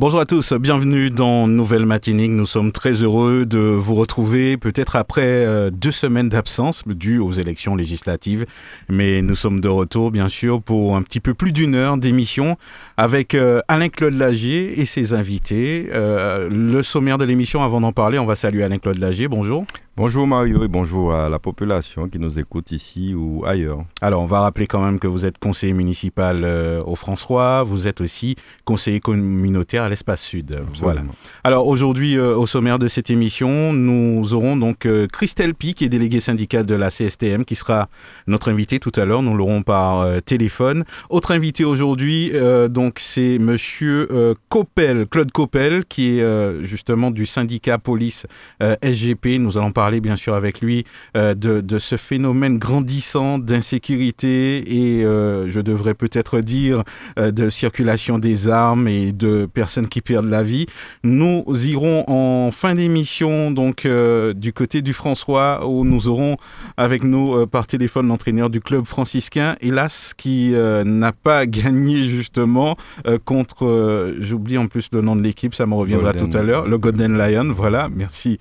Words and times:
Bonjour 0.00 0.20
à 0.20 0.24
tous, 0.24 0.54
bienvenue 0.54 1.10
dans 1.10 1.46
Nouvelle 1.46 1.84
Matinique. 1.84 2.30
Nous 2.30 2.46
sommes 2.46 2.72
très 2.72 2.92
heureux 3.02 3.44
de 3.44 3.58
vous 3.58 3.94
retrouver 3.94 4.56
peut-être 4.56 4.96
après 4.96 5.20
euh, 5.20 5.68
deux 5.68 5.90
semaines 5.90 6.30
d'absence 6.30 6.84
dues 6.86 7.18
aux 7.18 7.32
élections 7.32 7.76
législatives. 7.76 8.46
Mais 8.88 9.20
nous 9.20 9.34
sommes 9.34 9.60
de 9.60 9.68
retour 9.68 10.10
bien 10.10 10.30
sûr 10.30 10.62
pour 10.62 10.96
un 10.96 11.02
petit 11.02 11.20
peu 11.20 11.34
plus 11.34 11.52
d'une 11.52 11.74
heure 11.74 11.98
d'émission 11.98 12.56
avec 12.96 13.34
euh, 13.34 13.60
Alain-Claude 13.68 14.14
Lagier 14.14 14.80
et 14.80 14.86
ses 14.86 15.12
invités. 15.12 15.90
Euh, 15.92 16.48
le 16.48 16.82
sommaire 16.82 17.18
de 17.18 17.26
l'émission, 17.26 17.62
avant 17.62 17.82
d'en 17.82 17.92
parler, 17.92 18.18
on 18.18 18.24
va 18.24 18.36
saluer 18.36 18.64
Alain-Claude 18.64 18.96
Lagier. 18.96 19.28
Bonjour. 19.28 19.66
Bonjour 19.96 20.26
Mario 20.26 20.64
et 20.64 20.68
bonjour 20.68 21.12
à 21.12 21.28
la 21.28 21.38
population 21.38 22.08
qui 22.08 22.18
nous 22.18 22.38
écoute 22.38 22.70
ici 22.70 23.12
ou 23.12 23.44
ailleurs. 23.44 23.84
Alors, 24.00 24.22
on 24.22 24.26
va 24.26 24.40
rappeler 24.40 24.66
quand 24.66 24.82
même 24.82 24.98
que 24.98 25.08
vous 25.08 25.26
êtes 25.26 25.36
conseiller 25.36 25.74
municipal 25.74 26.42
euh, 26.44 26.82
au 26.86 26.94
François, 26.94 27.64
vous 27.64 27.88
êtes 27.88 28.00
aussi 28.00 28.36
conseiller 28.64 29.00
communautaire 29.00 29.82
à 29.82 29.88
l'Espace 29.88 30.22
Sud. 30.22 30.58
Voilà. 30.78 31.02
Alors, 31.44 31.66
aujourd'hui, 31.66 32.16
euh, 32.16 32.36
au 32.36 32.46
sommaire 32.46 32.78
de 32.78 32.88
cette 32.88 33.10
émission, 33.10 33.72
nous 33.74 34.32
aurons 34.32 34.56
donc 34.56 34.86
euh, 34.86 35.06
Christelle 35.08 35.54
Pi, 35.54 35.74
qui 35.74 35.84
est 35.84 35.90
déléguée 35.90 36.20
syndicale 36.20 36.64
de 36.64 36.74
la 36.74 36.88
CSTM, 36.90 37.44
qui 37.44 37.56
sera 37.56 37.88
notre 38.28 38.50
invitée 38.50 38.78
tout 38.78 38.92
à 38.94 39.04
l'heure. 39.04 39.22
Nous 39.22 39.36
l'aurons 39.36 39.62
par 39.62 40.22
téléphone. 40.22 40.84
Autre 41.10 41.32
invité 41.32 41.64
aujourd'hui, 41.64 42.32
donc, 42.70 43.00
c'est 43.00 43.38
monsieur 43.38 44.08
Coppel, 44.48 45.06
Claude 45.08 45.32
Coppel, 45.32 45.84
qui 45.84 46.18
est 46.18 46.64
justement 46.64 47.10
du 47.10 47.26
syndicat 47.26 47.78
police 47.78 48.26
SGP. 48.60 49.38
Nous 49.38 49.58
allons 49.58 49.72
parler 49.72 49.79
bien 50.00 50.16
sûr 50.16 50.34
avec 50.34 50.60
lui 50.60 50.84
euh, 51.16 51.34
de, 51.34 51.78
ce 51.78 51.96
phénomène 51.96 52.58
grandissant 52.58 53.38
d'insécurité 53.38 54.98
et 54.98 55.04
euh, 55.04 55.48
je 55.48 55.60
devrais 55.60 55.94
peut-être 55.94 56.40
dire 56.40 56.82
euh, 57.18 57.30
de 57.30 57.48
circulation 57.48 58.18
des 58.18 58.48
armes 58.48 58.86
et 58.88 59.12
de 59.12 59.46
personnes 59.46 59.88
qui 59.88 60.02
perdent 60.02 60.28
la 60.28 60.42
vie. 60.42 60.66
Nous 61.02 61.44
irons 61.66 62.04
en 62.08 62.50
fin 62.50 62.74
d'émission 62.74 63.50
donc 63.50 63.86
du 63.86 64.52
côté 64.52 64.82
du 64.82 64.92
François 64.92 65.66
où 65.66 65.84
nous 65.84 66.08
aurons 66.08 66.36
avec 66.76 67.02
nous 67.02 67.46
par 67.46 67.66
téléphone 67.66 68.08
l'entraîneur 68.08 68.50
du 68.50 68.60
club 68.60 68.84
franciscain, 68.84 69.56
hélas 69.60 70.12
qui 70.14 70.52
n'a 70.52 71.12
pas 71.12 71.46
gagné 71.60 72.04
justement 72.08 72.76
contre, 73.24 74.14
j'oublie 74.18 74.58
en 74.58 74.66
plus 74.66 74.88
le 74.92 75.00
nom 75.00 75.16
de 75.16 75.22
l'équipe, 75.22 75.54
ça 75.54 75.66
me 75.66 75.74
reviendra 75.74 76.12
tout 76.12 76.30
à 76.34 76.42
l'heure, 76.42 76.66
le 76.66 76.78
Golden 76.78 77.16
Lion, 77.16 77.52
voilà, 77.52 77.88
merci 77.94 78.38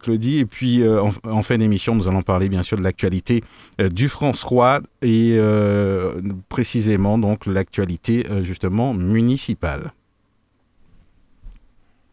Claudie. 0.00 0.40
Et 0.40 0.46
puis, 0.52 0.82
euh, 0.82 1.02
en, 1.24 1.42
fin 1.42 1.56
d'émission, 1.56 1.94
nous 1.94 2.08
allons 2.08 2.20
parler 2.20 2.50
bien 2.50 2.62
sûr 2.62 2.76
de 2.76 2.82
l'actualité 2.82 3.42
euh, 3.80 3.88
du 3.88 4.06
France-Roi 4.06 4.80
et 5.00 5.36
euh, 5.38 6.20
précisément 6.50 7.16
donc 7.16 7.46
l'actualité 7.46 8.26
justement 8.42 8.92
municipale. 8.92 9.94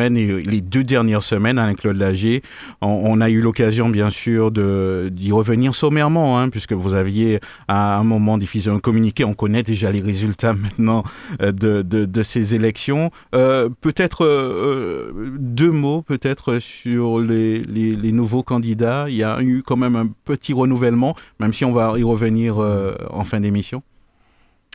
et 0.00 0.42
les 0.42 0.60
deux 0.60 0.84
dernières 0.84 1.22
semaines 1.22 1.58
avec 1.58 1.78
Claude 1.78 1.96
Lager, 1.96 2.42
on, 2.80 3.20
a 3.20 3.30
eu 3.30 3.40
l'occasion 3.40 3.88
bien 3.88 4.10
sûr 4.10 4.50
d'y 4.50 5.32
revenir 5.32 5.74
sommairement, 5.74 6.38
hein, 6.38 6.48
puisque 6.48 6.72
vous 6.72 6.94
aviez 6.94 7.40
à 7.66 7.98
un 7.98 8.04
moment 8.04 8.38
diffusé 8.38 8.70
un 8.70 8.78
communiqué, 8.78 9.24
on 9.24 9.34
connaît 9.34 9.62
déjà 9.62 9.90
les 9.90 10.00
résultats 10.00 10.52
maintenant 10.62 11.02
euh, 11.40 11.52
de, 11.52 12.22
ces 12.22 12.54
élections. 12.54 13.10
Euh, 13.34 13.68
peut-être 13.80 14.24
euh, 14.24 15.12
deux 15.38 15.70
mots 15.70 16.02
peut-être 16.02 16.58
sur 16.58 17.20
les, 17.20 17.60
les, 17.60 18.12
nouveaux 18.12 18.42
candidats. 18.42 19.06
Il 19.08 19.16
y 19.16 19.22
a 19.22 19.40
eu 19.42 19.62
quand 19.64 19.76
même 19.76 19.96
un 19.96 20.08
petit 20.24 20.52
renouvellement, 20.52 21.14
même 21.40 21.52
si 21.52 21.64
on 21.64 21.72
va 21.72 21.98
y 21.98 22.02
revenir 22.02 22.58
en 22.58 23.24
fin 23.24 23.40
d'émission. 23.40 23.82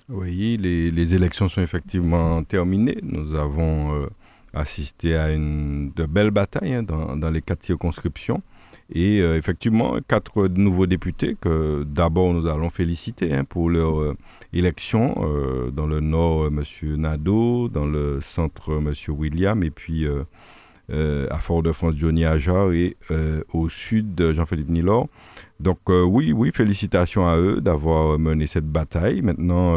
Oui, 0.09 0.57
les, 0.59 0.91
les, 0.91 1.15
élections 1.15 1.47
sont 1.47 1.61
effectivement 1.61 2.43
terminées. 2.43 2.99
Nous 3.03 3.35
avons 3.35 4.07
assisté 4.53 5.15
à 5.15 5.31
une, 5.31 5.91
de 5.95 6.05
belles 6.05 6.31
batailles 6.31 6.73
hein, 6.73 6.83
dans, 6.83 7.15
dans, 7.15 7.29
les 7.29 7.41
quatre 7.41 7.63
circonscriptions. 7.63 8.41
Et 8.91 9.21
euh, 9.21 9.37
effectivement, 9.37 9.97
quatre 10.07 10.47
nouveaux 10.47 10.85
députés 10.85 11.35
que 11.39 11.83
d'abord 11.83 12.33
nous 12.33 12.47
allons 12.47 12.69
féliciter 12.69 13.33
hein, 13.33 13.43
pour 13.43 13.69
leur 13.69 13.99
euh, 13.99 14.15
élection. 14.51 15.15
Euh, 15.19 15.71
dans 15.71 15.87
le 15.87 15.99
nord, 15.99 16.47
M. 16.47 16.63
Nadeau, 16.97 17.69
dans 17.69 17.85
le 17.85 18.19
centre, 18.21 18.73
M. 18.77 18.93
William, 19.09 19.63
et 19.63 19.71
puis 19.71 20.05
à 20.89 21.39
Fort-de-France, 21.39 21.95
Johnny 21.95 22.25
Ajar, 22.25 22.71
et 22.71 22.95
au 23.51 23.67
sud, 23.69 24.31
Jean-Philippe 24.33 24.69
Nilor. 24.69 25.07
Donc 25.59 25.79
oui, 25.87 26.33
oui, 26.33 26.51
félicitations 26.53 27.27
à 27.27 27.37
eux 27.37 27.61
d'avoir 27.61 28.19
mené 28.19 28.45
cette 28.45 28.67
bataille. 28.67 29.21
Maintenant, 29.21 29.75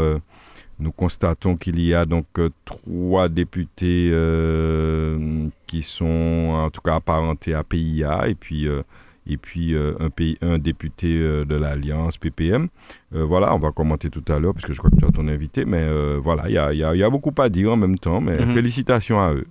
nous 0.78 0.92
constatons 0.92 1.56
qu'il 1.56 1.80
y 1.80 1.94
a 1.94 2.04
donc 2.04 2.26
euh, 2.38 2.50
trois 2.64 3.28
députés 3.28 4.10
euh, 4.12 5.48
qui 5.66 5.82
sont 5.82 6.50
en 6.52 6.70
tout 6.70 6.82
cas 6.82 6.96
apparentés 6.96 7.54
à 7.54 7.64
PIA 7.64 8.28
et 8.28 8.34
puis, 8.34 8.68
euh, 8.68 8.82
et 9.26 9.36
puis 9.38 9.74
un, 9.76 10.10
pays, 10.10 10.36
un 10.40 10.58
député 10.58 11.18
de 11.18 11.54
l'Alliance 11.56 12.16
PPM. 12.16 12.68
voilà, 13.10 13.54
on 13.54 13.58
va 13.58 13.72
commenter 13.72 14.08
tout 14.08 14.24
à 14.28 14.38
l'heure 14.38 14.54
puisque 14.54 14.72
je 14.72 14.78
crois 14.78 14.90
que 14.90 14.96
tu 14.96 15.04
as 15.04 15.10
ton 15.10 15.26
invité, 15.26 15.64
mais 15.64 15.84
voilà, 16.18 16.48
il 16.48 16.54
y 16.54 16.58
a, 16.58 16.72
y 16.72 17.02
a, 17.02 17.10
beaucoup 17.10 17.34
à 17.38 17.48
dire 17.48 17.72
en 17.72 17.76
même 17.76 17.98
temps, 17.98 18.20
mais 18.20 18.38
mhm. 18.38 18.52
félicitations 18.52 19.20
à 19.20 19.32
eux. 19.32 19.46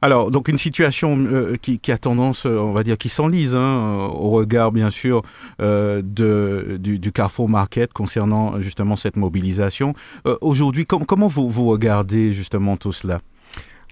Alors, 0.00 0.30
donc 0.30 0.46
une 0.46 0.58
situation 0.58 1.18
euh, 1.18 1.56
qui, 1.60 1.80
a 1.90 1.98
tendance, 1.98 2.46
euh, 2.46 2.56
on 2.58 2.72
va 2.72 2.84
dire, 2.84 2.96
qui 2.96 3.08
s'enlise 3.08 3.56
hein, 3.56 3.58
euh, 3.58 4.06
au 4.06 4.30
regard, 4.30 4.70
bien 4.70 4.90
sûr, 4.90 5.22
de, 5.58 6.76
du, 6.78 7.12
Carrefour 7.12 7.48
Market 7.48 7.92
concernant 7.92 8.60
justement 8.60 8.94
cette 8.94 9.16
mobilisation. 9.16 9.94
Aujourd'hui, 10.40 10.86
comment 10.86 11.26
vous, 11.26 11.48
vous 11.48 11.66
regardez 11.66 12.32
justement 12.32 12.76
tout 12.76 12.92
cela? 12.92 13.20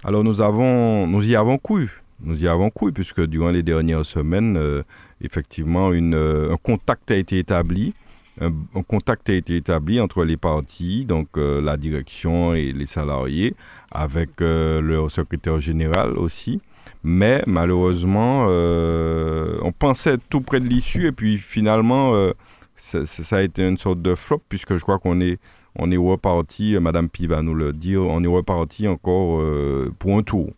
Alors, 0.05 0.23
nous, 0.23 0.39
avons, 0.39 1.07
nous 1.07 1.27
y 1.27 1.35
avons 1.35 1.57
cru. 1.57 2.01
Nous 2.23 2.43
y 2.43 2.47
avons 2.47 2.69
cru, 2.69 2.93
puisque 2.93 3.25
durant 3.25 3.49
les 3.49 3.63
dernières 3.63 4.05
semaines, 4.05 4.83
effectivement, 5.21 5.89
un 5.89 6.57
contact 6.63 7.11
a 7.11 7.15
été 7.15 7.39
établi 7.39 7.93
un, 8.41 8.81
contact 8.83 9.29
a 9.29 9.33
été 9.33 9.55
établi 9.55 9.99
entre 9.99 10.23
les 10.23 10.37
partis, 10.37 11.05
donc 11.05 11.29
la 11.37 11.77
direction 11.77 12.53
et 12.53 12.71
les 12.71 12.85
salariés, 12.85 13.55
avec 13.91 14.41
euh, 14.41 14.81
le 14.81 15.07
secrétaire 15.09 15.59
général 15.59 16.17
aussi. 16.17 16.61
Mais 17.03 17.43
malheureusement, 17.47 18.47
euh, 18.49 19.57
on 19.61 19.71
pensait 19.71 20.17
tout 20.29 20.41
près 20.41 20.59
de 20.59 20.67
l'issue 20.67 21.07
et 21.07 21.11
puis 21.11 21.37
finalement, 21.37 22.13
euh, 22.15 22.33
ça, 22.75 23.37
a 23.37 23.41
été 23.41 23.67
une 23.67 23.77
sorte 23.77 24.01
de 24.01 24.13
flop 24.13 24.41
puisque 24.49 24.75
je 24.77 24.81
crois 24.81 24.99
qu'on 24.99 25.21
est, 25.21 25.39
on 25.75 25.91
est 25.91 25.97
reparti, 25.97 26.75
Madame 26.79 27.07
Pi 27.09 27.27
va 27.27 27.41
nous 27.41 27.53
le 27.55 27.71
dire, 27.71 28.01
on 28.03 28.23
est 28.23 28.27
reparti 28.27 28.87
encore 28.87 29.41
pour 29.99 30.17
un 30.17 30.23
tour. 30.23 30.49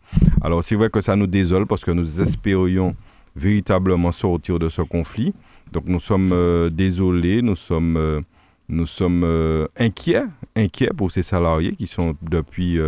Alors 0.42 0.64
c'est 0.64 0.76
vrai 0.76 0.90
que 0.90 1.00
ça 1.00 1.14
nous 1.14 1.26
désole 1.26 1.66
parce 1.66 1.84
que 1.84 1.90
nous 1.90 2.20
espérions 2.20 2.94
véritablement 3.36 4.12
sortir 4.12 4.58
de 4.58 4.68
ce 4.68 4.82
conflit. 4.82 5.34
Donc 5.72 5.84
nous 5.86 6.00
sommes 6.00 6.68
désolés, 6.70 7.42
nous 7.42 7.56
sommes, 7.56 8.22
nous 8.68 8.86
sommes 8.86 9.68
inquiets, 9.76 10.24
inquiets 10.56 10.90
pour 10.96 11.12
ces 11.12 11.22
salariés 11.22 11.76
qui 11.76 11.86
sont 11.86 12.16
depuis 12.22 12.78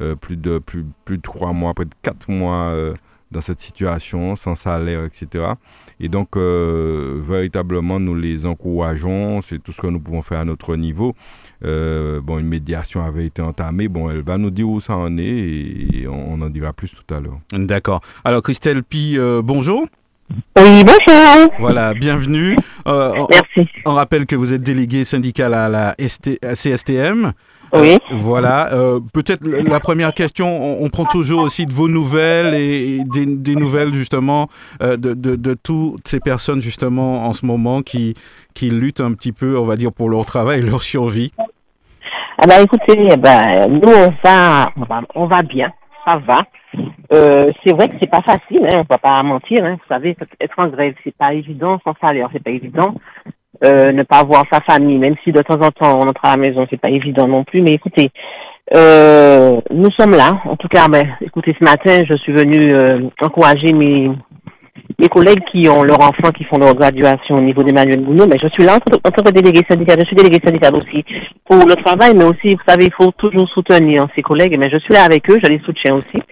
euh, 0.00 0.16
plus, 0.16 0.36
de, 0.36 0.58
plus, 0.58 0.84
plus 1.04 1.20
trois 1.20 1.52
mois, 1.52 1.72
près 1.72 1.84
de 1.84 1.94
quatre 2.02 2.28
mois 2.28 2.64
euh, 2.70 2.94
dans 3.30 3.40
cette 3.40 3.60
situation, 3.60 4.34
sans 4.34 4.56
salaire, 4.56 5.04
etc. 5.04 5.44
Et 6.00 6.08
donc, 6.08 6.36
euh, 6.36 7.20
véritablement, 7.22 8.00
nous 8.00 8.16
les 8.16 8.44
encourageons, 8.44 9.40
c'est 9.40 9.62
tout 9.62 9.70
ce 9.70 9.80
que 9.80 9.86
nous 9.86 10.00
pouvons 10.00 10.22
faire 10.22 10.40
à 10.40 10.44
notre 10.44 10.74
niveau. 10.74 11.14
bon, 11.62 12.38
une 12.38 12.48
médiation 12.48 13.04
avait 13.04 13.26
été 13.26 13.40
entamée, 13.40 13.86
bon, 13.86 14.10
elle 14.10 14.22
va 14.22 14.36
nous 14.36 14.50
dire 14.50 14.68
où 14.68 14.80
ça 14.80 14.96
en 14.96 15.16
est 15.16 15.22
et, 15.22 16.08
on, 16.08 16.40
en 16.40 16.50
dira 16.50 16.72
plus 16.72 16.92
tout 16.92 17.14
à 17.14 17.20
l'heure. 17.20 17.38
D'accord. 17.52 18.00
Alors, 18.24 18.42
Christelle 18.42 18.82
Pi, 18.82 19.16
bonjour. 19.44 19.86
Oui, 20.30 20.82
bonjour. 20.84 21.52
Voilà, 21.58 21.94
bienvenue. 21.94 22.56
Euh, 22.86 23.26
Merci. 23.30 23.70
On, 23.84 23.94
rappelle 23.94 24.26
que 24.26 24.36
vous 24.36 24.52
êtes 24.52 24.62
délégué 24.62 25.04
syndical 25.04 25.54
à 25.54 25.68
la 25.68 25.94
CSTM. 25.98 27.32
Oui. 27.72 27.98
voilà. 28.12 28.72
Euh, 28.72 29.00
peut-être 29.12 29.44
la 29.44 29.80
première 29.80 30.14
question, 30.14 30.80
on, 30.80 30.88
prend 30.90 31.04
toujours 31.04 31.42
aussi 31.42 31.66
de 31.66 31.72
vos 31.72 31.88
nouvelles 31.88 32.54
et, 32.54 33.00
des, 33.04 33.56
nouvelles 33.56 33.92
justement 33.92 34.48
euh, 34.80 34.96
de, 34.96 35.14
de, 35.14 35.54
toutes 35.54 36.06
ces 36.06 36.20
personnes 36.20 36.60
justement 36.60 37.24
en 37.24 37.32
ce 37.32 37.44
moment 37.44 37.82
qui, 37.82 38.14
qui 38.54 38.70
luttent 38.70 39.00
un 39.00 39.12
petit 39.12 39.32
peu, 39.32 39.58
on 39.58 39.64
va 39.64 39.76
dire, 39.76 39.92
pour 39.92 40.08
leur 40.08 40.24
travail 40.24 40.60
et 40.60 40.62
leur 40.62 40.82
survie. 40.82 41.32
Ah 42.38 42.46
bah 42.46 42.60
écoutez, 42.60 43.08
eh 43.10 43.16
ben, 43.16 43.66
nous 43.68 43.92
on 43.92 44.12
va, 44.22 44.70
on 45.14 45.26
va 45.26 45.42
bien, 45.42 45.72
ça 46.04 46.18
va. 46.18 46.44
Euh, 47.12 47.52
c'est 47.64 47.74
vrai 47.74 47.88
que 47.88 47.94
c'est 48.00 48.10
pas 48.10 48.22
facile, 48.22 48.66
hein, 48.66 48.78
on 48.80 48.84
peut 48.84 49.00
pas 49.00 49.22
mentir. 49.22 49.64
Hein, 49.64 49.74
vous 49.74 49.94
savez, 49.94 50.16
être 50.40 50.58
en 50.58 50.68
grève, 50.68 50.94
c'est 51.04 51.16
pas 51.16 51.34
évident, 51.34 51.78
sans 51.84 51.94
salaire, 52.00 52.28
c'est 52.32 52.42
pas 52.42 52.50
évident. 52.50 52.94
Euh, 53.64 53.92
ne 53.92 54.02
pas 54.02 54.24
voir 54.24 54.44
sa 54.52 54.60
famille, 54.60 54.98
même 54.98 55.14
si 55.22 55.30
de 55.30 55.40
temps 55.40 55.60
en 55.60 55.70
temps 55.70 55.98
on 55.98 56.08
entre 56.08 56.24
à 56.24 56.36
la 56.36 56.36
maison, 56.36 56.66
c'est 56.68 56.80
pas 56.80 56.90
évident 56.90 57.28
non 57.28 57.44
plus. 57.44 57.62
Mais 57.62 57.72
écoutez, 57.72 58.10
euh, 58.74 59.60
nous 59.70 59.90
sommes 59.92 60.12
là. 60.12 60.40
En 60.44 60.56
tout 60.56 60.68
cas, 60.68 60.88
ben, 60.88 61.16
écoutez, 61.20 61.54
ce 61.58 61.64
matin, 61.64 62.02
je 62.08 62.16
suis 62.16 62.32
venu 62.32 62.74
euh, 62.74 63.08
encourager 63.22 63.72
mes 63.72 64.10
mes 64.98 65.08
collègues 65.08 65.42
qui 65.50 65.68
ont 65.68 65.82
leurs 65.82 66.00
enfants 66.00 66.30
qui 66.36 66.44
font 66.44 66.58
leur 66.58 66.74
graduation 66.74 67.36
au 67.36 67.40
niveau 67.40 67.62
d'Emmanuel 67.62 68.02
Gounod, 68.04 68.28
mais 68.28 68.38
je 68.42 68.48
suis 68.48 68.64
là 68.64 68.76
en 68.76 69.10
tant 69.10 69.22
que 69.22 69.30
délégué 69.30 69.62
syndical. 69.68 69.98
Je 70.00 70.06
suis 70.06 70.16
délégué 70.16 70.38
syndical 70.44 70.72
aussi 70.76 71.04
pour 71.48 71.58
le 71.66 71.74
travail, 71.82 72.12
mais 72.16 72.24
aussi, 72.24 72.50
vous 72.50 72.62
savez, 72.66 72.86
il 72.86 72.92
faut 72.92 73.12
toujours 73.12 73.48
soutenir 73.48 74.06
ses 74.14 74.22
collègues, 74.22 74.56
mais 74.58 74.70
je 74.70 74.78
suis 74.78 74.94
là 74.94 75.04
avec 75.04 75.28
eux, 75.30 75.38
je 75.42 75.48
les 75.48 75.60
soutiens 75.60 75.96
aussi. 75.96 76.22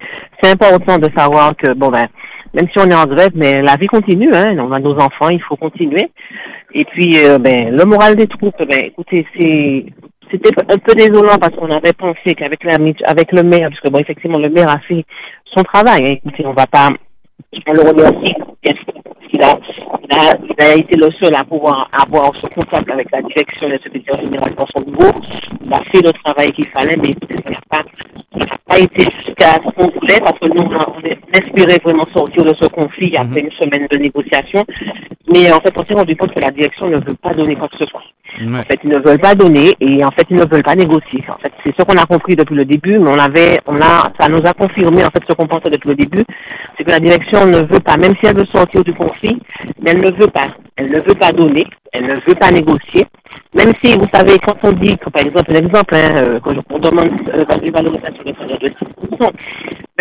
C'est 0.43 0.51
important 0.51 0.97
de 0.97 1.09
savoir 1.15 1.55
que, 1.55 1.73
bon 1.73 1.87
ben, 1.87 2.05
même 2.53 2.67
si 2.69 2.77
on 2.79 2.89
est 2.89 2.93
en 2.93 3.05
grève, 3.05 3.31
mais 3.33 3.61
la 3.61 3.75
vie 3.75 3.87
continue, 3.87 4.29
hein. 4.33 4.57
On 4.59 4.73
a 4.73 4.79
nos 4.79 4.95
enfants, 4.97 5.29
il 5.29 5.41
faut 5.41 5.55
continuer. 5.55 6.11
Et 6.73 6.83
puis, 6.83 7.17
euh, 7.17 7.37
ben, 7.37 7.75
le 7.75 7.85
moral 7.85 8.15
des 8.15 8.27
troupes, 8.27 8.57
ben, 8.59 8.79
écoutez, 8.83 9.25
c'est, 9.39 9.85
c'était 10.29 10.51
un 10.69 10.77
peu 10.77 10.93
désolant 10.95 11.37
parce 11.39 11.55
qu'on 11.55 11.71
avait 11.71 11.93
pensé 11.93 12.35
qu'avec 12.35 12.63
la, 12.65 12.75
avec 13.05 13.31
le 13.31 13.43
maire, 13.43 13.69
parce 13.69 13.79
que 13.79 13.89
bon, 13.89 13.99
effectivement, 13.99 14.37
le 14.37 14.49
maire 14.49 14.69
a 14.69 14.79
fait 14.79 15.05
son 15.45 15.63
travail. 15.63 16.01
Hein. 16.03 16.15
Écoutez, 16.23 16.45
on 16.45 16.53
va 16.53 16.67
pas, 16.67 16.89
on 17.67 17.73
le 17.73 17.81
remercie. 17.81 18.35
Il 19.33 19.41
a, 19.41 19.57
il, 20.03 20.15
a, 20.15 20.37
il 20.37 20.63
a 20.63 20.75
été 20.75 20.95
le 20.95 21.09
seul 21.19 21.35
à 21.35 21.43
pouvoir 21.43 21.89
avoir 21.91 22.31
ce 22.35 22.45
contact 22.47 22.89
avec 22.89 23.11
la 23.11 23.21
direction 23.23 23.67
de 23.67 23.73
la 23.73 23.79
secrétaire 23.79 24.21
générale 24.21 24.53
dans 24.55 24.67
son 24.67 24.81
bureau. 24.81 25.11
Il 25.65 25.73
a 25.73 25.81
fait 25.91 26.01
le 26.05 26.11
travail 26.23 26.53
qu'il 26.53 26.67
fallait, 26.67 26.95
mais 26.97 27.15
ça 27.43 27.49
n'a 27.49 27.59
pas, 27.67 27.83
pas 28.67 28.79
été 28.79 29.03
jusqu'à 29.25 29.53
ce 29.53 29.71
qu'on 29.75 29.89
voulait 29.89 30.19
parce 30.19 30.37
que 30.37 30.49
nous, 30.49 30.63
on 30.63 31.01
espérait 31.33 31.79
vraiment 31.83 32.05
sortir 32.13 32.43
de 32.43 32.53
ce 32.61 32.67
conflit 32.67 33.15
après 33.17 33.41
mhm. 33.41 33.47
une 33.47 33.51
semaine 33.51 33.87
de 33.91 33.97
négociation. 33.97 34.63
Mais 35.33 35.51
en 35.51 35.57
fait, 35.57 35.73
on 35.75 35.85
s'est 35.85 35.95
rendu 35.95 36.15
compte 36.15 36.33
que 36.33 36.39
la 36.39 36.51
direction 36.51 36.89
ne 36.89 36.97
veut 36.97 37.15
pas 37.15 37.33
donner 37.33 37.55
quoi 37.55 37.69
que 37.69 37.77
ce 37.77 37.85
soit. 37.85 38.03
En 38.41 38.63
fait, 38.63 38.79
ils 38.83 38.89
ne 38.89 38.99
veulent 38.99 39.19
pas 39.19 39.35
donner 39.35 39.71
et 39.79 40.03
en 40.03 40.11
fait, 40.11 40.25
ils 40.29 40.37
ne 40.37 40.45
veulent 40.49 40.63
pas 40.63 40.75
négocier. 40.75 41.23
En 41.29 41.37
fait, 41.37 41.51
c'est 41.63 41.73
ce 41.77 41.85
qu'on 41.85 42.01
a 42.01 42.05
compris 42.05 42.35
depuis 42.35 42.55
le 42.55 42.65
début, 42.65 42.99
mais 42.99 43.11
on 43.11 43.19
avait, 43.19 43.59
on 43.67 43.77
a, 43.77 44.11
ça 44.19 44.29
nous 44.29 44.41
a 44.45 44.53
confirmé 44.53 45.03
en 45.03 45.09
fait 45.09 45.23
ce 45.29 45.35
qu'on 45.35 45.47
pensait 45.47 45.69
depuis 45.69 45.89
le 45.89 45.95
début, 45.95 46.23
c'est 46.77 46.83
que 46.83 46.91
la 46.91 46.99
direction 46.99 47.45
ne 47.45 47.57
veut 47.57 47.79
pas, 47.79 47.97
même 47.97 48.13
si 48.19 48.25
elle 48.25 48.37
veut 48.37 48.47
sortir 48.53 48.83
du 48.83 48.93
conflit, 48.93 49.39
mais 49.81 49.91
elle 49.91 50.01
ne 50.01 50.11
veut 50.11 50.31
pas. 50.33 50.55
Elle 50.75 50.89
ne 50.89 50.97
veut 50.97 51.19
pas 51.19 51.31
donner, 51.31 51.63
elle 51.91 52.07
ne 52.07 52.15
veut 52.15 52.35
pas 52.39 52.51
négocier. 52.51 53.05
Même 53.55 53.71
si, 53.83 53.93
vous 53.93 54.07
savez, 54.11 54.37
quand 54.39 54.57
on 54.63 54.71
dit, 54.71 54.97
que, 54.97 55.09
par 55.11 55.23
exemple, 55.23 55.51
un 55.51 55.59
exemple, 55.59 55.95
hein, 55.95 56.15
euh, 56.17 56.39
quand 56.43 56.55
on 56.71 56.79
demande 56.79 57.11
euh, 57.33 57.45
une 57.61 57.71
valorisation 57.71 58.23
de 58.25 58.31
6%, 58.31 59.29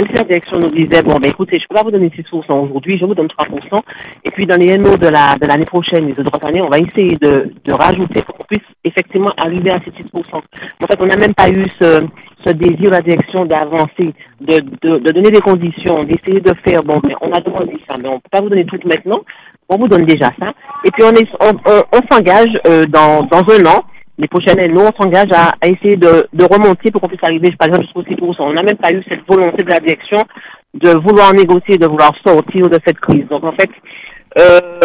même 0.00 0.08
si 0.08 0.14
la 0.14 0.24
direction 0.24 0.58
nous 0.58 0.70
disait, 0.70 1.02
bon, 1.02 1.14
ben 1.20 1.28
écoutez, 1.30 1.58
je 1.60 1.66
peux 1.68 1.74
pas 1.74 1.82
vous 1.82 1.90
donner 1.90 2.08
6% 2.08 2.50
aujourd'hui, 2.50 2.98
je 2.98 3.04
vous 3.04 3.14
donne 3.14 3.26
3%, 3.26 3.82
et 4.24 4.30
puis 4.30 4.46
dans 4.46 4.56
les 4.56 4.78
NO 4.78 4.96
de 4.96 5.08
la 5.08 5.36
de 5.36 5.46
l'année 5.46 5.66
prochaine, 5.66 6.06
les 6.06 6.18
autres 6.18 6.44
années, 6.44 6.62
on 6.62 6.70
va 6.70 6.78
essayer 6.78 7.16
de, 7.16 7.52
de 7.64 7.72
rajouter 7.72 8.22
pour 8.22 8.36
qu'on 8.36 8.44
puisse 8.44 8.66
effectivement 8.84 9.30
arriver 9.44 9.70
à 9.70 9.80
ces 9.84 9.90
6%. 9.90 10.02
En 10.14 10.86
fait, 10.86 10.98
on 10.98 11.06
n'a 11.06 11.16
même 11.16 11.34
pas 11.34 11.48
eu 11.50 11.66
ce, 11.80 12.00
ce 12.46 12.52
désir, 12.54 12.90
la 12.90 13.02
direction, 13.02 13.44
d'avancer, 13.44 14.14
de, 14.40 14.60
de, 14.82 14.98
de, 14.98 15.12
donner 15.12 15.30
des 15.30 15.40
conditions, 15.40 16.04
d'essayer 16.04 16.40
de 16.40 16.52
faire, 16.66 16.82
bon, 16.82 16.98
mais 17.04 17.14
on 17.20 17.30
a 17.32 17.40
demandé 17.40 17.78
ça, 17.86 17.96
mais 17.98 18.08
on 18.08 18.18
peut 18.18 18.30
pas 18.30 18.40
vous 18.40 18.48
donner 18.48 18.64
tout 18.64 18.80
maintenant, 18.84 19.20
on 19.68 19.76
vous 19.76 19.88
donne 19.88 20.06
déjà 20.06 20.30
ça. 20.38 20.52
Et 20.84 20.90
puis 20.90 21.04
on, 21.04 21.12
est, 21.12 21.28
on, 21.40 21.52
on, 21.92 22.00
s'engage 22.10 22.58
euh, 22.66 22.86
dans, 22.86 23.22
dans 23.26 23.44
un 23.52 23.66
an, 23.66 23.84
les 24.18 24.28
prochaines 24.28 24.58
années, 24.58 24.72
nous, 24.72 24.80
on 24.80 25.02
s'engage 25.02 25.32
à, 25.32 25.54
à, 25.60 25.68
essayer 25.68 25.96
de, 25.96 26.26
de 26.32 26.44
remonter 26.44 26.90
pour 26.90 27.00
qu'on 27.00 27.08
puisse 27.08 27.24
arriver, 27.24 27.50
par 27.58 27.68
exemple, 27.68 27.86
jusqu'au 27.86 28.02
6%. 28.02 28.36
On 28.40 28.52
n'a 28.52 28.62
même 28.62 28.76
pas 28.76 28.92
eu 28.92 29.02
cette 29.08 29.26
volonté 29.26 29.62
de 29.62 29.70
la 29.70 29.80
direction 29.80 30.18
de 30.74 30.90
vouloir 30.90 31.32
négocier, 31.34 31.76
de 31.76 31.86
vouloir 31.86 32.12
sortir 32.24 32.68
de 32.68 32.78
cette 32.86 33.00
crise. 33.00 33.26
Donc 33.28 33.44
en 33.44 33.52
fait, 33.52 33.70
euh, 34.38 34.80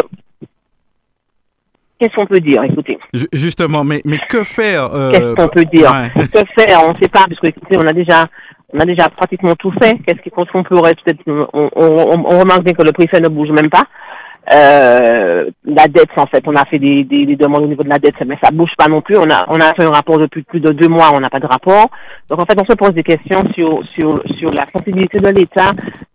Qu'est-ce 2.00 2.14
qu'on 2.14 2.28
peut 2.28 2.40
dire? 2.40 2.64
Écoutez. 2.64 3.00
Justement, 3.34 3.84
mais, 3.84 4.02
mais 4.06 4.18
que 4.30 4.44
faire 4.44 4.94
euh... 4.94 5.12
Qu'est-ce 5.12 5.34
qu'on 5.34 5.48
peut 5.48 5.66
dire? 5.66 5.92
Que 6.16 6.62
faire? 6.62 6.84
On 6.86 6.94
ne 6.94 7.00
sait 7.00 7.10
pas, 7.10 7.26
parce 7.28 7.40
que 7.40 7.48
écoutez, 7.48 7.76
on 7.76 7.88
a 7.88 7.94
déjà, 7.94 8.28
on 8.72 8.80
a 8.80 8.86
déjà 8.86 9.06
pratiquement 9.10 9.56
tout 9.56 9.72
fait. 9.82 9.98
Qu'est-ce 10.06 10.30
qu'on 10.30 10.64
pourrait 10.64 10.94
peut-être 11.04 11.22
on, 11.26 11.48
on, 11.54 11.70
on, 11.76 12.40
remarque 12.40 12.64
bien 12.64 12.74
que 12.74 12.84
le 12.84 12.92
préfet 12.92 13.20
ne 13.20 13.30
bouge 13.30 13.50
même 13.50 13.72
pas. 13.72 13.84
Euh, 14.54 15.50
la 15.66 15.88
dette, 15.88 16.10
en 16.16 16.26
fait, 16.26 16.42
on 16.48 16.56
a 16.56 16.64
fait 16.66 16.80
des, 16.80 17.04
des, 17.04 17.26
des, 17.26 17.36
demandes 17.36 17.64
au 17.64 17.68
niveau 17.68 17.84
de 17.84 17.90
la 17.90 18.00
dette, 18.00 18.16
mais 18.26 18.38
ça 18.42 18.50
bouge 18.52 18.72
pas 18.78 18.88
non 18.88 19.02
plus. 19.02 19.18
On 19.18 19.30
a, 19.30 19.46
on 19.50 19.60
a 19.60 19.74
fait 19.74 19.84
un 19.84 19.92
rapport 19.92 20.18
depuis 20.20 20.44
plus 20.44 20.62
de 20.62 20.72
deux 20.72 20.88
mois, 20.88 21.10
on 21.14 21.20
n'a 21.20 21.30
pas 21.30 21.42
de 21.42 21.46
rapport. 21.46 21.88
Donc 22.30 22.42
en 22.42 22.46
fait, 22.46 22.58
on 22.60 22.66
se 22.66 22.78
pose 22.78 22.94
des 22.94 23.04
questions 23.04 23.44
sur 23.54 23.84
sur 23.94 24.22
sur 24.38 24.52
la 24.52 24.66
sensibilité 24.72 25.20
de 25.20 25.30
l'État, 25.30 25.72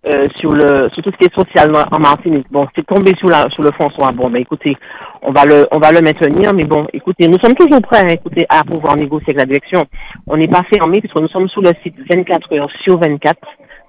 euh, 0.06 0.28
sur 0.36 0.52
le 0.52 0.88
sur 0.94 1.02
tout 1.02 1.10
ce 1.10 1.16
qui 1.18 1.26
est 1.26 1.34
social 1.34 1.70
en 1.90 1.98
Martinique. 1.98 2.46
Bon, 2.50 2.66
c'est 2.74 2.86
tombé 2.86 3.12
sous 3.20 3.28
la 3.28 3.50
sur 3.50 3.62
le 3.62 3.70
François. 3.72 4.12
Bon, 4.12 4.30
ben 4.30 4.40
écoutez, 4.40 4.76
on 5.20 5.32
va 5.32 5.44
le 5.44 5.66
on 5.70 5.78
va 5.78 5.92
le 5.92 6.00
maintenir, 6.00 6.54
mais 6.54 6.64
bon, 6.64 6.86
écoutez, 6.94 7.28
nous 7.28 7.38
sommes 7.38 7.54
toujours 7.54 7.82
prêts, 7.82 8.00
hein, 8.00 8.14
écoutez, 8.14 8.46
à 8.48 8.64
pouvoir 8.64 8.96
négocier 8.96 9.34
avec 9.34 9.40
la 9.40 9.46
direction. 9.46 9.84
On 10.26 10.38
n'est 10.38 10.48
pas 10.48 10.62
fermé 10.72 11.00
puisque 11.00 11.20
nous 11.20 11.28
sommes 11.28 11.48
sous 11.48 11.60
le 11.60 11.72
site 11.82 11.96
24 12.08 12.54
heures 12.54 12.70
sur 12.82 12.98
24 12.98 13.36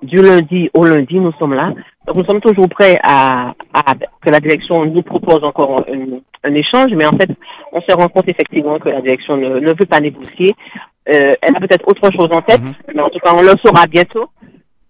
du 0.04 0.22
lundi 0.22 0.70
au 0.74 0.86
lundi, 0.86 1.16
nous 1.16 1.32
sommes 1.40 1.54
là. 1.54 1.74
Donc, 2.06 2.18
nous 2.18 2.26
sommes 2.26 2.42
toujours 2.42 2.68
prêts 2.70 2.98
à, 3.02 3.54
à 3.74 3.94
que 4.22 4.30
la 4.30 4.40
direction 4.40 4.86
nous 4.86 5.02
propose 5.04 5.44
encore 5.44 5.86
un, 5.88 6.20
un, 6.44 6.54
échange, 6.54 6.92
mais 6.94 7.06
en 7.06 7.18
fait, 7.18 7.30
on 7.72 7.82
se 7.82 7.96
rend 7.96 8.10
compte 8.10 8.28
effectivement 8.28 8.78
que 8.78 8.90
la 8.90 9.02
direction 9.02 9.38
ne, 9.38 9.60
ne 9.60 9.70
veut 9.70 9.86
pas 9.90 10.02
négocier. 10.02 10.54
Euh, 11.10 11.32
elle 11.42 11.56
a 11.56 11.60
peut-être 11.60 11.88
autre 11.88 12.12
chose 12.12 12.30
en 12.32 12.42
tête, 12.42 12.62
mhm. 12.62 12.74
mais 12.94 13.02
en 13.02 13.10
tout 13.10 13.20
cas, 13.20 13.34
on 13.36 13.42
le 13.42 13.54
saura 13.64 13.88
bientôt. 13.88 14.30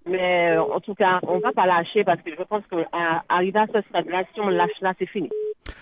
Mais 0.05 0.51
euh, 0.51 0.61
en 0.61 0.79
tout 0.79 0.95
cas, 0.95 1.19
on 1.27 1.39
va 1.39 1.51
pas 1.53 1.65
lâcher 1.65 2.03
parce 2.03 2.21
que 2.21 2.31
je 2.37 2.43
pense 2.43 2.63
qu'arriver 2.69 3.59
à, 3.59 3.63
à 3.63 3.67
ce 3.67 3.81
stade-là, 3.89 4.23
si 4.33 4.41
on 4.41 4.49
lâche 4.49 4.81
là, 4.81 4.93
c'est 4.99 5.05
fini. 5.05 5.29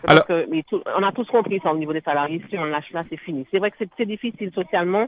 Alors... 0.07 0.25
Que, 0.25 0.45
mais 0.49 0.63
tout, 0.69 0.81
on 0.97 1.03
a 1.03 1.11
tous 1.11 1.25
compris 1.25 1.59
ça 1.63 1.71
au 1.71 1.77
niveau 1.77 1.93
des 1.93 2.01
salariés. 2.01 2.41
Si 2.49 2.57
on 2.57 2.65
lâche 2.65 2.91
là, 2.91 3.03
c'est 3.09 3.17
fini. 3.17 3.47
C'est 3.51 3.57
vrai 3.57 3.71
que 3.71 3.77
c'est 3.79 4.05
difficile 4.05 4.51
socialement, 4.53 5.07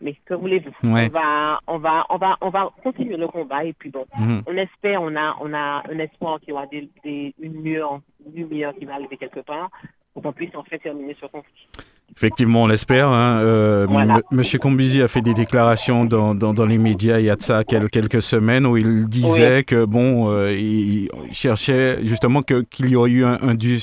mais 0.00 0.14
que 0.24 0.34
voulez-vous? 0.34 0.72
On 0.82 1.08
va, 1.08 1.60
on 1.66 1.78
va, 1.78 2.06
on 2.10 2.18
va, 2.18 2.36
on 2.40 2.50
va 2.50 2.70
continuer 2.82 3.16
le 3.16 3.28
combat 3.28 3.64
et 3.64 3.72
puis 3.72 3.90
bon, 3.90 4.06
mhm. 4.18 4.42
on 4.46 4.56
espère, 4.56 5.02
on 5.02 5.14
a, 5.16 5.36
on 5.40 5.52
a 5.52 5.82
un 5.88 5.98
espoir 5.98 6.38
qu'il 6.40 6.50
y 6.50 6.52
aura 6.52 6.66
des, 6.66 6.88
des, 7.04 7.34
une 7.40 7.54
lumière, 7.54 8.00
une 8.26 8.34
lumière 8.34 8.74
qui 8.74 8.84
va 8.84 8.94
arriver 8.94 9.16
quelque 9.16 9.40
part 9.40 9.70
pour 10.12 10.22
qu'on 10.22 10.32
puisse 10.32 10.54
en 10.54 10.64
fait 10.64 10.78
terminer 10.78 11.16
ce 11.20 11.26
conflit. 11.26 11.68
Effectivement, 12.16 12.62
on 12.62 12.66
l'espère. 12.66 13.08
Hein. 13.08 13.40
Euh, 13.42 13.86
Monsieur 14.32 14.58
Combizi 14.58 15.02
a 15.02 15.08
fait 15.08 15.20
des 15.20 15.34
déclarations 15.34 16.04
dans, 16.04 16.34
dans, 16.34 16.52
dans, 16.52 16.66
les 16.66 16.78
médias 16.78 17.18
il 17.20 17.26
y 17.26 17.30
a 17.30 17.36
de 17.36 17.42
ça 17.42 17.62
quelques 17.64 18.22
semaines 18.22 18.66
où 18.66 18.76
il 18.76 19.06
disait 19.06 19.62
que 19.62 19.84
bon, 19.84 20.28
euh, 20.30 20.52
il 20.52 21.08
cherchait 21.30 21.98
justement 22.02 22.40
qu'il 22.42 22.90
y 22.90 22.96
aurait 22.96 23.10
eu 23.10 23.24
un, 23.24 23.38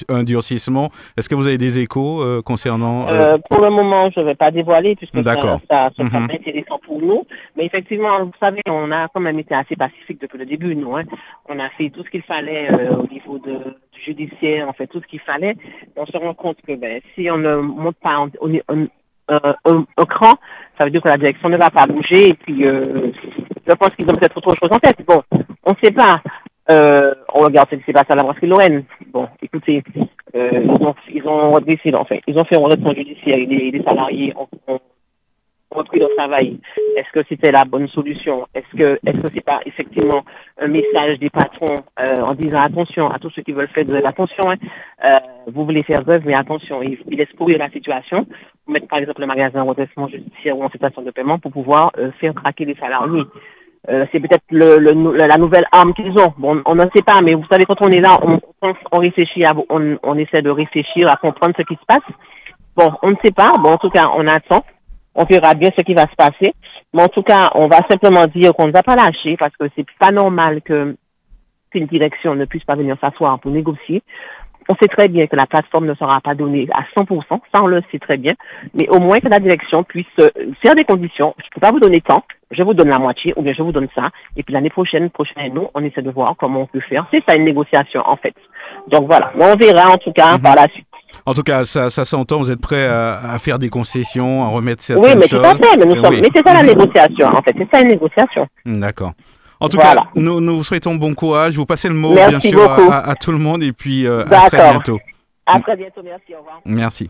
un, 0.09 0.23
durcissement. 0.23 0.89
Est-ce 1.17 1.29
que 1.29 1.35
vous 1.35 1.47
avez 1.47 1.57
des 1.57 1.79
échos 1.79 2.21
euh, 2.21 2.41
concernant 2.41 3.07
euh, 3.07 3.37
Pour 3.49 3.61
le 3.61 3.69
moment, 3.69 4.09
je 4.09 4.19
ne 4.19 4.25
vais 4.25 4.35
pas 4.35 4.51
dévoiler 4.51 4.95
puisque 4.95 5.15
ça, 5.23 5.35
ça, 5.69 5.89
ça, 5.95 6.03
mm 6.03 6.27
intéressant 6.35 6.79
pour 6.85 6.99
nous. 6.99 7.25
Mais 7.55 7.65
effectivement, 7.65 8.23
vous 8.25 8.31
savez, 8.39 8.61
on 8.67 8.91
a 8.91 9.07
quand 9.13 9.21
même 9.21 9.39
été 9.39 9.55
assez 9.55 9.75
pacifique 9.75 10.19
depuis 10.19 10.39
le 10.39 10.45
début, 10.45 10.75
nous. 10.75 10.95
Hein. 10.95 11.03
On 11.47 11.57
a 11.59 11.69
fait 11.69 11.89
tout 11.89 12.03
ce 12.03 12.09
qu'il 12.09 12.23
fallait 12.23 12.69
au 12.89 13.07
niveau 13.07 13.37
de 13.39 13.59
judiciaire, 14.05 14.67
on 14.69 14.73
fait 14.73 14.87
tout 14.87 15.01
ce 15.01 15.07
qu'il 15.07 15.19
fallait. 15.19 15.55
On 15.95 16.05
se 16.05 16.17
rend 16.17 16.33
compte 16.33 16.57
que 16.65 16.75
ben, 16.75 17.01
si 17.13 17.29
on 17.29 17.37
ne 17.37 17.55
monte 17.57 17.97
pas 17.97 18.15
un, 18.15 18.87
un, 19.27 20.05
cran, 20.05 20.33
ça 20.77 20.85
veut 20.85 20.91
dire 20.91 21.01
que 21.01 21.09
la 21.09 21.17
direction 21.17 21.49
ne 21.49 21.57
va 21.57 21.69
pas 21.69 21.87
bouger. 21.87 22.29
Et 22.29 22.33
puis, 22.33 22.65
euh, 22.65 23.11
je 23.67 23.73
pense 23.73 23.89
qu'ils 23.95 24.05
ont 24.05 24.15
peut-être 24.15 24.37
autre 24.37 24.55
chose 24.55 24.71
en 24.71 24.79
tête. 24.79 24.97
Bon, 25.05 25.21
on 25.65 25.71
ne 25.71 25.77
sait 25.83 25.91
pas. 25.91 26.21
Euh, 26.71 27.13
on 27.33 27.41
regarde 27.41 27.69
ce 27.69 27.75
qui 27.75 27.83
s'est 27.83 27.93
passé 27.93 28.07
à 28.09 28.15
la 28.15 28.23
brasserie 28.23 28.47
Lorraine. 28.47 28.85
Bon, 29.13 29.27
écoutez, 29.41 29.83
euh, 30.35 30.49
ils 30.63 30.85
ont, 30.85 30.95
ils 31.13 31.27
ont 31.27 31.59
décidé, 31.59 31.95
en 31.95 32.05
fait, 32.05 32.21
ils 32.27 32.37
ont 32.37 32.45
fait 32.45 32.57
un 32.57 32.61
redressement 32.61 32.93
judiciaire 32.93 33.37
et 33.37 33.45
les, 33.45 33.83
salariés 33.83 34.33
ont 34.35 34.79
repris 35.75 35.99
leur 35.99 36.09
travail. 36.15 36.59
Est-ce 36.97 37.11
que 37.11 37.25
c'était 37.29 37.51
la 37.51 37.65
bonne 37.65 37.87
solution? 37.89 38.47
Est-ce 38.55 38.77
que 38.77 38.99
est-ce 39.05 39.19
que 39.21 39.29
c'est 39.33 39.45
pas 39.45 39.59
effectivement 39.65 40.23
un 40.59 40.67
message 40.67 41.19
des 41.19 41.29
patrons 41.29 41.83
euh, 41.99 42.21
en 42.21 42.33
disant 42.33 42.61
attention 42.61 43.09
à 43.09 43.19
tous 43.19 43.29
ceux 43.31 43.43
qui 43.43 43.51
veulent 43.51 43.67
faire 43.67 43.85
de 43.85 43.93
l'attention, 43.93 44.49
hein, 44.49 44.55
euh, 45.03 45.11
vous 45.47 45.65
voulez 45.65 45.83
faire 45.83 46.03
grève, 46.03 46.23
mais 46.25 46.33
attention, 46.33 46.81
ils, 46.81 46.97
ils 47.07 47.17
laissent 47.17 47.37
courir 47.37 47.59
la 47.59 47.69
situation. 47.69 48.25
Vous 48.65 48.73
mettez 48.73 48.87
par 48.87 48.99
exemple 48.99 49.21
le 49.21 49.27
magasin 49.27 49.61
en 49.61 49.65
redressement 49.65 50.07
judiciaire 50.07 50.57
ou 50.57 50.63
en 50.63 50.69
situation 50.69 51.01
de 51.03 51.11
paiement 51.11 51.39
pour 51.39 51.51
pouvoir 51.51 51.91
euh, 51.97 52.11
faire 52.19 52.33
craquer 52.33 52.65
les 52.65 52.75
salariés. 52.75 53.23
Euh, 53.87 54.05
c'est 54.11 54.19
peut-être 54.19 54.43
le, 54.49 54.77
le, 54.79 55.15
la 55.15 55.37
nouvelle 55.37 55.65
arme 55.71 55.93
qu'ils 55.93 56.09
ont. 56.19 56.33
Bon, 56.39 56.59
on 56.65 56.75
ne 56.75 56.81
sait 56.95 57.03
pas, 57.05 57.21
mais 57.23 57.35
vous 57.35 57.45
savez, 57.51 57.65
quand 57.65 57.85
on 57.85 57.89
est 57.89 57.99
là, 57.99 58.17
on, 58.23 58.39
pense, 58.59 58.77
on 58.91 58.97
réfléchit, 58.97 59.43
à, 59.45 59.53
on, 59.69 59.99
on 60.01 60.17
essaie 60.17 60.41
de 60.41 60.49
réfléchir 60.49 61.07
à 61.07 61.17
comprendre 61.17 61.53
ce 61.55 61.61
qui 61.61 61.75
se 61.75 61.85
passe. 61.87 61.99
Bon, 62.75 62.91
on 63.03 63.11
ne 63.11 63.15
sait 63.23 63.31
pas. 63.31 63.51
Bon, 63.59 63.69
en 63.69 63.77
tout 63.77 63.91
cas, 63.91 64.09
on 64.17 64.25
attend. 64.25 64.63
On 65.15 65.23
verra 65.25 65.53
bien 65.53 65.69
ce 65.77 65.83
qui 65.83 65.93
va 65.93 66.03
se 66.03 66.15
passer. 66.15 66.53
Mais 66.93 67.03
en 67.03 67.07
tout 67.07 67.23
cas, 67.23 67.51
on 67.55 67.67
va 67.67 67.79
simplement 67.89 68.27
dire 68.27 68.53
qu'on 68.53 68.67
ne 68.67 68.71
va 68.71 68.83
pas 68.83 68.95
lâcher 68.95 69.37
parce 69.37 69.55
que 69.57 69.65
c'est 69.75 69.85
pas 69.99 70.11
normal 70.11 70.61
que 70.61 70.95
qu'une 71.71 71.87
direction 71.87 72.35
ne 72.35 72.45
puisse 72.45 72.63
pas 72.63 72.75
venir 72.75 72.95
s'asseoir 73.01 73.39
pour 73.39 73.51
négocier. 73.51 74.01
On 74.67 74.75
sait 74.81 74.87
très 74.87 75.07
bien 75.07 75.27
que 75.27 75.35
la 75.35 75.45
plateforme 75.45 75.85
ne 75.85 75.93
sera 75.93 76.19
pas 76.21 76.33
donnée 76.33 76.67
à 76.73 76.81
100%, 76.99 77.39
ça 77.53 77.61
on 77.61 77.67
le 77.67 77.83
sait 77.91 77.99
très 77.99 78.17
bien, 78.17 78.33
mais 78.73 78.89
au 78.89 78.99
moins 78.99 79.19
que 79.19 79.27
la 79.27 79.39
direction 79.39 79.83
puisse 79.83 80.07
euh, 80.19 80.29
faire 80.63 80.73
des 80.73 80.85
conditions. 80.85 81.35
Je 81.37 81.45
ne 81.45 81.49
peux 81.53 81.61
pas 81.61 81.69
vous 81.71 81.79
donner 81.79 82.01
tant, 82.01 82.23
je 82.49 82.63
vous 82.63 82.73
donne 82.73 82.89
la 82.89 82.97
moitié 82.97 83.31
ou 83.35 83.43
bien 83.43 83.53
je 83.53 83.61
vous 83.61 83.71
donne 83.71 83.89
ça, 83.93 84.09
et 84.35 84.41
puis 84.41 84.53
l'année 84.55 84.71
prochaine, 84.71 85.11
prochaine, 85.11 85.53
nous, 85.53 85.67
on 85.75 85.83
essaie 85.83 86.01
de 86.01 86.09
voir 86.09 86.33
comment 86.39 86.61
on 86.61 86.65
peut 86.65 86.79
faire. 86.79 87.05
C'est 87.11 87.23
ça 87.29 87.35
une 87.35 87.45
négociation 87.45 88.01
en 88.07 88.15
fait. 88.15 88.33
Donc 88.87 89.05
voilà, 89.05 89.33
on 89.39 89.55
verra 89.55 89.91
en 89.91 89.97
tout 89.97 90.13
cas 90.13 90.37
Mhm. 90.37 90.41
par 90.41 90.55
la 90.55 90.67
suite. 90.69 90.87
En 91.25 91.33
tout 91.33 91.43
cas, 91.43 91.65
ça, 91.65 91.89
ça 91.89 92.05
s'entend, 92.05 92.39
vous 92.39 92.51
êtes 92.51 92.59
prêt 92.61 92.85
à, 92.85 93.19
à 93.31 93.39
faire 93.39 93.57
des 93.59 93.69
concessions, 93.69 94.43
à 94.43 94.47
remettre 94.47 94.83
certaines 94.83 95.05
Oui, 95.05 95.15
mais 95.17 95.27
choses. 95.27 95.41
tout 95.41 95.45
à 95.47 95.55
fait, 95.55 95.77
mais, 95.77 95.85
nous 95.85 95.95
sommes, 95.95 96.13
oui. 96.13 96.21
mais 96.21 96.29
c'est 96.35 96.47
ça 96.47 96.53
la 96.53 96.63
négociation 96.63 97.27
en 97.27 97.41
fait, 97.41 97.55
c'est 97.57 97.67
ça 97.71 97.81
une 97.81 97.87
négociation. 97.89 98.47
D'accord. 98.65 99.13
En 99.59 99.69
tout 99.69 99.77
Voilà. 99.77 100.01
cas, 100.01 100.07
nous, 100.15 100.41
nous 100.41 100.57
vous 100.57 100.63
souhaitons 100.63 100.95
bon 100.95 101.13
courage. 101.15 101.55
Vous 101.55 101.65
passez 101.65 101.87
le 101.87 101.93
mot, 101.95 102.13
Merci 102.13 102.29
bien 102.29 102.39
sûr, 102.41 102.71
à, 102.91 103.15
tout 103.15 103.31
le 103.31 103.37
monde 103.37 103.63
et 103.63 103.71
puis 103.71 104.05
euh, 104.05 104.25
à 104.29 104.49
très 104.49 104.69
bientôt. 104.71 104.99
À 105.45 105.59
très 105.61 105.75
bientôt, 105.77 106.01
merci, 106.03 106.35
au 106.35 106.39
revoir. 106.39 106.59
Merci. 106.65 107.09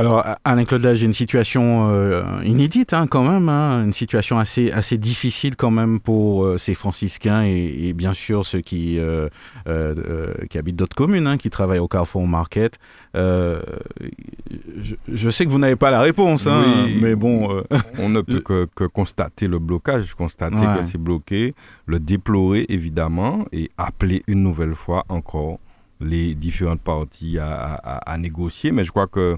Alors, 0.00 0.24
Alain-Claude, 0.44 0.82
là, 0.82 0.94
j'ai 0.94 1.04
une 1.04 1.12
situation 1.12 1.90
euh, 1.90 2.22
inédite 2.44 2.94
hein, 2.94 3.06
quand 3.06 3.22
même, 3.22 3.48
hein, 3.50 3.84
une 3.84 3.92
situation 3.92 4.38
assez, 4.38 4.70
assez 4.72 4.96
difficile 4.96 5.56
quand 5.56 5.70
même 5.70 6.00
pour 6.00 6.44
euh, 6.44 6.56
ces 6.56 6.72
franciscains 6.74 7.44
et, 7.44 7.88
et 7.88 7.92
bien 7.92 8.14
sûr 8.14 8.46
ceux 8.46 8.62
qui, 8.62 8.98
euh, 8.98 9.28
qui 10.48 10.56
habitent 10.58 10.76
d'autres 10.76 10.96
communes, 10.96 11.26
hein, 11.26 11.36
qui 11.36 11.50
travaillent 11.50 11.80
au 11.80 11.88
Carrefour 11.88 12.26
Market. 12.26 12.78
Je, 13.14 14.94
je 15.08 15.30
sais 15.30 15.44
que 15.44 15.50
vous 15.50 15.58
n'avez 15.58 15.76
pas 15.76 15.90
la 15.90 16.00
réponse, 16.00 16.46
Oui. 16.46 16.98
mais 17.00 17.14
bon... 17.14 17.62
On 17.98 18.08
ne 18.08 18.20
peut 18.22 18.40
que, 18.44 18.68
que 18.74 18.84
constater 18.84 19.46
le 19.46 19.58
blocage, 19.58 20.14
constater 20.14 20.56
Ouais. 20.66 20.78
que 20.78 20.82
c'est 20.84 20.98
bloqué, 20.98 21.54
le 21.86 21.98
déplorer 21.98 22.64
évidemment 22.68 23.44
et 23.52 23.70
appeler 23.76 24.22
une 24.26 24.42
nouvelle 24.42 24.74
fois 24.74 25.04
encore 25.08 25.58
les 26.00 26.34
différentes 26.34 26.80
parties 26.80 27.38
à, 27.38 27.74
à- 27.74 28.12
à 28.12 28.16
négocier. 28.18 28.72
Mais 28.72 28.84
je 28.84 28.90
crois 28.90 29.06
que 29.06 29.36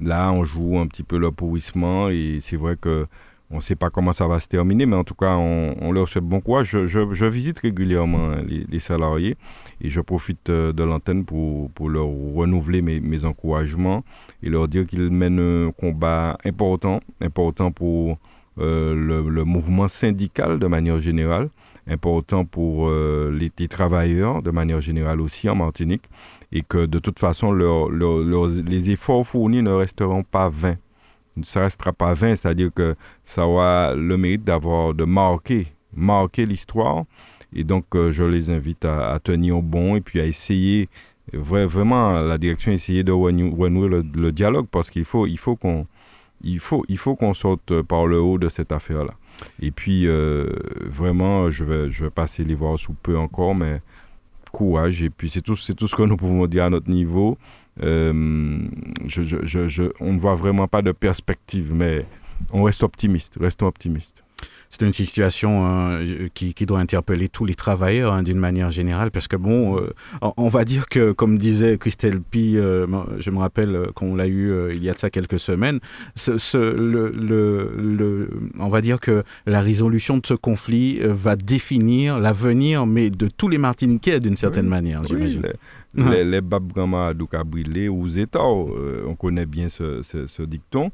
là, 0.00 0.32
on 0.32 0.44
joue 0.44 0.78
un 0.78 0.86
petit 0.86 1.02
peu 1.02 1.18
le 1.18 1.30
pourrissement 1.30 2.08
et 2.08 2.38
c'est 2.40 2.56
vrai 2.56 2.76
que 2.76 3.06
on 3.50 3.56
ne 3.56 3.60
sait 3.60 3.76
pas 3.76 3.90
comment 3.90 4.12
ça 4.12 4.26
va 4.26 4.40
se 4.40 4.48
terminer, 4.48 4.86
mais 4.86 4.96
en 4.96 5.04
tout 5.04 5.14
cas, 5.14 5.36
on, 5.36 5.92
leur 5.92 6.08
souhaite 6.08 6.24
bon 6.24 6.40
courage. 6.40 6.76
Je, 6.86 7.26
visite 7.26 7.58
régulièrement 7.60 8.30
hein, 8.30 8.42
les, 8.46 8.78
salariés 8.80 9.36
et 9.80 9.90
je 9.90 10.00
profite 10.00 10.50
euh, 10.50 10.72
de 10.72 10.82
l'antenne 10.82 11.24
pour, 11.24 11.70
leur 11.88 12.06
renouveler 12.06 12.82
mes, 12.82 13.24
encouragements 13.24 14.02
et 14.42 14.48
leur 14.48 14.66
dire 14.66 14.86
qu'ils 14.86 15.10
mènent 15.10 15.66
un 15.66 15.70
combat 15.72 16.36
important, 16.44 17.00
important 17.20 17.70
pour 17.70 18.18
euh, 18.58 18.94
le, 18.94 19.44
mouvement 19.44 19.88
syndical 19.88 20.58
de 20.58 20.66
manière 20.66 20.98
générale, 20.98 21.48
important 21.86 22.44
pour 22.44 22.88
euh, 22.88 23.30
les 23.30 23.68
travailleurs 23.68 24.42
de 24.42 24.50
manière 24.50 24.80
générale 24.80 25.20
aussi 25.20 25.48
en 25.48 25.54
Martinique, 25.54 26.04
et 26.54 26.62
que 26.62 26.86
de 26.86 26.98
toute 26.98 27.18
façon, 27.18 27.52
leur- 27.52 27.90
les 27.90 28.90
efforts 28.90 29.26
fournis 29.26 29.60
ne 29.60 29.72
resteront 29.72 30.22
pas 30.22 30.48
vains. 30.48 30.76
Ça 31.42 31.60
ne 31.60 31.64
restera 31.64 31.92
pas 31.92 32.14
vain, 32.14 32.36
c'est-à-dire 32.36 32.70
que 32.72 32.94
ça 33.24 33.46
aura 33.46 33.94
le 33.94 34.16
mérite 34.16 34.44
d'avoir, 34.44 34.94
de 34.94 35.04
marquer, 35.04 35.66
marquer 35.94 36.46
l'histoire. 36.46 37.04
Et 37.52 37.64
donc, 37.64 37.84
euh, 37.94 38.10
je 38.12 38.22
les 38.24 38.50
invite 38.50 38.84
à, 38.84 39.18
tenir 39.22 39.60
bon 39.60 39.96
et 39.96 40.00
puis 40.00 40.20
à 40.20 40.26
essayer, 40.26 40.88
vra- 41.32 41.66
vraiment, 41.66 42.12
la 42.20 42.38
direction, 42.38 42.70
essayer 42.72 43.02
de 43.02 43.12
renou- 43.12 43.54
renouer 43.54 43.88
le, 43.88 44.04
le 44.14 44.30
dialogue 44.32 44.66
parce 44.70 44.90
qu'il 44.90 45.04
faut, 45.04 45.26
il 45.26 45.38
faut 45.38 45.56
qu'on 45.56 45.86
il 46.46 46.58
faut, 46.60 46.84
il 46.88 46.98
faut 46.98 47.14
qu'on 47.16 47.32
sorte 47.32 47.80
par 47.82 48.06
le 48.06 48.20
haut 48.20 48.38
de 48.38 48.48
cette 48.48 48.70
affaire-là. 48.70 49.14
Et 49.60 49.70
puis, 49.70 50.06
euh, 50.06 50.46
vraiment, 50.84 51.48
je 51.50 51.64
vais, 51.64 51.90
je 51.90 52.04
vais 52.04 52.10
passer 52.10 52.44
les 52.44 52.54
voir 52.54 52.78
sous 52.78 52.92
peu 52.92 53.16
encore, 53.16 53.54
mais 53.54 53.80
courage. 54.54 55.02
Et 55.02 55.10
puis, 55.10 55.28
c'est 55.28 55.42
tout, 55.42 55.56
tout 55.76 55.86
ce 55.86 55.94
que 55.94 56.02
nous 56.02 56.16
pouvons 56.16 56.46
dire 56.46 56.64
à 56.64 56.70
notre 56.70 56.90
niveau. 56.90 57.36
Euh, 57.82 58.58
je, 59.06 59.22
je, 59.22 59.68
je- 59.68 59.92
on 60.00 60.12
ne 60.14 60.18
voit 60.18 60.34
vraiment 60.36 60.68
pas 60.68 60.80
de 60.80 60.92
perspective, 60.92 61.72
mais 61.74 62.06
on 62.52 62.62
reste 62.62 62.82
optimiste. 62.82 63.36
Restons 63.40 63.66
optimistes. 63.66 64.23
C'est 64.76 64.84
une 64.84 64.92
situation 64.92 65.68
euh, 65.68 66.26
qui, 66.34 66.52
qui 66.52 66.66
doit 66.66 66.80
interpeller 66.80 67.28
tous 67.28 67.44
les 67.44 67.54
travailleurs 67.54 68.12
hein, 68.12 68.24
d'une 68.24 68.40
manière 68.40 68.72
générale, 68.72 69.12
parce 69.12 69.28
que 69.28 69.36
bon, 69.36 69.78
euh, 69.78 69.90
on, 70.36 70.48
va 70.48 70.64
dire 70.64 70.88
que, 70.88 71.12
comme 71.12 71.38
disait 71.38 71.78
Christelle 71.78 72.20
Pi, 72.20 72.54
euh, 72.56 72.84
je 73.20 73.30
me 73.30 73.38
rappelle 73.38 73.90
qu'on 73.94 74.16
l'a 74.16 74.26
eu 74.26 74.52
il 74.74 74.82
y 74.82 74.90
a 74.90 74.92
de 74.94 74.98
ça 74.98 75.10
quelques 75.10 75.38
semaines, 75.38 75.78
ce, 76.16 76.38
ce- 76.38 76.58
le, 76.58 77.10
le, 77.12 77.72
le- 77.78 78.30
on 78.58 78.68
va 78.68 78.80
dire 78.80 78.98
que 78.98 79.22
la 79.46 79.60
résolution 79.60 80.18
de 80.18 80.26
ce 80.26 80.34
conflit 80.34 80.98
va 81.04 81.36
définir 81.36 82.18
l'avenir, 82.18 82.84
mais 82.84 83.10
de 83.10 83.28
tous 83.28 83.48
les 83.48 83.58
Martiniquais 83.58 84.18
d'une 84.18 84.36
certaine 84.36 84.64
Oui. 84.64 84.70
manière, 84.70 85.02
Oui, 85.02 85.06
j'imagine. 85.10 85.42
les, 85.42 86.02
Ouais. 86.02 86.10
les, 86.24 86.24
les 86.24 86.40
Bab 86.40 86.72
Grama 86.72 87.14
Douka 87.14 87.44
brûlés 87.44 87.88
ou 87.88 88.08
euh, 88.76 89.04
on 89.06 89.14
connaît 89.14 89.46
bien 89.46 89.68
ce, 89.68 90.02
dicton. 90.42 90.90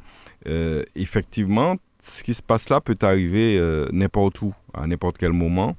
Effectivement, 0.94 1.76
ce 2.00 2.22
qui 2.22 2.34
se 2.34 2.42
passe 2.42 2.68
là 2.70 2.80
peut 2.80 2.96
arriver 3.02 3.58
euh, 3.58 3.86
n'importe 3.92 4.40
où, 4.42 4.52
à 4.74 4.86
n'importe 4.86 5.18
quel 5.18 5.32
moment. 5.32 5.76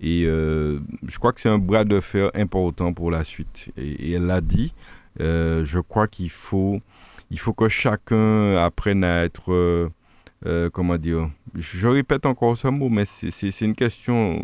Et 0.00 0.24
euh, 0.26 0.80
je 1.06 1.18
crois 1.18 1.32
que 1.32 1.40
c'est 1.40 1.48
un 1.48 1.58
bras 1.58 1.84
de 1.84 2.00
fer 2.00 2.30
important 2.34 2.92
pour 2.92 3.10
la 3.10 3.24
suite. 3.24 3.70
Et, 3.76 3.90
et 4.08 4.12
elle 4.12 4.26
l'a 4.26 4.40
dit, 4.40 4.74
euh, 5.20 5.64
je 5.64 5.78
crois 5.78 6.08
qu'il 6.08 6.30
faut, 6.30 6.80
il 7.30 7.38
faut 7.38 7.52
que 7.52 7.68
chacun 7.68 8.56
apprenne 8.56 9.04
à 9.04 9.24
être, 9.24 9.52
euh, 10.46 10.70
comment 10.72 10.96
dire, 10.98 11.30
je 11.56 11.88
répète 11.88 12.26
encore 12.26 12.56
ce 12.56 12.68
mot, 12.68 12.88
mais 12.88 13.04
c'est- 13.06 13.60
une 13.62 13.74
question, 13.74 14.42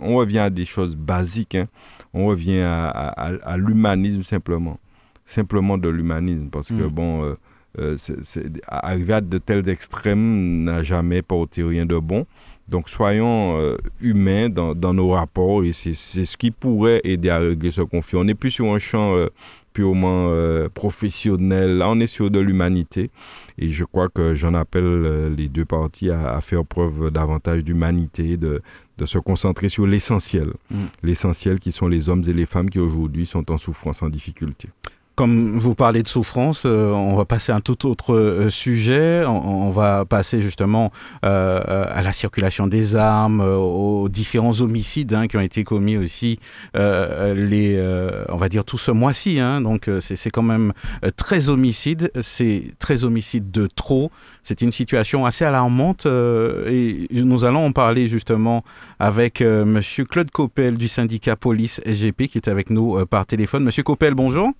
on 0.00 0.16
revient 0.16 0.38
à 0.40 0.50
des 0.50 0.64
choses 0.66 0.94
basiques, 0.94 1.54
hein. 1.56 1.66
on 2.14 2.26
revient 2.26 2.60
à, 2.60 2.88
à- 2.88 3.28
à- 3.32 3.52
à 3.52 3.56
l'humanisme 3.56 4.22
simplement, 4.22 4.78
simplement 5.24 5.78
de 5.78 5.88
l'humanisme, 5.88 6.48
parce 6.50 6.68
que 6.68 6.74
Mm. 6.84 6.88
bon, 6.88 7.24
euh, 7.24 7.34
euh, 7.78 7.96
c'est- 7.96 8.22
c'est- 8.22 8.60
arriver 8.66 9.14
à 9.14 9.20
de 9.20 9.38
tels 9.38 9.68
extrêmes 9.68 10.64
n'a 10.64 10.82
jamais 10.82 11.22
porté 11.22 11.62
rien 11.62 11.86
de 11.86 11.98
bon. 11.98 12.26
Donc 12.68 12.88
soyons 12.88 13.58
euh, 13.58 13.76
humains 14.00 14.48
dans, 14.48 14.74
dans 14.74 14.94
nos 14.94 15.10
rapports 15.10 15.64
et 15.64 15.72
c'est 15.72 15.94
c'est 15.94 16.24
ce 16.24 16.36
qui 16.36 16.50
pourrait 16.50 17.00
aider 17.04 17.28
à 17.28 17.38
régler 17.38 17.70
ce 17.70 17.82
conflit. 17.82 18.16
On 18.18 18.24
n'est 18.24 18.34
plus 18.36 18.50
sur 18.52 18.66
un 18.72 18.78
champ 18.78 19.14
euh, 19.16 19.26
purement 19.74 20.30
professionnel, 20.74 21.78
là 21.78 21.88
on 21.88 21.98
est 22.00 22.06
sur 22.06 22.30
de 22.30 22.38
l'humanité 22.38 23.10
et 23.58 23.70
je 23.70 23.84
crois 23.84 24.08
que 24.10 24.34
j'en 24.34 24.52
appelle 24.54 25.34
les 25.34 25.48
deux 25.48 25.64
parties 25.64 26.10
à, 26.10 26.34
à 26.34 26.40
faire 26.42 26.64
preuve 26.66 27.10
davantage 27.10 27.64
d'humanité, 27.64 28.36
de, 28.36 28.60
de 28.98 29.06
se 29.06 29.18
concentrer 29.18 29.70
sur 29.70 29.86
l'essentiel. 29.86 30.48
Mm. 30.70 30.76
L'essentiel 31.02 31.58
qui 31.58 31.72
sont 31.72 31.88
les 31.88 32.08
hommes 32.10 32.22
et 32.26 32.34
les 32.34 32.44
femmes 32.46 32.68
qui 32.68 32.78
aujourd'hui 32.80 33.24
sont 33.24 33.50
en 33.50 33.56
souffrance, 33.56 34.02
en 34.02 34.10
difficulté. 34.10 34.68
Comme 35.14 35.58
vous 35.58 35.74
parlez 35.74 36.02
de 36.02 36.08
souffrance, 36.08 36.62
euh, 36.64 36.90
on 36.90 37.16
va 37.16 37.26
passer 37.26 37.52
à 37.52 37.56
un 37.56 37.60
tout 37.60 37.86
autre 37.86 38.14
euh, 38.14 38.48
sujet. 38.48 39.24
On, 39.26 39.68
va 39.68 40.06
passer 40.06 40.40
justement 40.40 40.90
euh, 41.24 41.86
à 41.90 42.02
la 42.02 42.12
circulation 42.12 42.66
des 42.66 42.96
armes, 42.96 43.40
aux 43.40 44.08
différents 44.08 44.60
homicides 44.60 45.12
hein, 45.12 45.26
qui 45.28 45.36
ont 45.36 45.42
été 45.42 45.64
commis 45.64 45.96
aussi, 45.96 46.38
les, 46.74 48.22
on 48.28 48.36
va 48.36 48.48
dire 48.48 48.64
tout 48.64 48.78
ce 48.78 48.90
mois-ci. 48.90 49.38
hein. 49.38 49.60
donc 49.60 49.88
c'est 50.00 50.30
quand 50.30 50.42
même 50.42 50.72
très 51.16 51.48
homicide, 51.48 52.10
c'est 52.20 52.74
très 52.78 53.04
homicide 53.04 53.50
de 53.50 53.66
trop. 53.66 54.10
C'est 54.42 54.60
une 54.60 54.72
situation 54.72 55.24
assez 55.24 55.44
alarmante 55.44 56.06
et 56.06 57.06
nous 57.12 57.44
allons 57.44 57.66
en 57.66 57.72
parler 57.72 58.08
justement 58.08 58.64
avec 58.98 59.40
Monsieur 59.40 60.04
Claude 60.04 60.30
Coppel 60.30 60.76
du 60.76 60.88
syndicat 60.88 61.36
Police 61.36 61.80
SGP 61.86 62.28
qui 62.28 62.38
est 62.38 62.48
avec 62.48 62.68
nous 62.70 63.04
par 63.06 63.24
téléphone. 63.26 63.64
Monsieur 63.64 63.82
Coppel, 63.82 64.14
bonjour. 64.14 64.52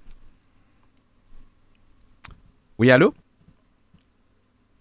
Oui, 2.83 2.91
allô? 2.91 3.15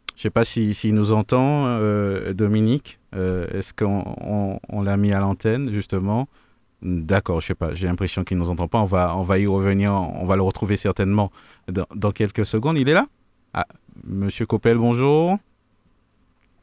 Je 0.07 0.13
ne 0.15 0.19
sais 0.21 0.29
pas 0.31 0.43
s'il 0.43 0.73
si, 0.73 0.87
s'il 0.87 0.95
nous 0.95 1.11
entend, 1.11 1.67
euh, 1.67 2.33
Dominique. 2.33 2.97
Euh, 3.13 3.45
Est-ce 3.53 3.75
qu'on 3.75 4.03
on- 4.19 4.59
on 4.69 4.81
l'a 4.81 4.97
mis 4.97 5.13
à 5.13 5.19
l'antenne, 5.19 5.71
justement? 5.71 6.27
D'accord, 6.81 7.41
je 7.41 7.45
sais 7.45 7.53
pas. 7.53 7.75
J'ai 7.75 7.85
l'impression 7.85 8.23
qu'il 8.23 8.37
ne 8.37 8.41
nous 8.41 8.49
entend 8.49 8.67
pas. 8.67 8.79
On 8.79 8.85
va, 8.85 9.15
on 9.15 9.21
va 9.21 9.37
y 9.37 9.45
revenir. 9.45 9.93
On 9.93 10.25
va 10.25 10.35
le 10.35 10.41
retrouver 10.41 10.77
certainement 10.77 11.31
dans, 11.71 11.85
dans 11.95 12.11
quelques 12.11 12.43
secondes. 12.43 12.75
Il 12.79 12.89
est 12.89 12.95
là? 12.95 13.05
Ah, 13.53 13.67
Monsieur 14.03 14.47
Coppel, 14.47 14.79
bonjour 14.79 15.37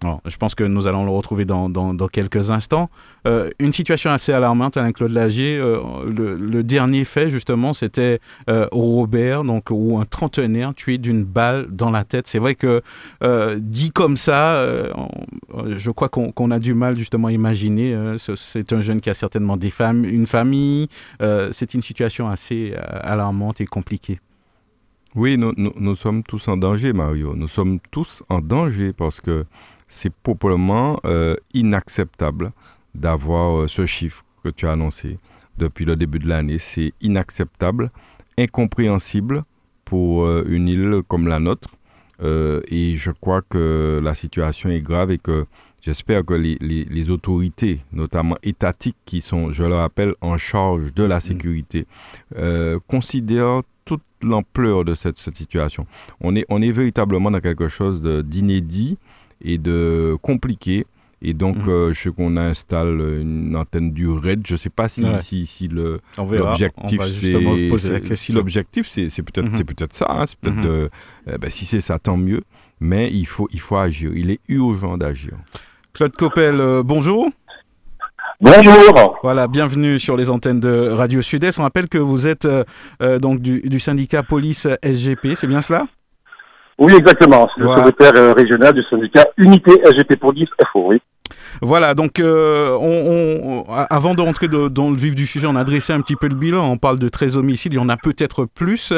je 0.02 0.36
pense 0.36 0.54
que 0.54 0.64
nous 0.64 0.86
allons 0.86 1.04
le 1.04 1.10
retrouver 1.10 1.44
dans, 1.44 1.70
quelques 2.12 2.50
instants. 2.50 2.90
Euh, 3.26 3.50
une 3.58 3.72
situation 3.72 4.10
assez 4.10 4.32
alarmante, 4.32 4.76
Alain-Claude 4.76 5.10
Lagier. 5.10 5.58
Euh, 5.58 5.80
le, 6.06 6.62
dernier 6.62 7.04
fait, 7.04 7.28
justement, 7.30 7.72
c'était 7.72 8.20
euh, 8.48 8.68
Robert, 8.70 9.44
donc, 9.44 9.70
où 9.70 9.98
un 9.98 10.04
trentenaire 10.04 10.74
tué 10.74 10.98
d'une 10.98 11.24
balle 11.24 11.66
dans 11.70 11.90
la 11.90 12.04
tête. 12.04 12.26
C'est 12.26 12.38
vrai 12.38 12.54
que, 12.54 12.82
dit 13.58 13.90
comme 13.90 14.16
ça, 14.16 14.64
je 15.66 15.90
crois 15.90 16.08
qu'on 16.08 16.50
a 16.50 16.58
du 16.58 16.74
mal, 16.74 16.96
justement, 16.96 17.28
à 17.28 17.32
imaginer. 17.32 18.16
c'est 18.16 18.72
un 18.72 18.80
jeune 18.80 19.00
qui 19.00 19.10
a 19.10 19.14
certainement 19.14 19.56
des 19.56 19.70
femmes, 19.70 20.04
une 20.04 20.26
famille. 20.26 20.88
c'est 21.50 21.74
une 21.74 21.82
situation 21.82 22.28
assez 22.28 22.74
alarmante 23.02 23.60
et 23.60 23.66
compliquée. 23.66 24.20
Oui, 25.14 25.36
nous, 25.38 25.96
sommes 25.96 26.22
tous 26.22 26.48
en 26.48 26.56
danger, 26.56 26.92
Mario. 26.92 27.34
Nous 27.34 27.48
sommes 27.48 27.80
tous 27.90 28.22
en 28.28 28.40
danger 28.40 28.92
parce 28.92 29.20
que 29.20 29.46
c'est 29.88 30.12
proprement 30.12 31.00
euh, 31.04 31.34
inacceptable 31.54 32.52
d'avoir 32.94 33.62
euh, 33.62 33.68
ce 33.68 33.86
chiffre 33.86 34.22
que 34.44 34.50
tu 34.50 34.66
as 34.66 34.72
annoncé 34.72 35.18
depuis 35.56 35.84
le 35.84 35.96
début 35.96 36.18
de 36.18 36.28
l'année. 36.28 36.58
C'est 36.58 36.92
inacceptable, 37.00 37.90
incompréhensible 38.38 39.44
pour 39.84 40.24
euh, 40.24 40.44
une 40.46 40.68
île 40.68 41.00
comme 41.08 41.26
la 41.26 41.40
nôtre. 41.40 41.70
et 42.20 42.96
je 42.96 43.10
crois 43.12 43.42
que 43.42 44.00
la 44.02 44.14
situation 44.14 44.68
est 44.70 44.82
grave 44.82 45.10
et 45.12 45.18
que 45.18 45.46
j'espère 45.80 46.24
que 46.24 46.34
les, 46.34 46.58
les, 46.60 47.10
autorités, 47.10 47.80
notamment 47.92 48.36
étatiques, 48.42 48.96
qui 49.04 49.20
sont, 49.20 49.52
je 49.52 49.62
le 49.62 49.76
rappelle, 49.76 50.14
en 50.20 50.36
charge 50.36 50.92
de 50.94 51.04
la 51.04 51.18
mm. 51.18 51.20
sécurité, 51.20 51.86
considèrent 52.88 53.62
toute 53.84 54.02
l'ampleur 54.20 54.84
de 54.84 54.96
cette, 54.96 55.16
cette, 55.16 55.36
situation. 55.36 55.86
On 56.20 56.34
est, 56.34 56.44
on 56.48 56.60
est 56.60 56.72
véritablement 56.72 57.30
dans 57.30 57.40
quelque 57.40 57.68
chose 57.68 58.02
d'inédit 58.02 58.98
et 59.40 59.58
de 59.58 60.16
compliqué. 60.20 60.86
Et 61.20 61.34
donc, 61.34 61.56
mhm. 61.56 61.68
euh, 61.68 61.92
je 61.92 62.00
sais 62.00 62.10
qu'on 62.10 62.36
installe 62.36 63.00
une 63.20 63.56
antenne 63.56 63.92
du 63.92 64.08
RAID. 64.08 64.46
Je 64.46 64.52
ne 64.52 64.56
sais 64.56 64.70
pas 64.70 64.88
si, 64.88 65.04
si, 65.20 65.46
si 65.46 65.68
l'objectif, 65.68 67.02
c'est 67.06 68.16
si 68.16 68.32
l'objectif, 68.32 68.88
c'est 68.88 69.22
peut-être 69.22 69.56
c'est 69.56 69.64
peut-être 69.64 69.94
ça. 69.94 70.06
Hein, 70.08 70.26
c'est 70.26 70.38
peut-être 70.38 70.64
mhm. 70.64 70.88
eh 71.32 71.38
ben, 71.38 71.50
si 71.50 71.64
c'est 71.64 71.80
ça, 71.80 71.98
tant 71.98 72.16
mieux. 72.16 72.42
Mais 72.80 73.10
il 73.12 73.26
faut 73.26 73.48
il 73.52 73.60
faut 73.60 73.76
agir. 73.76 74.12
Il 74.14 74.30
est 74.30 74.40
urgent 74.48 74.96
d'agir. 74.96 75.32
Claude 75.92 76.14
Coppel, 76.14 76.60
euh, 76.60 76.84
bonjour. 76.84 77.28
Bonjour. 78.40 79.18
Voilà, 79.24 79.48
bienvenue 79.48 79.98
sur 79.98 80.16
les 80.16 80.30
antennes 80.30 80.60
de 80.60 80.90
Radio 80.90 81.20
Sud-Est. 81.20 81.58
On 81.58 81.64
rappelle 81.64 81.88
que 81.88 81.98
vous 81.98 82.28
êtes 82.28 82.46
euh, 83.02 83.18
donc 83.18 83.40
du, 83.40 83.62
du 83.62 83.80
syndicat 83.80 84.22
police 84.22 84.68
SGP, 84.84 85.34
c'est 85.34 85.48
bien 85.48 85.60
cela? 85.60 85.88
Oui, 86.78 86.94
exactement. 86.96 87.48
C'est 87.54 87.62
le 87.62 87.74
secrétaire 87.74 88.12
euh, 88.14 88.32
régional 88.32 88.72
du 88.72 88.82
syndicat 88.84 89.26
Unité 89.36 89.72
SGP 89.84 90.16
pour 90.16 90.32
10 90.32 90.46
FO, 90.72 90.86
oui. 90.90 91.02
Voilà, 91.60 91.94
donc 91.94 92.20
euh, 92.20 92.76
on, 92.80 93.64
avant 93.68 94.14
de 94.14 94.22
rentrer 94.22 94.48
dans 94.48 94.90
le 94.90 94.96
vif 94.96 95.14
du 95.14 95.26
sujet, 95.26 95.46
on 95.48 95.56
a 95.56 95.64
dressé 95.64 95.92
un 95.92 96.00
petit 96.00 96.14
peu 96.14 96.28
le 96.28 96.36
bilan. 96.36 96.70
On 96.70 96.78
parle 96.78 96.98
de 96.98 97.08
13 97.08 97.36
homicides, 97.36 97.72
il 97.72 97.76
y 97.76 97.80
en 97.80 97.88
a 97.88 97.96
peut-être 97.96 98.44
plus. 98.44 98.92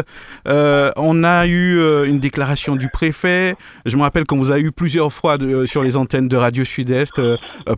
Euh, 0.47 0.91
on 0.97 1.25
a 1.25 1.47
eu 1.47 1.81
une 2.07 2.19
déclaration 2.19 2.77
du 2.77 2.89
préfet. 2.89 3.57
Je 3.87 3.97
me 3.97 4.03
rappelle 4.03 4.27
qu'on 4.27 4.37
vous 4.37 4.53
a 4.53 4.59
eu 4.59 4.73
plusieurs 4.73 5.13
fois 5.13 5.39
sur 5.65 5.83
les 5.83 5.97
antennes 5.97 6.29
de 6.29 6.37
Radio 6.37 6.65
Sud-Est. 6.65 7.21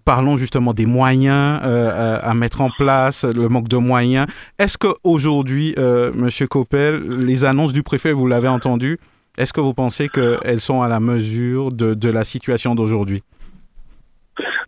parlons 0.05 0.37
justement 0.37 0.75
des 0.75 0.87
moyens 0.87 1.61
à 1.63 2.35
mettre 2.35 2.61
en 2.61 2.71
place, 2.71 3.25
le 3.25 3.49
manque 3.49 3.69
de 3.69 3.77
moyens. 3.77 4.27
Est-ce 4.59 4.79
qu'aujourd'hui, 4.79 5.75
Monsieur 5.79 6.47
Coppel, 6.47 7.03
les 7.21 7.45
annonces 7.45 7.73
du 7.73 7.83
préfet, 7.83 8.13
vous 8.13 8.27
l'avez 8.27 8.49
entendu, 8.49 8.99
est-ce 9.39 9.53
que 9.53 9.61
vous 9.61 9.75
pensez 9.75 10.09
qu'elles 10.09 10.61
sont 10.61 10.83
à 10.83 10.89
la 10.89 11.01
mesure 11.01 11.73
de, 11.73 11.95
de 11.95 12.11
la 12.11 12.25
situation 12.25 12.75
d'aujourd'hui? 12.75 13.23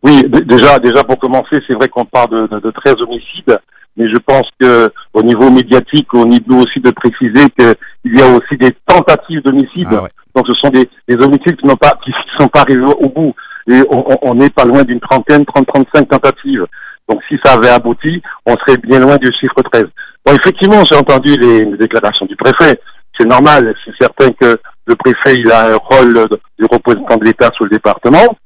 Oui, 0.02 0.22
déjà, 0.28 0.78
déjà 0.78 1.02
pour 1.04 1.18
commencer, 1.18 1.62
c'est 1.66 1.74
vrai 1.74 1.88
qu'on 1.88 2.04
parle 2.04 2.48
de, 2.50 2.60
de, 2.60 2.70
13 2.70 2.94
homicides, 3.02 3.58
mais 3.96 4.08
je 4.08 4.18
pense 4.18 4.48
que 4.60 4.90
au 5.14 5.22
niveau 5.22 5.50
médiatique, 5.50 6.12
on 6.12 6.24
doit 6.24 6.62
aussi 6.62 6.80
de 6.80 6.90
préciser 6.90 7.48
qu'il 7.58 8.18
y 8.18 8.20
a 8.20 8.28
aussi 8.28 8.56
des 8.58 8.70
tentatives 8.86 9.42
d'homicide. 9.42 9.88
Ah 9.90 10.08
Donc 10.34 10.46
ce 10.46 10.54
sont 10.54 10.68
des, 10.68 10.88
des 11.08 11.24
homicides 11.24 11.56
qui 11.56 11.66
n'ont 11.66 11.76
pas, 11.76 11.92
qui 12.04 12.12
sont 12.38 12.48
pas 12.48 12.60
arrivés 12.60 12.84
au 12.84 13.08
bout. 13.08 13.34
Et 13.66 13.80
on 13.88 14.34
n'est 14.34 14.50
pas 14.50 14.64
loin 14.64 14.82
d'une 14.82 15.00
trentaine, 15.00 15.46
30, 15.46 15.66
35 15.66 16.08
tentatives. 16.08 16.66
Donc 17.08 17.22
si 17.28 17.38
ça 17.42 17.54
avait 17.54 17.70
abouti, 17.70 18.22
on 18.44 18.54
serait 18.56 18.76
bien 18.78 18.98
loin 18.98 19.16
du 19.16 19.32
chiffre 19.32 19.62
13. 19.72 19.84
Bon, 20.26 20.34
effectivement, 20.34 20.84
j'ai 20.84 20.96
entendu 20.96 21.34
les 21.36 21.64
déclarations 21.76 22.26
du 22.26 22.36
préfet 22.36 22.78
c'est 23.16 23.26
normal, 23.26 23.74
c'est 23.84 23.94
certain 24.00 24.30
que 24.30 24.58
le 24.86 24.96
préfet 24.96 25.38
il 25.38 25.50
a 25.50 25.72
un 25.72 25.76
rôle 25.76 26.14
de 26.14 26.66
représentant 26.70 27.16
de 27.16 27.24
l'État 27.24 27.50
sur 27.54 27.64
le 27.64 27.70
département, 27.70 28.36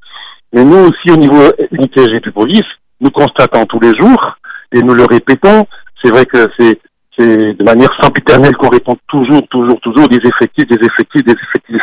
mais 0.53 0.65
nous 0.65 0.89
aussi 0.89 1.11
au 1.11 1.17
niveau 1.17 1.43
unité 1.73 2.07
de 2.07 2.31
police, 2.31 2.69
nous 3.01 3.11
constatons 3.11 3.65
tous 3.67 3.81
les 3.81 3.95
jours 3.97 4.37
et 4.73 4.81
nous 4.83 4.95
le 4.95 5.05
répétons. 5.05 5.67
C'est 6.03 6.11
vrai 6.11 6.25
que 6.27 6.47
c'est 6.59 6.81
c'est 7.19 7.55
de 7.55 7.65
manière 7.65 7.91
sempiternelle 8.01 8.57
qu'on 8.57 8.69
répond 8.69 8.97
toujours, 9.09 9.43
toujours, 9.49 9.81
toujours 9.81 10.09
des 10.09 10.21
effectifs, 10.25 10.67
des 10.69 10.87
effectifs, 10.87 11.25
des 11.25 11.33
effectifs. 11.33 11.83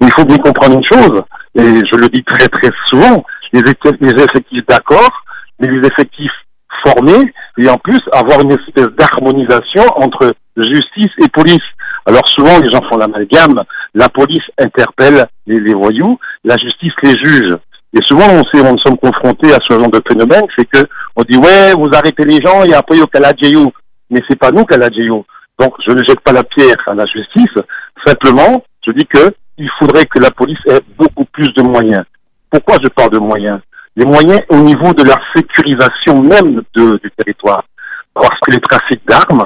Mais 0.00 0.08
il 0.08 0.12
faut 0.12 0.26
bien 0.26 0.36
comprendre 0.36 0.76
une 0.76 0.84
chose, 0.84 1.22
et 1.54 1.86
je 1.86 1.96
le 1.96 2.08
dis 2.08 2.22
très 2.22 2.48
très 2.48 2.70
souvent, 2.88 3.24
les 3.52 3.60
effectifs 3.60 4.66
d'accord, 4.66 5.24
mais 5.58 5.68
les 5.68 5.86
effectifs 5.86 6.32
formés, 6.84 7.32
et 7.56 7.68
en 7.68 7.76
plus 7.76 8.00
avoir 8.12 8.40
une 8.42 8.52
espèce 8.52 8.88
d'harmonisation 8.98 9.84
entre 9.96 10.34
justice 10.56 11.12
et 11.18 11.28
police. 11.28 11.64
Alors 12.06 12.26
souvent, 12.28 12.58
les 12.58 12.70
gens 12.70 12.82
font 12.88 12.96
l'amalgame. 12.96 13.62
La 13.94 14.08
police 14.08 14.44
interpelle 14.58 15.24
les, 15.46 15.74
voyous, 15.74 16.18
la 16.44 16.56
justice 16.56 16.92
les 17.02 17.16
juge. 17.16 17.56
Et 17.92 18.02
souvent, 18.02 18.26
on 18.28 18.44
sait, 18.44 18.66
on 18.66 18.76
sommes 18.78 18.98
confrontés 18.98 19.52
à 19.52 19.58
ce 19.66 19.78
genre 19.78 19.90
de 19.90 20.02
phénomène, 20.06 20.46
c'est 20.56 20.64
que 20.64 20.84
on 21.16 21.22
dit 21.22 21.36
ouais, 21.36 21.72
vous 21.74 21.88
arrêtez 21.92 22.24
les 22.24 22.40
gens 22.40 22.64
et 22.64 22.74
après 22.74 23.00
au 23.00 23.06
Kaladjeyou. 23.06 23.72
Mais 24.10 24.20
c'est 24.28 24.38
pas 24.38 24.50
nous 24.50 24.64
Kaladjeyou. 24.64 25.24
Donc 25.58 25.74
je 25.86 25.92
ne 25.92 26.02
jette 26.02 26.20
pas 26.20 26.32
la 26.32 26.42
pierre 26.42 26.82
à 26.86 26.94
la 26.94 27.06
justice. 27.06 27.54
Simplement, 28.04 28.64
je 28.86 28.92
dis 28.92 29.06
que 29.06 29.32
il 29.56 29.70
faudrait 29.78 30.06
que 30.06 30.18
la 30.18 30.30
police 30.30 30.58
ait 30.66 30.80
beaucoup 30.98 31.24
plus 31.26 31.48
de 31.54 31.62
moyens. 31.62 32.04
Pourquoi 32.50 32.76
je 32.82 32.88
parle 32.88 33.10
de 33.10 33.18
moyens? 33.18 33.60
Les 33.96 34.04
moyens 34.04 34.40
au 34.48 34.56
niveau 34.56 34.92
de 34.92 35.04
la 35.04 35.14
sécurisation 35.34 36.20
même 36.20 36.62
du 36.74 37.10
territoire. 37.16 37.64
Parce 38.12 38.40
que 38.40 38.52
les 38.52 38.60
trafics 38.60 39.06
d'armes, 39.06 39.44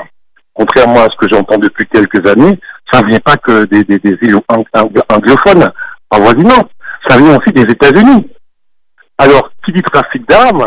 contrairement 0.58 1.04
à 1.04 1.08
ce 1.10 1.16
que 1.16 1.32
j'entends 1.32 1.58
depuis 1.58 1.86
quelques 1.86 2.26
années, 2.28 2.58
ça 2.92 3.00
ne 3.02 3.08
vient 3.08 3.20
pas 3.20 3.36
que 3.36 3.64
des, 3.66 3.84
des, 3.84 4.18
îles 4.22 4.40
anglophones 5.08 5.70
avoisinantes, 6.10 6.70
ça 7.06 7.16
vient 7.16 7.38
aussi 7.38 7.52
des 7.52 7.62
États-Unis. 7.62 8.28
Alors, 9.18 9.50
qui 9.64 9.72
dit 9.72 9.82
trafic 9.82 10.28
d'armes, 10.28 10.66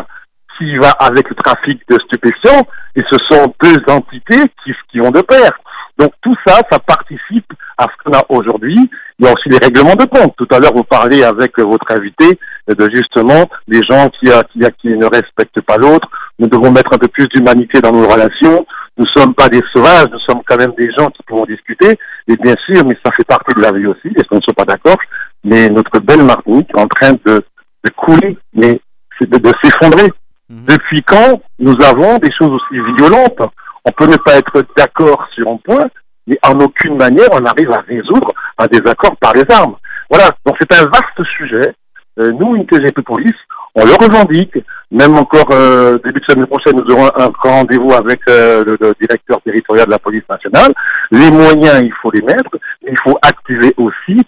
s'il 0.58 0.80
va 0.80 0.92
avec 0.92 1.30
le 1.30 1.36
trafic 1.36 1.82
de 1.90 1.98
stupéfiants, 2.00 2.66
et 2.96 3.04
ce 3.10 3.18
sont 3.30 3.54
deux 3.62 3.78
entités 3.88 4.42
qui, 4.64 4.74
qui 4.92 5.00
vont 5.00 5.12
de 5.12 5.22
pair. 5.22 5.52
Donc 5.98 6.14
tout 6.22 6.36
ça, 6.46 6.60
ça 6.72 6.80
participe 6.80 7.52
à 7.78 7.84
ce 7.84 8.04
qu'on 8.04 8.18
a 8.18 8.24
aujourd'hui. 8.30 8.78
Il 9.20 9.26
y 9.26 9.30
a 9.30 9.34
aussi 9.34 9.50
les 9.50 9.58
règlements 9.58 9.96
de 9.96 10.06
compte. 10.06 10.36
Tout 10.38 10.48
à 10.52 10.60
l'heure, 10.60 10.74
vous 10.74 10.84
parlez 10.84 11.24
avec 11.24 11.60
votre 11.60 11.86
invité 11.92 12.40
de 12.68 12.90
justement 12.94 13.46
des 13.68 13.82
gens 13.84 14.10
qui, 14.10 14.30
qui, 14.52 14.66
qui 14.82 14.88
ne 14.88 15.06
respectent 15.06 15.62
pas 15.62 15.78
l'autre. 15.78 16.10
Nous 16.40 16.48
devons 16.48 16.72
mettre 16.72 16.94
un 16.94 16.98
peu 16.98 17.08
plus 17.08 17.28
d'humanité 17.28 17.82
dans 17.82 17.92
nos 17.92 18.08
relations. 18.08 18.66
Nous 19.02 19.08
ne 19.08 19.20
sommes 19.20 19.34
pas 19.34 19.50
des 19.50 19.62
sauvages, 19.74 20.10
nous 20.12 20.20
sommes 20.20 20.44
quand 20.46 20.58
même 20.58 20.74
des 20.78 20.92
gens 20.92 21.08
qui 21.08 21.24
pouvons 21.24 21.46
discuter. 21.46 21.98
Et 22.28 22.36
bien 22.36 22.54
sûr, 22.68 22.86
mais 22.86 22.96
ça 23.04 23.12
fait 23.18 23.24
partie 23.24 23.52
de 23.56 23.60
la 23.60 23.72
vie 23.72 23.88
aussi, 23.88 24.10
et 24.10 24.22
ce 24.30 24.36
ne 24.36 24.42
sont 24.42 24.54
pas 24.54 24.64
d'accord, 24.64 24.98
mais 25.44 25.70
notre 25.70 26.00
belle 26.00 26.24
Martinique 26.24 26.70
est 26.70 26.80
en 26.80 26.86
train 26.86 27.14
de, 27.26 27.44
de 27.84 27.90
couler, 27.98 28.38
mais 28.54 28.80
de, 29.22 29.38
de 29.40 29.52
s'effondrer. 29.64 30.08
Mhm. 30.50 30.66
Depuis 30.66 31.02
quand 31.02 31.42
nous 31.58 31.76
avons 31.84 32.20
des 32.20 32.32
choses 32.32 32.52
aussi 32.52 32.80
violentes? 32.96 33.42
On 33.86 33.92
peut 33.92 34.06
ne 34.06 34.18
pas 34.18 34.36
être 34.36 34.64
d'accord 34.78 35.28
sur 35.34 35.50
un 35.50 35.58
point, 35.58 35.90
mais 36.28 36.38
en 36.44 36.60
aucune 36.60 36.98
manière 36.98 37.30
on 37.32 37.44
arrive 37.44 37.72
à 37.72 37.80
résoudre 37.80 38.32
un 38.60 38.68
désaccord 38.68 39.16
par 39.20 39.34
les 39.34 39.50
armes. 39.50 39.78
Voilà, 40.12 40.30
donc 40.46 40.58
c'est 40.60 40.80
un 40.80 40.86
vaste 40.86 41.28
sujet. 41.38 41.74
Euh, 42.20 42.32
nous, 42.34 42.56
une 42.56 42.68
TGP 42.68 43.02
Police, 43.02 43.40
on 43.74 43.84
le 43.84 43.94
revendique. 43.94 44.60
Même 44.92 45.18
encore 45.18 45.48
euh, 45.52 45.98
début 46.04 46.20
de 46.20 46.26
semaine 46.26 46.48
prochaine, 46.48 46.76
nous 46.76 46.94
aurons 46.94 47.10
un 47.16 47.30
rendez-vous 47.44 47.94
avec 47.94 48.20
euh, 48.28 48.64
le, 48.66 48.94
directeur 49.00 49.42
territorial 49.42 49.86
de 49.86 49.92
la 49.92 50.00
police 50.00 50.28
nationale. 50.30 50.74
Les 51.12 51.32
moyens, 51.32 51.82
il 51.82 51.94
faut 52.02 52.12
les 52.12 52.22
mettre. 52.22 52.58
Il 52.82 52.98
faut 53.04 53.18
activer 53.22 53.74
aussi 53.78 54.20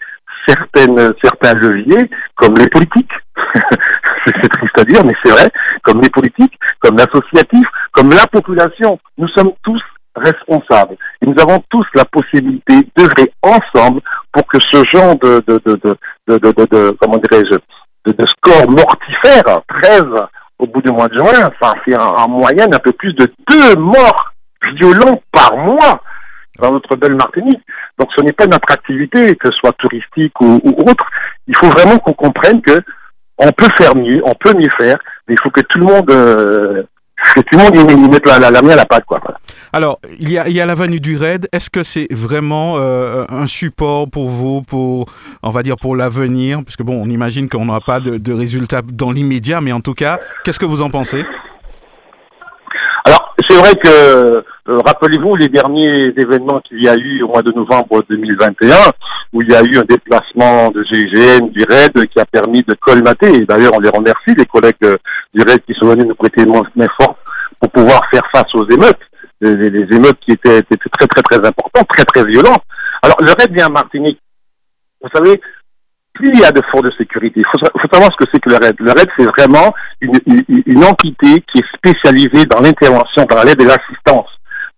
certaines, 0.47 1.13
certains 1.21 1.54
leviers, 1.54 2.10
comme 2.36 2.56
les 2.56 2.67
politiques. 2.67 3.12
c'est 4.26 4.49
triste 4.49 4.80
à 4.80 4.84
dire, 4.84 5.02
mais 5.06 5.13
c'est 5.23 5.32
vrai. 5.32 5.49
Comme 5.84 5.99
les 6.02 6.10
politiques, 6.10 6.58
comme 6.80 6.97
l'associatif, 6.97 7.67
comme 7.91 8.10
la 8.12 8.26
population. 8.28 8.99
Nous 9.17 9.28
sommes 9.30 9.52
tous 9.63 9.82
responsables. 10.15 10.95
Et 11.21 11.28
nous 11.28 11.36
avons 11.41 11.62
tous 11.69 11.86
la 11.95 12.06
possibilité 12.06 12.88
d'œuvrer 12.95 13.32
ensemble 13.41 14.02
pour 14.32 14.45
que 14.47 14.60
ce 14.71 14.84
genre 14.93 15.15
de, 15.19 15.43
de, 15.47 15.62
de, 15.65 15.80
de, 15.84 15.97
de, 16.28 16.52
de, 16.52 16.65
de 16.65 16.97
comment 17.02 17.17
dirais-je, 17.17 17.58
de, 18.12 18.26
score 18.28 18.69
mortifère, 18.69 19.62
13 19.82 20.04
au 20.60 20.68
bout 20.68 20.82
du 20.82 20.92
mois 20.92 21.08
de 21.08 21.18
juin, 21.18 21.50
ça 21.62 21.74
fait 21.84 21.96
en, 22.00 22.28
moyenne 22.30 22.74
un 22.74 22.80
peu 22.80 22.92
plus 22.94 23.13
de 23.13 23.32
deux 23.50 23.76
morts 23.76 24.34
violents 24.76 25.22
par 25.32 25.58
mois. 25.58 26.02
dans 26.60 26.72
notre 26.72 26.96
belle 26.96 27.16
Martinique. 27.16 27.62
Donc 28.00 28.10
ce 28.16 28.22
n'est 28.22 28.32
pas 28.32 28.46
une 28.46 28.54
attractivité, 28.54 29.36
que 29.36 29.52
ce 29.52 29.58
soit 29.58 29.74
touristique 29.74 30.39
ou, 30.39 30.62
autre. 30.88 31.10
Il 31.48 31.58
faut 31.58 31.68
vraiment 31.68 31.98
qu'on 31.98 32.13
comprenne 32.13 32.62
que 32.62 32.80
on 33.39 33.52
peut 33.52 33.70
faire 33.78 33.96
mieux, 33.96 34.22
on 34.24 34.34
peut 34.36 34.54
mieux 34.56 34.70
faire, 34.80 34.98
mais 35.28 35.34
il 35.34 35.39
faut 35.42 35.50
que 35.50 35.62
tout 35.62 35.80
le 35.80 35.86
monde 35.86 36.12
euh, 36.12 36.84
que 37.36 37.42
tout 37.42 37.58
le 37.58 37.64
monde 37.64 37.92
y 37.92 38.10
mette 38.10 38.28
la, 38.28 38.40
la, 38.40 38.52
la, 38.52 38.62
main 38.62 38.72
à 38.72 38.76
la 38.76 38.86
pâte. 38.86 39.06
Quoi. 39.06 39.20
Alors, 39.72 40.00
il 40.20 40.30
y 40.30 40.38
a, 40.38 40.48
il 40.48 40.54
y 40.54 40.62
a 40.62 40.66
l'avenue 40.66 41.00
du 41.00 41.16
Raid. 41.16 41.48
Est-ce 41.52 41.70
que 41.70 41.84
c'est 41.84 42.08
vraiment 42.12 42.76
euh, 42.78 43.26
un 43.30 43.48
support 43.48 44.10
pour 44.10 44.30
vous, 44.30 44.62
pour, 44.62 45.06
on 45.42 45.50
va 45.50 45.64
dire, 45.64 45.78
pour 45.78 45.96
l'avenir? 45.96 46.62
Puisque 46.64 46.84
bon, 46.84 47.02
on 47.02 47.10
imagine 47.10 47.50
qu'on 47.50 47.66
n'aura 47.66 47.82
pas 47.82 48.00
de, 48.00 48.18
de 48.18 48.34
résultats 48.34 48.82
dans 48.84 49.12
l'immédiat, 49.12 49.62
mais 49.62 49.72
en 49.72 49.82
tout 49.82 49.94
cas, 49.94 50.20
qu'est-ce 50.44 50.60
que 50.60 50.66
vous 50.66 50.82
en 50.82 50.90
pensez? 50.90 51.24
C'est 53.54 53.60
vrai 53.60 53.74
que, 53.76 53.88
euh, 53.88 54.42
rappelez-vous 54.68 55.36
les 55.36 55.48
derniers 55.48 56.12
événements 56.18 56.60
qu'il 56.62 56.84
y 56.84 56.88
a 56.88 56.96
eu 56.96 57.22
au 57.22 57.28
mois 57.28 57.44
de 57.44 57.52
novembre 57.52 58.02
2021, 58.10 58.76
où 59.32 59.44
il 59.44 59.52
y 59.52 59.54
a 59.54 59.62
eu 59.62 59.78
un 59.78 59.84
déplacement 59.84 60.70
de 60.70 60.84
GIGN, 60.84 61.50
du 61.50 61.63
RAID, 61.70 62.08
qui 62.08 62.20
a 62.20 62.26
permis 62.26 62.63
de 62.63 62.74
colmater, 62.74 63.32
et 63.32 63.46
d'ailleurs 63.46 63.74
on 63.76 63.80
les 63.80 63.89
remercie, 63.89 64.34
les 64.36 64.46
collègues 64.46 64.76
euh, 64.84 64.98
du 65.36 65.44
RAID 65.44 65.62
qui 65.68 65.74
sont 65.76 65.86
venus 65.86 66.08
nous 66.08 66.16
prêter 66.16 66.46
main 66.48 66.88
forte 67.00 67.20
pour 67.60 67.70
pouvoir 67.70 68.02
faire 68.10 68.24
face 68.32 68.56
aux 68.56 68.68
émeutes, 68.70 69.02
les, 69.42 69.96
émeutes 69.96 70.20
qui 70.22 70.32
étaient, 70.32 70.63
très 70.63 71.08
très 71.08 71.22
très 71.22 71.48
importantes, 71.48 71.88
très 71.89 72.06
très 72.06 72.26
violentes. 72.26 72.63
Alors, 73.04 73.18
le 73.22 73.34
RAID 73.38 73.54
vient 73.54 73.68
à 73.68 73.70
Martinique. 73.70 74.20
Vous 75.00 75.10
savez, 75.13 75.39
plus 76.13 76.30
il 76.34 76.39
y 76.39 76.45
a 76.45 76.52
de 76.52 76.62
forces 76.71 76.84
de 76.84 76.91
sécurité, 76.91 77.41
il 77.41 77.45
faut, 77.52 77.88
savoir 77.91 78.12
ce 78.12 78.17
que 78.17 78.30
c'est 78.32 78.39
que 78.39 78.49
le 78.49 78.58
RAID. 78.58 78.76
Le 78.80 78.91
RAID, 78.91 79.10
c'est 79.17 79.26
vraiment 79.26 79.73
une, 79.99 80.13
une, 80.65 80.84
entité 80.84 81.43
qui 81.52 81.60
est 81.60 81.76
spécialisée 81.76 82.45
dans 82.45 82.62
l'intervention, 82.62 83.26
dans 83.30 83.43
l'aide 83.43 83.62
et 83.62 83.65
l'assistance. 83.65 84.30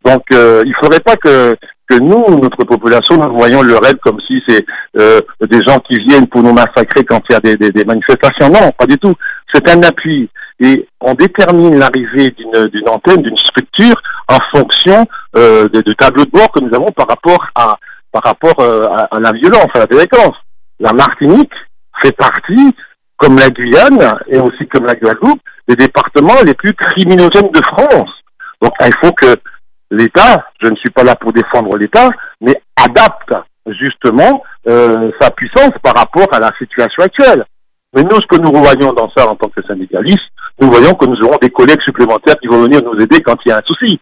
Donc, 0.03 0.23
euh, 0.33 0.61
il 0.65 0.69
ne 0.69 0.75
faudrait 0.75 0.99
pas 0.99 1.15
que, 1.15 1.55
que 1.89 1.95
nous, 1.99 2.39
notre 2.41 2.63
population, 2.65 3.17
nous 3.17 3.37
voyons 3.37 3.61
le 3.61 3.75
RAID 3.75 3.99
comme 3.99 4.19
si 4.21 4.41
c'est 4.47 4.65
euh, 4.97 5.19
des 5.41 5.61
gens 5.63 5.79
qui 5.79 5.97
viennent 5.97 6.27
pour 6.27 6.41
nous 6.41 6.53
massacrer 6.53 7.03
quand 7.03 7.21
il 7.29 7.33
y 7.33 7.35
a 7.35 7.39
des, 7.39 7.57
des, 7.57 7.71
des 7.71 7.85
manifestations. 7.85 8.49
Non, 8.49 8.71
pas 8.77 8.85
du 8.85 8.97
tout. 8.97 9.13
C'est 9.53 9.69
un 9.69 9.81
appui. 9.83 10.29
Et 10.59 10.87
on 11.01 11.13
détermine 11.15 11.77
l'arrivée 11.77 12.33
d'une 12.37 12.89
antenne, 12.89 13.21
d'une 13.23 13.37
structure, 13.37 13.95
en 14.29 14.37
fonction 14.57 15.05
euh, 15.35 15.67
du 15.67 15.95
tableau 15.97 16.23
de 16.23 16.31
bord 16.31 16.49
que 16.51 16.61
nous 16.61 16.73
avons 16.73 16.91
par 16.95 17.07
rapport 17.07 17.45
à 17.55 17.77
par 18.11 18.23
rapport 18.23 18.55
euh, 18.61 18.85
à, 18.85 19.13
à, 19.13 19.19
la 19.19 19.33
violence, 19.33 19.67
à 19.73 19.79
la 19.79 19.85
délinquance 19.87 20.35
la 20.79 20.93
Martinique 20.93 21.53
fait 22.01 22.15
partie, 22.15 22.75
comme 23.17 23.37
la 23.37 23.49
Guyane 23.49 24.19
et 24.27 24.39
aussi 24.39 24.67
comme 24.67 24.85
la 24.85 24.95
Guadeloupe, 24.95 25.41
des 25.67 25.75
départements 25.75 26.41
les 26.45 26.53
plus 26.53 26.73
criminogènes 26.73 27.51
de 27.51 27.61
France. 27.65 28.11
Donc 28.61 28.71
il 28.81 28.93
faut 29.01 29.13
que 29.13 29.35
l'État, 29.91 30.47
je 30.61 30.69
ne 30.69 30.75
suis 30.75 30.89
pas 30.89 31.03
là 31.03 31.15
pour 31.15 31.31
défendre 31.31 31.77
l'État, 31.77 32.09
mais 32.41 32.61
adapte 32.75 33.33
justement 33.67 34.43
euh, 34.67 35.11
sa 35.19 35.31
puissance 35.31 35.71
par 35.81 35.93
rapport 35.95 36.27
à 36.33 36.39
la 36.39 36.51
situation 36.57 37.03
actuelle. 37.03 37.45
Mais 37.93 38.03
nous, 38.03 38.19
ce 38.19 38.27
que 38.27 38.41
nous 38.41 38.51
voyons 38.51 38.91
dans 38.93 39.09
ça 39.15 39.27
en 39.27 39.35
tant 39.35 39.47
que 39.49 39.61
syndicalistes, 39.63 40.29
nous 40.59 40.69
voyons 40.69 40.93
que 40.93 41.05
nous 41.05 41.19
aurons 41.21 41.37
des 41.41 41.49
collègues 41.49 41.81
supplémentaires 41.81 42.35
qui 42.41 42.47
vont 42.47 42.63
venir 42.63 42.81
nous 42.83 42.99
aider 42.99 43.21
quand 43.21 43.37
il 43.45 43.49
y 43.49 43.51
a 43.51 43.57
un 43.57 43.61
souci. 43.65 43.99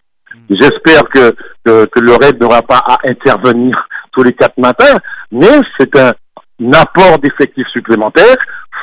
J'espère 0.50 1.04
que, 1.04 1.34
que, 1.64 1.86
que 1.86 2.00
le 2.00 2.12
RAID 2.12 2.40
n'aura 2.40 2.62
pas 2.62 2.78
à 2.78 2.98
intervenir 3.08 3.88
tous 4.12 4.24
les 4.24 4.32
quatre 4.32 4.58
matins, 4.58 4.98
mais 5.30 5.60
c'est 5.78 5.96
un, 5.98 6.12
apport 6.72 7.18
d'effectifs 7.18 7.68
supplémentaires 7.68 8.36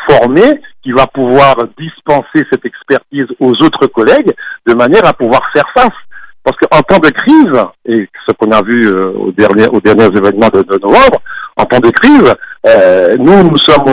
formés 0.09 0.61
qui 0.83 0.91
va 0.91 1.05
pouvoir 1.07 1.55
dispenser 1.77 2.45
cette 2.51 2.65
expertise 2.65 3.27
aux 3.39 3.53
autres 3.63 3.87
collègues 3.87 4.33
de 4.67 4.73
manière 4.73 5.05
à 5.05 5.13
pouvoir 5.13 5.41
faire 5.53 5.69
face. 5.73 5.97
Parce 6.43 6.57
qu'en 6.57 6.81
temps 6.81 6.97
de 6.97 7.09
crise, 7.09 7.61
et 7.85 8.09
ce 8.25 8.31
qu'on 8.33 8.51
a 8.51 8.63
vu 8.63 8.87
euh, 8.87 9.11
au 9.11 9.31
dernier, 9.31 9.67
aux 9.67 9.79
derniers 9.79 10.05
événements 10.05 10.49
de, 10.51 10.79
novembre, 10.81 11.21
en 11.61 11.65
temps 11.65 11.79
de 11.79 11.89
crise, 11.91 12.33
euh, 12.67 13.15
nous, 13.17 13.43
nous 13.43 13.57
sommes 13.57 13.87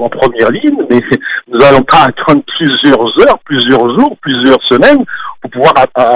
en 0.00 0.08
première 0.08 0.50
ligne, 0.50 0.78
mais 0.90 1.00
nous 1.48 1.64
allons 1.64 1.82
pas 1.82 2.06
attendre 2.08 2.42
plusieurs 2.56 3.20
heures, 3.20 3.38
plusieurs 3.44 3.98
jours, 3.98 4.16
plusieurs 4.20 4.62
semaines 4.64 5.04
pour 5.40 5.50
pouvoir 5.50 5.72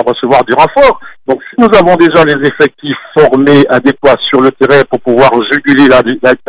recevoir 0.07 0.45
du 0.45 0.55
renfort. 0.55 1.01
Donc, 1.27 1.41
si 1.49 1.61
nous 1.61 1.69
avons 1.79 1.97
déjà 1.97 2.25
les 2.25 2.49
effectifs 2.49 2.97
formés 3.17 3.63
adéquats 3.69 4.17
sur 4.29 4.41
le 4.41 4.51
terrain 4.53 4.83
pour 4.91 5.01
pouvoir 5.01 5.31
juguler 5.53 5.89
la, 5.89 6.03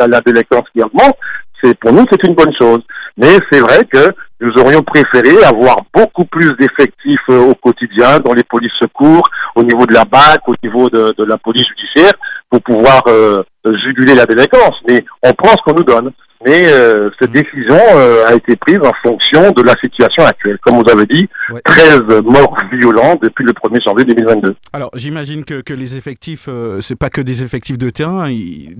la, 0.06 0.20
qui 0.20 0.82
augmente, 0.82 1.16
c'est 1.62 1.78
pour 1.78 1.92
nous 1.92 2.04
c'est 2.10 2.26
une 2.26 2.34
bonne 2.34 2.54
chose. 2.58 2.80
Mais 3.16 3.38
c'est 3.50 3.60
vrai 3.60 3.84
que 3.84 4.10
nous 4.40 4.52
aurions 4.58 4.82
préféré 4.82 5.44
avoir 5.44 5.76
beaucoup 5.94 6.24
plus 6.24 6.52
d'effectifs 6.58 7.20
euh, 7.28 7.50
au 7.50 7.54
quotidien 7.54 8.18
dans 8.18 8.32
les 8.32 8.42
polices 8.42 8.72
secours, 8.80 9.22
au 9.54 9.62
niveau 9.62 9.86
de 9.86 9.94
la 9.94 10.04
BAC, 10.04 10.48
au 10.48 10.54
niveau 10.64 10.88
de 10.88 11.24
la 11.24 11.36
police 11.38 11.68
judiciaire, 11.68 12.12
pour 12.52 12.62
pouvoir 12.62 13.02
euh, 13.08 13.42
juguler 13.64 14.14
la 14.14 14.26
délinquance. 14.26 14.76
Mais 14.86 15.02
on 15.22 15.32
prend 15.32 15.50
ce 15.50 15.62
qu'on 15.64 15.74
nous 15.74 15.84
donne 15.84 16.12
mais 16.44 16.66
euh, 16.72 17.10
cette 17.20 17.30
décision 17.30 17.78
euh, 17.94 18.26
a 18.26 18.34
été 18.34 18.56
prise 18.56 18.78
en 18.82 18.92
fonction 19.02 19.50
de 19.50 19.62
la 19.62 19.74
situation 19.82 20.24
actuelle. 20.24 20.58
Comme 20.62 20.82
vous 20.82 20.90
avez 20.90 21.06
dit, 21.06 21.28
13 21.64 22.02
morts 22.24 22.56
violents 22.72 23.18
depuis 23.22 23.44
le 23.44 23.52
1er 23.52 23.82
janvier 23.84 24.04
2022. 24.04 24.56
Alors, 24.72 24.90
j'imagine 24.94 25.44
que, 25.44 25.60
que, 25.60 25.74
les 25.74 25.96
effectifs, 25.96 26.46
euh, 26.48 26.80
c'est 26.80 26.96
pas 26.96 27.10
que 27.10 27.20
des 27.20 27.42
effectifs 27.42 27.78
de 27.78 27.90
terrain, 27.90 28.28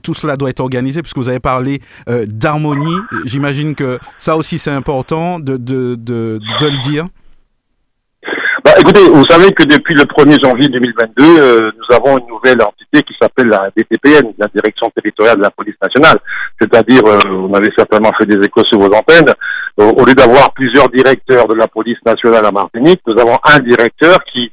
tout 0.02 0.14
cela 0.14 0.36
doit 0.36 0.50
être 0.50 0.60
organisé, 0.60 1.02
puisque 1.02 1.18
vous 1.18 1.28
avez 1.28 1.40
parlé 1.40 1.80
d'harmonie. 2.26 2.96
J'imagine 3.24 3.74
que 3.74 3.98
ça 4.18 4.36
aussi, 4.36 4.58
c'est 4.58 4.70
important 4.70 5.38
de, 5.38 5.56
de, 5.56 5.94
de, 5.94 6.40
de 6.60 6.66
le 6.66 6.82
dire. 6.82 7.06
Bah, 8.72 8.78
écoutez, 8.80 9.06
vous 9.06 9.26
savez 9.26 9.52
que 9.52 9.64
depuis 9.64 9.92
le 9.92 10.04
1er 10.04 10.42
janvier 10.42 10.66
2022, 10.68 11.24
euh, 11.24 11.70
nous 11.76 11.94
avons 11.94 12.16
une 12.16 12.26
nouvelle 12.26 12.62
entité 12.62 13.02
qui 13.02 13.14
s'appelle 13.20 13.48
la 13.48 13.68
DTPN, 13.76 14.32
la 14.38 14.46
Direction 14.46 14.90
territoriale 14.96 15.36
de 15.36 15.42
la 15.42 15.50
police 15.50 15.74
nationale. 15.82 16.18
C'est-à-dire, 16.58 17.02
euh, 17.04 17.18
vous 17.28 17.54
avez 17.54 17.70
certainement 17.76 18.12
fait 18.16 18.24
des 18.24 18.42
échos 18.42 18.64
sur 18.64 18.78
vos 18.78 18.86
antennes, 18.86 19.28
euh, 19.78 19.92
au 19.92 20.06
lieu 20.06 20.14
d'avoir 20.14 20.54
plusieurs 20.54 20.88
directeurs 20.88 21.46
de 21.48 21.54
la 21.54 21.68
police 21.68 21.98
nationale 22.06 22.46
à 22.46 22.50
Martinique, 22.50 23.02
nous 23.06 23.20
avons 23.20 23.36
un 23.44 23.58
directeur 23.58 24.24
qui, 24.24 24.50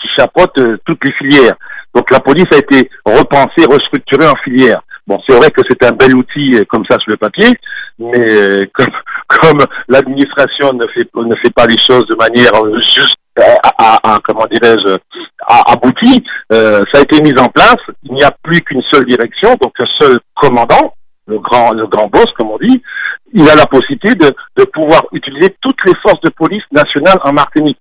qui 0.00 0.08
chapeaute 0.16 0.58
toutes 0.86 1.04
les 1.04 1.12
filières. 1.12 1.56
Donc 1.94 2.10
la 2.10 2.20
police 2.20 2.48
a 2.54 2.56
été 2.56 2.88
repensée, 3.04 3.66
restructurée 3.70 4.28
en 4.28 4.36
filières. 4.36 4.80
Bon, 5.06 5.20
c'est 5.28 5.36
vrai 5.36 5.50
que 5.50 5.60
c'est 5.68 5.84
un 5.84 5.92
bel 5.92 6.14
outil 6.14 6.58
comme 6.70 6.86
ça 6.86 6.98
sur 7.00 7.10
le 7.10 7.18
papier, 7.18 7.50
mais 7.98 8.66
comme, 8.72 8.94
comme 9.28 9.58
l'administration 9.88 10.72
ne 10.72 10.86
fait 10.86 11.08
ne 11.14 11.34
fait 11.36 11.52
pas 11.54 11.66
les 11.66 11.78
choses 11.78 12.06
de 12.06 12.16
manière 12.16 12.52
juste 12.80 13.16
à, 13.78 14.18
comment 14.24 14.46
dirais-je 14.50 14.96
abouti, 15.46 16.24
euh, 16.52 16.84
ça 16.92 17.00
a 17.00 17.02
été 17.02 17.22
mis 17.22 17.38
en 17.38 17.48
place. 17.48 17.76
Il 18.04 18.14
n'y 18.14 18.24
a 18.24 18.30
plus 18.42 18.60
qu'une 18.62 18.82
seule 18.90 19.04
direction, 19.06 19.54
donc 19.60 19.72
un 19.80 19.86
seul 20.00 20.18
commandant, 20.34 20.94
le 21.26 21.38
grand 21.38 21.72
le 21.72 21.86
grand 21.86 22.08
boss 22.08 22.32
comme 22.36 22.50
on 22.50 22.58
dit. 22.58 22.82
Il 23.32 23.48
a 23.48 23.54
la 23.54 23.66
possibilité 23.66 24.14
de, 24.14 24.30
de 24.56 24.64
pouvoir 24.64 25.02
utiliser 25.12 25.54
toutes 25.60 25.84
les 25.84 25.94
forces 26.02 26.20
de 26.20 26.30
police 26.30 26.64
nationales 26.72 27.18
en 27.24 27.32
Martinique. 27.32 27.78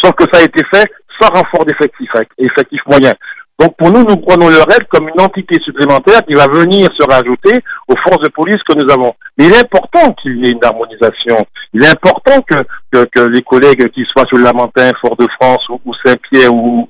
Sauf 0.00 0.12
que 0.12 0.24
ça 0.32 0.40
a 0.40 0.44
été 0.44 0.62
fait 0.72 0.90
sans 1.20 1.28
renfort 1.28 1.64
d'effectifs, 1.64 2.10
effectifs 2.38 2.86
moyens. 2.86 3.14
Donc 3.58 3.76
pour 3.76 3.90
nous, 3.90 4.04
nous 4.04 4.16
prenons 4.16 4.48
le 4.48 4.58
RAID 4.58 4.86
comme 4.88 5.08
une 5.08 5.20
entité 5.20 5.60
supplémentaire 5.64 6.20
qui 6.24 6.34
va 6.34 6.46
venir 6.46 6.88
se 6.96 7.02
rajouter 7.02 7.60
aux 7.88 7.96
forces 7.96 8.22
de 8.22 8.28
police 8.28 8.62
que 8.62 8.76
nous 8.76 8.88
avons. 8.88 9.12
Mais 9.36 9.46
il 9.46 9.52
est 9.52 9.58
important 9.58 10.12
qu'il 10.12 10.36
y 10.38 10.48
ait 10.48 10.52
une 10.52 10.64
harmonisation. 10.64 11.44
Il 11.74 11.82
est 11.82 11.88
important 11.88 12.40
que, 12.42 13.28
les 13.28 13.42
collègues 13.42 13.88
qui 13.90 14.04
soient 14.04 14.26
sur 14.26 14.36
le 14.36 14.44
Lamentin, 14.44 14.92
Fort-de-France 15.00 15.68
ou, 15.70 15.92
Saint-Pierre 16.04 16.54
ou, 16.54 16.88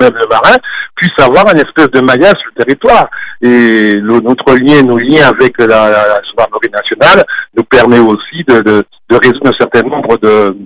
même 0.00 0.14
le 0.14 0.28
Marin 0.28 0.56
puissent 0.94 1.18
avoir 1.18 1.44
une 1.52 1.60
espèce 1.60 1.90
de 1.90 2.00
maillage 2.00 2.36
sur 2.38 2.50
le 2.56 2.64
territoire. 2.64 3.08
Et 3.42 3.96
notre 4.00 4.54
lien, 4.56 4.82
nos 4.82 4.96
liens 4.96 5.28
avec 5.28 5.58
la, 5.58 5.66
la, 5.66 6.20
nationale 6.72 7.24
nous 7.54 7.64
permet 7.64 7.98
aussi 7.98 8.42
de 8.44 8.84
résoudre 9.10 9.50
un 9.50 9.58
certain 9.58 9.82
nombre 9.82 10.16
de, 10.18 10.56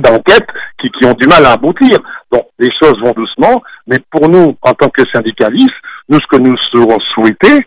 d'enquêtes 0.00 0.48
qui, 0.78 0.90
qui, 0.90 1.04
ont 1.04 1.14
du 1.14 1.26
mal 1.26 1.44
à 1.44 1.52
aboutir. 1.52 1.98
Donc 2.32 2.46
les 2.58 2.70
choses 2.80 2.98
vont 3.00 3.12
doucement, 3.12 3.62
mais 3.86 3.98
pour 4.10 4.28
nous, 4.28 4.56
en 4.62 4.72
tant 4.72 4.88
que 4.88 5.02
syndicalistes, 5.08 5.74
nous, 6.08 6.20
ce 6.20 6.26
que 6.26 6.40
nous 6.40 6.56
serons 6.72 6.98
souhaiter, 7.14 7.64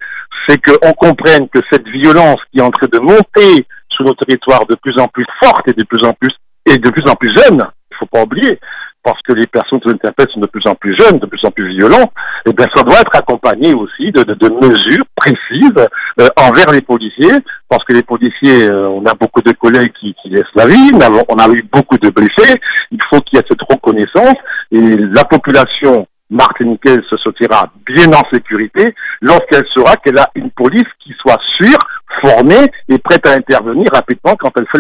c'est 0.48 0.60
qu'on 0.62 0.94
comprenne 0.94 1.48
que 1.50 1.60
cette 1.72 1.88
violence 1.88 2.40
qui 2.52 2.60
est 2.60 2.64
en 2.64 2.72
train 2.72 2.88
de 2.92 3.00
monter 3.00 3.66
sur 3.90 4.06
nos 4.06 4.14
territoires 4.14 4.66
de 4.66 4.76
plus 4.76 4.98
en 5.00 5.08
plus 5.08 5.26
forte 5.42 5.68
et 5.68 5.74
de 5.74 5.84
plus 5.84 6.04
en 6.06 6.14
plus 6.14 6.34
et 6.66 6.78
de 6.78 6.90
plus 6.90 7.10
en 7.10 7.16
plus 7.16 7.30
jeune, 7.36 7.64
il 7.92 7.98
faut 7.98 8.06
pas 8.06 8.22
oublier, 8.22 8.60
parce 9.04 9.22
que 9.24 9.34
les 9.34 9.48
personnes 9.48 9.80
qui 9.80 9.90
interpellent 9.90 10.30
sont 10.32 10.40
de 10.40 10.48
plus 10.48 10.66
en 10.68 10.76
plus 10.76 10.96
jeunes, 10.96 11.20
de 11.20 11.26
plus 11.26 11.44
en 11.44 11.52
plus 11.52 11.70
violents, 11.70 12.12
et 12.46 12.50
eh 12.50 12.54
bien 12.54 12.66
ça 12.76 12.84
doit 12.84 13.00
être 13.00 13.16
accompagné 13.16 13.74
aussi 13.74 14.12
de, 14.12 14.68
mesures 14.68 15.06
précises 15.16 15.88
euh, 16.20 16.28
envers 16.38 16.72
les 16.72 16.82
policiers, 16.82 17.34
parce 17.68 17.84
que 17.84 17.94
les 17.94 18.04
policiers, 18.04 18.70
euh, 18.70 18.88
on 18.90 19.06
a 19.06 19.14
beaucoup 19.14 19.42
de 19.42 19.52
collègues 19.54 19.94
qui, 20.00 20.16
laissent 20.26 20.46
la 20.56 20.68
vie, 20.68 20.92
on 20.94 21.02
a, 21.02 21.10
on 21.30 21.38
a 21.38 21.48
eu 21.50 21.64
beaucoup 21.72 21.98
de 21.98 22.10
blessés, 22.10 22.54
il 22.92 23.00
faut 23.10 23.22
qu'il 23.22 23.38
y 23.38 23.42
ait 23.42 23.46
cette 23.48 23.62
reconnaissance, 23.62 24.36
et 24.72 24.80
la 24.80 25.24
population 25.24 26.08
martiniquaise 26.32 27.02
se 27.10 27.18
sentira 27.18 27.72
bien 27.86 28.08
en 28.14 28.24
sécurité 28.34 28.96
lorsqu'elle 29.22 29.66
saura 29.74 29.96
qu'elle 29.98 30.18
a 30.18 30.30
une 30.36 30.50
police 30.52 30.88
qui 31.00 31.14
soit 31.20 31.40
sûre, 31.58 31.78
formée 32.22 32.72
et 32.90 32.98
prête 32.98 33.28
à 33.28 33.34
intervenir 33.34 33.88
rapidement 33.94 34.36
quand 34.40 34.52
elle 34.58 34.68
fait 34.72 34.80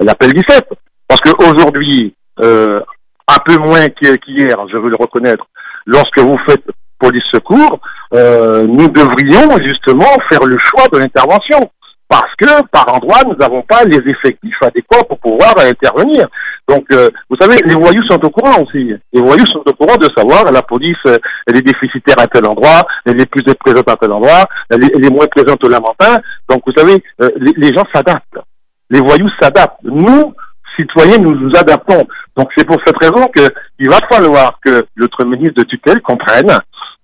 l'appel 0.00 0.32
17. 0.32 0.68
Parce 1.08 1.20
qu'aujourd'hui, 1.20 2.14
euh, 2.40 2.80
un 3.28 3.38
peu 3.44 3.56
moins 3.58 3.88
qu'hier, 3.88 4.68
je 4.68 4.76
veux 4.76 4.90
le 4.90 4.96
reconnaître. 4.96 5.46
lorsque 5.86 6.18
vous 6.18 6.38
faites 6.48 6.64
police 6.98 7.24
secours, 7.32 7.80
euh, 8.14 8.66
nous 8.66 8.88
devrions 8.88 9.56
justement 9.62 10.18
faire 10.28 10.44
le 10.44 10.56
choix 10.58 10.86
de 10.92 10.98
l'intervention. 10.98 11.60
Parce 12.08 12.32
que 12.36 12.62
par 12.70 12.94
endroit, 12.94 13.22
nous 13.26 13.34
n'avons 13.34 13.62
pas 13.62 13.82
les 13.82 13.98
effectifs 13.98 14.62
adéquats 14.62 15.02
pour 15.08 15.18
pouvoir 15.18 15.54
intervenir. 15.58 16.26
Donc, 16.68 16.84
euh, 16.92 17.10
vous 17.28 17.36
savez, 17.40 17.56
les 17.64 17.74
voyous 17.74 18.04
sont 18.04 18.24
au 18.24 18.30
courant 18.30 18.62
aussi. 18.62 18.94
Les 19.12 19.20
voyous 19.20 19.46
sont 19.46 19.64
au 19.66 19.72
courant 19.72 19.96
de 19.96 20.08
savoir 20.16 20.44
la 20.52 20.62
police, 20.62 20.96
euh, 21.06 21.16
elle 21.48 21.56
est 21.56 21.62
déficitaire 21.62 22.14
à 22.20 22.28
tel 22.28 22.46
endroit, 22.46 22.86
elle 23.04 23.20
est 23.20 23.26
plus 23.26 23.42
présente 23.58 23.90
à 23.90 23.96
tel 23.96 24.12
endroit, 24.12 24.44
elle 24.70 24.84
est, 24.84 25.10
moins 25.10 25.26
présente 25.26 25.62
au 25.64 25.68
Lamentin. 25.68 26.18
Donc, 26.48 26.62
vous 26.64 26.72
savez, 26.76 27.02
les, 27.18 27.52
les 27.56 27.74
gens 27.74 27.84
s'adaptent. 27.92 28.38
Les 28.88 29.00
voyous 29.00 29.30
s'adaptent. 29.40 29.82
Nous, 29.82 30.32
citoyens, 30.78 31.18
nous 31.18 31.34
nous 31.34 31.56
adaptons. 31.56 32.06
Donc, 32.36 32.50
c'est 32.56 32.66
pour 32.66 32.78
cette 32.86 32.98
raison 32.98 33.26
qu'il 33.34 33.88
va 33.88 33.98
falloir 34.10 34.58
que 34.64 34.86
notre 34.96 35.24
ministre 35.24 35.62
de 35.62 35.64
tutelle 35.64 36.00
comprenne, 36.02 36.56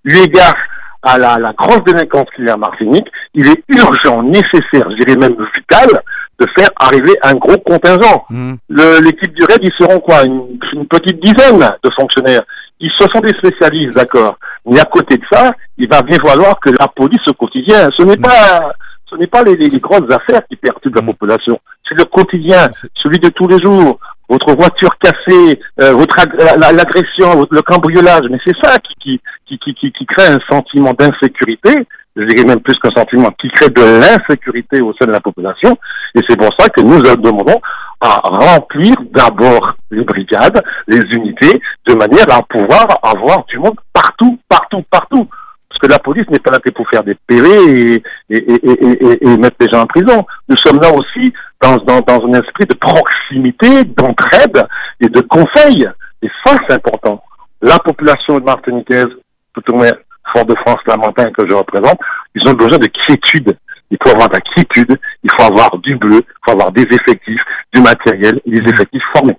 eu 0.05 0.17
égard 0.17 0.55
à 1.03 1.19
la, 1.19 1.37
la 1.37 1.53
grosse 1.53 1.83
délinquance 1.85 2.27
qu'il 2.35 2.47
y 2.47 2.51
a 2.51 2.55
en 2.55 2.59
Martinique, 2.59 3.07
il 3.35 3.49
est 3.49 3.63
urgent, 3.69 4.23
nécessaire, 4.23 4.89
je 4.91 4.97
dirais 4.97 5.17
même 5.17 5.37
vital, 5.55 5.89
de 6.39 6.47
faire 6.57 6.71
arriver 6.77 7.13
un 7.23 7.35
gros 7.35 7.59
contingent. 7.59 8.25
Mmh. 8.31 8.55
L'équipe 9.03 9.33
du 9.35 9.45
RAID, 9.45 9.61
ils 9.63 9.73
seront 9.79 10.01
quoi? 10.01 10.25
Une, 10.25 10.59
petite 10.89 11.23
dizaine 11.23 11.59
de 11.59 11.91
fonctionnaires. 11.99 12.43
Ils 12.81 12.91
se 12.91 13.07
sont 13.13 13.21
des 13.21 13.37
spécialistes, 13.39 13.95
d'accord. 13.95 14.39
Mais 14.67 14.81
à 14.81 14.85
côté 14.85 15.17
de 15.17 15.25
ça, 15.31 15.53
il 15.79 15.89
va 15.89 16.03
bien 16.03 16.19
falloir 16.25 16.59
que 16.61 16.71
la 16.71 16.89
police 16.89 17.27
au 17.29 17.33
quotidien, 17.35 17.91
ce 17.97 18.03
n'est 18.03 18.17
mmh. 18.17 18.23
pas 18.23 18.73
ce 19.11 19.19
n'est 19.19 19.27
pas 19.27 19.43
les, 19.43 19.57
les, 19.57 19.79
grosses 19.79 20.11
affaires 20.11 20.41
qui 20.49 20.57
perturbent 20.57 20.97
la 20.97 21.03
population, 21.03 21.61
c'est 21.93 21.99
le 21.99 22.05
quotidien, 22.05 22.69
celui 22.95 23.19
de 23.19 23.29
tous 23.29 23.49
les 23.49 23.61
jours. 23.61 23.99
Votre 24.29 24.55
voiture 24.55 24.97
cassée, 24.99 25.61
euh, 25.81 25.93
votre 25.93 26.17
l'agression, 26.57 27.47
le 27.51 27.63
cambriolage, 27.63 28.27
mais 28.31 28.39
c'est 28.47 28.57
ça 28.63 28.79
qui 28.79 29.21
qui, 29.47 29.59
qui, 29.59 29.75
qui, 29.75 29.93
qui 29.93 30.07
crée 30.07 30.27
un 30.27 30.39
sentiment 30.51 30.95
d'insécurité, 30.95 31.71
je 32.17 32.25
dirais 32.25 32.47
même 32.47 32.61
plus 32.61 32.79
qu'un 32.79 32.93
sentiment, 32.93 33.31
qui 33.39 33.49
crée 33.49 33.69
de 33.69 33.83
l'insécurité 33.83 34.81
au 34.81 34.95
sein 34.95 35.07
de 35.07 35.13
la 35.13 35.21
population, 35.21 35.77
et 36.15 36.21
c'est 36.27 36.39
pour 36.39 36.51
ça 36.59 36.69
que 36.71 36.81
nous 36.81 37.03
demandons 37.03 37.61
à 38.01 38.21
remplir 38.25 38.95
d'abord 39.13 39.75
les 39.91 40.05
brigades, 40.05 40.63
les 40.87 41.01
unités, 41.15 41.61
de 41.87 41.95
manière 41.95 42.27
à 42.31 42.43
pouvoir 42.43 42.87
avoir 43.03 43.45
du 43.47 43.59
monde 43.59 43.77
partout, 43.93 44.39
partout, 44.49 44.83
partout. 44.91 45.29
Que 45.83 45.89
la 45.89 45.99
police 45.99 46.29
n'est 46.31 46.39
pas 46.39 46.53
là 46.53 46.61
pour 46.73 46.89
faire 46.89 47.03
des 47.03 47.17
PV 47.27 47.49
et, 47.51 48.03
et, 48.31 48.37
et, 48.37 49.27
et, 49.27 49.37
mettre 49.37 49.57
les 49.59 49.69
gens 49.69 49.83
en 49.83 49.87
prison. 49.87 50.25
Nous 50.49 50.57
sommes 50.59 50.81
là 50.81 50.93
aussi 50.93 51.33
dans, 51.61 51.77
un 51.77 52.33
esprit 52.35 52.67
de 52.67 52.77
proximité, 52.77 53.83
d'entraide 53.85 54.65
et 55.01 55.09
de 55.09 55.21
conseil. 55.23 55.89
Et 56.23 56.29
ça, 56.45 56.57
c'est 56.69 56.75
important. 56.75 57.21
La 57.61 57.81
population 57.81 58.39
martiniquaise, 58.39 59.09
tout 59.55 59.73
au 59.73 59.77
moins 59.77 59.91
Fort-de-France, 60.33 60.79
la 60.87 60.97
montagne 60.97 61.33
que 61.33 61.49
je 61.49 61.53
représente, 61.53 61.99
ils 62.37 62.49
ont 62.49 62.53
besoin 62.53 62.79
de 62.79 62.87
quiétude. 62.87 63.59
Il 63.91 63.99
faut 64.01 64.11
avoir 64.11 64.29
de 64.29 64.35
la 64.35 64.41
quiétude, 64.41 64.97
il 65.25 65.31
faut 65.37 65.47
avoir 65.47 65.77
du 65.79 65.97
bleu, 65.97 66.21
il 66.21 66.45
faut 66.45 66.53
avoir 66.53 66.71
des 66.71 66.83
effectifs, 66.83 67.43
du 67.75 67.83
matériel 67.83 68.41
des 68.47 68.69
effectifs 68.69 69.03
formés. 69.17 69.37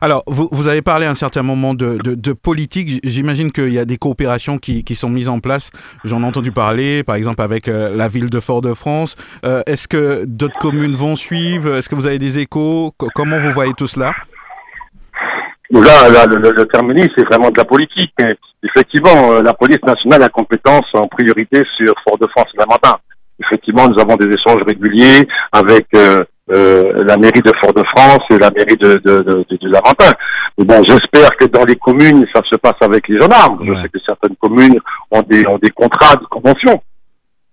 Alors, 0.00 0.22
vous, 0.26 0.48
vous, 0.52 0.68
avez 0.68 0.82
parlé 0.82 1.06
à 1.06 1.10
un 1.10 1.14
certain 1.14 1.42
moment 1.42 1.74
de, 1.74 1.98
de, 2.02 2.32
politique. 2.32 3.00
J'imagine 3.04 3.52
qu'il 3.52 3.72
y 3.72 3.78
a 3.78 3.84
des 3.84 3.98
coopérations 3.98 4.58
qui, 4.58 4.84
qui, 4.84 4.94
sont 4.94 5.08
mises 5.08 5.28
en 5.28 5.40
place. 5.40 5.70
J'en 6.04 6.22
ai 6.22 6.26
entendu 6.26 6.52
parler, 6.52 7.02
par 7.04 7.16
exemple, 7.16 7.42
avec 7.42 7.68
euh, 7.68 7.94
la 7.94 8.08
ville 8.08 8.30
de 8.30 8.40
Fort-de-France. 8.40 9.16
Euh, 9.44 9.62
est-ce 9.66 9.88
que 9.88 10.24
d'autres 10.26 10.58
communes 10.58 10.92
vont 10.92 11.16
suivre? 11.16 11.76
Est-ce 11.76 11.88
que 11.88 11.94
vous 11.94 12.06
avez 12.06 12.18
des 12.18 12.38
échos? 12.38 12.94
Comment 13.14 13.38
vous 13.38 13.50
voyez 13.50 13.74
tout 13.74 13.86
cela? 13.86 14.12
Là, 15.70 16.10
là 16.10 16.26
le, 16.26 16.50
le, 16.50 16.66
terminus, 16.66 17.10
c'est 17.16 17.24
vraiment 17.24 17.50
de 17.50 17.56
la 17.56 17.64
politique. 17.64 18.12
effectivement, 18.62 19.32
euh, 19.32 19.42
la 19.42 19.54
police 19.54 19.82
nationale 19.86 20.22
a 20.22 20.28
compétence 20.28 20.84
en 20.92 21.06
priorité 21.08 21.62
sur 21.76 21.94
Fort-de-France 22.06 22.48
et 22.54 23.44
Effectivement, 23.44 23.88
nous 23.88 23.98
avons 23.98 24.16
des 24.16 24.32
échanges 24.34 24.62
réguliers 24.66 25.26
avec 25.50 25.86
euh, 25.96 26.24
la 26.48 27.16
mairie 27.16 27.40
de 27.40 27.52
Fort-de-France 27.60 28.24
et 28.30 28.38
la 28.38 28.50
mairie 28.50 28.76
de, 28.76 28.94
de, 29.04 29.22
de. 29.22 29.44
Bon, 30.58 30.82
j'espère 30.82 31.30
que 31.36 31.46
dans 31.46 31.64
les 31.64 31.76
communes, 31.76 32.26
ça 32.34 32.42
se 32.44 32.56
passe 32.56 32.76
avec 32.80 33.08
les 33.08 33.18
gendarmes. 33.18 33.58
Je 33.64 33.74
sais 33.74 33.88
que 33.88 33.98
certaines 34.00 34.36
communes 34.36 34.78
ont 35.10 35.22
des, 35.22 35.46
ont 35.46 35.58
des 35.58 35.70
contrats 35.70 36.16
de 36.16 36.26
convention. 36.26 36.82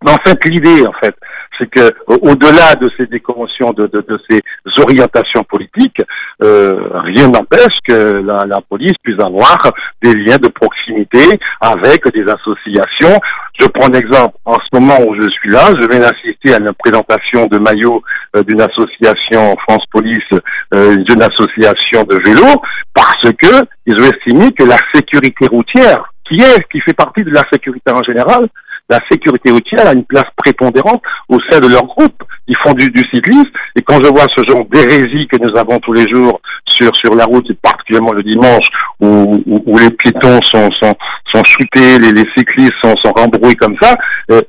Mais 0.03 0.11
en 0.11 0.17
fait, 0.25 0.37
l'idée, 0.45 0.85
en 0.85 0.93
fait, 0.93 1.15
c'est 1.59 1.69
que 1.69 1.91
au-delà 2.07 2.75
de 2.75 2.89
ces 2.97 3.05
déconventions, 3.05 3.71
de, 3.71 3.89
ces 4.29 4.41
orientations 4.81 5.43
politiques, 5.43 6.01
euh, 6.43 6.79
rien 7.03 7.27
n'empêche 7.27 7.77
que 7.87 7.93
la, 7.93 8.61
police 8.69 8.93
puisse 9.03 9.19
avoir 9.19 9.57
des 10.01 10.13
liens 10.13 10.37
de 10.37 10.47
proximité 10.47 11.19
avec 11.61 12.03
des 12.13 12.23
associations. 12.29 13.19
Je 13.59 13.67
prends 13.67 13.87
l'exemple, 13.87 14.35
en 14.45 14.55
ce 14.55 14.79
moment 14.79 14.97
où 15.07 15.15
je 15.21 15.27
suis 15.29 15.49
là, 15.49 15.71
je 15.79 15.87
viens 15.87 15.99
d'assister 15.99 16.53
à 16.53 16.59
la 16.59 16.73
présentation 16.73 17.47
de 17.47 17.57
maillot 17.57 18.01
euh, 18.35 18.43
d'une 18.43 18.61
association 18.61 19.55
France 19.67 19.83
Police, 19.91 20.31
euh, 20.73 20.95
d'une 20.97 21.21
association 21.21 22.03
de 22.03 22.15
vélo, 22.23 22.61
parce 22.93 23.31
que 23.33 23.65
ils 23.85 23.99
ont 23.99 24.03
estimé 24.03 24.51
que 24.51 24.63
la 24.63 24.77
sécurité 24.93 25.47
routière, 25.47 26.11
qui 26.25 26.35
est, 26.35 26.63
qui 26.71 26.79
fait 26.81 26.93
partie 26.93 27.23
de 27.23 27.31
la 27.31 27.41
sécurité 27.51 27.91
en 27.91 28.03
général, 28.03 28.47
la 28.89 28.99
sécurité 29.09 29.51
routière 29.51 29.87
a 29.87 29.93
une 29.93 30.03
place 30.03 30.29
prépondérante 30.35 31.01
au 31.29 31.39
sein 31.49 31.59
de 31.59 31.67
leur 31.67 31.83
groupe. 31.83 32.23
Ils 32.47 32.57
font 32.57 32.73
du, 32.73 32.89
cyclisme 33.13 33.49
et 33.75 33.81
quand 33.81 34.01
je 34.03 34.09
vois 34.09 34.25
ce 34.35 34.43
genre 34.43 34.65
d'hérésie 34.65 35.27
que 35.27 35.37
nous 35.37 35.55
avons 35.57 35.77
tous 35.79 35.93
les 35.93 36.07
jours 36.07 36.41
sur 36.65 36.95
sur 36.95 37.15
la 37.15 37.25
route, 37.25 37.49
et 37.49 37.53
particulièrement 37.53 38.13
le 38.13 38.23
dimanche 38.23 38.65
où, 38.99 39.43
où, 39.45 39.77
les 39.77 39.91
piétons 39.91 40.41
sont 40.41 40.71
sont 40.71 40.95
sont 41.31 41.43
les, 41.75 42.11
les 42.11 42.25
cyclistes 42.35 42.73
sont 42.83 42.95
sont 42.97 43.11
rembrouillés 43.11 43.55
comme 43.55 43.77
ça. 43.79 43.95
Euh, 44.31 44.41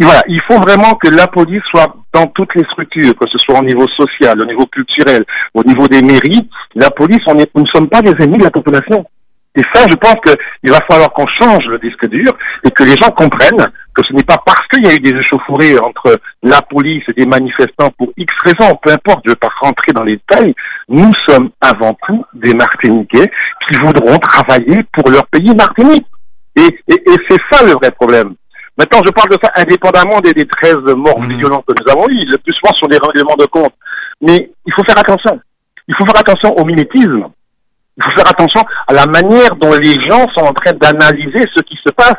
voilà, 0.00 0.22
il 0.28 0.40
faut 0.42 0.58
vraiment 0.58 0.94
que 0.94 1.08
la 1.08 1.26
police 1.26 1.62
soit 1.70 1.92
dans 2.12 2.26
toutes 2.26 2.54
les 2.54 2.64
structures, 2.64 3.16
que 3.16 3.28
ce 3.28 3.38
soit 3.38 3.58
au 3.58 3.64
niveau 3.64 3.88
social, 3.88 4.40
au 4.40 4.44
niveau 4.44 4.64
culturel, 4.66 5.24
au 5.54 5.64
niveau 5.64 5.88
des 5.88 6.02
mairies. 6.02 6.48
La 6.76 6.90
police, 6.90 7.22
on 7.26 7.36
est, 7.38 7.50
nous 7.56 7.62
ne 7.62 7.68
sommes 7.68 7.88
pas 7.88 8.00
des 8.00 8.12
ennemis 8.22 8.38
de 8.38 8.44
la 8.44 8.50
population. 8.50 9.04
Et 9.58 9.62
ça, 9.74 9.84
je 9.90 9.96
pense 9.96 10.14
qu'il 10.24 10.70
va 10.70 10.78
falloir 10.88 11.12
qu'on 11.12 11.26
change 11.26 11.66
le 11.66 11.80
disque 11.80 12.06
dur 12.08 12.32
et 12.64 12.70
que 12.70 12.84
les 12.84 12.96
gens 12.96 13.10
comprennent 13.10 13.66
que 13.92 14.06
ce 14.06 14.12
n'est 14.12 14.22
pas 14.22 14.40
parce 14.46 14.64
qu'il 14.68 14.86
y 14.86 14.88
a 14.88 14.94
eu 14.94 15.00
des 15.00 15.18
échauffourées 15.18 15.76
entre 15.80 16.16
la 16.44 16.62
police 16.62 17.02
et 17.08 17.12
des 17.12 17.26
manifestants 17.26 17.90
pour 17.98 18.12
X 18.16 18.32
raisons, 18.44 18.78
peu 18.80 18.92
importe, 18.92 19.22
je 19.24 19.30
ne 19.30 19.34
vais 19.34 19.38
pas 19.40 19.50
rentrer 19.60 19.92
dans 19.92 20.04
les 20.04 20.16
détails, 20.16 20.54
nous 20.88 21.10
sommes 21.26 21.50
avant 21.60 21.98
tout 22.06 22.24
des 22.34 22.54
Martiniquais 22.54 23.28
qui 23.66 23.80
voudront 23.82 24.16
travailler 24.18 24.78
pour 24.92 25.10
leur 25.10 25.26
pays 25.26 25.52
Martinique. 25.56 26.06
Et, 26.54 26.68
et, 26.86 26.94
et 26.94 27.16
c'est 27.28 27.40
ça 27.50 27.64
le 27.64 27.72
vrai 27.72 27.90
problème. 27.90 28.34
Maintenant, 28.78 29.00
je 29.04 29.10
parle 29.10 29.30
de 29.30 29.38
ça 29.42 29.50
indépendamment 29.56 30.20
des, 30.20 30.34
des 30.34 30.46
13 30.46 30.76
morts 30.94 31.20
mmh. 31.20 31.32
violentes 31.32 31.64
que 31.66 31.74
nous 31.82 31.90
avons 31.90 32.08
eues. 32.10 32.24
Le 32.26 32.38
plus 32.38 32.54
souvent 32.54 32.72
sur 32.74 32.86
des 32.86 32.98
règlements 32.98 33.34
de 33.36 33.46
compte. 33.46 33.74
Mais 34.20 34.52
il 34.66 34.72
faut 34.72 34.84
faire 34.84 34.98
attention. 34.98 35.40
Il 35.88 35.96
faut 35.96 36.04
faire 36.04 36.20
attention 36.20 36.56
au 36.56 36.64
mimétisme. 36.64 37.28
Il 37.98 38.04
faut 38.04 38.10
faire 38.10 38.30
attention 38.30 38.62
à 38.86 38.92
la 38.92 39.06
manière 39.06 39.56
dont 39.56 39.72
les 39.74 39.94
gens 40.08 40.28
sont 40.28 40.42
en 40.42 40.52
train 40.52 40.72
d'analyser 40.72 41.44
ce 41.54 41.62
qui 41.62 41.76
se 41.76 41.92
passe. 41.92 42.14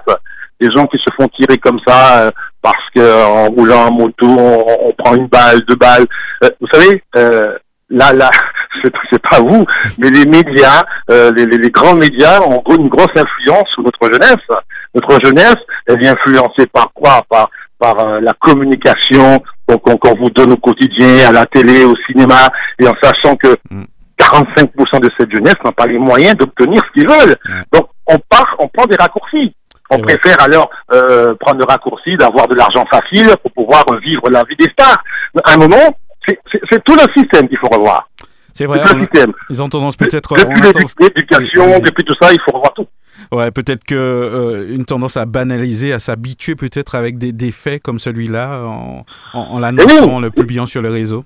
Les 0.60 0.70
gens 0.72 0.86
qui 0.88 0.98
se 0.98 1.10
font 1.16 1.28
tirer 1.30 1.58
comme 1.58 1.80
ça 1.88 2.24
euh, 2.24 2.32
parce 2.62 2.84
qu'en 2.94 3.46
roulant 3.48 3.88
en 3.88 3.92
moto, 3.94 4.28
on, 4.28 4.92
prend 4.98 5.16
une 5.16 5.28
balle, 5.28 5.62
deux 5.70 5.78
balles. 5.78 6.06
Euh, 6.44 6.50
vous 6.60 6.68
savez, 6.74 7.02
euh, 7.16 7.58
là, 7.90 8.12
là, 8.12 8.30
c'est 8.84 9.22
pas 9.22 9.40
vous, 9.40 9.66
mais 10.00 10.10
les 10.10 10.26
médias, 10.26 10.84
les, 11.10 11.46
les, 11.46 11.70
grands 11.70 11.96
médias 11.96 12.42
ont 12.42 12.62
une 12.78 12.90
grosse 12.90 13.16
influence 13.16 13.70
sur 13.70 13.84
notre 13.84 14.12
jeunesse. 14.12 14.46
Notre 14.94 15.18
jeunesse, 15.24 15.58
elle 15.88 16.04
est 16.06 16.10
influencée 16.10 16.68
par 16.68 16.92
quoi? 16.94 17.24
Par 17.30 17.50
par 17.80 18.20
la 18.20 18.34
communication 18.34 19.42
qu'on 19.66 20.16
vous 20.16 20.30
donne 20.32 20.52
au 20.52 20.58
quotidien, 20.58 21.30
à 21.30 21.32
la 21.32 21.46
télé, 21.46 21.86
au 21.86 21.96
cinéma, 22.10 22.50
et 22.78 22.86
en 22.86 22.94
sachant 23.02 23.38
que 23.38 23.56
mm. 23.72 23.86
45% 24.30 25.00
de 25.02 25.10
cette 25.18 25.32
jeunesse 25.32 25.56
n'ont 25.64 25.72
pas 25.72 25.88
les 25.88 25.98
moyens 25.98 26.36
d'obtenir 26.36 26.82
ce 26.88 26.92
qu'ils 27.00 27.10
veulent. 27.10 27.36
Donc, 27.74 27.90
on 28.08 28.18
part, 28.30 28.56
on 28.60 28.68
prend 28.68 28.86
des 28.86 28.96
raccourcis. 28.96 29.54
On 29.92 30.00
préfère 30.00 30.40
alors 30.42 30.70
euh, 30.94 31.34
prendre 31.40 31.60
le 31.60 31.66
raccourci 31.66 32.16
d'avoir 32.16 32.48
de 32.48 32.56
l'argent 32.56 32.86
facile 32.92 33.30
pour 33.42 33.52
pouvoir 33.52 33.84
vivre 34.02 34.30
la 34.30 34.44
vie 34.44 34.56
des 34.56 34.70
stars. 34.72 35.04
À 35.44 35.54
un 35.54 35.58
moment, 35.58 35.98
c'est 36.26 36.84
tout 36.84 36.94
le 36.94 37.12
système 37.20 37.48
qu'il 37.48 37.58
faut 37.58 37.70
revoir. 37.72 38.08
C'est 38.54 38.66
vrai. 38.66 38.82
le 38.94 39.02
système. 39.02 39.32
Ils 39.50 39.64
ont 39.64 39.70
tendance 39.70 39.96
peut-être. 39.96 40.36
Depuis 40.36 40.62
l'éducation, 40.62 41.80
depuis 41.80 42.04
tout 42.04 42.16
ça, 42.22 42.32
il 42.32 42.40
faut 42.42 42.52
revoir 42.52 42.74
tout. 42.74 42.88
Ouais, 43.32 43.52
peut-être 43.52 43.84
que 43.84 43.96
euh, 43.96 44.74
une 44.74 44.86
tendance 44.86 45.18
à 45.18 45.26
banaliser, 45.26 45.94
à 45.94 46.00
s'habituer 46.00 46.56
peut-être 46.56 46.96
avec 46.96 47.18
des, 47.18 47.32
des, 47.32 47.52
faits 47.52 47.82
comme 47.82 48.00
celui-là, 48.00 48.64
en, 48.64 49.06
en, 49.34 49.40
en 49.40 49.60
l'annonçant, 49.60 50.20
le 50.20 50.32
publiant 50.32 50.66
sur 50.66 50.82
le 50.82 50.90
réseau. 50.90 51.26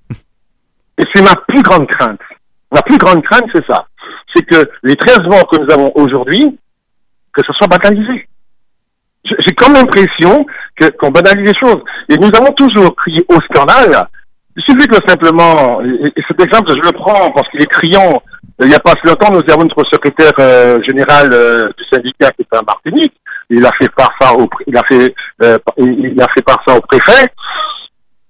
Et 0.98 1.04
c'est 1.14 1.24
ma 1.24 1.36
plus 1.48 1.62
grande 1.62 1.88
crainte. 1.88 2.20
La 2.74 2.82
plus 2.82 2.98
grande 2.98 3.24
crainte, 3.24 3.46
c'est 3.54 3.66
ça. 3.68 3.86
C'est 4.34 4.44
que 4.44 4.68
les 4.84 4.96
13 4.96 5.20
morts 5.28 5.48
que 5.48 5.62
nous 5.62 5.72
avons 5.72 5.92
aujourd'hui, 5.96 6.58
que 7.32 7.42
ce 7.46 7.54
soit 7.54 7.68
banalisé. 7.68 8.28
J'ai 9.24 9.56
comme 9.56 9.74
l'impression 9.74 10.46
qu'on 11.00 11.12
banalise 11.12 11.52
les 11.52 11.60
choses. 11.60 11.82
Et 12.10 12.18
nous 12.18 12.30
avons 12.36 12.52
toujours 12.54 12.96
crié 12.96 13.24
au 13.30 13.40
scandale. 13.42 14.08
Il 14.56 14.88
que 14.88 15.08
simplement, 15.08 15.82
et, 15.82 16.22
cet 16.28 16.42
exemple, 16.42 16.72
je 16.72 16.82
le 16.82 16.92
prends 16.92 17.32
parce 17.32 17.48
qu'il 17.50 17.62
est 17.62 17.72
criant, 17.72 18.22
il 18.62 18.68
n'y 18.68 18.76
a 18.76 18.80
pas 18.80 18.92
si 18.92 19.08
longtemps, 19.08 19.32
nous 19.32 19.52
avons 19.52 19.64
notre 19.64 19.84
secrétaire 19.92 20.34
euh, 20.40 20.82
général 20.84 21.30
euh, 21.32 21.72
du 21.76 21.84
syndicat 21.92 22.30
qui 22.32 22.42
est 22.44 22.58
en 22.58 22.62
Martinique. 22.68 23.14
Il 23.50 23.66
a 23.66 23.72
fait 23.80 23.90
part 23.90 24.14
ça 24.20 24.34
au, 24.34 24.48
il 24.68 24.78
a 24.78 24.84
fait, 24.84 25.14
euh, 25.44 25.58
il 25.78 26.22
a 26.22 26.28
fait 26.36 26.44
part 26.44 26.62
ça 26.68 26.76
au 26.76 26.82
préfet. 26.82 27.26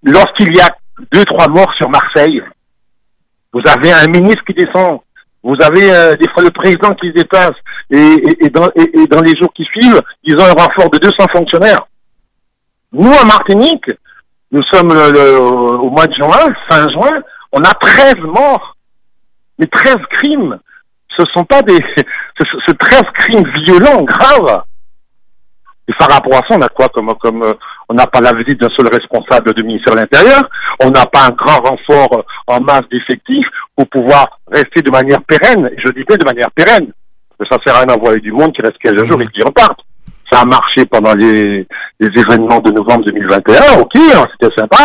Lorsqu'il 0.04 0.56
y 0.56 0.62
a 0.62 0.70
deux, 1.12 1.26
trois 1.26 1.48
morts 1.50 1.74
sur 1.76 1.90
Marseille, 1.90 2.42
vous 3.54 3.62
avez 3.66 3.92
un 3.94 4.08
ministre 4.08 4.44
qui 4.46 4.54
descend, 4.54 5.00
vous 5.44 5.56
avez 5.62 6.16
des 6.18 6.30
fois 6.30 6.44
le 6.44 6.52
président 6.52 6.94
qui 6.96 7.08
se 7.08 7.14
déplace, 7.14 7.56
et, 7.90 8.46
et, 8.46 8.50
dans, 8.50 8.70
et, 8.76 9.08
dans, 9.08 9.22
les 9.22 9.36
jours 9.36 9.54
qui 9.54 9.64
suivent, 9.66 10.02
ils 10.24 10.36
ont 10.38 10.46
un 10.46 10.64
renfort 10.64 10.90
de 10.90 10.98
200 10.98 11.16
fonctionnaires. 11.32 11.86
Nous, 12.92 13.12
en 13.12 13.26
Martinique, 13.26 13.92
nous 14.52 14.64
sommes 14.64 14.92
au 14.92 15.90
mois 15.90 16.08
de 16.08 16.14
juin, 16.14 16.54
fin 16.70 16.90
juin, 16.90 17.22
on 17.52 17.60
a 17.60 17.74
13 17.74 18.16
morts. 18.24 18.76
Mais 19.60 19.68
13 19.68 19.96
crimes, 20.10 20.60
ce 21.16 21.24
sont 21.34 21.46
pas 21.46 21.62
des, 21.62 21.78
ce, 22.40 22.72
13 22.72 23.02
crimes 23.14 23.48
violents, 23.66 24.04
graves. 24.04 24.64
Et 25.88 25.94
par 25.94 26.10
rapport 26.10 26.36
à 26.36 26.48
ça, 26.48 26.56
on 26.58 26.62
a 26.62 26.70
quoi 26.70 26.88
comme, 26.90 27.14
comme, 27.22 27.44
euh, 27.44 27.54
on 27.90 27.94
n'a 27.94 28.08
pas 28.08 28.22
la 28.22 28.32
visite 28.34 28.60
d'un 28.60 28.70
seul 28.70 28.88
responsable 28.92 29.54
du 29.54 29.64
ministère 29.64 29.96
de 29.96 30.00
l'Intérieur, 30.00 30.42
on 30.80 30.90
n'a 30.90 31.06
pas 31.06 31.28
un 31.28 31.32
grand 31.32 31.60
renfort 31.60 32.18
euh, 32.18 32.22
en 32.48 32.62
masse 32.62 32.88
d'effectifs 32.90 33.48
pour 33.76 33.88
pouvoir 33.90 34.40
rester 34.50 34.82
de 34.82 34.92
manière 34.92 35.22
pérenne, 35.24 35.70
je 35.78 35.90
dis 35.92 36.04
bien 36.06 36.18
de 36.18 36.26
manière 36.26 36.52
pérenne. 36.52 36.92
Ça 37.50 37.58
sert 37.66 37.76
à 37.76 37.80
rien 37.80 37.88
d'envoyer 37.88 38.22
du 38.22 38.32
monde 38.32 38.54
qui 38.54 38.62
reste 38.62 38.78
15 38.78 39.06
jours 39.06 39.22
et 39.22 39.28
qui 39.28 39.42
repart. 39.42 39.78
Ça 40.32 40.42
a 40.42 40.46
marché 40.46 40.86
pendant 40.86 41.14
les, 41.14 41.68
les 42.00 42.08
événements 42.22 42.60
de 42.60 42.72
novembre 42.72 43.06
2021, 43.06 43.82
ok, 43.82 43.92
hein, 43.96 44.26
c'était 44.32 44.56
sympa, 44.56 44.78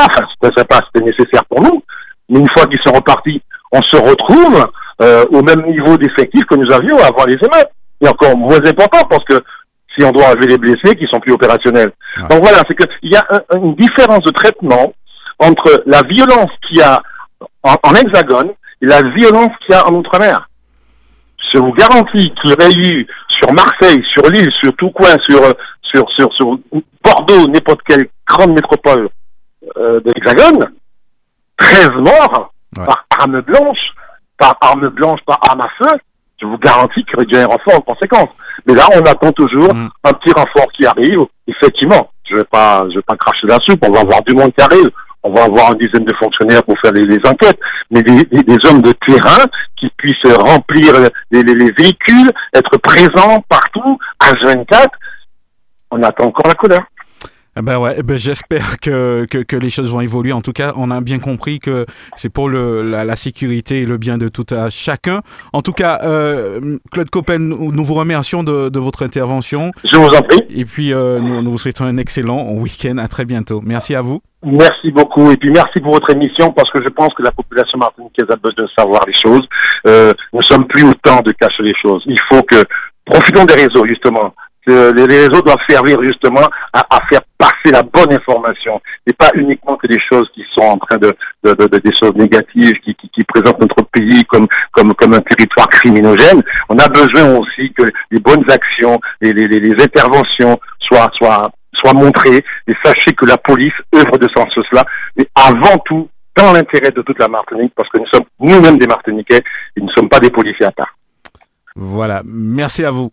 c'était 0.43 0.55
sympa, 0.57 0.81
c'était 0.87 1.07
nécessaire 1.07 1.45
pour 1.45 1.63
nous. 1.63 1.83
Mais 2.29 2.41
une 2.41 2.49
fois 2.49 2.67
qu'ils 2.67 2.81
sont 2.81 2.93
repartis, 2.93 3.41
on 3.73 3.83
se 3.83 3.97
retrouve 3.97 4.67
euh, 5.01 5.25
au 5.31 5.43
même 5.43 5.65
niveau 5.67 5.97
d'effectif 5.97 6.45
que 6.47 6.57
nous 6.57 6.71
avions 6.73 6.99
avant 6.99 7.25
les 7.25 7.37
émeutes. 7.37 7.71
Et 8.01 8.09
encore 8.09 8.37
moins 8.37 8.59
important 8.59 9.01
parce 9.09 9.25
que 9.25 9.41
si 9.99 10.05
on 10.05 10.11
doit 10.11 10.29
enlever 10.29 10.47
les 10.47 10.59
blessés 10.59 10.95
qui 10.97 11.07
sont 11.07 11.21
plus 11.21 11.33
opérationnels. 11.33 11.93
Donc 12.31 12.43
voilà, 12.43 12.59
c'est 12.67 12.75
qu'il 12.75 13.11
y 13.11 13.17
a 13.17 13.25
une 13.55 13.75
différence 13.75 14.21
de 14.21 14.31
traitement 14.31 14.93
entre 15.39 15.83
la 15.87 16.03
violence 16.03 16.51
qu'il 16.67 16.79
y 16.79 16.83
a 16.83 17.03
en, 17.63 17.95
hexagone 17.95 18.51
et 18.83 18.87
la 18.87 19.03
violence 19.03 19.51
qu'il 19.61 19.75
y 19.75 19.79
a 19.79 19.87
en 19.87 19.95
outre-mer. 19.95 20.49
Je 21.53 21.59
vous 21.59 21.73
garantis 21.73 22.33
qu'il 22.35 22.51
y 22.51 22.53
aurait 22.53 22.73
eu 22.73 23.07
sur 23.29 23.53
Marseille, 23.53 24.05
sur 24.13 24.23
Lille, 24.31 24.51
sur 24.61 24.75
tout 24.77 24.91
coin, 24.91 25.15
sur, 25.25 25.41
sur, 25.83 26.11
sur, 26.11 26.33
sur 26.33 26.59
Bordeaux, 27.03 27.47
n'importe 27.49 27.81
quelle 27.87 28.09
grande 28.27 28.51
métropole 28.51 29.09
euh, 29.77 30.01
de 30.01 30.13
l'hexagone, 30.13 30.73
13 31.57 31.91
morts 31.99 32.53
par 32.75 33.07
arme 33.19 33.41
blanche, 33.41 33.93
par 34.37 34.57
arme 34.61 34.89
blanche, 34.89 35.21
par 35.27 35.39
arme 35.49 35.63
à 35.63 35.69
feu, 35.79 35.99
je 36.41 36.47
vous 36.47 36.59
garantis 36.59 37.05
qu'il 37.05 37.15
y 37.15 37.17
aurait 37.17 37.27
déjà 37.27 37.43
un 37.43 37.47
renfort 37.47 37.79
en 37.79 37.93
conséquence. 37.93 38.29
Mais 38.67 38.75
là, 38.75 38.87
on 38.95 39.01
attend 39.01 39.33
toujours 39.33 39.75
mm. 39.75 39.89
un 40.05 40.13
petit 40.13 40.33
renfort 40.33 40.71
qui 40.73 40.87
arrive. 40.87 41.21
Effectivement, 41.47 42.11
je 42.29 42.37
vais 42.37 42.45
pas, 42.45 42.85
je 42.91 42.97
vais 42.97 43.03
pas 43.03 43.17
cracher 43.17 43.47
la 43.47 43.59
soupe. 43.61 43.85
On 43.87 43.93
va 43.93 44.01
avoir 44.01 44.23
du 44.23 44.35
monde 44.35 44.53
qui 44.57 44.65
arrive. 44.65 44.91
On 45.23 45.33
va 45.33 45.45
avoir 45.45 45.73
une 45.73 45.79
dizaine 45.79 46.05
de 46.05 46.15
fonctionnaires 46.15 46.63
pour 46.63 46.79
faire 46.79 46.93
les, 46.93 47.19
enquêtes. 47.27 47.59
Mais 47.91 48.03
des, 48.03 48.25
des, 48.25 48.69
hommes 48.69 48.83
de 48.83 48.93
terrain 48.93 49.45
qui 49.77 49.91
puissent 49.97 50.33
remplir 50.39 50.93
les, 51.31 51.43
les, 51.43 51.73
véhicules, 51.73 52.31
être 52.55 52.79
présents 52.79 53.43
partout, 53.49 53.99
à 54.21 54.33
24, 54.41 54.89
on 55.91 56.03
attend 56.03 56.27
encore 56.27 56.47
la 56.47 56.55
couleur. 56.55 56.83
Eh 57.59 57.63
ben 57.63 57.77
ouais, 57.77 57.95
eh 57.99 58.03
ben 58.05 58.17
j'espère 58.17 58.79
que, 58.79 59.27
que, 59.29 59.39
que, 59.39 59.57
les 59.57 59.69
choses 59.69 59.91
vont 59.91 60.01
évoluer. 60.01 60.33
En 60.33 60.43
tout 60.43 60.53
cas, 60.53 60.73
on 60.77 60.93
a 60.93 61.01
bien 61.01 61.19
compris 61.19 61.59
que 61.59 61.87
c'est 62.15 62.29
pour 62.33 62.49
le, 62.49 62.83
la, 62.83 63.17
sécurité 63.17 63.83
et 63.83 63.87
le 63.87 63.97
bien 63.97 64.17
de 64.17 64.29
tout 64.29 64.47
à 64.51 64.71
chacun. 64.71 65.23
En 65.53 65.61
tout 65.61 65.73
cas, 65.73 65.99
euh, 66.05 66.79
Claude 66.93 67.11
Coppel, 67.11 67.41
nous, 67.41 67.85
vous 67.85 67.95
remercions 67.95 68.45
de, 68.45 68.69
de, 68.69 68.79
votre 68.79 69.03
intervention. 69.03 69.73
Je 69.83 69.99
vous 69.99 70.07
en 70.07 70.23
prie. 70.23 70.45
Et 70.51 70.65
puis, 70.65 70.93
euh, 70.93 71.19
nous, 71.19 71.43
nous, 71.43 71.51
vous 71.51 71.59
souhaitons 71.59 71.85
un 71.85 71.97
excellent 71.97 72.49
week-end. 72.53 72.97
À 72.99 73.09
très 73.09 73.25
bientôt. 73.25 73.61
Merci 73.65 73.97
à 73.97 74.03
vous. 74.03 74.21
Merci 74.45 74.93
beaucoup. 74.93 75.33
Et 75.33 75.37
puis, 75.37 75.51
merci 75.51 75.81
pour 75.81 75.95
votre 75.95 76.11
émission 76.15 76.53
parce 76.53 76.71
que 76.71 76.81
je 76.81 76.89
pense 76.91 77.13
que 77.15 77.25
la 77.25 77.33
population 77.33 77.77
martiniquaise 77.77 78.27
a 78.31 78.37
besoin 78.37 78.67
de 78.67 78.71
savoir 78.79 79.01
les 79.05 79.15
choses. 79.15 79.49
Euh, 79.89 80.13
nous 80.33 80.43
sommes 80.43 80.69
plus 80.69 80.85
au 80.85 80.95
temps 80.95 81.23
de 81.23 81.33
cacher 81.33 81.65
les 81.65 81.75
choses. 81.83 82.05
Il 82.07 82.21
faut 82.29 82.43
que 82.43 82.63
profitons 83.05 83.45
des 83.47 83.55
réseaux, 83.55 83.85
justement 83.85 84.33
les 84.69 85.19
réseaux 85.19 85.43
doivent 85.43 85.57
servir 85.69 86.03
justement 86.03 86.47
à, 86.73 86.99
faire 87.09 87.21
passer 87.39 87.71
la 87.73 87.83
bonne 87.83 88.13
information 88.13 88.81
et 89.07 89.13
pas 89.13 89.31
uniquement 89.35 89.77
que 89.77 89.87
des 89.87 90.01
choses 90.01 90.29
qui 90.35 90.45
sont 90.53 90.63
en 90.63 90.79
train 90.79 90.97
de, 90.97 91.15
des 91.45 91.93
choses 91.93 92.15
négatives 92.15 92.79
qui, 92.83 92.95
présentent 93.25 93.61
notre 93.61 93.83
pays 93.93 94.25
comme 94.25 94.47
comme 94.73 94.95
comme 94.95 95.15
un 95.15 95.21
territoire 95.21 95.69
criminogène. 95.69 96.43
On 96.69 96.79
a 96.79 96.89
besoin 96.89 97.37
aussi 97.39 97.73
que 97.73 97.85
les 98.11 98.21
bonnes 98.21 98.45
actions 98.51 98.99
les, 99.21 99.33
interventions 99.83 100.59
soient 100.81 101.11
soient 101.15 101.51
soient 101.75 101.95
montrées 101.95 102.45
et 102.67 102.75
sachez 102.85 103.13
que 103.13 103.27
la 103.27 103.37
police 103.37 103.75
œuvre 103.95 104.19
de 104.19 104.29
sens 104.37 104.49
cela, 104.55 104.83
mais 105.17 105.27
avant 105.35 105.79
tout 105.85 106.09
dans 106.37 106.53
l'intérêt 106.53 106.91
de 106.91 107.03
toute 107.03 107.19
la 107.19 107.29
Martinique 107.29 107.73
parce 107.77 107.89
que 107.91 107.99
nous 107.99 108.07
sommes 108.07 108.25
nous-mêmes 108.41 108.79
des 108.79 108.87
Martiniquais 108.87 109.43
et 109.77 109.81
nous 109.81 109.87
ne 109.87 109.93
sommes 109.93 110.09
pas 110.09 110.21
des 110.21 110.31
policiers 110.31 110.67
à 110.67 110.73
part. 110.73 110.95
Voilà, 111.75 112.23
merci 112.25 112.85
à 112.85 112.91
vous. 112.91 113.13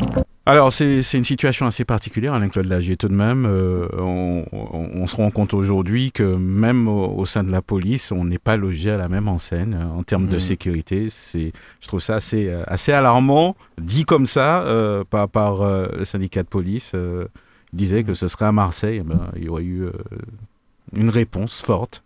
Alors, 0.47 0.73
c'est 0.73 1.13
une 1.13 1.23
situation 1.23 1.67
assez 1.67 1.85
particulière, 1.85 2.33
Alain-Claude 2.33 2.65
Lagier, 2.65 2.97
tout 2.97 3.07
de 3.07 3.13
même. 3.13 3.45
Euh, 3.45 3.87
on, 3.93 5.05
se 5.05 5.15
rend 5.15 5.29
compte 5.29 5.53
aujourd'hui 5.53 6.11
que 6.11 6.23
même 6.23 6.87
au, 6.87 7.25
sein 7.27 7.43
de 7.43 7.51
la 7.51 7.61
police, 7.61 8.11
on 8.11 8.25
n'est 8.25 8.39
pas 8.39 8.57
logé 8.57 8.89
à 8.89 8.97
la 8.97 9.07
même 9.07 9.27
enseigne 9.27 9.75
euh, 9.75 9.85
en 9.85 10.01
termes 10.01 10.27
de 10.27 10.37
mmh. 10.37 10.39
sécurité. 10.39 11.07
Je 11.33 11.87
trouve 11.87 11.99
ça 11.99 12.15
assez, 12.15 12.47
euh, 12.47 12.63
assez 12.65 12.91
alarmant, 12.91 13.55
dit 13.79 14.03
comme 14.03 14.25
ça 14.25 14.65
par, 15.11 15.29
par 15.29 15.63
le 15.63 16.05
syndicat 16.05 16.41
de 16.41 16.47
police. 16.47 16.93
il 16.95 17.77
disait 17.77 18.03
que 18.03 18.15
ce 18.15 18.27
serait 18.27 18.45
à 18.45 18.51
Marseille. 18.51 18.97
Eh 19.01 19.03
ben, 19.03 19.29
il 19.35 19.43
y 19.43 19.49
aurait 19.49 19.63
eu 19.63 19.85
une 20.95 21.09
réponse 21.09 21.61
forte. 21.61 22.03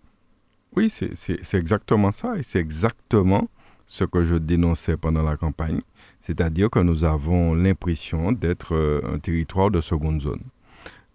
Oui, 0.75 0.89
c'est 0.89 1.53
exactement 1.53 2.11
ça. 2.11 2.37
Et 2.37 2.43
c'est 2.43 2.59
exactement 2.59 3.47
ce 3.87 4.03
que 4.03 4.23
je 4.23 4.35
dénonçais 4.35 4.97
pendant 4.97 5.23
la 5.23 5.37
campagne. 5.37 5.79
C'est-à-dire 6.25 6.71
que 6.71 6.79
nous 6.79 7.03
avons 7.03 7.53
l'impression 7.53 8.31
d'être 8.31 8.73
euh, 8.73 8.99
un 9.13 9.19
territoire 9.19 9.69
de 9.69 9.79
seconde 9.79 10.21
zone. 10.23 10.41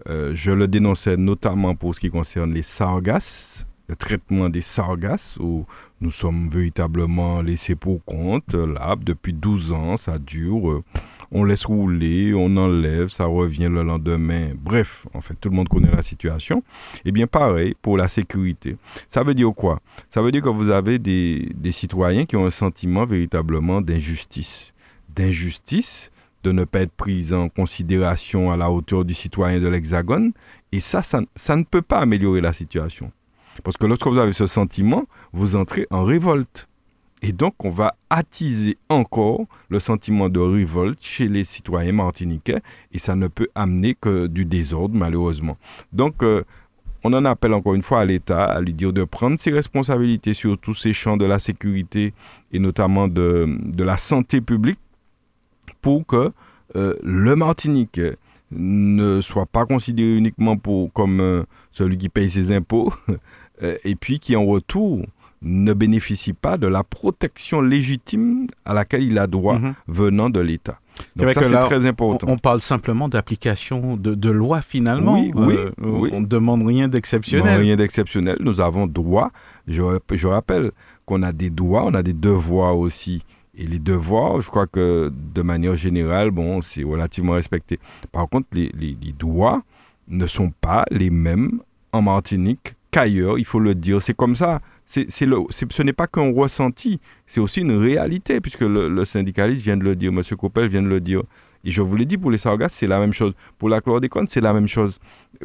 Euh, 0.08 0.30
je 0.36 0.52
le 0.52 0.68
dénonçais 0.68 1.16
notamment 1.16 1.74
pour 1.74 1.96
ce 1.96 1.98
qui 1.98 2.10
concerne 2.10 2.54
les 2.54 2.62
sargasses, 2.62 3.66
le 3.88 3.96
traitement 3.96 4.48
des 4.48 4.60
sargasses, 4.60 5.36
où 5.40 5.66
nous 6.00 6.12
sommes 6.12 6.48
véritablement 6.48 7.42
laissés 7.42 7.74
pour 7.74 8.04
compte. 8.04 8.54
Là, 8.54 8.94
depuis 9.00 9.32
12 9.32 9.72
ans, 9.72 9.96
ça 9.96 10.20
dure. 10.20 10.70
Euh, 10.70 10.84
on 11.32 11.42
laisse 11.42 11.64
rouler, 11.64 12.32
on 12.32 12.56
enlève, 12.56 13.08
ça 13.08 13.24
revient 13.24 13.68
le 13.68 13.82
lendemain. 13.82 14.50
Bref, 14.62 15.08
en 15.12 15.20
fait, 15.20 15.34
tout 15.40 15.48
le 15.48 15.56
monde 15.56 15.68
connaît 15.68 15.90
la 15.90 16.04
situation. 16.04 16.62
Eh 17.04 17.10
bien, 17.10 17.26
pareil 17.26 17.74
pour 17.82 17.96
la 17.96 18.06
sécurité. 18.06 18.76
Ça 19.08 19.24
veut 19.24 19.34
dire 19.34 19.52
quoi? 19.56 19.80
Ça 20.08 20.22
veut 20.22 20.30
dire 20.30 20.42
que 20.42 20.48
vous 20.48 20.70
avez 20.70 21.00
des 21.00 21.72
citoyens 21.72 22.26
qui 22.26 22.36
ont 22.36 22.46
un 22.46 22.50
sentiment 22.50 23.06
véritablement 23.06 23.80
d'injustice 23.80 24.72
d'injustice, 25.20 26.10
de 26.44 26.52
ne 26.52 26.64
pas 26.64 26.80
être 26.80 26.92
prise 26.92 27.34
en 27.34 27.48
considération 27.50 28.50
à 28.50 28.56
la 28.56 28.70
hauteur 28.70 29.04
du 29.04 29.12
citoyen 29.12 29.60
de 29.60 29.68
l'Hexagone. 29.68 30.32
Et 30.72 30.80
ça, 30.80 31.02
ça, 31.02 31.56
ne 31.56 31.64
peut 31.64 31.82
pas 31.82 31.98
améliorer 31.98 32.40
la 32.40 32.52
situation. 32.52 33.12
Parce 33.62 33.76
que 33.76 33.86
lorsque 33.86 34.06
vous 34.06 34.18
avez 34.18 34.32
ce 34.32 34.46
sentiment, 34.46 35.04
vous 35.32 35.56
entrez 35.56 35.86
en 35.90 36.04
révolte. 36.04 36.68
Et 37.22 37.32
donc, 37.32 37.62
on 37.66 37.70
va 37.70 37.96
attiser 38.08 38.78
encore 38.88 39.42
le 39.68 39.78
sentiment 39.78 40.30
de 40.30 40.40
révolte 40.40 41.02
chez 41.02 41.28
les 41.28 41.44
citoyens 41.44 41.92
martiniquais 41.92 42.62
et 42.92 42.98
ça 42.98 43.14
ne 43.14 43.28
peut 43.28 43.48
amener 43.54 43.94
que 43.94 44.26
du 44.26 44.46
désordre, 44.46 44.96
malheureusement. 44.96 45.58
Donc, 45.92 46.22
euh, 46.22 46.44
on 47.04 47.12
en 47.12 47.26
appelle 47.26 47.52
encore 47.52 47.74
une 47.74 47.82
fois 47.82 48.00
à 48.00 48.06
l'État 48.06 48.44
à 48.44 48.60
lui 48.62 48.72
dire 48.72 48.94
de 48.94 49.04
prendre 49.04 49.38
ses 49.38 49.50
responsabilités 49.50 50.32
sur 50.32 50.56
tous 50.56 50.72
ces 50.72 50.94
champs 50.94 51.18
de 51.18 51.26
la 51.26 51.38
sécurité 51.38 52.14
et 52.52 52.58
notamment 52.58 53.06
de, 53.06 53.58
de 53.66 53.84
la 53.84 53.98
santé 53.98 54.40
publique 54.40 54.78
pour 55.80 56.06
que 56.06 56.32
euh, 56.76 56.94
le 57.02 57.36
Martinique 57.36 58.00
ne 58.52 59.20
soit 59.20 59.46
pas 59.46 59.66
considéré 59.66 60.16
uniquement 60.16 60.56
pour, 60.56 60.92
comme 60.92 61.20
euh, 61.20 61.42
celui 61.70 61.98
qui 61.98 62.08
paye 62.08 62.28
ses 62.30 62.52
impôts, 62.52 62.92
euh, 63.62 63.76
et 63.84 63.94
puis 63.94 64.18
qui 64.18 64.34
en 64.36 64.44
retour 64.44 65.04
ne 65.42 65.72
bénéficie 65.72 66.32
pas 66.34 66.58
de 66.58 66.66
la 66.66 66.82
protection 66.82 67.62
légitime 67.62 68.46
à 68.64 68.74
laquelle 68.74 69.02
il 69.04 69.18
a 69.18 69.26
droit 69.26 69.58
Mhm. 69.58 69.74
venant 69.88 70.30
de 70.30 70.40
l'État. 70.40 70.78
Donc 71.16 71.30
ça, 71.30 71.42
c'est 71.42 71.58
très 71.60 71.86
important. 71.86 72.26
On, 72.28 72.32
on 72.32 72.38
parle 72.38 72.60
simplement 72.60 73.08
d'application 73.08 73.96
de, 73.96 74.14
de 74.14 74.30
loi 74.30 74.60
finalement. 74.60 75.14
Oui, 75.18 75.32
oui, 75.34 75.54
Euh, 75.56 75.70
oui. 75.80 76.10
On 76.12 76.20
ne 76.20 76.26
demande 76.26 76.66
rien 76.66 76.88
d'exceptionnel. 76.88 77.58
rien 77.60 77.76
d'exceptionnel. 77.76 78.36
Nous 78.40 78.60
avons 78.60 78.86
droit. 78.86 79.30
Je, 79.66 79.80
je 80.12 80.26
rappelle 80.26 80.72
qu'on 81.06 81.22
a 81.22 81.32
des 81.32 81.48
droits, 81.48 81.84
on 81.86 81.94
a 81.94 82.02
des 82.02 82.12
devoirs 82.12 82.76
aussi. 82.76 83.24
Et 83.60 83.66
les 83.66 83.78
devoirs, 83.78 84.40
je 84.40 84.48
crois 84.48 84.66
que 84.66 85.12
de 85.34 85.42
manière 85.42 85.76
générale, 85.76 86.30
bon, 86.30 86.62
c'est 86.62 86.82
relativement 86.82 87.34
respecté. 87.34 87.78
Par 88.10 88.26
contre, 88.26 88.48
les, 88.54 88.72
les, 88.74 89.12
droits 89.12 89.62
ne 90.08 90.26
sont 90.26 90.50
pas 90.62 90.86
les 90.90 91.10
mêmes 91.10 91.60
en 91.92 92.00
Martinique 92.00 92.74
qu'ailleurs, 92.90 93.38
il 93.38 93.44
faut 93.44 93.60
le 93.60 93.74
dire. 93.74 94.00
C'est 94.00 94.16
comme 94.16 94.34
ça. 94.34 94.60
C'est, 94.86 95.06
le, 95.26 95.36
c'est- 95.50 95.70
ce 95.70 95.82
n'est 95.82 95.92
pas 95.92 96.06
qu'un 96.06 96.32
ressenti, 96.32 97.00
c'est 97.26 97.38
aussi 97.38 97.60
une 97.60 97.72
réalité, 97.72 98.40
puisque 98.40 98.62
le, 98.62 99.04
syndicaliste 99.04 99.62
vient 99.62 99.76
de 99.76 99.84
le 99.84 99.94
dire, 99.94 100.10
M. 100.10 100.22
Coppel 100.38 100.66
vient 100.68 100.82
de 100.82 100.88
le 100.88 101.00
dire. 101.00 101.22
Et 101.62 101.70
je 101.70 101.82
vous 101.82 101.94
l'ai 101.96 102.06
dit, 102.06 102.16
pour 102.16 102.30
les 102.30 102.38
sargasses, 102.38 102.72
c'est 102.72 102.86
la 102.86 102.98
même 102.98 103.12
chose. 103.12 103.34
Pour 103.58 103.68
la 103.68 103.82
chlordécone, 103.82 104.26
c'est 104.26 104.40
la 104.40 104.54
même 104.54 104.68
chose. 104.68 104.98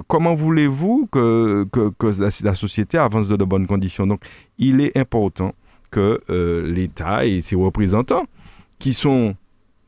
Comment 0.08 0.36
voulez-vous 0.36 1.10
que, 1.12 1.68
que, 1.70 2.08
la, 2.22 2.30
la 2.44 2.54
société 2.54 2.98
avance 2.98 3.28
de, 3.28 3.36
de 3.36 3.44
bonnes 3.44 3.68
conditions? 3.68 4.08
Donc, 4.08 4.22
il 4.58 4.80
est 4.80 4.96
important 4.98 5.54
que 5.96 6.20
euh, 6.30 6.68
l'État 6.68 7.26
et 7.26 7.40
ses 7.40 7.56
représentants, 7.56 8.26
qui 8.80 8.94
sont, 8.94 9.36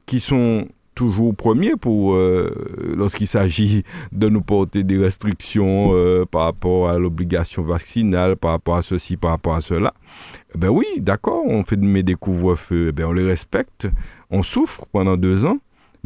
qui 0.06 0.22
sont 0.22 0.70
toujours 0.96 1.36
premiers 1.36 1.76
pour 1.76 2.16
euh, 2.16 2.50
lorsqu'il 2.96 3.28
s'agit 3.28 3.84
de 4.14 4.30
nous 4.30 4.40
porter 4.40 4.84
des 4.84 4.98
restrictions 4.98 5.92
euh, 5.94 6.24
par 6.26 6.44
rapport 6.44 6.88
à 6.88 6.98
l'obligation 6.98 7.62
vaccinale, 7.62 8.38
par 8.38 8.52
rapport 8.52 8.78
à 8.78 8.82
ceci, 8.82 9.18
par 9.18 9.32
rapport 9.32 9.56
à 9.56 9.62
cela. 9.62 9.94
Eh 10.56 10.58
Ben 10.58 10.70
oui, 10.70 10.86
d'accord, 11.00 11.44
on 11.46 11.66
fait 11.66 11.78
met 11.78 12.04
des 12.04 12.16
couvre-feux, 12.16 12.88
eh 12.88 12.92
ben 12.94 13.06
on 13.06 13.12
les 13.12 13.26
respecte, 13.26 13.90
on 14.32 14.44
souffre 14.44 14.86
pendant 14.94 15.18
deux 15.18 15.44
ans, 15.44 15.58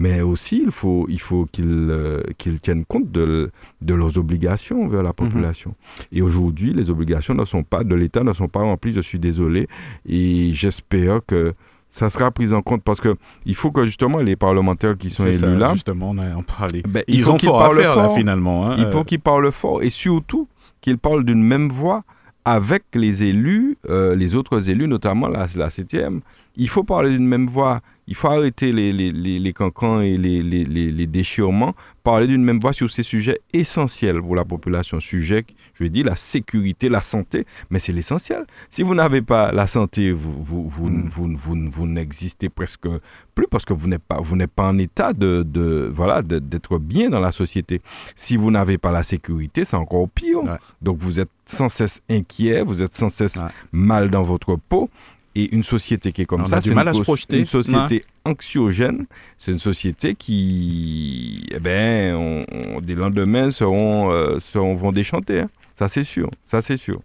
mais 0.04 0.22
aussi 0.32 0.58
il 0.68 0.72
faut, 0.80 1.06
il 1.16 1.20
faut 1.28 1.44
qu'ils 1.54 1.88
euh, 1.92 2.22
qu'ils 2.40 2.60
tiennent 2.66 2.86
compte 2.94 3.10
de, 3.20 3.52
de 3.90 3.94
leurs 4.02 4.16
obligations 4.24 4.88
vers 4.94 5.04
la 5.10 5.14
population. 5.22 5.72
Et 6.12 6.22
aujourd'hui, 6.28 6.70
les 6.80 6.88
obligations 6.96 7.36
ne 7.42 7.46
sont 7.54 7.64
pas 7.74 7.82
de 7.84 7.96
l'État 8.02 8.24
ne 8.24 8.34
sont 8.34 8.48
pas 8.56 8.62
remplies. 8.72 8.94
Je 8.94 9.02
suis 9.10 9.20
désolé, 9.20 9.68
et 10.08 10.52
j'espère 10.54 11.20
que 11.32 11.54
ça 11.90 12.10
sera 12.10 12.32
pris 12.32 12.54
en 12.54 12.62
compte 12.62 12.84
parce 12.84 13.02
que 13.02 13.16
il 13.46 13.56
faut 13.62 13.72
que 13.72 13.86
justement 13.86 14.20
les 14.30 14.38
parlementaires 14.38 14.98
qui 14.98 15.10
sont 15.10 15.26
élus 15.26 15.38
ça, 15.40 15.48
là, 15.64 15.74
Justement, 15.74 16.12
on 16.12 16.18
a 16.20 16.36
en 16.36 16.44
parlé. 16.44 16.84
ben, 16.88 17.04
il 17.08 17.16
Ils 17.20 17.30
ont 17.32 17.38
fort 17.38 17.62
à 17.62 17.66
parlent 17.66 17.78
faire 17.84 17.96
là, 17.98 18.04
fort. 18.08 18.18
finalement. 18.18 18.58
hein. 18.70 18.76
Il 18.78 18.86
Euh, 18.86 18.92
faut 18.92 19.04
qu'ils 19.04 19.20
parlent 19.20 19.52
fort 19.52 19.84
et 19.84 19.90
surtout 19.90 20.48
qu'ils 20.82 20.98
parlent 20.98 21.26
d'une 21.26 21.44
même 21.44 21.68
voix 21.70 22.04
avec 22.46 22.84
les 22.96 23.24
élus, 23.32 23.78
euh, 23.90 24.16
les 24.16 24.36
autres 24.36 24.70
élus, 24.70 24.88
notamment 24.88 25.28
la, 25.28 25.46
la 25.56 25.70
CTM. 25.70 26.22
Il 26.56 26.70
faut 26.70 26.84
parler 26.84 27.10
d'une 27.12 27.28
même 27.28 27.48
voix. 27.48 27.82
Il 28.12 28.16
faut 28.16 28.28
arrêter 28.28 28.74
les, 28.74 28.92
les, 28.92 29.10
les, 29.10 29.40
les 29.40 29.54
cancans 29.54 30.02
et 30.02 30.18
les, 30.18 30.44
les, 30.44 31.08
déchirements. 31.08 31.74
Parler 32.04 32.28
d'une 32.28 32.44
même 32.44 32.60
voix 32.60 32.74
sur 32.74 32.90
ces 32.92 33.04
sujets 33.04 33.40
essentiels 33.54 34.20
pour 34.22 34.36
la 34.36 34.44
population. 34.44 35.00
Sujet, 35.00 35.46
je 35.76 35.86
dire, 35.86 36.06
la 36.08 36.18
sécurité, 36.18 36.90
la 36.90 37.02
santé, 37.02 37.46
mais 37.70 37.80
c'est 37.80 37.94
l'essentiel. 37.94 38.46
Si 38.70 38.84
vous 38.84 38.96
n'avez 38.96 39.22
pas 39.22 39.54
la 39.54 39.66
santé, 39.66 40.12
vous, 40.12 40.44
vous, 40.44 40.68
vous, 40.68 40.90
Mm. 40.90 41.08
vous, 41.10 41.28
vous, 41.38 41.56
vous 41.72 41.88
n'existez 41.88 42.50
presque 42.50 42.90
plus 43.34 43.48
parce 43.50 43.64
que 43.64 43.72
vous 43.72 43.88
n'êtes 43.88 44.04
pas, 44.04 44.20
vous 44.20 44.36
n'êtes 44.36 44.52
pas 44.52 44.68
en 44.68 44.78
état 44.78 45.14
de, 45.14 45.44
de 45.48 45.90
voilà, 45.96 46.22
d'être 46.22 46.80
bien 46.80 47.10
dans 47.10 47.22
la 47.22 47.32
société. 47.32 47.82
Si 48.16 48.36
vous 48.36 48.52
n'avez 48.52 48.78
pas 48.78 48.92
la 48.92 49.04
sécurité, 49.04 49.64
c'est 49.64 49.78
encore 49.78 50.10
pire. 50.10 50.44
Ouais. 50.44 50.58
Donc 50.82 50.98
vous 50.98 51.22
êtes 51.22 51.32
sans 51.46 51.70
cesse 51.70 52.02
inquiet, 52.10 52.62
vous 52.64 52.82
êtes 52.82 52.94
sans 52.94 53.08
cesse 53.10 53.38
Ouais. 53.38 53.48
mal 53.72 54.10
dans 54.10 54.24
votre 54.24 54.58
peau. 54.58 54.90
Et 55.36 55.54
une 55.56 55.64
société 55.64 56.12
qui 56.12 56.24
est 56.24 56.26
comme 56.26 56.42
ça, 56.48 56.60
c'est 56.62 56.74
mal 56.74 56.86
une, 56.86 56.90
à 56.90 56.94
se 56.94 57.00
cos- 57.00 57.04
projeter. 57.04 57.40
une 57.40 57.46
société 57.46 58.04
anxiogène. 58.26 59.06
C'est 59.38 59.52
une 59.52 59.60
société 59.60 60.14
qui, 60.16 61.44
eh 61.52 61.60
ben, 61.60 62.16
on- 62.16 62.44
on- 62.78 62.82
des 62.82 62.96
lendemains 62.96 63.50
seront, 63.52 64.12
euh, 64.12 64.40
seront 64.40 64.76
vont 64.76 64.92
déchanter. 64.92 65.42
hein. 65.42 65.50
Ça 65.76 65.88
c'est 65.88 66.04
sûr, 66.04 66.30
ça 66.44 66.62
c'est 66.62 66.78
sûr. 66.78 67.02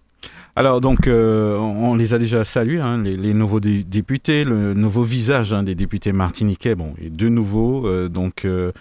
Alors, 0.59 0.81
donc, 0.81 1.07
euh, 1.07 1.59
on 1.59 1.95
les 1.97 2.15
a 2.15 2.19
déjà 2.19 2.43
salués, 2.43 2.81
hein, 2.81 3.03
les, 3.03 3.15
les 3.15 3.35
nouveaux 3.35 3.61
dé- 3.61 3.85
députés, 3.85 4.43
le 4.43 4.73
nouveau 4.73 5.03
visage 5.03 5.53
hein, 5.53 5.63
des 5.63 5.75
députés 5.75 6.13
martiniquais. 6.15 6.75
Bon, 6.75 6.95
et 6.99 7.11
deux 7.11 7.29
nouveaux 7.29 7.87
euh, 7.87 8.09
donc, 8.09 8.47
euh, 8.47 8.73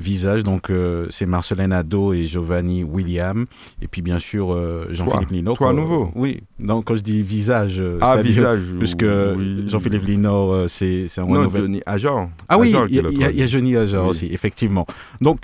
visages. 0.00 0.42
Donc, 0.42 0.70
c'est 1.10 1.26
Marcelin 1.26 1.70
Ado 1.70 2.14
et 2.14 2.24
Giovanni 2.24 2.82
William. 2.82 3.44
Et 3.82 3.88
puis, 3.88 4.00
bien 4.00 4.18
sûr, 4.18 4.58
Jean-Philippe 4.90 5.30
Lino. 5.30 5.52
Trois 5.52 5.72
quoi. 5.72 5.80
nouveaux. 5.80 6.10
Oui. 6.14 6.40
Donc, 6.58 6.86
quand 6.86 6.94
je 6.94 7.02
dis 7.02 7.20
visage, 7.22 7.82
Ah, 8.00 8.16
visage. 8.22 8.62
Puisque 8.78 9.04
oui. 9.04 9.64
Jean-Philippe 9.68 10.06
Lino, 10.06 10.66
c'est 10.66 11.08
c'est 11.08 11.20
un 11.20 11.24
Non, 11.26 11.40
renouvellement. 11.40 11.66
Johnny 11.66 11.80
Ajor. 11.84 12.28
Ah 12.48 12.58
oui, 12.58 12.74
il 12.88 12.94
y, 12.96 13.24
a- 13.24 13.30
y. 13.30 13.46
Johnny 13.48 13.76
Hajar 13.76 14.04
Oui. 14.04 14.10
aussi, 14.10 14.26
effectivement. 14.32 14.86
Donc, 15.20 15.40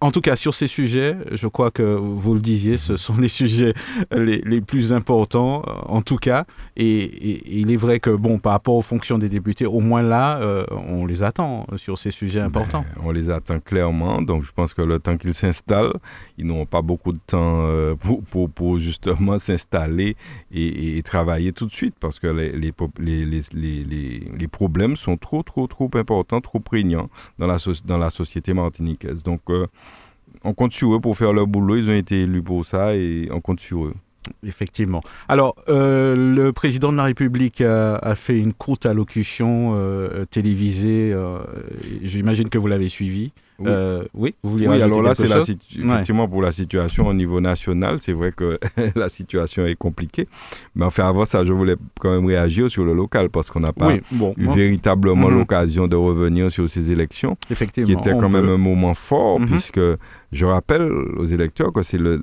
en 0.00 0.10
tout 0.10 0.20
cas, 0.20 0.34
sur 0.34 0.54
ces 0.54 0.66
sujets, 0.66 1.16
je 1.30 1.46
crois 1.46 1.70
que 1.70 1.82
vous 1.82 2.34
le 2.34 2.40
disiez, 2.40 2.76
ce 2.78 2.96
sont 2.96 3.16
les 3.16 3.28
sujets 3.38 3.74
les, 4.10 4.42
les 4.44 4.60
plus 4.60 4.87
importants, 4.92 5.62
euh, 5.66 5.72
en 5.86 6.02
tout 6.02 6.16
cas. 6.16 6.44
Et, 6.76 6.86
et- 6.86 7.56
et 7.56 7.58
il 7.60 7.70
est 7.70 7.76
vrai 7.76 8.00
que, 8.00 8.10
bon, 8.10 8.38
par 8.38 8.52
rapport 8.52 8.74
aux 8.74 8.82
fonctions 8.82 9.18
des 9.18 9.28
députés, 9.28 9.66
au 9.66 9.80
moins 9.80 10.02
là, 10.02 10.38
euh, 10.40 10.64
on 10.88 11.06
les 11.06 11.22
attend 11.22 11.66
sur 11.76 11.98
ces 11.98 12.10
sujets 12.10 12.40
importants. 12.40 12.84
Ben, 12.96 13.02
on 13.04 13.10
les 13.10 13.30
attend 13.30 13.60
clairement, 13.60 14.22
donc 14.22 14.44
je 14.44 14.52
pense 14.52 14.74
que 14.74 14.82
le 14.82 14.98
temps 14.98 15.16
qu'ils 15.16 15.34
s'installent, 15.34 15.94
ils 16.36 16.46
n'auront 16.46 16.66
pas 16.66 16.82
beaucoup 16.82 17.12
de 17.12 17.20
temps 17.26 17.62
euh, 17.66 17.94
pour, 17.94 18.22
pour, 18.24 18.50
pour 18.50 18.78
justement 18.78 19.38
s'installer 19.38 20.16
et, 20.52 21.02
travailler 21.04 21.52
tout 21.52 21.66
de 21.66 21.70
suite 21.72 21.94
parce 22.00 22.18
que 22.18 22.26
les, 22.26 22.52
les, 22.52 22.72
les, 22.98 23.84
les, 24.38 24.48
problèmes 24.48 24.96
sont 24.96 25.16
trop, 25.16 25.42
trop, 25.42 25.66
trop 25.66 25.90
importants, 25.94 26.40
trop 26.40 26.58
prégnants 26.60 27.08
dans 27.38 27.46
la, 27.46 27.56
soci- 27.56 27.84
dans 27.86 27.98
la 27.98 28.10
société 28.10 28.52
martiniquaise. 28.52 29.22
Donc, 29.22 29.40
euh, 29.50 29.66
on 30.44 30.52
compte 30.54 30.72
sur 30.72 30.94
eux 30.94 31.00
pour 31.00 31.16
faire 31.16 31.32
leur 31.32 31.46
boulot. 31.46 31.76
Ils 31.76 31.88
ont 31.90 31.94
été 31.94 32.22
élus 32.22 32.42
pour 32.42 32.64
ça 32.64 32.94
et 32.94 33.28
on 33.32 33.40
compte 33.40 33.60
sur 33.60 33.84
eux. 33.86 33.94
Effectivement. 34.46 35.00
Alors, 35.28 35.54
euh, 35.68 36.14
le 36.16 36.52
président 36.52 36.92
de 36.92 36.96
la 36.96 37.04
République 37.04 37.60
a, 37.60 37.96
a 37.96 38.14
fait 38.14 38.38
une 38.38 38.52
courte 38.52 38.86
allocution 38.86 39.72
euh, 39.74 40.24
télévisée. 40.30 41.12
euh, 41.12 41.38
J'imagine 42.02 42.48
que 42.48 42.58
vous 42.58 42.66
l'avez 42.66 42.88
suivi. 42.88 43.32
Oui. 43.60 43.66
Euh, 43.68 44.04
oui, 44.14 44.36
vous 44.44 44.50
vouliez 44.50 44.68
Oui, 44.68 44.80
alors 44.80 45.02
là, 45.02 45.16
c'est 45.16 45.28
Ouais. 45.28 45.42
effectivement 45.84 46.28
pour 46.28 46.42
la 46.42 46.52
situation 46.52 47.08
au 47.08 47.12
niveau 47.12 47.40
national, 47.40 47.98
c'est 47.98 48.12
vrai 48.12 48.30
que 48.30 48.56
la 48.94 49.08
situation 49.08 49.66
est 49.66 49.74
compliquée. 49.74 50.28
Mais 50.76 50.84
enfin, 50.84 51.08
avant 51.08 51.24
ça, 51.24 51.44
je 51.44 51.52
voulais 51.52 51.74
quand 51.98 52.12
même 52.12 52.24
réagir 52.26 52.70
sur 52.70 52.84
le 52.84 52.94
local 52.94 53.30
parce 53.30 53.50
qu'on 53.50 53.58
n'a 53.58 53.72
pas 53.72 53.88
Oui, 53.88 54.00
bon, 54.12 54.32
eu 54.36 54.46
véritablement 54.46 55.28
Mhm. 55.28 55.38
l'occasion 55.38 55.88
de 55.88 55.96
revenir 55.96 56.52
sur 56.52 56.70
ces 56.70 56.92
élections, 56.92 57.36
effectivement. 57.50 57.86
qui 58.00 58.08
était 58.08 58.16
quand 58.16 58.28
même 58.28 58.46
peut- 58.46 58.52
un 58.54 58.58
moment 58.58 58.94
fort, 58.94 59.40
Mhm. 59.40 59.46
puisque 59.48 59.80
je 60.30 60.44
rappelle 60.44 60.92
aux 60.92 61.26
électeurs 61.26 61.72
que 61.72 61.82
c'est 61.82 61.98
le 61.98 62.22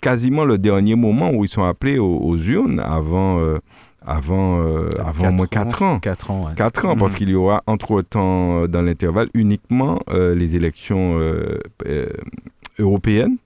quasiment 0.00 0.44
le 0.44 0.58
dernier 0.58 0.94
moment 0.94 1.30
où 1.32 1.44
ils 1.44 1.48
sont 1.48 1.64
appelés 1.64 1.98
aux, 1.98 2.18
aux 2.18 2.36
urnes 2.36 2.80
avant, 2.80 3.40
euh, 3.40 3.58
avant, 4.04 4.60
euh, 4.60 4.88
avant 4.98 5.24
Quatre 5.24 5.32
moins 5.32 5.44
ans. 5.44 5.48
4 5.48 5.82
ans. 5.82 5.98
4 6.00 6.30
ans. 6.30 6.46
ouais. 6.46 6.52
4 6.56 6.84
ans, 6.86 6.96
parce 6.96 7.12
Mhm. 7.12 7.18
qu'il 7.18 7.28
y 7.30 7.34
aura 7.34 7.62
entre-temps, 7.66 8.62
euh, 8.62 8.66
dans 8.68 8.82
l'intervalle, 8.82 9.28
uniquement 9.34 10.00
euh, 10.10 10.34
les 10.34 10.56
élections 10.56 11.18
euh, 11.18 11.58
européennes. 12.78 13.36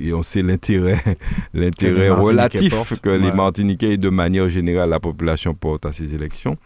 Et 0.00 0.14
on 0.14 0.22
sait 0.22 0.40
l'intérêt, 0.42 0.98
l'intérêt 1.54 2.08
relatif 2.08 2.74
portent. 2.74 2.98
que 3.00 3.10
les. 3.10 3.30
Martiniquais 3.30 3.92
et 3.92 3.98
de 3.98 4.08
manière 4.08 4.48
générale 4.48 4.88
la 4.88 5.00
population 5.00 5.52
porte 5.52 5.84
à 5.84 5.92
ces 5.92 6.14
élections. 6.14 6.56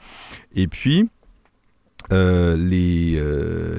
Et 0.55 0.68
puis, 0.68 1.09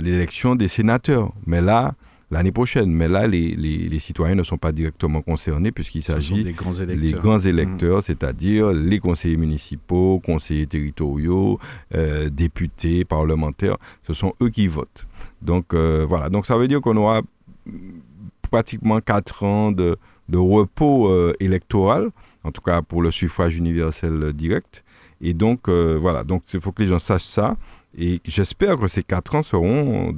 l'élection 0.02 0.56
des 0.56 0.68
sénateurs. 0.68 1.32
Mais 1.46 1.62
là, 1.62 1.94
l'année 2.32 2.52
prochaine, 2.52 2.92
mais 2.92 3.08
là, 3.08 3.28
les, 3.28 3.56
les, 3.56 3.90
les 3.90 4.00
citoyens 4.00 4.36
ne 4.36 4.44
sont 4.44 4.58
pas 4.58 4.72
directement 4.72 5.22
concernés 5.22 5.72
puisqu'il 5.72 6.04
s'agit 6.04 6.44
des 6.44 6.54
grands 6.54 6.72
les 6.72 6.94
électeurs. 6.94 7.22
grands 7.22 7.40
électeurs, 7.40 8.04
c'est-à-dire 8.04 8.72
les 8.72 9.00
conseillers 9.00 9.38
municipaux, 9.38 10.20
conseillers 10.20 10.68
territoriaux, 10.68 11.60
euh, 11.94 12.30
députés, 12.30 13.06
parlementaires, 13.06 13.78
ce 14.04 14.14
sont 14.14 14.34
eux 14.42 14.50
qui 14.50 14.68
votent. 14.68 15.08
Donc 15.42 15.74
euh, 15.74 16.06
voilà, 16.08 16.30
donc 16.30 16.46
ça 16.46 16.58
veut 16.58 16.68
dire 16.68 16.82
qu'on 16.82 16.98
aura 16.98 17.22
mm, 17.22 17.72
pratiquement 18.50 19.00
quatre 19.02 19.44
ans 19.44 19.72
de, 19.72 19.98
de 20.30 20.38
repos 20.38 21.10
euh, 21.10 21.34
électoral, 21.40 22.10
en 22.44 22.52
tout 22.52 22.62
cas 22.62 22.82
pour 22.82 23.02
le 23.02 23.12
suffrage 23.12 23.58
universel 23.58 24.34
direct. 24.34 24.84
Et 25.22 25.34
donc 25.34 25.70
voilà, 25.70 26.24
donc 26.24 26.44
il 26.54 26.60
faut 26.60 26.74
que 26.74 26.84
les 26.84 26.90
gens 26.90 27.00
sachent 27.00 27.24
ça. 27.24 27.56
Et 27.98 28.20
j'espère 28.26 28.78
que 28.78 28.88
ces 28.88 29.02
quatre 29.02 29.34
ans 29.36 29.42
seront 29.42 30.14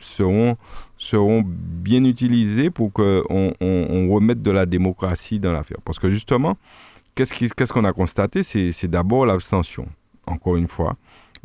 seront, 0.00 0.56
seront 0.96 1.42
bien 1.46 2.04
utilisés 2.04 2.70
pour 2.70 2.92
qu'on 2.92 3.22
on, 3.30 3.52
on 3.60 4.12
remette 4.12 4.42
de 4.42 4.50
la 4.50 4.66
démocratie 4.66 5.38
dans 5.38 5.52
l'affaire. 5.52 5.78
Parce 5.84 5.98
que 5.98 6.10
justement, 6.10 6.56
qu'est-ce 7.14 7.32
qui- 7.32 7.48
qu'est-ce 7.48 7.72
qu'on 7.72 7.84
a 7.84 7.92
constaté? 7.92 8.42
C'est 8.42 8.88
d'abord 8.88 9.26
l'abstention. 9.26 9.86
Encore 10.26 10.56
une 10.56 10.68
fois, 10.68 10.96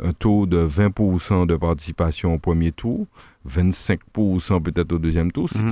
un 0.04 0.14
taux 0.14 0.46
de 0.46 0.58
20% 0.58 1.46
de 1.46 1.56
participation 1.56 2.34
au 2.34 2.38
premier 2.38 2.72
tour, 2.72 3.08
25% 3.48 4.62
peut-être 4.62 4.92
au 4.94 5.00
deuxième 5.00 5.32
tour. 5.32 5.50
Mhm. 5.56 5.72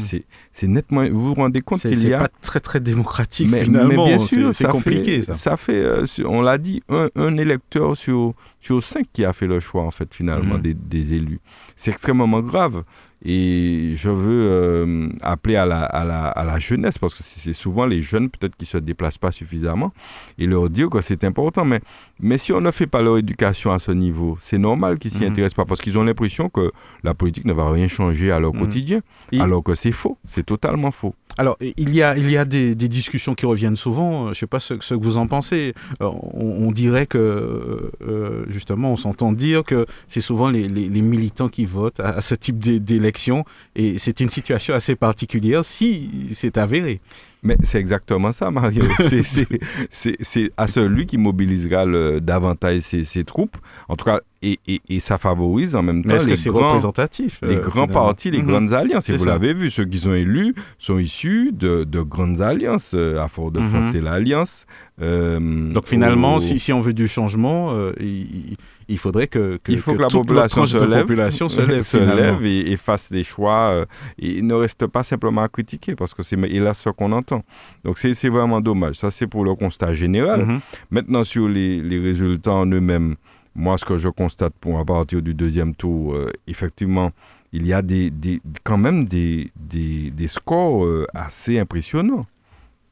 C'est 0.52 0.68
nettement. 0.68 1.06
Vous 1.10 1.22
vous 1.30 1.34
rendez 1.34 1.62
compte 1.62 1.82
qu'il 1.82 1.92
y 2.08 2.14
a. 2.14 2.20
C'est 2.20 2.24
pas 2.26 2.32
très 2.42 2.60
très 2.60 2.80
démocratique 2.80 3.50
mais, 3.52 3.64
finalement. 3.66 4.06
Mais 4.06 4.16
bien 4.16 4.20
sûr, 4.20 4.54
c'est 4.54 4.68
compliqué. 4.68 5.22
ça. 5.22 5.34
ça 5.34 5.58
fait, 5.58 5.74
euh, 5.84 6.06
on 6.26 6.42
l'a 6.42 6.58
dit, 6.58 6.82
un, 6.90 7.38
électeur 7.38 7.98
sur, 7.98 8.34
sur 8.64 8.82
cinq 8.82 9.08
qui 9.12 9.26
a 9.26 9.34
fait 9.34 9.48
le 9.48 9.60
choix 9.60 9.84
en 9.84 9.92
fait 9.92 10.14
finalement 10.14 10.56
mhm. 10.56 10.62
des, 10.62 10.74
des 10.74 11.14
élus. 11.14 11.40
C'est 11.76 11.92
extrêmement 11.92 12.42
grave. 12.42 12.84
Et 13.26 13.94
je 13.96 14.10
veux 14.10 14.52
euh, 14.52 15.10
appeler 15.22 15.56
à 15.56 15.66
la, 15.66 15.84
à, 15.84 16.04
la, 16.04 16.28
à 16.28 16.44
la, 16.44 16.60
jeunesse, 16.60 16.98
parce 16.98 17.14
que 17.14 17.24
c'est 17.24 17.54
souvent 17.54 17.86
les 17.86 18.02
jeunes 18.02 18.30
peut-être 18.30 18.58
qui 18.58 18.66
ne 18.66 18.68
se 18.68 18.78
déplacent 18.78 19.18
pas 19.18 19.32
suffisamment, 19.32 19.94
et 20.38 20.46
leur 20.46 20.70
dire 20.70 20.90
que 20.90 21.00
c'est 21.00 21.24
important. 21.24 21.64
Mais, 21.64 21.80
mais 22.20 22.38
si 22.38 22.52
on 22.52 22.60
ne 22.60 22.70
fait 22.72 22.86
pas 22.88 23.02
leur 23.02 23.18
éducation 23.18 23.72
à 23.72 23.80
ce 23.80 23.94
niveau, 23.94 24.38
c'est 24.42 24.58
normal 24.58 25.00
qu'ils 25.00 25.14
ne 25.14 25.18
s'y 25.18 25.24
mhm. 25.24 25.32
intéressent 25.32 25.56
pas, 25.56 25.66
parce 25.66 25.82
qu'ils 25.82 25.98
ont 25.98 26.04
l'impression 26.04 26.50
que 26.50 26.74
la 27.04 27.14
politique 27.14 27.46
ne 27.46 27.54
va 27.54 27.72
rien 27.72 27.88
changer 27.88 28.30
à 28.30 28.42
leur 28.42 28.54
mhm. 28.54 28.60
quotidien, 28.60 29.00
alors 29.40 29.64
que 29.64 29.74
c'est 29.74 29.94
faux, 29.94 30.18
c'est 30.26 30.46
totalement 30.46 30.92
faux. 30.92 31.16
Alors, 31.38 31.58
il 31.62 31.96
y 31.96 32.04
a, 32.04 32.18
il 32.18 32.30
y 32.30 32.38
a 32.38 32.46
des, 32.46 32.76
des 32.76 32.88
discussions 32.88 33.34
qui 33.34 33.46
reviennent 33.46 33.76
souvent, 33.76 34.26
je 34.26 34.30
ne 34.30 34.34
sais 34.36 34.48
pas 34.48 34.60
ce, 34.60 34.76
ce, 34.80 34.94
que 34.94 35.04
vous 35.04 35.18
en 35.18 35.28
pensez. 35.28 35.74
Euh, 36.02 36.10
on, 36.34 36.72
dirait 36.72 37.08
que, 37.08 37.92
euh, 38.08 38.46
justement, 38.50 38.92
on 38.92 38.96
s'entend 38.96 39.32
dire 39.32 39.64
que 39.64 39.86
c'est 40.08 40.22
souvent 40.22 40.50
les, 40.50 40.68
les, 40.68 40.90
les, 40.90 41.02
militants 41.02 41.50
qui 41.50 41.66
votent 41.66 42.00
à, 42.00 42.10
à 42.10 42.22
ce 42.22 42.36
type 42.36 42.60
d'élection, 42.60 43.46
et 43.76 43.98
c'est 43.98 44.20
une 44.20 44.30
situation 44.30 44.76
assez 44.76 44.96
particulière 44.96 45.66
si 45.66 46.30
c'est 46.34 46.58
avéré. 46.58 47.02
Mais 47.44 47.58
c'est 47.64 47.80
exactement 47.80 48.32
ça, 48.32 48.52
Mario. 48.52 48.86
c'est 49.90 50.52
à 50.56 50.68
celui 50.68 51.06
qui 51.06 51.18
mobilisera 51.18 51.84
le, 51.84 52.22
davantage 52.22 52.80
ses, 52.80 53.04
ses, 53.04 53.26
troupes. 53.26 53.58
En 53.90 53.98
tout 53.98 54.06
cas, 54.06 54.22
et, 54.44 54.60
et, 54.68 54.82
et, 54.90 55.00
ça 55.00 55.18
favorise 55.18 55.76
en 55.76 55.82
même 55.82 56.04
temps 56.04 56.16
les, 56.16 56.36
grands, 56.52 56.68
représentatif, 56.68 57.40
les 57.42 57.56
euh, 57.56 57.60
grands 57.60 57.88
partis, 57.88 58.30
les 58.30 58.42
mhm. 58.42 58.48
grandes 58.48 58.74
alliances? 58.74 59.10
Et 59.10 59.18
vous 59.18 59.26
l'avez 59.26 59.54
vu, 59.54 59.70
ceux 59.70 59.86
qui 59.86 60.00
sont 60.00 60.14
élus 60.14 60.54
sont 60.78 61.00
issus 61.00 61.52
de, 61.54 61.84
de 61.84 62.02
grandes 62.02 62.42
alliances. 62.42 62.92
Euh, 62.94 63.22
à 63.24 63.28
Fort-de-France, 63.28 63.86
mhm. 63.86 63.92
c'est 63.92 64.02
l'Alliance. 64.02 64.66
Euh, 65.02 65.40
Donc 65.72 65.88
finalement, 65.88 66.40
si, 66.40 66.60
si, 66.60 66.74
on 66.74 66.82
veut 66.82 66.94
du 66.94 67.08
changement, 67.08 67.74
il, 68.00 68.58
il 68.88 68.98
faudrait 68.98 69.28
que, 69.28 69.60
il 69.68 69.80
faut 69.80 69.94
que, 69.94 70.02
la 70.02 70.08
population 70.08 70.66
se 70.66 70.78
lève, 70.78 71.02
population 71.02 71.50
se 71.50 71.62
lève, 71.68 71.82
se 71.82 71.98
lève 71.98 72.46
et, 72.46 72.76
fasse 72.78 73.12
des 73.12 73.24
choix 73.24 73.70
euh, 73.72 73.86
et 74.20 74.42
ne 74.42 74.54
reste 74.54 74.88
pas 74.88 75.04
simplement 75.04 75.44
à 75.44 75.50
critiquer 75.50 75.96
parce 75.96 76.14
que 76.14 76.24
c'est 76.24 76.36
là 76.36 76.74
ce 76.74 76.90
qu'on 76.90 77.12
entend. 77.12 77.44
Donc 77.84 77.98
c'est 77.98 78.30
vraiment 78.30 78.62
dommage. 78.62 78.96
Ça 78.96 79.12
c'est 79.12 79.28
pour 79.28 79.46
le 79.46 79.56
constat 79.56 79.94
général. 79.94 80.46
Mhm. 80.46 80.60
Maintenant 80.92 81.24
sur 81.24 81.48
les, 81.48 81.82
les 81.82 82.00
résultats 82.00 82.54
en 82.54 82.66
eux-mêmes, 82.66 83.16
moi 83.56 83.78
ce 83.78 83.86
que 83.86 83.98
je 83.98 84.10
constate 84.10 84.54
pour 84.60 84.80
à 84.80 84.86
partir 84.86 85.22
du 85.22 85.34
deuxième 85.34 85.76
tour, 85.76 86.14
euh, 86.14 86.32
effectivement, 86.48 87.12
il 87.52 87.68
y 87.68 87.74
a 87.74 87.82
des, 87.82 88.10
des, 88.10 88.42
quand 88.64 88.78
même 88.78 89.06
des, 89.06 89.52
des, 89.56 90.12
des 90.12 90.28
scores 90.28 90.86
euh, 90.86 91.06
assez 91.14 91.60
impressionnants. 91.60 92.26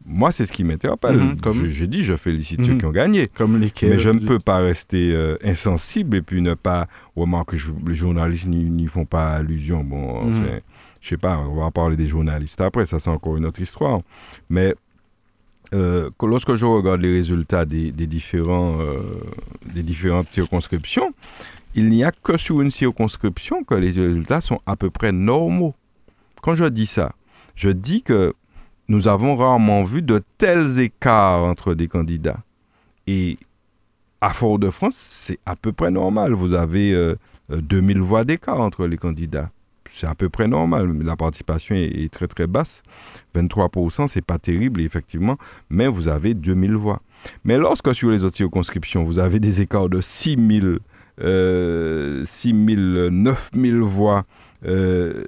Moi, 0.05 0.32
c'est 0.32 0.47
ce 0.47 0.51
qui 0.51 0.64
m'interpelle. 0.64 1.18
Mhm, 1.18 1.41
comme... 1.41 1.68
J'ai 1.68 1.88
dit, 1.88 2.03
je 2.03 2.16
félicite 2.16 2.66
ceux 2.66 2.74
mhm. 2.74 2.78
qui 2.80 2.86
ont 2.86 2.91
gagné. 2.91 3.28
Comme 3.28 3.59
Mais 3.59 3.99
je 3.99 4.09
ne 4.09 4.20
peux 4.20 4.39
pas 4.39 4.57
rester 4.57 5.14
euh, 5.14 5.38
insensible 5.43 6.18
et 6.18 6.22
puis 6.22 6.41
ne 6.41 6.55
pas 6.55 6.88
remarquer 7.16 7.57
que 7.57 7.89
les 7.89 7.95
journalistes 7.95 8.47
n'y 8.47 8.88
font 8.88 9.05
pas 9.05 9.34
allusion. 9.34 9.84
Bon, 9.84 10.26
mhm. 10.26 10.62
je 11.01 11.09
sais 11.09 11.18
pas, 11.18 11.38
on 11.38 11.55
va 11.55 11.70
parler 11.72 11.97
des 11.97 12.07
journalistes 12.07 12.62
après, 12.62 12.86
ça 12.86 12.97
c'est 12.99 13.09
encore 13.12 13.38
une 13.38 13.45
autre 13.45 13.62
histoire. 13.62 14.01
Mais 14.49 14.76
euh, 15.74 16.09
lorsque 16.22 16.53
je 16.55 16.65
regarde 16.65 17.01
les 17.01 17.11
résultats 17.11 17.65
des, 17.65 17.91
différents, 17.91 18.80
euh, 18.80 19.01
des 19.74 19.84
différentes 19.84 20.30
circonscriptions, 20.30 21.13
il 21.76 21.89
n'y 21.89 22.03
a 22.03 22.11
que 22.11 22.38
sur 22.38 22.61
une 22.61 22.72
circonscription 22.72 23.63
que 23.63 23.76
les 23.76 23.91
résultats 23.91 24.41
sont 24.41 24.59
à 24.65 24.76
peu 24.76 24.89
près 24.89 25.11
normaux. 25.11 25.74
Quand 26.41 26.55
je 26.55 26.65
dis 26.65 26.88
ça, 26.88 27.13
je 27.55 27.69
dis 27.69 28.03
que 28.03 28.34
nous 28.88 29.07
avons 29.07 29.36
rarement 29.38 29.84
vu 29.84 30.01
de 30.01 30.22
tels 30.38 30.80
écarts 30.80 31.43
entre 31.43 31.74
des 31.74 31.88
candidats. 31.88 32.43
Et 33.07 33.38
à 34.19 34.32
Fort-de-France, 34.32 34.95
c'est 34.95 35.39
à 35.45 35.55
peu 35.55 35.72
près 35.72 35.91
normal. 35.91 36.34
Vous 36.34 36.53
avez 36.53 37.15
2000 37.49 37.97
euh, 37.97 38.01
voix 38.01 38.26
d'écart 38.26 38.59
entre 38.59 38.88
les 38.88 38.97
candidats. 38.97 39.49
C'est 39.94 40.08
à 40.08 40.16
peu 40.16 40.30
près 40.30 40.48
normal. 40.48 40.98
La 41.04 41.16
participation 41.16 41.76
est, 41.76 42.12
très 42.12 42.28
très 42.28 42.48
basse. 42.48 42.82
23%, 43.36 44.08
c'est 44.08 44.26
pas 44.26 44.39
terrible, 44.39 44.82
effectivement, 44.82 45.38
mais 45.70 45.88
vous 45.88 46.08
avez 46.08 46.34
2000 46.34 46.76
voix. 46.76 47.02
Mais 47.44 47.58
lorsque 47.58 47.94
sur 47.94 48.10
les 48.10 48.24
autres 48.24 48.38
circonscriptions, 48.38 49.04
vous 49.04 49.20
avez 49.20 49.39
des 49.39 49.62
écarts 49.62 49.89
de 49.89 50.00
6000, 50.00 50.80
euh, 51.22 52.24
6000, 52.24 53.10
9000 53.12 53.76
voix, 53.82 54.26
euh, 54.66 55.24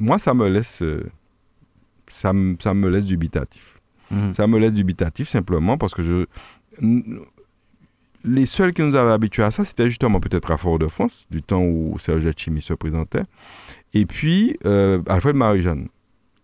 moi, 0.00 0.18
ça 0.18 0.34
me 0.34 0.48
laisse. 0.48 0.82
Euh, 0.82 1.04
ça, 2.08 2.32
ça 2.58 2.74
me 2.74 2.88
laisse 2.88 3.06
dubitatif. 3.06 3.80
Mhm. 4.10 4.32
Ça 4.32 4.46
me 4.46 4.58
laisse 4.58 4.72
dubitatif 4.72 5.28
simplement 5.28 5.78
parce 5.78 5.94
que 5.94 6.02
je. 6.02 6.26
Les 8.24 8.46
seuls 8.46 8.72
qui 8.72 8.82
nous 8.82 8.96
avaient 8.96 9.12
habitués 9.12 9.44
à 9.44 9.52
ça, 9.52 9.62
c'était 9.62 9.88
justement 9.88 10.18
peut-être 10.18 10.50
à 10.50 10.56
Fort-de-France, 10.56 11.26
du 11.30 11.42
temps 11.42 11.62
où 11.62 11.96
Serge 11.96 12.28
Chimi 12.36 12.60
se 12.60 12.74
présentait, 12.74 13.22
et 13.96 14.04
puis 14.04 14.58
euh, 14.66 15.00
Alfred 15.08 15.34
Marie-Jeanne. 15.34 15.88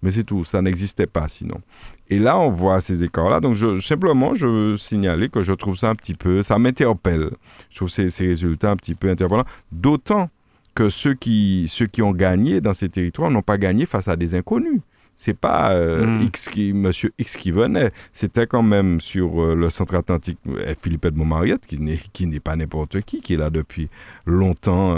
Mais 0.02 0.10
c'est 0.10 0.24
tout, 0.24 0.44
ça 0.44 0.62
n'existait 0.62 1.06
pas 1.06 1.28
sinon. 1.28 1.60
Et 2.08 2.18
là, 2.18 2.38
on 2.38 2.48
voit 2.48 2.80
ces 2.80 3.04
écarts-là. 3.04 3.40
Donc, 3.40 3.54
je, 3.54 3.78
simplement, 3.78 4.34
je 4.34 4.46
veux 4.46 4.76
signaler 4.76 5.28
que 5.28 5.42
je 5.42 5.52
trouve 5.52 5.76
ça 5.76 5.90
un 5.90 5.94
petit 5.94 6.14
peu, 6.14 6.42
ça 6.42 6.58
m'interpelle. 6.58 7.30
Je 7.70 7.76
trouve 7.76 7.90
ces, 7.90 8.08
résultats 8.26 8.70
un 8.70 8.76
petit 8.76 8.94
peu 8.94 9.10
interpellants. 9.10 9.44
D'autant 9.70 10.28
que 10.74 10.88
ceux 10.88 11.14
qui, 11.14 11.66
ceux 11.68 11.86
qui 11.86 12.02
ont 12.02 12.12
gagné 12.12 12.60
dans 12.60 12.72
ces 12.72 12.88
territoires 12.88 13.30
n'ont 13.30 13.42
pas 13.42 13.58
gagné 13.58 13.86
face 13.86 14.08
à 14.08 14.16
des 14.16 14.34
inconnus 14.34 14.80
c'est 15.22 15.38
pas 15.38 15.70
euh, 15.70 16.04
mm. 16.04 16.22
X 16.22 16.48
qui, 16.48 16.72
Monsieur 16.72 17.12
X 17.16 17.36
qui 17.36 17.52
venait. 17.52 17.92
C'était 18.12 18.48
quand 18.48 18.64
même 18.64 19.00
sur 19.00 19.40
euh, 19.40 19.54
le 19.54 19.70
centre 19.70 19.94
atlantique 19.94 20.38
euh, 20.48 20.74
Philippe 20.82 21.06
de 21.06 21.16
Montmariette, 21.16 21.64
qui 21.64 21.78
n'est, 21.78 22.00
qui 22.12 22.26
n'est 22.26 22.40
pas 22.40 22.56
n'importe 22.56 23.00
qui, 23.02 23.20
qui 23.20 23.34
est 23.34 23.36
là 23.36 23.48
depuis 23.48 23.88
longtemps 24.26 24.96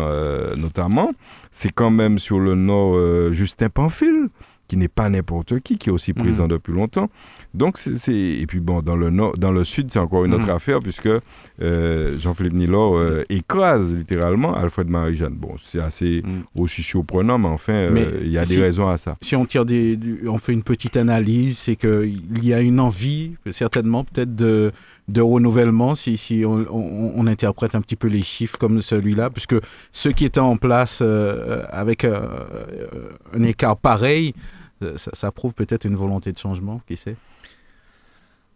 notamment. 0.56 1.12
C'est 1.50 1.72
quand 1.72 1.90
même 1.90 2.18
sur 2.18 2.40
le 2.40 2.54
nord 2.54 3.32
Justin 3.32 3.68
Pamphile, 3.68 4.28
qui 4.74 4.78
n'est 4.78 4.88
pas 4.88 5.08
n'importe 5.08 5.60
qui, 5.60 5.78
qui 5.78 5.88
est 5.88 5.92
aussi 5.92 6.12
présent 6.12 6.46
mm. 6.46 6.48
depuis 6.48 6.72
longtemps. 6.72 7.08
Donc, 7.54 7.78
c'est, 7.78 8.12
et 8.12 8.44
puis 8.48 8.58
bon, 8.58 8.82
dans 8.82 8.96
le, 8.96 9.10
nord, 9.10 9.38
dans 9.38 9.52
le 9.52 9.62
sud, 9.62 9.88
c'est 9.92 10.00
encore 10.00 10.24
une 10.24 10.34
autre 10.34 10.48
mm. 10.48 10.56
affaire, 10.56 10.80
puisque 10.80 11.08
euh, 11.62 12.18
Jean-Philippe 12.18 12.54
Nilor 12.54 12.96
euh, 12.96 13.22
écrase 13.28 13.96
littéralement 13.96 14.56
Alfred 14.56 14.88
Marie-Jeanne. 14.88 15.34
Bon, 15.34 15.54
c'est 15.62 15.78
assez 15.78 16.22
mm. 16.24 16.60
aussi 16.60 16.82
surprenant, 16.82 17.38
mais 17.38 17.48
enfin, 17.48 17.72
euh, 17.72 18.20
il 18.22 18.32
y 18.32 18.38
a 18.38 18.44
des 18.44 18.60
raisons 18.60 18.88
à 18.88 18.96
ça. 18.96 19.16
Si 19.20 19.36
on 19.36 19.44
tire 19.44 19.64
des, 19.64 19.96
on 20.26 20.38
fait 20.38 20.52
une 20.52 20.64
petite 20.64 20.96
analyse, 20.96 21.58
c'est 21.58 21.76
qu'il 21.76 22.44
y 22.44 22.52
a 22.52 22.60
une 22.60 22.80
envie, 22.80 23.34
certainement, 23.52 24.02
peut-être 24.04 24.34
de 24.34 24.72
de 25.06 25.20
renouvellement, 25.20 25.94
si, 25.94 26.16
si 26.16 26.44
on, 26.46 26.64
on, 26.70 27.26
interprète 27.26 27.74
un 27.74 27.82
petit 27.82 27.94
peu 27.94 28.08
les 28.08 28.22
chiffres 28.22 28.56
comme 28.56 28.80
celui-là, 28.80 29.28
puisque 29.28 29.56
ceux 29.92 30.12
qui 30.12 30.24
étaient 30.24 30.40
en 30.40 30.56
place 30.56 31.02
avec 31.02 32.06
un 32.06 33.42
écart 33.42 33.76
pareil, 33.76 34.32
ça, 34.96 35.10
ça 35.14 35.32
prouve 35.32 35.54
peut-être 35.54 35.84
une 35.84 35.96
volonté 35.96 36.32
de 36.32 36.38
changement, 36.38 36.80
qui 36.86 36.96
sait? 36.96 37.16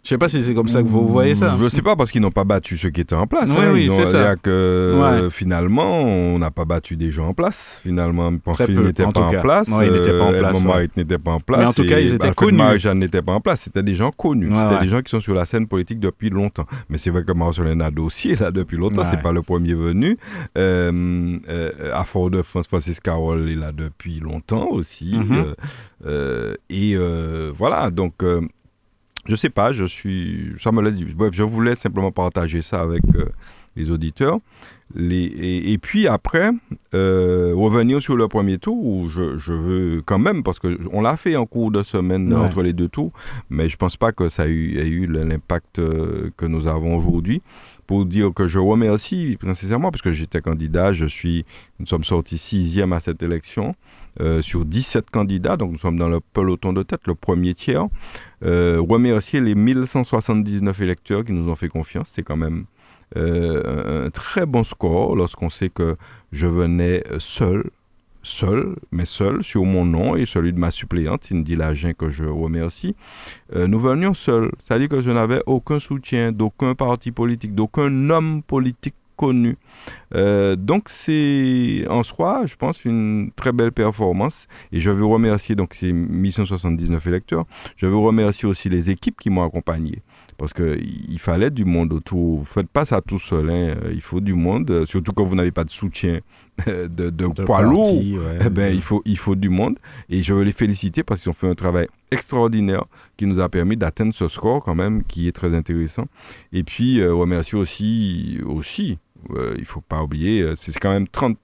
Je 0.05 0.11
sais 0.11 0.18
pas 0.18 0.28
si 0.28 0.42
c'est 0.42 0.55
comme 0.55 0.68
ça 0.68 0.82
que 0.82 0.88
vous 0.88 1.07
voyez 1.07 1.34
ça. 1.34 1.57
Je 1.61 1.68
sais 1.68 1.82
pas 1.82 1.96
parce 1.96 2.12
qu'ils 2.12 2.22
n'ont 2.22 2.30
pas 2.30 2.44
battu 2.44 2.78
ceux 2.78 2.90
qui 2.90 3.01
étaient 3.01 3.14
en 3.14 3.26
place. 3.26 3.51
Oui, 3.51 3.64
hein. 3.64 3.72
oui, 3.72 3.90
c'est 3.94 4.07
ça. 4.07 4.36
que 4.36 4.49
euh, 4.49 5.28
finalement, 5.28 6.01
on 6.01 6.38
n'a 6.38 6.51
pas 6.51 6.64
battu 6.64 6.96
des 6.96 7.11
gens 7.11 7.28
en 7.28 7.34
place. 7.34 7.80
Finalement, 7.82 8.34
Pamphile 8.38 8.80
n'était 8.80 9.03
pas, 9.03 9.20
en 9.20 9.40
place. 9.40 9.68
il 9.82 9.92
n'était 9.92 10.12
pas 10.12 10.24
en 10.24 10.32
euh, 10.32 10.38
place. 10.38 10.64
n'était 10.96 11.18
pas 11.18 11.32
en 11.32 11.40
place. 11.40 11.61
Mais 11.61 11.66
en 11.66 11.72
tout 11.72 11.86
cas, 11.86 11.99
ils 11.99 12.14
étaient 12.14 12.32
connus. 12.32 12.57
Marie-Jeanne 12.57 13.01
n'était 13.01 13.22
pas 13.22 13.32
en 13.32 13.40
place. 13.40 13.62
C'était 13.62 13.82
des 13.82 13.94
gens 13.94 14.12
connus. 14.12 14.53
C'était 14.55 14.80
des 14.80 14.88
gens 14.88 15.03
qui 15.03 15.11
sont 15.11 15.20
sur 15.20 15.34
la 15.34 15.44
scène 15.44 15.66
politique 15.66 16.01
depuis 16.01 16.30
longtemps. 16.30 16.66
Mais 16.88 16.96
c'est 16.96 17.11
vrai 17.11 17.24
que 17.24 17.32
Marcelin 17.32 17.80
a 17.80 17.90
dossier 17.90 18.36
là 18.36 18.51
depuis 18.51 18.76
longtemps. 18.76 19.05
C'est 19.05 19.22
pas 19.22 19.32
le 19.32 19.42
premier 19.42 19.74
venu. 19.74 20.16
Euh, 20.57 21.38
à 21.92 22.05
Fort-de-France, 22.05 22.68
Francis 22.68 23.01
Carole 23.01 23.49
est 23.51 23.57
là 23.57 23.72
depuis 23.72 24.20
longtemps 24.20 24.68
aussi. 24.70 25.18
Mm-hmm. 25.18 26.55
et 26.70 26.96
voilà, 27.59 27.90
donc 27.90 28.14
je 29.28 29.36
sais 29.36 29.50
pas, 29.50 29.72
je 29.72 29.84
suis, 29.84 30.52
ça 30.58 30.72
me 30.72 30.82
laisse, 30.82 30.94
bref, 31.14 31.32
je 31.32 31.42
voulais 31.42 31.74
simplement 31.74 32.10
partager 32.10 32.62
ça 32.62 32.80
avec 32.80 33.02
euh, 33.14 33.26
les 33.76 33.90
auditeurs. 33.90 34.38
Les, 34.94 35.24
et, 35.70 35.76
puis 35.76 36.08
après, 36.08 36.50
euh, 36.94 37.52
revenir 37.54 38.00
sur 38.00 38.16
le 38.16 38.26
premier 38.26 38.56
tour, 38.56 38.82
où 38.82 39.08
je, 39.10 39.36
je 39.36 39.52
veux 39.52 40.02
quand 40.02 40.18
même, 40.18 40.42
parce 40.42 40.58
qu'on 40.58 41.02
l'a 41.02 41.18
fait 41.18 41.36
en 41.36 41.44
cours 41.44 41.70
de 41.70 41.82
semaine 41.82 42.32
entre 42.34 42.62
les 42.62 42.72
deux 42.72 42.88
tours, 42.88 43.12
mais 43.50 43.68
je 43.68 43.76
pense 43.76 43.98
pas 43.98 44.12
que 44.12 44.30
ça 44.30 44.46
ait 44.46 44.50
eu, 44.50 44.80
eu 44.80 45.06
l'impact 45.06 45.78
euh, 45.78 46.30
que 46.38 46.46
nous 46.46 46.66
avons 46.66 46.96
aujourd'hui. 46.96 47.42
Pour 47.86 48.04
dire 48.06 48.32
que 48.34 48.46
je 48.46 48.58
remercie 48.58 49.38
nécessairement, 49.42 49.90
parce 49.90 50.02
que 50.02 50.12
j'étais 50.12 50.40
candidat, 50.40 50.92
je 50.92 51.06
suis, 51.06 51.44
nous 51.78 51.86
sommes 51.86 52.04
sortis 52.04 52.38
sixième 52.38 52.92
à 52.94 53.00
cette 53.00 53.22
élection. 53.22 53.74
Euh, 54.20 54.42
sur 54.42 54.64
17 54.64 55.10
candidats, 55.10 55.56
donc 55.56 55.70
nous 55.70 55.78
sommes 55.78 55.96
dans 55.96 56.08
le 56.08 56.18
peloton 56.18 56.72
de 56.72 56.82
tête, 56.82 57.02
le 57.06 57.14
premier 57.14 57.54
tiers. 57.54 57.86
Euh, 58.44 58.80
remercier 58.80 59.40
les 59.40 59.54
1179 59.54 60.80
électeurs 60.80 61.24
qui 61.24 61.32
nous 61.32 61.48
ont 61.48 61.54
fait 61.54 61.68
confiance, 61.68 62.08
c'est 62.12 62.24
quand 62.24 62.36
même 62.36 62.64
euh, 63.16 64.06
un 64.06 64.10
très 64.10 64.44
bon 64.44 64.64
score 64.64 65.14
lorsqu'on 65.14 65.50
sait 65.50 65.68
que 65.68 65.96
je 66.32 66.48
venais 66.48 67.04
seul 67.18 67.70
seul, 68.24 68.74
mais 68.90 69.06
seul, 69.06 69.42
sur 69.42 69.64
mon 69.64 69.86
nom 69.86 70.14
et 70.14 70.26
celui 70.26 70.52
de 70.52 70.58
ma 70.58 70.70
suppléante, 70.70 71.24
Cindy 71.24 71.56
Lagin, 71.56 71.94
que 71.94 72.10
je 72.10 72.24
remercie. 72.24 72.94
nous 73.54 73.78
venions 73.78 74.12
seuls, 74.12 74.50
c'est-à-dire 74.58 74.88
que 74.88 75.00
je 75.00 75.10
n'avais 75.10 75.40
aucun 75.46 75.78
soutien 75.78 76.30
d'aucun 76.32 76.74
parti 76.74 77.10
politique, 77.10 77.54
d'aucun 77.54 78.10
homme 78.10 78.42
politique 78.42 78.96
connu. 79.18 79.58
Euh, 80.14 80.56
donc 80.56 80.88
c'est 80.88 81.84
en 81.90 82.02
soi, 82.02 82.42
je 82.46 82.56
pense, 82.56 82.84
une 82.84 83.30
très 83.36 83.52
belle 83.52 83.72
performance. 83.72 84.46
Et 84.72 84.80
je 84.80 84.90
veux 84.90 85.04
remercier 85.04 85.54
donc 85.54 85.74
ces 85.74 85.92
1179 85.92 87.06
électeurs. 87.06 87.44
Je 87.76 87.86
veux 87.86 87.96
remercier 87.96 88.48
aussi 88.48 88.68
les 88.70 88.88
équipes 88.90 89.18
qui 89.20 89.28
m'ont 89.28 89.44
accompagné. 89.44 90.02
Parce 90.38 90.52
qu'il 90.52 91.18
fallait 91.18 91.50
du 91.50 91.64
monde 91.64 91.92
autour. 91.92 92.36
Vous 92.36 92.42
ne 92.42 92.46
faites 92.46 92.68
pas 92.68 92.84
ça 92.84 93.00
tout 93.00 93.18
seul. 93.18 93.50
Hein. 93.50 93.74
Il 93.90 94.00
faut 94.00 94.20
du 94.20 94.34
monde, 94.34 94.84
surtout 94.84 95.12
quand 95.12 95.24
vous 95.24 95.34
n'avez 95.34 95.50
pas 95.50 95.64
de 95.64 95.70
soutien 95.70 96.20
de, 96.66 96.86
de, 96.86 97.26
poids 97.44 97.62
lourd. 97.62 98.00
Eh 98.40 98.48
ben, 98.48 98.72
il, 98.72 98.80
faut, 98.80 99.02
il 99.04 99.18
faut 99.18 99.34
du 99.34 99.48
monde. 99.48 99.78
Et 100.08 100.22
je 100.22 100.32
veux 100.34 100.44
les 100.44 100.52
féliciter 100.52 101.02
parce 101.02 101.22
qu'ils 101.22 101.30
ont 101.30 101.34
fait 101.34 101.48
un 101.48 101.56
travail 101.56 101.88
extraordinaire 102.12 102.84
qui 103.16 103.26
nous 103.26 103.40
a 103.40 103.48
permis 103.48 103.76
d'atteindre 103.76 104.14
ce 104.14 104.28
score 104.28 104.62
quand 104.62 104.76
même 104.76 105.02
qui 105.02 105.26
est 105.26 105.32
très 105.32 105.54
intéressant. 105.56 106.06
Et 106.52 106.62
puis 106.62 107.00
euh, 107.00 107.12
remercier 107.12 107.58
aussi, 107.58 108.38
aussi 108.46 108.98
euh, 109.30 109.54
il 109.56 109.62
ne 109.62 109.66
faut 109.66 109.80
pas 109.80 110.02
oublier, 110.02 110.42
euh, 110.42 110.54
c'est 110.56 110.76
quand 110.78 110.90
même 110.90 111.08
30, 111.08 111.36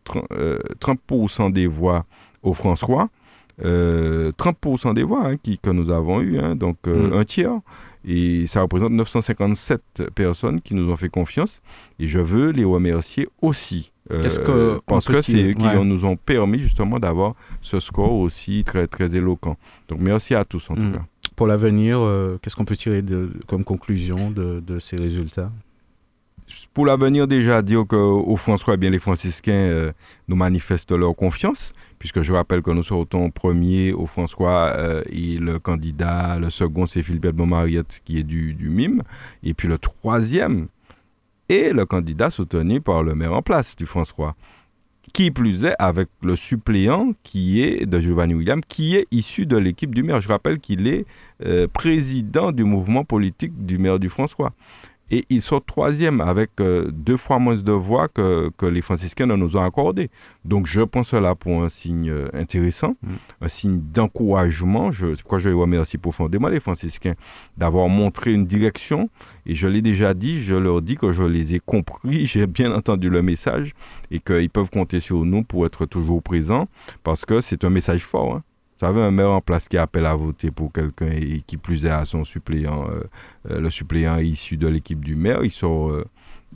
30, 0.80 1.53
des 1.53 1.66
voix 1.66 2.07
au 2.43 2.53
François. 2.53 3.09
30% 3.61 4.95
des 4.95 5.05
voix 5.05 5.28
hein, 5.28 5.37
qui, 5.37 5.59
que 5.59 5.70
nous 5.70 5.91
avons 5.91 6.20
eues, 6.20 6.41
hein, 6.41 6.57
donc 6.57 6.78
mm. 6.87 7.12
un 7.12 7.24
tiers. 7.24 7.61
Et 8.07 8.47
ça 8.47 8.62
représente 8.62 8.91
957 8.91 10.11
personnes 10.14 10.61
qui 10.61 10.74
nous 10.74 10.91
ont 10.91 10.97
fait 10.97 11.09
confiance. 11.09 11.62
Et 11.99 12.07
je 12.07 12.18
veux 12.18 12.51
les 12.51 12.64
remercier 12.64 13.28
aussi. 13.41 13.93
que 14.09 14.80
parce 14.87 15.07
que 15.07 15.22
c'est 15.22 15.43
eux 15.43 15.55
qui 15.55 15.64
nous 15.64 16.05
ont 16.05 16.16
permis 16.16 16.59
justement 16.59 16.99
d'avoir 16.99 17.35
ce 17.62 17.80
score 17.80 18.12
aussi 18.12 18.64
très, 18.64 18.87
très 18.89 19.14
éloquent. 19.14 19.57
Donc 19.89 20.01
merci 20.01 20.35
à 20.35 20.45
tous 20.45 20.68
en 20.70 20.74
tout 20.74 20.82
mm. 20.82 20.93
cas. 20.93 21.05
Pour 21.37 21.47
l'avenir, 21.47 22.01
qu'est-ce 22.43 22.57
qu'on 22.57 22.64
peut 22.64 22.76
tirer 22.76 23.03
de, 23.03 23.30
comme 23.47 23.64
conclusion 23.64 24.30
de, 24.30 24.61
de 24.61 24.78
ces 24.78 24.97
résultats? 24.97 25.51
Pour 26.75 26.87
l'avenir, 26.87 27.29
déjà, 27.29 27.62
dire 27.62 27.87
qu'au 27.87 28.35
François, 28.35 28.77
bien, 28.77 28.91
les 28.91 28.99
franciscains 28.99 29.53
euh, 29.53 29.93
nous 30.27 30.35
manifestent 30.35 30.91
leur 30.91 31.14
confiance, 31.14 31.72
puisque 32.01 32.22
je 32.22 32.33
rappelle 32.33 32.62
que 32.62 32.72
nous 32.72 32.83
sortons 32.83 33.31
premier 33.31 33.93
au 33.93 34.07
François 34.07 34.72
euh, 34.77 35.03
et 35.09 35.39
le 35.39 35.61
candidat, 35.61 36.37
le 36.41 36.51
second, 36.51 36.87
c'est 36.87 37.05
Philippe 37.05 37.27
Mariette 37.27 38.01
qui 38.05 38.18
est 38.18 38.25
du, 38.25 38.55
du 38.55 38.70
MIM, 38.70 39.03
et 39.45 39.55
puis 39.55 39.68
le 39.68 39.79
troisième 39.79 40.66
est 41.49 41.72
le 41.72 41.87
candidat 41.87 42.31
soutenu 42.31 42.81
par 42.81 43.05
le 43.05 43.14
maire 43.14 43.35
en 43.35 43.43
place 43.43 43.77
du 43.77 43.87
François. 43.87 44.35
Qui 45.12 45.31
plus 45.31 45.64
est, 45.66 45.77
avec 45.79 46.09
le 46.22 46.35
suppléant 46.35 47.12
qui 47.22 47.62
est 47.62 47.87
de 47.87 48.01
Giovanni 48.01 48.35
William, 48.35 48.61
qui 48.62 48.97
est 48.97 49.07
issu 49.12 49.47
de 49.47 49.57
l'équipe 49.57 49.95
du 49.95 50.03
maire. 50.03 50.20
Je 50.20 50.29
rappelle 50.29 50.59
qu'il 50.59 50.89
est 50.89 51.05
euh, 51.45 51.68
président 51.68 52.51
du 52.51 52.64
mouvement 52.64 53.05
politique 53.05 53.64
du 53.64 53.79
maire 53.79 54.01
du 54.01 54.09
François. 54.09 54.53
Et 55.11 55.25
ils 55.29 55.43
sont 55.43 55.61
troisième 55.61 56.21
avec 56.21 56.51
euh, 56.61 56.91
deux 56.91 57.17
fois 57.17 57.39
moins 57.39 57.57
de 57.57 57.73
voix 57.73 58.09
que, 58.09 58.51
que, 58.57 58.67
les 58.67 58.81
franciscains 58.81 59.27
nous 59.27 59.57
ont 59.57 59.63
accordé. 59.63 60.11
Donc 60.45 60.67
je 60.67 60.81
pense 60.81 61.09
cela 61.09 61.35
pour 61.35 61.63
un 61.63 61.69
signe 61.69 62.11
euh, 62.11 62.29
intéressant, 62.33 62.97
mm. 63.03 63.13
un 63.43 63.49
signe 63.49 63.81
d'encouragement. 63.93 64.91
C'est 64.93 65.21
pourquoi 65.23 65.39
je 65.39 65.51
les 65.51 65.55
remercie 65.55 65.99
profondément 65.99 66.49
les 66.49 66.61
franciscains 66.61 67.15
d'avoir 67.59 67.89
montré 67.89 68.33
une 68.33 68.47
direction. 68.47 69.11
Et 69.47 69.55
je 69.55 69.69
l'ai 69.69 69.83
déjà 69.83 70.15
dit, 70.15 70.43
je 70.43 70.55
leur 70.55 70.81
dis 70.81 70.97
que 70.97 71.13
je 71.13 71.23
les 71.23 71.55
ai 71.55 71.61
compris, 71.61 72.25
j'ai 72.35 72.47
bien 72.47 72.73
entendu 72.73 73.11
le 73.11 73.23
message 73.23 73.73
et 74.11 74.21
qu'ils 74.21 74.51
peuvent 74.51 74.71
compter 74.71 75.01
sur 75.01 75.25
nous 75.25 75.43
pour 75.43 75.67
être 75.67 75.85
toujours 75.87 76.23
présents 76.23 76.67
parce 77.03 77.25
que 77.25 77.41
c'est 77.41 77.65
un 77.65 77.71
message 77.71 78.05
fort. 78.05 78.37
Hein. 78.37 78.43
Vous 78.75 78.87
savez, 78.87 79.01
un 79.01 79.12
maire 79.12 79.31
en 79.31 79.41
place 79.41 79.68
qui 79.68 79.79
appelle 79.79 80.05
à 80.05 80.16
voter 80.16 80.51
pour 80.51 80.72
quelqu'un 80.72 81.11
et 81.11 81.43
qui 81.47 81.57
plus 81.57 81.87
est 81.87 81.91
à 81.91 82.05
son 82.05 82.25
suppléant, 82.25 82.89
euh, 82.89 83.05
euh, 83.51 83.61
le 83.61 83.70
suppléant 83.70 84.18
issu 84.18 84.57
de 84.57 84.66
l'équipe 84.66 85.05
du 85.05 85.14
maire, 85.14 85.45
il 85.45 85.53
sort, 85.53 85.91
euh, 85.91 86.05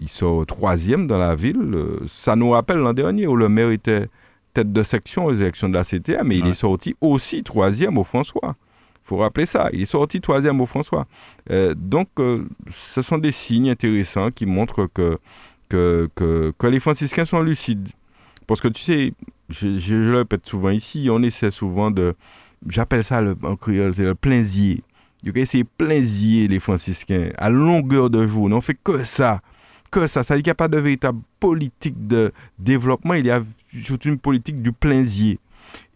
il 0.01 0.09
sort 0.09 0.45
troisième 0.45 1.07
dans 1.07 1.19
la 1.19 1.37
ville. 1.37 1.77
ça 2.09 2.35
nous 2.35 2.51
rappelle 2.51 2.79
l'an 2.79 2.93
dernier 2.93 3.29
où 3.29 3.37
le 3.37 3.49
maire 3.49 3.71
était 3.71 4.09
tête 4.53 4.73
de 4.73 4.83
section 4.83 5.27
aux 5.27 5.35
élections 5.35 5.69
de 5.69 5.75
la 5.75 5.85
CTA, 5.85 6.25
mais 6.25 6.39
il 6.39 6.47
est 6.49 6.55
sorti 6.55 6.97
aussi 7.01 7.45
troisième 7.45 7.99
au 7.99 8.05
François. 8.05 8.57
Il 9.05 9.09
faut 9.09 9.19
rappeler 9.19 9.47
ça, 9.47 9.69
il 9.73 9.83
est 9.83 9.87
sorti 9.87 10.21
troisième 10.21 10.61
au 10.61 10.67
François. 10.67 11.07
donc, 11.77 12.09
ce 12.71 13.01
sont 13.01 13.19
des 13.19 13.33
signes 13.33 13.71
intéressants 13.71 14.31
qui 14.33 14.45
montrent 14.45 14.87
que, 14.87 15.19
que, 15.69 16.09
que, 16.17 16.53
que 16.59 16.67
les 16.67 16.81
franciscains 16.81 17.25
sont 17.25 17.41
lucides. 17.41 17.89
Parce 18.47 18.61
que 18.61 18.69
tu 18.69 18.83
sais, 18.83 19.13
je, 19.49 19.95
le 19.95 20.19
répète 20.19 20.47
souvent 20.47 20.71
ici, 20.71 21.09
on 21.11 21.23
essaie 21.23 21.51
souvent 21.51 21.91
de. 21.91 22.15
J'appelle 22.67 23.05
ça 23.05 23.21
le, 23.21 23.37
en 23.43 23.57
créole, 23.57 23.95
c'est 23.95 24.05
le 24.05 24.15
plaisir. 24.15 24.79
C'est 25.47 25.65
plaisir, 25.65 26.49
les 26.49 26.61
franciscains, 26.61 27.31
à 27.37 27.51
longueur 27.51 28.09
de 28.09 28.27
journée. 28.27 28.55
On 28.55 28.61
fait 28.61 28.79
que 28.83 29.05
ça. 29.05 29.41
Que 29.91 30.07
ça. 30.07 30.23
Ça 30.23 30.35
veut 30.35 30.43
dire 30.43 30.45
qu'il 30.45 30.51
n'y 30.51 30.53
a 30.53 30.55
pas 30.55 30.69
de 30.69 30.79
véritable 30.79 31.21
politique 31.41 32.07
de 32.07 32.33
développement. 32.59 33.15
Il 33.15 33.27
y 33.27 33.31
a 33.31 33.43
surtout 33.83 34.09
une 34.09 34.19
politique 34.19 34.63
du 34.63 34.73
plaisir. 34.73 35.39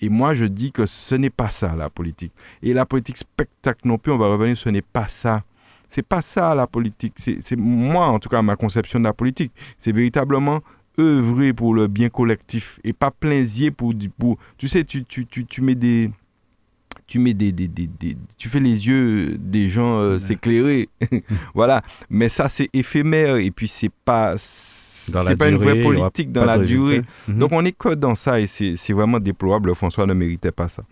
Et 0.00 0.08
moi, 0.08 0.34
je 0.34 0.44
dis 0.44 0.72
que 0.72 0.86
ce 0.86 1.14
n'est 1.14 1.30
pas 1.30 1.50
ça, 1.50 1.74
la 1.76 1.88
politique. 1.88 2.32
Et 2.62 2.72
la 2.72 2.84
politique 2.84 3.16
spectacle 3.16 3.86
non 3.86 3.98
plus, 3.98 4.12
on 4.12 4.18
va 4.18 4.28
revenir, 4.28 4.56
ce 4.56 4.68
n'est 4.68 4.82
pas 4.82 5.06
ça. 5.06 5.44
C'est 5.88 6.02
pas 6.02 6.22
ça, 6.22 6.54
la 6.54 6.66
politique. 6.66 7.14
C'est 7.18 7.56
moi, 7.56 8.06
en 8.06 8.18
tout 8.18 8.28
cas, 8.28 8.42
ma 8.42 8.56
conception 8.56 8.98
de 8.98 9.04
la 9.04 9.12
politique. 9.12 9.52
C'est 9.78 9.92
véritablement 9.92 10.60
œuvrer 10.98 11.52
pour 11.52 11.74
le 11.74 11.86
bien 11.86 12.08
collectif 12.08 12.78
et 12.84 12.92
pas 12.92 13.10
plaisier 13.10 13.70
pour, 13.70 13.94
pour 14.18 14.38
tu 14.58 14.68
sais 14.68 14.84
tu, 14.84 15.04
tu, 15.04 15.26
tu, 15.26 15.46
tu 15.46 15.60
mets 15.62 15.74
des 15.74 16.10
tu 17.06 17.18
mets 17.18 17.34
des, 17.34 17.52
des, 17.52 17.68
des, 17.68 17.88
tu 18.38 18.48
fais 18.48 18.60
les 18.60 18.86
yeux 18.86 19.36
des 19.38 19.68
gens 19.68 19.98
euh, 19.98 20.18
s'éclairer. 20.18 20.88
Voilà. 21.54 21.82
Mais 22.08 22.28
ça 22.28 22.48
c'est 22.48 22.68
éphémère 22.72 23.36
et 23.36 23.50
puis 23.50 23.68
c'est 23.68 23.92
pas 24.04 24.34
c'est 25.10 25.36
pas 25.36 25.48
une 25.48 25.56
vraie 25.56 25.82
politique 25.82 26.32
dans 26.32 26.44
la 26.44 26.58
durée. 26.58 27.02
Mhm. 27.28 27.38
Donc 27.38 27.52
on 27.52 27.64
est 27.64 27.76
que 27.76 27.94
dans 27.94 28.14
ça 28.14 28.40
et 28.40 28.46
c'est 28.46 28.92
vraiment 28.92 29.20
déployable. 29.20 29.74
François 29.74 30.06
ne 30.06 30.14
méritait 30.14 30.52
pas 30.52 30.68
ça. 30.68 30.82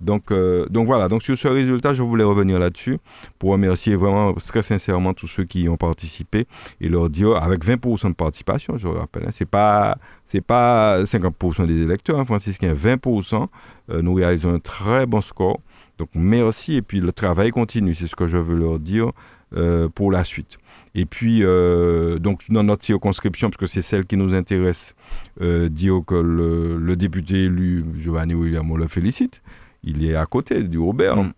Donc, 0.00 0.30
euh, 0.30 0.66
donc 0.68 0.86
voilà, 0.86 1.08
donc 1.08 1.22
sur 1.22 1.36
ce 1.36 1.48
résultat, 1.48 1.92
je 1.92 2.02
voulais 2.02 2.24
revenir 2.24 2.58
là-dessus 2.58 2.98
pour 3.38 3.50
remercier 3.50 3.96
vraiment 3.96 4.32
très 4.34 4.62
sincèrement 4.62 5.12
tous 5.12 5.26
ceux 5.26 5.44
qui 5.44 5.62
y 5.62 5.68
ont 5.68 5.76
participé 5.76 6.46
et 6.80 6.88
leur 6.88 7.10
dire 7.10 7.34
avec 7.36 7.64
20% 7.64 8.10
de 8.10 8.14
participation, 8.14 8.78
je 8.78 8.86
rappelle, 8.86 9.24
hein, 9.26 9.32
c'est 9.32 9.48
pas 9.48 9.98
c'est 10.24 10.40
pas 10.40 11.02
50% 11.02 11.66
des 11.66 11.82
électeurs 11.82 12.20
hein, 12.20 12.24
franciscains, 12.24 12.74
20%, 12.74 13.48
euh, 13.90 14.02
nous 14.02 14.14
réalisons 14.14 14.54
un 14.54 14.60
très 14.60 15.06
bon 15.06 15.20
score. 15.20 15.60
Donc 15.98 16.10
merci 16.14 16.76
et 16.76 16.82
puis 16.82 17.00
le 17.00 17.10
travail 17.10 17.50
continue, 17.50 17.94
c'est 17.94 18.06
ce 18.06 18.14
que 18.14 18.28
je 18.28 18.36
veux 18.36 18.56
leur 18.56 18.78
dire 18.78 19.10
euh, 19.56 19.88
pour 19.88 20.12
la 20.12 20.22
suite. 20.22 20.58
Et 20.94 21.06
puis, 21.06 21.40
donc, 21.40 22.42
dans 22.50 22.64
notre 22.64 22.84
circonscription, 22.84 23.50
parce 23.50 23.58
que 23.58 23.66
c'est 23.66 23.82
celle 23.82 24.06
qui 24.06 24.16
nous 24.16 24.34
intéresse, 24.34 24.94
dire 25.40 26.00
que 26.06 26.14
le, 26.14 26.78
le, 26.78 26.96
député 26.96 27.44
élu, 27.44 27.84
Giovanni 27.94 28.34
William, 28.34 28.70
on 28.70 28.76
le 28.76 28.88
félicite 28.88 29.42
il 29.82 30.04
est 30.04 30.14
à 30.14 30.26
côté 30.26 30.62
du 30.62 30.78
Robert. 30.78 31.16
Mm. 31.16 31.32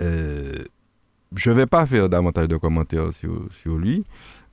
Euh, 0.00 0.64
je 1.34 1.50
ne 1.50 1.56
vais 1.56 1.66
pas 1.66 1.86
faire 1.86 2.08
davantage 2.08 2.48
de 2.48 2.56
commentaires 2.56 3.12
sur, 3.12 3.46
sur 3.50 3.78
lui. 3.78 4.04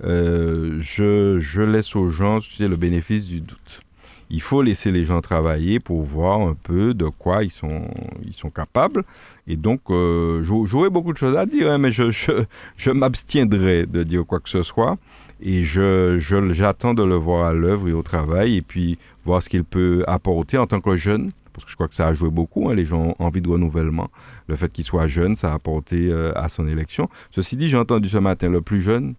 Euh, 0.03 0.77
je, 0.79 1.39
je, 1.39 1.61
laisse 1.61 1.95
aux 1.95 2.09
gens 2.09 2.39
le 2.59 2.75
bénéfice 2.75 3.27
du 3.27 3.41
doute. 3.41 3.81
Il 4.29 4.41
faut 4.41 4.61
laisser 4.61 4.91
les 4.91 5.03
gens 5.05 5.21
travailler 5.21 5.79
pour 5.79 6.01
voir 6.01 6.41
un 6.41 6.53
peu 6.53 6.93
de 6.93 7.05
quoi 7.05 7.43
ils 7.43 7.51
sont, 7.51 7.87
ils 8.23 8.33
sont 8.33 8.49
capables. 8.49 9.03
Et 9.47 9.55
donc, 9.55 9.81
euh, 9.89 10.43
j'aurais 10.43 10.89
beaucoup 10.89 11.13
de 11.13 11.17
choses 11.17 11.35
à 11.35 11.45
dire, 11.45 11.71
hein, 11.71 11.77
mais 11.77 11.91
je, 11.91 12.11
je, 12.11 12.31
je 12.77 12.91
m'abstiendrai 12.91 13.85
de 13.85 14.03
dire 14.03 14.25
quoi 14.25 14.39
que 14.39 14.49
ce 14.49 14.61
soit. 14.61 14.97
Et 15.41 15.63
je, 15.63 16.17
j'attends 16.51 16.93
de 16.93 17.03
le 17.03 17.15
voir 17.15 17.45
à 17.45 17.53
l'œuvre 17.53 17.87
et 17.87 17.93
au 17.93 18.03
travail, 18.03 18.57
et 18.57 18.61
puis 18.61 18.97
voir 19.25 19.41
ce 19.41 19.49
qu'il 19.49 19.63
peut 19.63 20.03
apporter 20.05 20.57
en 20.57 20.67
tant 20.67 20.81
que 20.81 20.95
jeune 20.97 21.31
parce 21.59 21.65
que 21.65 21.71
je 21.71 21.75
crois 21.75 21.89
que 21.89 21.95
ça 21.95 22.07
a 22.07 22.13
joué 22.13 22.29
beaucoup. 22.29 22.69
Hein, 22.69 22.75
les 22.75 22.85
gens 22.85 23.15
ont 23.19 23.25
envie 23.25 23.41
de 23.41 23.49
renouvellement. 23.49 24.09
Le 24.47 24.55
fait 24.55 24.71
qu'il 24.71 24.85
soit 24.85 25.07
jeune, 25.07 25.35
ça 25.35 25.51
a 25.51 25.55
apporté 25.55 26.09
euh, 26.09 26.31
à 26.35 26.47
son 26.47 26.67
élection. 26.67 27.09
Ceci 27.31 27.57
dit, 27.57 27.67
j'ai 27.67 27.75
entendu 27.77 28.07
ce 28.07 28.17
matin 28.17 28.49
le 28.49 28.61
plus 28.61 28.81
jeune 28.81 29.15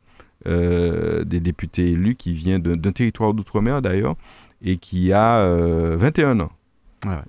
euh, 0.46 1.22
des 1.24 1.40
députés 1.40 1.90
élus 1.90 2.14
qui 2.14 2.32
vient 2.32 2.58
d'un 2.58 2.92
territoire 2.92 3.34
d'outre-mer 3.34 3.82
d'ailleurs 3.82 4.16
et 4.62 4.76
qui 4.76 5.12
a 5.12 5.44
21 5.96 6.40
euh, 6.40 6.44
ans. 6.44 6.50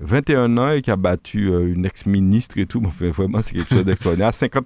21 0.02 0.58
ans 0.58 0.72
et 0.72 0.82
qui 0.82 0.92
a 0.92 0.98
battu 0.98 1.48
une 1.48 1.86
ex-ministre 1.86 2.58
et 2.58 2.66
tout. 2.66 2.82
vraiment, 3.00 3.42
c'est 3.42 3.56
quelque 3.56 3.76
chose 3.76 3.86
d'extraordinaire. 3.86 4.34
50, 4.34 4.66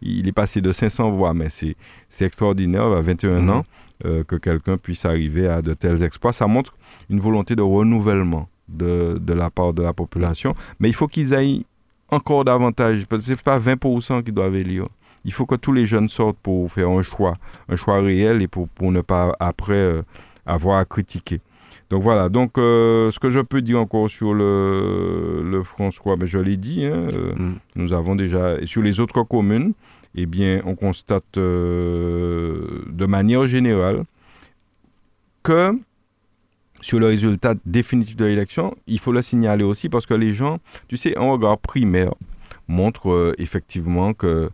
il 0.00 0.28
est 0.28 0.32
passé 0.32 0.60
de 0.60 0.72
500 0.72 1.10
voix, 1.10 1.34
mais 1.34 1.48
c'est 1.48 1.76
extraordinaire, 2.24 2.84
à 2.84 3.00
21 3.00 3.40
mhm. 3.40 3.50
ans, 3.50 3.64
que 4.02 4.36
quelqu'un 4.36 4.78
puisse 4.78 5.04
arriver 5.04 5.48
à 5.48 5.60
de 5.60 5.74
tels 5.74 6.02
exploits. 6.02 6.32
Ça 6.32 6.46
montre 6.46 6.74
une 7.10 7.20
volonté 7.20 7.54
de 7.54 7.62
renouvellement 7.62 8.48
de, 8.68 9.18
de 9.20 9.32
la 9.34 9.50
part 9.50 9.74
de 9.74 9.82
la 9.82 9.92
population. 9.92 10.54
Mais 10.78 10.88
il 10.88 10.94
faut 10.94 11.08
qu'ils 11.08 11.34
aillent 11.34 11.66
encore 12.10 12.44
davantage, 12.44 13.06
parce 13.06 13.22
que 13.22 13.26
ce 13.26 13.30
n'est 13.32 13.36
pas 13.36 13.58
20% 13.58 14.22
qui 14.22 14.32
doivent 14.32 14.56
élire. 14.56 14.86
Il 15.24 15.32
faut 15.32 15.46
que 15.46 15.54
tous 15.54 15.72
les 15.72 15.86
jeunes 15.86 16.08
sortent 16.08 16.38
pour 16.38 16.70
faire 16.70 16.88
un 16.88 17.02
choix, 17.02 17.34
un 17.68 17.76
choix 17.76 18.00
réel 18.00 18.42
et 18.42 18.48
pour, 18.48 18.68
pour 18.68 18.90
ne 18.90 19.00
pas 19.00 19.36
après 19.38 19.74
euh, 19.74 20.02
avoir 20.46 20.78
à 20.78 20.84
critiquer. 20.84 21.40
Donc 21.90 22.02
voilà, 22.02 22.28
donc 22.28 22.52
ce 22.56 23.18
que 23.18 23.30
je 23.30 23.40
peux 23.40 23.62
dire 23.62 23.80
encore 23.80 24.08
sur 24.08 24.32
le, 24.32 25.42
le 25.44 25.62
François, 25.64 26.16
ben, 26.16 26.26
je 26.26 26.38
l'ai 26.38 26.56
dit, 26.56 26.84
hein, 26.84 27.08
mm. 27.36 27.54
nous 27.74 27.92
avons 27.92 28.14
déjà, 28.14 28.58
et 28.60 28.66
sur 28.66 28.80
les 28.80 29.00
autres 29.00 29.22
communes, 29.24 29.72
eh 30.14 30.26
bien, 30.26 30.62
on 30.64 30.76
constate 30.76 31.24
de 31.34 33.06
manière 33.06 33.46
générale 33.46 34.04
que 35.42 35.72
sur 36.80 36.98
le 36.98 37.06
résultat 37.06 37.54
définitif 37.66 38.16
de 38.16 38.24
l'élection, 38.24 38.74
il 38.86 38.98
faut 38.98 39.12
le 39.12 39.22
signaler 39.22 39.64
aussi 39.64 39.88
parce 39.88 40.06
que 40.06 40.14
les 40.14 40.32
gens, 40.32 40.58
tu 40.88 40.96
sais, 40.96 41.16
un 41.18 41.30
regard 41.30 41.58
primaire 41.58 42.14
montre 42.68 43.10
euh, 43.10 43.34
effectivement 43.38 44.14
que 44.14 44.50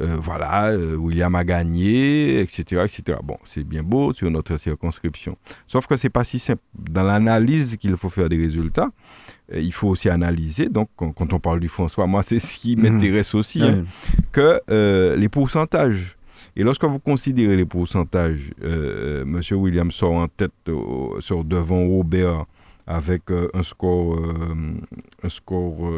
euh, 0.00 0.16
voilà, 0.20 0.66
euh, 0.66 0.96
William 0.96 1.34
a 1.34 1.44
gagné, 1.44 2.40
etc., 2.40 2.84
etc. 2.84 3.18
Bon, 3.22 3.36
c'est 3.44 3.64
bien 3.64 3.82
beau 3.82 4.12
sur 4.12 4.30
notre 4.30 4.56
circonscription. 4.56 5.36
Sauf 5.66 5.86
que 5.86 5.96
c'est 5.96 6.10
pas 6.10 6.24
si 6.24 6.38
simple. 6.38 6.62
Dans 6.74 7.02
l'analyse 7.02 7.76
qu'il 7.76 7.96
faut 7.96 8.08
faire 8.08 8.28
des 8.28 8.36
résultats, 8.36 8.88
il 9.52 9.72
faut 9.72 9.88
aussi 9.88 10.08
analyser. 10.08 10.68
Donc, 10.68 10.90
quand, 10.96 11.32
on 11.32 11.40
parle 11.40 11.60
du 11.60 11.68
François, 11.68 12.06
moi, 12.06 12.22
c'est 12.22 12.38
ce 12.38 12.58
qui 12.58 12.76
mmh. 12.76 12.82
m'intéresse 12.82 13.34
aussi, 13.34 13.62
hein, 13.62 13.84
que 14.32 14.60
les 15.16 15.28
pourcentages 15.28 16.18
et 16.58 16.64
lorsque 16.64 16.84
vous 16.84 16.98
considérez 16.98 17.56
les 17.56 17.64
pourcentages, 17.64 18.50
euh, 18.64 19.22
M. 19.22 19.40
Williams 19.52 19.94
sort 19.94 20.14
en 20.14 20.26
tête 20.26 20.50
sur 21.20 21.44
devant 21.44 21.86
Robert 21.86 22.46
avec 22.84 23.30
euh, 23.30 23.48
un 23.54 23.62
score, 23.62 24.16
euh, 24.16 24.74
un 25.22 25.28
score 25.28 25.92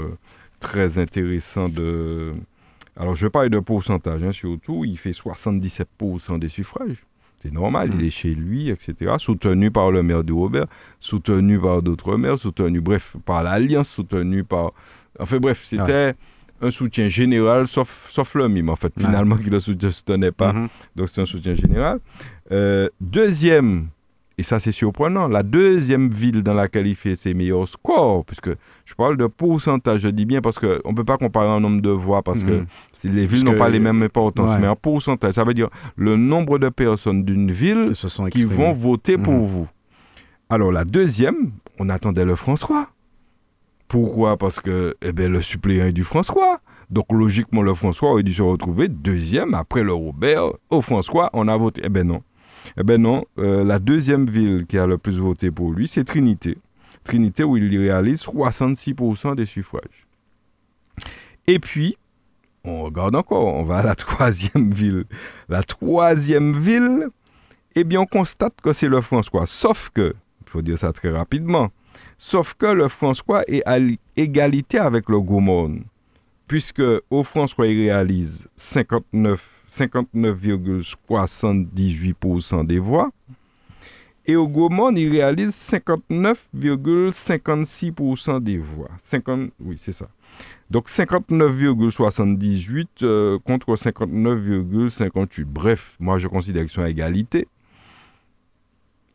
très 0.61 0.99
intéressant 0.99 1.71
de... 1.71 2.33
Alors, 2.97 3.15
je 3.15 3.27
parle 3.29 3.51
de 3.51 3.59
pourcentage, 3.61 4.23
hein, 4.23 4.33
surtout, 4.33 4.85
il 4.85 4.99
fait 4.99 5.11
77% 5.11 6.39
des 6.39 6.49
suffrages. 6.49 7.05
C'est 7.43 7.53
normal, 7.53 7.91
il 7.95 8.03
mm. 8.03 8.07
est 8.07 8.11
chez 8.11 8.35
lui, 8.35 8.69
etc. 8.69 9.15
Soutenu 9.19 9.71
par 9.71 9.91
le 9.91 10.03
maire 10.03 10.23
de 10.23 10.33
Robert, 10.33 10.67
soutenu 10.99 11.59
par 11.59 11.83
d'autres 11.83 12.17
maires, 12.17 12.39
soutenu, 12.39 12.81
bref, 12.81 13.17
par 13.25 13.43
l'Alliance, 13.43 13.89
soutenu 13.89 14.45
par... 14.45 14.73
Enfin 15.19 15.39
bref, 15.39 15.63
c'était 15.65 16.15
un 16.61 16.71
soutien 16.71 17.09
général, 17.09 17.67
sauf, 17.67 18.09
sauf 18.11 18.35
le 18.35 18.49
mime, 18.49 18.69
en 18.69 18.77
fait, 18.77 18.93
finalement, 18.99 19.37
qui 19.39 19.47
ne 19.47 19.53
le 19.53 19.91
soutenait 19.91 20.33
pas. 20.33 20.53
Mhm. 20.53 20.69
Donc, 20.97 21.09
c'est 21.09 21.23
un 21.23 21.27
soutien 21.27 21.55
général. 21.55 22.01
Euh, 22.53 22.89
deuxième, 23.01 23.89
et 24.41 24.43
ça, 24.43 24.59
c'est 24.59 24.73
surprenant, 24.73 25.29
la 25.29 25.43
deuxième 25.43 26.09
ville 26.09 26.43
dans 26.43 26.55
laquelle 26.55 26.87
il 26.87 26.95
fait 26.95 27.15
ses 27.15 27.35
meilleurs 27.35 27.69
scores, 27.69 28.25
puisque 28.25 28.49
je 28.87 28.95
parle 28.95 29.19
de 29.19 29.27
pourcentage, 29.27 30.01
je 30.01 30.09
dis 30.09 30.25
bien 30.25 30.41
parce 30.41 30.59
qu'on 30.59 30.67
ne 30.67 30.95
peut 30.95 31.05
pas 31.05 31.19
comparer 31.19 31.49
un 31.51 31.61
nombre 31.61 31.83
de 31.83 31.91
voix, 31.91 32.23
parce 32.23 32.43
que 32.43 32.61
mhm. 32.61 32.67
les 33.13 33.27
villes 33.27 33.45
n'ont 33.45 33.59
pas 33.59 33.69
les 33.69 33.81
mêmes 33.81 34.03
importances, 34.03 34.57
mais 34.59 34.67
en 34.67 34.77
pourcentage, 34.77 35.35
ça 35.35 35.45
veut 35.45 35.53
dire 35.53 35.69
le 35.95 36.17
nombre 36.17 36.59
de 36.59 36.71
personnes 36.71 37.23
d'une 37.23 37.51
ville 37.51 37.93
qui 38.31 38.45
vont 38.45 38.73
voter 38.73 39.19
pour 39.19 39.35
mhm. 39.35 39.45
vous. 39.45 39.69
Alors, 40.49 40.73
la 40.73 40.87
deuxième, 40.87 41.53
on 41.79 41.91
attendait 41.91 42.25
le 42.25 42.35
François. 42.35 42.89
Pourquoi? 43.89 44.39
Parce 44.39 44.59
que 44.59 44.97
eh 45.03 45.13
ben, 45.13 45.31
le 45.31 45.43
suppléant 45.43 45.85
est 45.85 45.93
du 45.93 46.05
François. 46.05 46.61
Donc 46.89 47.13
logiquement, 47.13 47.61
le 47.61 47.75
François 47.75 48.13
aurait 48.13 48.23
dû 48.23 48.33
se 48.33 48.41
retrouver 48.41 48.89
deuxième 48.89 49.53
après 49.53 49.83
le 49.83 49.93
Robert. 49.93 50.45
Au 50.71 50.81
François, 50.81 51.29
on 51.35 51.47
a 51.47 51.57
voté. 51.59 51.83
Eh 51.85 51.91
ben 51.91 52.07
non. 52.07 52.23
Eh 52.77 52.83
ben 52.83 53.01
non. 53.01 53.25
Euh, 53.39 53.65
la 53.65 53.79
deuxième 53.79 54.27
ville 54.27 54.67
qui 54.67 54.79
a 54.79 54.87
le 54.87 54.99
plus 54.99 55.19
voté 55.19 55.51
pour 55.51 55.73
lui, 55.73 55.89
c'est 55.89 56.05
Trinité. 56.05 56.59
Trinité 57.05 57.45
où 57.45 57.57
il 57.57 57.77
réalise 57.77 58.23
66% 58.23 59.35
des 59.35 59.47
suffrages. 59.47 60.07
Et 61.47 61.59
puis, 61.59 61.97
on 62.65 62.83
regarde 62.83 63.17
encore, 63.17 63.47
on 63.47 63.65
va 63.65 63.79
à 63.79 63.83
la 63.83 63.95
troisième 63.97 64.71
ville. 64.71 65.05
La 65.49 65.63
troisième 65.63 66.57
ville, 66.57 67.09
eh 67.75 67.85
bien, 67.85 68.01
on 68.01 68.07
constate 68.07 68.61
que 68.63 68.73
c'est 68.73 68.89
le 68.89 69.01
François. 69.01 69.47
Sauf 69.47 69.91
que, 69.91 70.15
il 70.45 70.51
faut 70.51 70.63
dire 70.63 70.79
ça 70.79 70.93
très 70.93 71.11
rapidement, 71.11 71.71
Sauf 72.23 72.53
que 72.53 72.67
le 72.67 72.89
François 72.89 73.43
est 73.49 73.67
à 73.67 73.79
égalité 74.15 74.79
avec 74.79 75.09
le 75.09 75.21
Gaumont, 75.21 75.81
puisque 76.47 76.83
au 77.09 77.23
François, 77.23 77.67
il 77.67 77.89
réalise 77.89 78.47
59,78% 79.71 82.67
des 82.67 82.79
voix, 82.79 83.11
et 84.27 84.37
au 84.37 84.47
Gaumont, 84.47 84.95
il 84.95 85.11
réalise 85.11 85.55
59,56% 85.55 88.41
des 88.41 88.59
voix. 88.59 88.91
50, 88.99 89.51
oui, 89.61 89.79
c'est 89.79 89.93
ça. 89.93 90.11
Donc 90.71 90.89
59,78 90.89 92.87
euh, 93.03 93.39
contre 93.41 93.75
59,58. 93.75 95.45
Bref, 95.45 95.97
moi 95.99 96.19
je 96.19 96.29
considère 96.29 96.63
qu'ils 96.63 96.71
sont 96.71 96.83
à 96.83 96.91
égalité. 96.91 97.49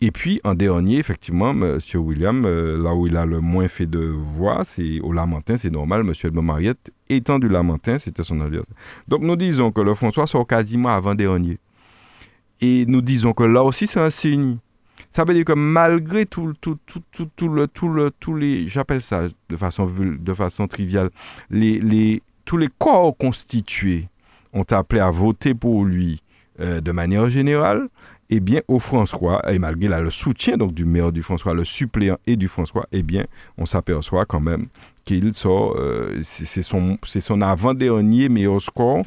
Et 0.02 0.12
puis, 0.12 0.42
en 0.44 0.56
dernier, 0.56 0.98
effectivement, 0.98 1.52
M. 1.52 1.80
William, 1.96 2.46
euh, 2.46 2.82
là 2.82 2.94
où 2.94 3.08
il 3.08 3.16
a 3.16 3.26
le 3.26 3.40
moins 3.40 3.68
fait 3.68 3.86
de 3.86 4.00
voix, 4.00 4.64
c'est 4.66 5.00
au 5.00 5.14
Lamentin, 5.14 5.56
c'est 5.56 5.70
normal. 5.70 6.02
M. 6.02 6.14
Edmond 6.22 6.42
Mariette, 6.42 6.92
étant 7.10 7.40
du 7.40 7.48
Lamentin, 7.48 7.98
c'était 7.98 8.24
son 8.24 8.42
adversaire. 8.42 8.76
Donc, 9.08 9.22
nous 9.22 9.38
disons 9.38 9.72
que 9.72 9.80
le 9.80 9.94
François 9.94 10.28
sort 10.28 10.46
quasiment 10.46 10.90
avant-dernier. 10.90 11.60
Et 12.60 12.86
nous 12.88 13.02
disons 13.02 13.34
que 13.34 13.44
là 13.44 13.64
aussi, 13.64 13.88
c'est 13.88 14.00
un 14.00 14.10
signe. 14.10 14.58
Ça 15.10 15.24
veut 15.24 15.34
dire 15.34 15.46
que 15.46 15.54
malgré 15.54 16.26
tout, 16.26 16.54
tout, 16.60 16.78
tout, 16.86 17.02
tout, 17.12 17.30
tout 17.34 17.48
le, 17.48 17.68
tout 17.68 18.10
tous 18.20 18.36
les, 18.36 18.68
j'appelle 18.68 19.02
ça 19.02 19.24
de 19.50 19.56
façon, 19.56 19.90
de 19.90 20.34
façon 20.34 20.68
triviale, 20.68 21.10
les, 21.50 21.80
les, 21.80 22.22
tous 22.44 22.58
les 22.58 22.68
corps 22.78 23.16
constitués 23.16 24.10
ont 24.52 24.66
appelé 24.72 25.00
à 25.00 25.10
voter 25.10 25.54
pour 25.54 25.86
lui 25.86 26.22
euh, 26.60 26.82
de 26.82 26.92
manière 26.92 27.30
générale 27.30 27.88
eh 28.30 28.40
bien, 28.40 28.62
au 28.68 28.80
François, 28.80 29.42
et 29.52 29.60
malgré 29.60 30.02
le 30.02 30.10
soutien 30.10 30.58
donc, 30.58 30.74
du 30.74 30.86
maire 30.86 31.12
du 31.12 31.22
François, 31.22 31.54
le 31.54 31.64
suppléant 31.64 32.18
et 32.26 32.36
du 32.36 32.48
François, 32.48 32.88
eh 32.92 33.04
bien, 33.04 33.26
on 33.58 33.66
s'aperçoit 33.66 34.26
quand 34.26 34.40
même 34.40 34.68
qu'il 35.06 35.34
sort, 35.36 35.76
euh, 35.78 36.20
c'est 36.24 36.64
son, 36.64 36.98
son 37.04 37.42
avant-dernier 37.42 38.28
meilleur 38.28 38.60
score 38.60 39.04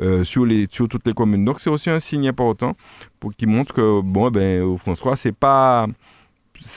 euh, 0.00 0.24
sur, 0.24 0.46
les, 0.46 0.66
sur 0.70 0.88
toutes 0.88 1.06
les 1.06 1.12
communes. 1.12 1.44
Donc, 1.44 1.60
c'est 1.60 1.68
aussi 1.68 1.90
un 1.90 2.00
signe 2.00 2.26
important 2.26 2.74
pour, 3.20 3.34
qui 3.34 3.46
montre 3.46 3.74
que, 3.74 4.00
bon, 4.00 4.28
eh 4.28 4.30
ben, 4.30 4.62
au 4.62 4.78
François, 4.78 5.16
c'est 5.16 5.32
pas. 5.32 5.86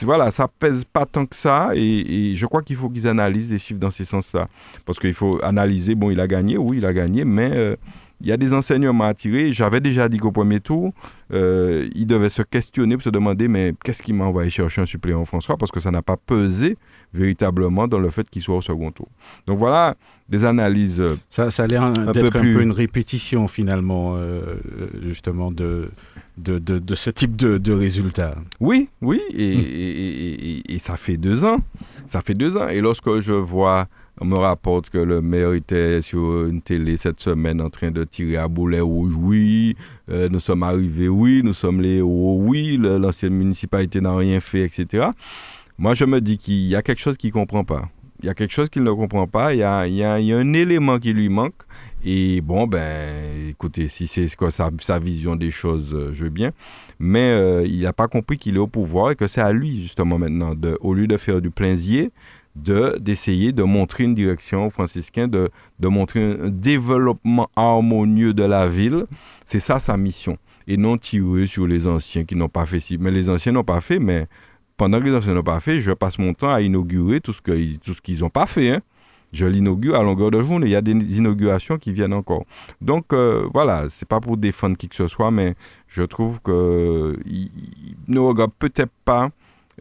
Voilà, 0.02 0.32
ça 0.32 0.48
pèse 0.48 0.84
pas 0.84 1.06
tant 1.06 1.26
que 1.26 1.36
ça 1.36 1.70
et, 1.72 2.34
je 2.34 2.46
crois 2.46 2.60
qu'il 2.62 2.74
faut 2.74 2.90
qu'ils 2.90 3.06
analysent 3.06 3.52
les 3.52 3.58
chiffres 3.58 3.78
dans 3.78 3.92
ce 3.92 4.04
sens-là. 4.04 4.48
Parce 4.84 4.98
qu'il 4.98 5.14
faut 5.14 5.38
analyser, 5.44 5.94
bon, 5.94 6.10
il 6.10 6.18
a 6.18 6.26
gagné, 6.26 6.58
oui, 6.58 6.78
il 6.78 6.86
a 6.86 6.92
gagné, 6.92 7.24
mais 7.24 7.52
euh, 7.54 7.76
il 8.20 8.26
y 8.26 8.32
a 8.32 8.36
des 8.36 8.52
enseignements 8.52 9.04
à 9.04 9.14
tirer. 9.14 9.52
J'avais 9.52 9.80
déjà 9.80 10.08
dit 10.08 10.18
qu'au 10.18 10.32
premier 10.32 10.60
tour, 10.60 10.92
euh, 11.32 11.88
il 11.94 12.06
devait 12.06 12.30
se 12.30 12.42
questionner 12.42 12.96
pour 12.96 13.02
se 13.02 13.10
demander 13.10 13.48
mais 13.48 13.74
qu'est-ce 13.84 14.02
qui 14.02 14.12
m'a 14.12 14.24
envoyé 14.24 14.50
chercher 14.50 14.80
un 14.80 14.86
suppléant 14.86 15.24
François? 15.24 15.56
Parce 15.56 15.70
que 15.70 15.80
ça 15.80 15.90
n'a 15.90 16.02
pas 16.02 16.16
pesé 16.16 16.78
véritablement 17.12 17.88
dans 17.88 17.98
le 17.98 18.10
fait 18.10 18.28
qu'il 18.28 18.42
soit 18.42 18.56
au 18.56 18.62
second 18.62 18.90
tour. 18.90 19.08
Donc 19.46 19.58
voilà 19.58 19.96
des 20.28 20.44
analyses. 20.44 21.00
Euh, 21.00 21.18
ça, 21.30 21.50
ça 21.50 21.64
a 21.64 21.66
l'air 21.66 21.92
d'être 21.92 22.36
un, 22.36 22.40
peu 22.40 22.62
une 22.62 22.72
répétition 22.72 23.48
finalement 23.48 24.14
euh, 24.16 24.56
justement 25.02 25.50
de, 25.50 25.90
de, 26.38 26.58
de, 26.58 26.94
ce 26.94 27.10
type 27.10 27.36
de, 27.36 27.58
de 27.58 27.72
résultats. 27.72 28.36
Oui, 28.60 28.88
oui, 29.02 29.20
et, 29.34 29.52
et, 29.52 30.74
et, 30.74 30.78
ça 30.78 30.96
fait 30.96 31.16
deux 31.16 31.44
ans. 31.44 31.58
Ça 32.06 32.20
fait 32.20 32.34
deux 32.34 32.56
ans. 32.56 32.68
Et 32.68 32.80
lorsque 32.80 33.20
je 33.20 33.32
vois 33.32 33.88
on 34.20 34.24
me 34.24 34.36
rapporte 34.36 34.88
que 34.88 34.98
le 34.98 35.20
maire 35.20 35.52
était 35.52 36.00
sur 36.00 36.46
une 36.46 36.62
télé 36.62 36.96
cette 36.96 37.20
semaine 37.20 37.60
en 37.60 37.68
train 37.68 37.90
de 37.90 38.04
tirer 38.04 38.38
à 38.38 38.48
boulet 38.48 38.80
rouge. 38.80 39.14
Oui, 39.16 39.76
euh, 40.10 40.28
nous 40.30 40.40
sommes 40.40 40.62
arrivés, 40.62 41.08
oui, 41.08 41.42
nous 41.44 41.52
sommes 41.52 41.82
les 41.82 41.96
héros, 41.96 42.38
oui, 42.40 42.78
l'ancienne 42.80 43.34
municipalité 43.34 44.00
n'a 44.00 44.16
rien 44.16 44.40
fait, 44.40 44.62
etc. 44.62 45.08
Moi, 45.78 45.94
je 45.94 46.06
me 46.06 46.20
dis 46.20 46.38
qu'il 46.38 46.66
y 46.66 46.74
a 46.74 46.82
quelque 46.82 47.00
chose 47.00 47.18
qu'il 47.18 47.28
ne 47.28 47.34
comprend 47.34 47.64
pas. 47.64 47.90
Il 48.22 48.26
y 48.26 48.30
a 48.30 48.34
quelque 48.34 48.52
chose 48.52 48.70
qu'il 48.70 48.82
ne 48.82 48.92
comprend 48.92 49.26
pas. 49.26 49.52
Il 49.52 49.58
y 49.58 49.62
a, 49.62 49.86
il 49.86 49.94
y 49.94 50.02
a, 50.02 50.14
un 50.14 50.52
élément 50.54 50.98
qui 50.98 51.12
lui 51.12 51.28
manque. 51.28 51.54
Et 52.02 52.40
bon, 52.40 52.66
ben, 52.66 53.50
écoutez, 53.50 53.88
si 53.88 54.06
c'est 54.06 54.26
sa, 54.26 54.70
sa, 54.78 54.98
vision 54.98 55.36
des 55.36 55.50
choses, 55.50 55.92
euh, 55.92 56.12
je 56.14 56.24
veux 56.24 56.30
bien. 56.30 56.52
Mais 56.98 57.30
euh, 57.32 57.66
il 57.66 57.82
n'a 57.82 57.92
pas 57.92 58.08
compris 58.08 58.38
qu'il 58.38 58.56
est 58.56 58.60
au 58.60 58.66
pouvoir 58.66 59.10
et 59.10 59.16
que 59.16 59.26
c'est 59.26 59.42
à 59.42 59.52
lui, 59.52 59.82
justement, 59.82 60.18
maintenant, 60.18 60.54
de, 60.54 60.78
au 60.80 60.94
lieu 60.94 61.06
de 61.06 61.16
faire 61.18 61.42
du 61.42 61.50
plaisir, 61.50 62.08
de 62.58 62.96
d'essayer 62.98 63.52
de 63.52 63.62
montrer 63.62 64.04
une 64.04 64.14
direction 64.14 64.70
franciscaine, 64.70 65.30
de, 65.30 65.50
de 65.78 65.88
montrer 65.88 66.22
un 66.24 66.48
développement 66.48 67.48
harmonieux 67.56 68.34
de 68.34 68.44
la 68.44 68.68
ville. 68.68 69.06
C'est 69.44 69.60
ça 69.60 69.78
sa 69.78 69.96
mission. 69.96 70.38
Et 70.68 70.76
non 70.76 70.98
tirer 70.98 71.46
sur 71.46 71.66
les 71.66 71.86
anciens 71.86 72.24
qui 72.24 72.34
n'ont 72.34 72.48
pas 72.48 72.66
fait 72.66 72.80
ci. 72.80 72.98
Mais 72.98 73.10
les 73.10 73.30
anciens 73.30 73.52
n'ont 73.52 73.64
pas 73.64 73.80
fait, 73.80 74.00
mais 74.00 74.26
pendant 74.76 74.98
que 74.98 75.04
les 75.04 75.14
anciens 75.14 75.34
n'ont 75.34 75.42
pas 75.42 75.60
fait, 75.60 75.78
je 75.78 75.92
passe 75.92 76.18
mon 76.18 76.34
temps 76.34 76.52
à 76.52 76.60
inaugurer 76.60 77.20
tout 77.20 77.32
ce 77.32 77.40
qu'ils 78.00 78.20
n'ont 78.20 78.30
pas 78.30 78.46
fait. 78.46 78.70
Hein. 78.70 78.82
Je 79.32 79.46
l'inaugure 79.46 79.96
à 79.96 80.02
longueur 80.02 80.30
de 80.30 80.42
journée. 80.42 80.66
Il 80.66 80.72
y 80.72 80.76
a 80.76 80.82
des 80.82 81.18
inaugurations 81.18 81.78
qui 81.78 81.92
viennent 81.92 82.14
encore. 82.14 82.44
Donc 82.80 83.12
euh, 83.12 83.48
voilà, 83.52 83.86
c'est 83.88 84.08
pas 84.08 84.20
pour 84.20 84.36
défendre 84.36 84.76
qui 84.76 84.88
que 84.88 84.96
ce 84.96 85.08
soit, 85.08 85.30
mais 85.30 85.54
je 85.88 86.02
trouve 86.02 86.40
que 86.40 87.16
ne 88.08 88.18
regarde 88.18 88.52
peut-être 88.58 88.92
pas 89.04 89.30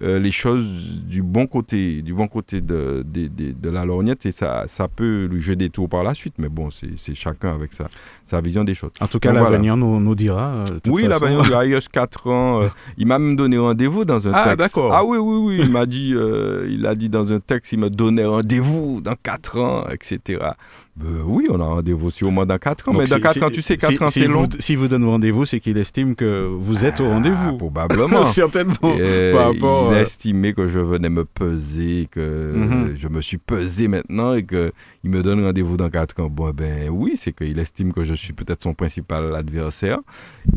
euh, 0.01 0.19
les 0.19 0.31
choses 0.31 1.05
du 1.05 1.23
bon 1.23 1.47
côté, 1.47 2.01
du 2.01 2.13
bon 2.13 2.27
côté 2.27 2.59
de, 2.59 3.05
de, 3.07 3.29
de, 3.29 3.69
la 3.69 3.85
lorgnette 3.85 4.25
et 4.25 4.31
ça, 4.33 4.65
ça 4.67 4.89
peut 4.89 5.23
lui 5.31 5.39
jouer 5.39 5.55
des 5.55 5.69
tours 5.69 5.87
par 5.87 6.03
la 6.03 6.13
suite. 6.13 6.33
Mais 6.37 6.49
bon, 6.49 6.67
c'est 6.69 7.15
chacun 7.15 7.55
avec 7.55 7.71
sa, 7.71 7.87
sa 8.25 8.41
vision 8.41 8.65
des 8.65 8.73
choses. 8.73 8.91
En 8.99 9.07
tout 9.07 9.19
cas, 9.19 9.31
l'avenir 9.31 9.77
nous, 9.77 10.01
nous, 10.01 10.13
dira. 10.15 10.65
Euh, 10.69 10.79
oui, 10.87 11.07
l'avenir 11.07 11.37
nous 11.37 11.45
dira. 11.45 11.65
Il 11.65 11.71
y 11.71 11.75
a 11.75 11.79
4 11.79 12.29
ans, 12.29 12.63
euh, 12.63 12.67
il 12.97 13.07
m'a 13.07 13.19
même 13.19 13.37
donné 13.37 13.57
rendez-vous 13.57 14.03
dans 14.03 14.27
un 14.27 14.33
ah, 14.33 14.53
texte. 14.57 14.77
Ah 14.91 15.05
oui, 15.05 15.17
oui, 15.17 15.37
oui. 15.37 15.59
Il 15.63 15.71
m'a 15.71 15.85
dit, 15.85 16.13
il 16.67 16.85
a 16.85 16.93
dit 16.93 17.07
dans 17.07 17.31
un 17.31 17.39
texte, 17.39 17.71
il 17.71 17.79
me 17.79 17.89
donnait 17.89 18.25
rendez-vous 18.25 18.99
dans 18.99 19.15
4 19.23 19.59
ans, 19.59 19.85
etc. 19.89 20.39
Ben 20.97 21.23
oui, 21.25 21.47
on 21.49 21.59
a 21.59 21.65
rendez-vous 21.65 22.07
aussi 22.07 22.25
au 22.25 22.31
moins 22.31 22.45
dans 22.45 22.57
4 22.57 22.89
ans. 22.89 22.93
mais 22.93 23.05
dans 23.05 23.19
4 23.19 23.43
ans, 23.43 23.49
tu 23.49 23.61
sais, 23.61 23.77
4 23.77 24.01
ans, 24.01 24.07
c'est 24.09 24.27
long. 24.27 24.45
si 24.59 24.75
vous 24.75 24.89
donne 24.89 25.05
rendez-vous, 25.05 25.45
c'est 25.45 25.61
qu'il 25.61 25.77
estime 25.77 26.15
que 26.15 26.49
vous 26.53 26.83
êtes 26.83 26.99
au 26.99 27.07
rendez-vous. 27.07 27.51
Ah, 27.53 27.57
probablement. 27.57 28.23
Certainement. 28.25 28.75
par 28.81 29.53
rapport 29.53 29.84
il 29.91 29.97
a 29.97 30.01
estimé 30.01 30.53
que 30.53 30.67
je 30.67 30.79
venais 30.79 31.09
me 31.09 31.25
peser, 31.25 32.07
que 32.11 32.53
mhm. 32.55 32.95
je 32.97 33.07
me 33.07 33.21
suis 33.21 33.37
pesé 33.37 33.87
maintenant 33.87 34.33
et 34.33 34.45
qu'il 34.45 34.71
me 35.03 35.23
donne 35.23 35.43
rendez-vous 35.43 35.77
dans 35.77 35.89
4 35.89 36.21
ans. 36.21 36.29
Bon, 36.29 36.51
ben 36.51 36.89
oui, 36.89 37.13
c'est 37.17 37.33
qu'il 37.33 37.57
estime 37.59 37.93
que 37.93 38.03
je 38.03 38.13
suis 38.13 38.33
peut-être 38.33 38.61
son 38.61 38.73
principal 38.73 39.35
adversaire. 39.35 39.99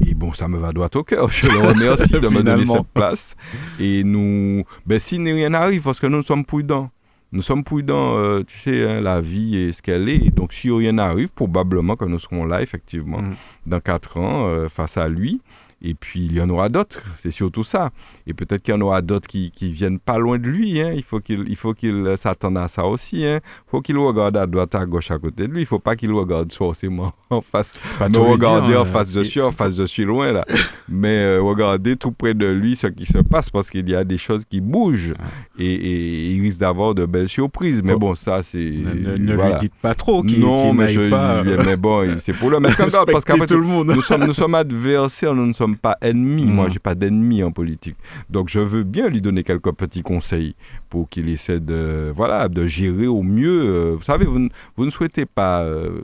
Et 0.07 0.15
bon, 0.15 0.33
ça 0.33 0.49
me 0.49 0.59
va 0.59 0.73
droit 0.73 0.89
au 0.95 1.03
cœur. 1.03 1.29
Je 1.29 1.49
le 1.49 1.59
remercie 1.59 2.13
de 2.13 2.29
me 2.29 2.43
donner 2.43 2.67
cette 2.67 2.89
place. 2.95 3.37
Et 3.79 4.05
nous, 4.05 4.65
ben 4.87 4.99
si 4.99 5.17
rien 5.19 5.51
n'arrive, 5.51 5.83
parce 5.83 6.01
que 6.01 6.07
nous 6.07 6.23
sommes 6.23 6.45
prudents. 6.45 6.91
Nous 7.31 7.43
sommes 7.43 7.63
prudents, 7.63 8.17
euh, 8.17 8.43
tu 8.43 8.59
sais, 8.59 8.89
hein, 8.89 9.01
la 9.03 9.21
vie 9.21 9.57
est 9.57 9.73
ce 9.73 9.83
qu'elle 9.83 10.09
est. 10.09 10.35
Donc, 10.35 10.55
si 10.55 10.71
rien 10.71 10.93
n'arrive, 10.93 11.29
probablement 11.31 11.95
que 11.95 12.07
nous 12.07 12.19
serons 12.19 12.47
là, 12.47 12.63
effectivement, 12.63 13.21
mhm. 13.21 13.35
dans 13.67 13.81
4 13.81 14.17
ans, 14.17 14.49
euh, 14.49 14.69
face 14.69 14.97
à 14.97 15.09
lui. 15.09 15.43
Et 15.81 15.95
puis, 15.95 16.27
il 16.27 16.33
y 16.33 16.41
en 16.41 16.51
aura 16.51 16.69
d'autres, 16.69 17.01
c'est 17.19 17.31
surtout 17.31 17.63
ça. 17.63 17.91
Et 18.27 18.35
peut-être 18.35 18.63
qu'il 18.63 18.75
y 18.75 18.77
en 18.77 18.81
aura 18.81 19.01
d'autres 19.01 19.29
qui, 19.29 19.53
qui 19.53 19.71
viennent 19.71 20.01
pas 20.01 20.19
loin 20.19 20.39
de 20.39 20.49
lui. 20.49 20.81
Hein. 20.81 20.93
Il 20.97 21.05
faut 21.05 21.21
qu'il 21.21 21.49
il 21.49 21.57
faut 21.57 21.73
qu'il 21.73 22.15
s'attende 22.17 22.59
à 22.59 22.67
ça 22.67 22.85
aussi. 22.85 23.25
Hein. 23.25 23.39
Il 23.43 23.71
faut 23.71 23.81
qu'il 23.81 23.97
regarde 23.97 24.37
à 24.37 24.47
droite, 24.47 24.75
à 24.75 24.85
gauche, 24.85 25.11
à 25.13 25.19
côté 25.19 25.47
de 25.47 25.53
lui. 25.53 25.61
Il 25.61 25.65
ne 25.65 25.69
faut 25.69 25.79
pas 25.79 25.95
qu'il 25.95 26.13
regarde 26.13 26.53
forcément 26.53 27.13
en 27.31 27.41
face. 27.41 27.79
Pas 27.99 28.09
nous 28.09 28.25
regarder 28.25 28.75
en 28.75 28.83
hein. 28.83 28.85
face 28.85 29.13
de 29.13 29.21
dessus, 29.21 29.41
en 29.41 29.53
face 29.53 29.77
de 29.77 29.83
dessus, 29.83 30.05
loin 30.05 30.33
là. 30.33 30.45
Mais 30.89 31.19
euh, 31.19 31.43
regarder 31.43 31.97
tout 31.97 32.11
près 32.11 32.35
de 32.35 32.47
lui 32.47 32.75
ce 32.75 32.89
qui 32.89 33.07
se 33.07 33.19
passe 33.19 33.51
parce 33.51 33.71
qu'il 33.71 33.89
y 33.89 33.95
a 33.95 34.03
des 34.03 34.19
choses 34.19 34.45
qui 34.45 34.61
bougent. 34.61 35.15
Et, 35.59 36.33
il 36.33 36.43
risque 36.43 36.61
d'avoir 36.61 36.95
de 36.95 37.07
belles 37.07 37.29
surprises. 37.29 37.83
Mais 37.85 37.95
bon, 37.95 38.15
ça, 38.15 38.43
c'est. 38.43 38.59
Ne, 38.59 39.17
ne 39.17 39.35
lui 39.35 39.59
dites 39.61 39.75
pas 39.81 39.95
trop 39.95 40.23
qu'il 40.23 40.41
Non, 40.41 40.73
mais, 40.73 40.89
je, 40.89 41.09
pas... 41.09 41.43
mais 41.43 41.77
bon, 41.77 42.17
c'est 42.19 42.33
pour 42.33 42.51
le 42.51 42.57
en 42.57 42.61
garde. 42.61 43.11
parce 43.13 43.25
qu'après, 43.25 43.47
nous 43.55 44.03
sommes, 44.03 44.25
nous 44.25 44.35
sommes 44.35 44.55
adversaires, 44.55 45.35
nous 45.35 45.47
ne 45.47 45.53
sommes 45.53 45.68
pas 45.77 45.97
ennemis. 46.01 46.47
Moi, 46.47 46.55
Moi, 46.55 46.69
j'ai 46.69 46.79
pas 46.79 46.95
d'ennemis 46.95 47.43
en 47.43 47.53
politique. 47.53 47.97
Donc, 48.31 48.49
je 48.49 48.61
veux 48.61 48.83
bien 48.83 49.09
lui 49.09 49.21
donner 49.21 49.43
quelques 49.43 49.73
petits 49.73 50.03
conseils 50.03 50.55
pour 50.89 51.09
qu'il 51.09 51.29
essaie 51.29 51.61
de, 51.61 52.13
voilà, 52.15 52.49
de 52.49 52.67
gérer 52.67 53.07
au 53.07 53.23
mieux. 53.23 53.63
Euh, 53.65 53.95
vous 53.97 54.03
savez, 54.03 54.25
vous, 54.25 54.49
vous 54.77 54.85
ne 54.85 54.91
souhaitez 54.91 55.27
pas 55.27 55.63
euh, 55.63 56.01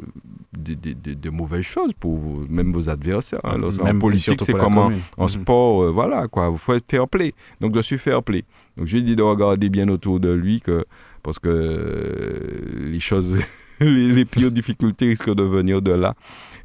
de, 0.57 1.31
mauvaises 1.31 1.65
choses 1.65 1.93
pour 1.93 2.17
vous, 2.17 2.47
même 2.49 2.73
vos 2.73 2.89
adversaires. 2.89 3.41
Hein. 3.45 3.61
en 3.63 3.99
politique, 3.99 4.43
c'est 4.43 4.53
comme 4.53 4.79
en, 4.79 4.91
mhm. 4.91 5.29
sport, 5.29 5.85
euh, 5.85 5.91
voilà, 5.91 6.29
quoi. 6.29 6.51
Il 6.53 6.59
faut 6.59 6.75
être 6.75 6.91
fair 6.91 7.09
play. 7.09 7.33
Donc, 7.61 7.75
je 7.75 7.81
suis 7.81 7.99
fair 7.99 8.23
play. 8.23 8.45
Donc, 8.77 8.87
je 8.87 8.95
lui 8.95 9.01
ai 9.01 9.05
dit 9.05 9.17
de 9.17 9.23
regarder 9.23 9.69
bien 9.69 9.89
autour 9.89 10.21
de 10.21 10.33
lui 10.33 10.61
que, 10.61 10.85
parce 11.23 11.39
que 11.39 12.81
les 12.81 13.01
choses, 13.01 13.39
les, 13.81 14.13
les 14.13 14.25
pires 14.25 14.51
difficultés 14.51 15.09
risquent 15.09 15.35
de 15.35 15.45
venir 15.45 15.83
de 15.83 15.93
là. 15.93 16.15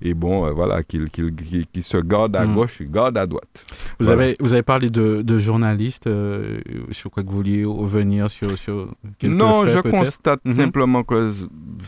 Et 0.01 0.13
bon, 0.13 0.45
euh, 0.45 0.51
voilà, 0.51 0.81
qu'il 0.83 1.09
se 1.09 1.97
garde 1.97 2.35
à 2.35 2.45
mm. 2.45 2.55
gauche, 2.55 2.81
garde 2.83 3.17
à 3.17 3.25
droite. 3.25 3.65
Vous, 3.99 4.09
avez, 4.09 4.35
vous 4.39 4.53
avez 4.53 4.63
parlé 4.63 4.89
de, 4.89 5.21
de 5.21 5.39
journalistes, 5.39 6.07
euh, 6.07 6.59
sur 6.91 7.11
quoi 7.11 7.23
que 7.23 7.29
vous 7.29 7.35
vouliez 7.35 7.65
revenir 7.65 8.29
sur, 8.31 8.57
sur 8.57 8.87
Non, 9.23 9.65
je 9.67 9.79
constate 9.79 10.41
mm-hmm. 10.45 10.53
simplement 10.53 11.03
que 11.03 11.31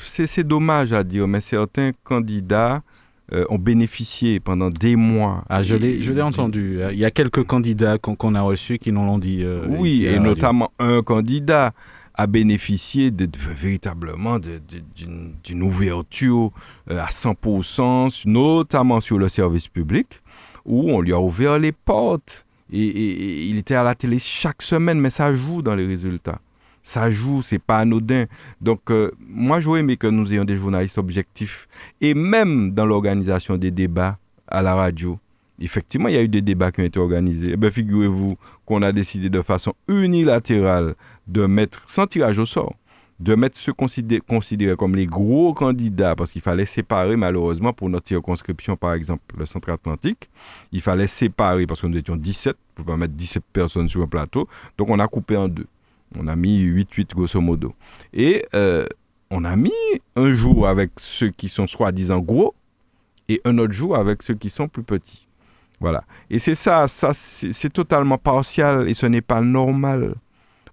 c'est 0.01 0.43
dommage 0.45 0.93
à 0.93 1.03
dire, 1.03 1.28
mais 1.28 1.39
certains 1.39 1.91
candidats 2.03 2.82
euh, 3.32 3.45
ont 3.49 3.57
bénéficié 3.57 4.41
pendant 4.41 4.70
des 4.70 4.97
mois. 4.97 5.45
Ah, 5.49 5.62
je 5.64 5.76
l'ai 5.76 6.22
entendu. 6.22 6.80
Il 6.91 6.99
y 6.99 7.05
a 7.05 7.12
quelques 7.12 7.45
candidats 7.45 7.97
qu'on 7.97 8.36
a 8.36 8.41
reçus 8.41 8.78
qui 8.78 8.91
nous 8.91 9.05
l'ont 9.05 9.20
dit. 9.20 9.45
oui, 9.70 10.05
et 10.05 10.20
notamment 10.20 10.72
un 10.80 11.01
candidat 11.01 11.72
a 12.16 12.28
bénéficié 12.28 13.12
véritablement 13.55 14.38
d'une 14.39 15.64
ouverture 15.64 16.51
euh, 16.89 17.01
à 17.01 17.07
100%, 17.07 18.28
notamment 18.28 18.99
sur 18.99 19.18
le 19.18 19.30
service 19.30 19.68
public, 19.68 20.22
où 20.66 20.91
on 20.91 21.01
lui 21.01 21.14
a 21.14 21.20
ouvert 21.20 21.59
les 21.59 21.72
portes. 21.72 22.45
Et, 22.72 23.47
il 23.47 23.57
était 23.57 23.76
à 23.76 23.84
la 23.84 23.95
télé 23.95 24.20
chaque 24.20 24.62
semaine, 24.62 24.99
mais 24.99 25.09
ça 25.09 25.34
joue 25.34 25.62
dans 25.62 25.76
les 25.76 25.86
résultats. 25.86 26.39
Ça 26.84 27.12
joue, 27.12 27.41
c'est 27.41 27.59
pas 27.59 27.80
anodin. 27.80 28.26
Donc, 28.59 28.89
euh, 28.89 29.12
moi, 29.20 29.59
j'aurais 29.59 29.82
aimé 29.82 29.97
que 29.97 30.07
nous 30.07 30.34
ayons 30.34 30.45
des 30.45 30.57
journalistes 30.57 30.97
objectifs. 30.97 31.68
Et 31.99 32.14
même 32.14 32.72
dans 32.72 32.86
l'organisation 32.86 33.57
des 33.57 33.72
débats 33.72 34.18
à 34.47 34.62
la 34.62 34.74
radio, 34.74 35.20
effectivement, 35.59 36.07
il 36.07 36.16
y 36.16 36.18
a 36.18 36.24
eu 36.24 36.28
des 36.28 36.41
débats 36.41 36.72
qui 36.72 36.82
ont 36.82 36.86
été 36.86 36.99
organisés. 36.99 37.51
Eh 37.53 37.57
bien, 37.57 37.70
figurez-vous 37.70 38.36
qu'on 38.66 38.82
a 38.82 38.91
décidé 38.91 39.30
de 39.30 39.41
façon 39.41 39.74
unilatérale 39.88 40.95
de 41.32 41.46
mettre, 41.46 41.82
sans 41.88 42.08
tirage 42.08 42.38
au 42.40 42.46
sort, 42.46 42.76
de 43.20 43.36
mettre 43.36 43.58
ceux 43.58 43.74
considérés, 43.74 44.76
comme 44.76 44.96
les 44.96 45.06
gros 45.06 45.54
candidats, 45.54 46.16
parce 46.16 46.32
qu'il 46.32 46.42
fallait 46.42 46.66
séparer, 46.66 47.16
malheureusement, 47.16 47.72
pour 47.72 47.90
notre 47.90 48.08
circonscription, 48.08 48.76
par 48.76 48.94
exemple, 48.94 49.24
le 49.38 49.46
centre-atlantique, 49.46 50.30
il 50.72 50.82
fallait 50.82 51.08
séparer, 51.08 51.68
parce 51.68 51.82
que 51.82 51.88
nous 51.88 51.98
étions 51.98 52.16
17, 52.16 52.56
il 52.78 52.82
ne 52.82 52.86
pas 52.86 52.98
mettre 52.98 53.14
17 53.14 53.44
personnes 53.54 53.88
sur 53.88 54.02
un 54.02 54.08
plateau, 54.08 54.48
donc 54.78 54.90
on 54.90 55.00
a 55.00 55.08
coupé 55.08 55.38
en 55.38 55.48
deux. 55.48 55.68
On 56.18 56.28
a 56.28 56.36
mis 56.36 56.66
8-8 56.66 57.14
grosso 57.14 57.40
modo. 57.40 57.74
Et 58.12 58.44
euh, 58.54 58.86
on 59.30 59.46
a 59.46 59.56
mis 59.56 59.72
un 60.16 60.34
jour 60.34 60.68
avec 60.68 60.92
ceux 60.98 61.30
qui 61.30 61.48
sont 61.48 61.68
soi-disant 61.68 62.20
gros, 62.20 62.56
et 63.30 63.40
un 63.46 63.58
autre 63.60 63.74
jour 63.74 63.96
avec 63.96 64.24
ceux 64.24 64.34
qui 64.34 64.50
sont 64.50 64.68
plus 64.68 64.84
petits. 64.84 65.28
Voilà. 65.80 66.04
Et 66.30 66.38
c'est 66.38 66.56
ça, 66.56 66.88
ça 66.88 67.12
c'est 67.14 67.72
totalement 67.72 68.18
partial 68.18 68.88
et 68.88 68.94
ce 68.94 69.06
n'est 69.06 69.22
pas 69.22 69.42
normal. 69.42 70.16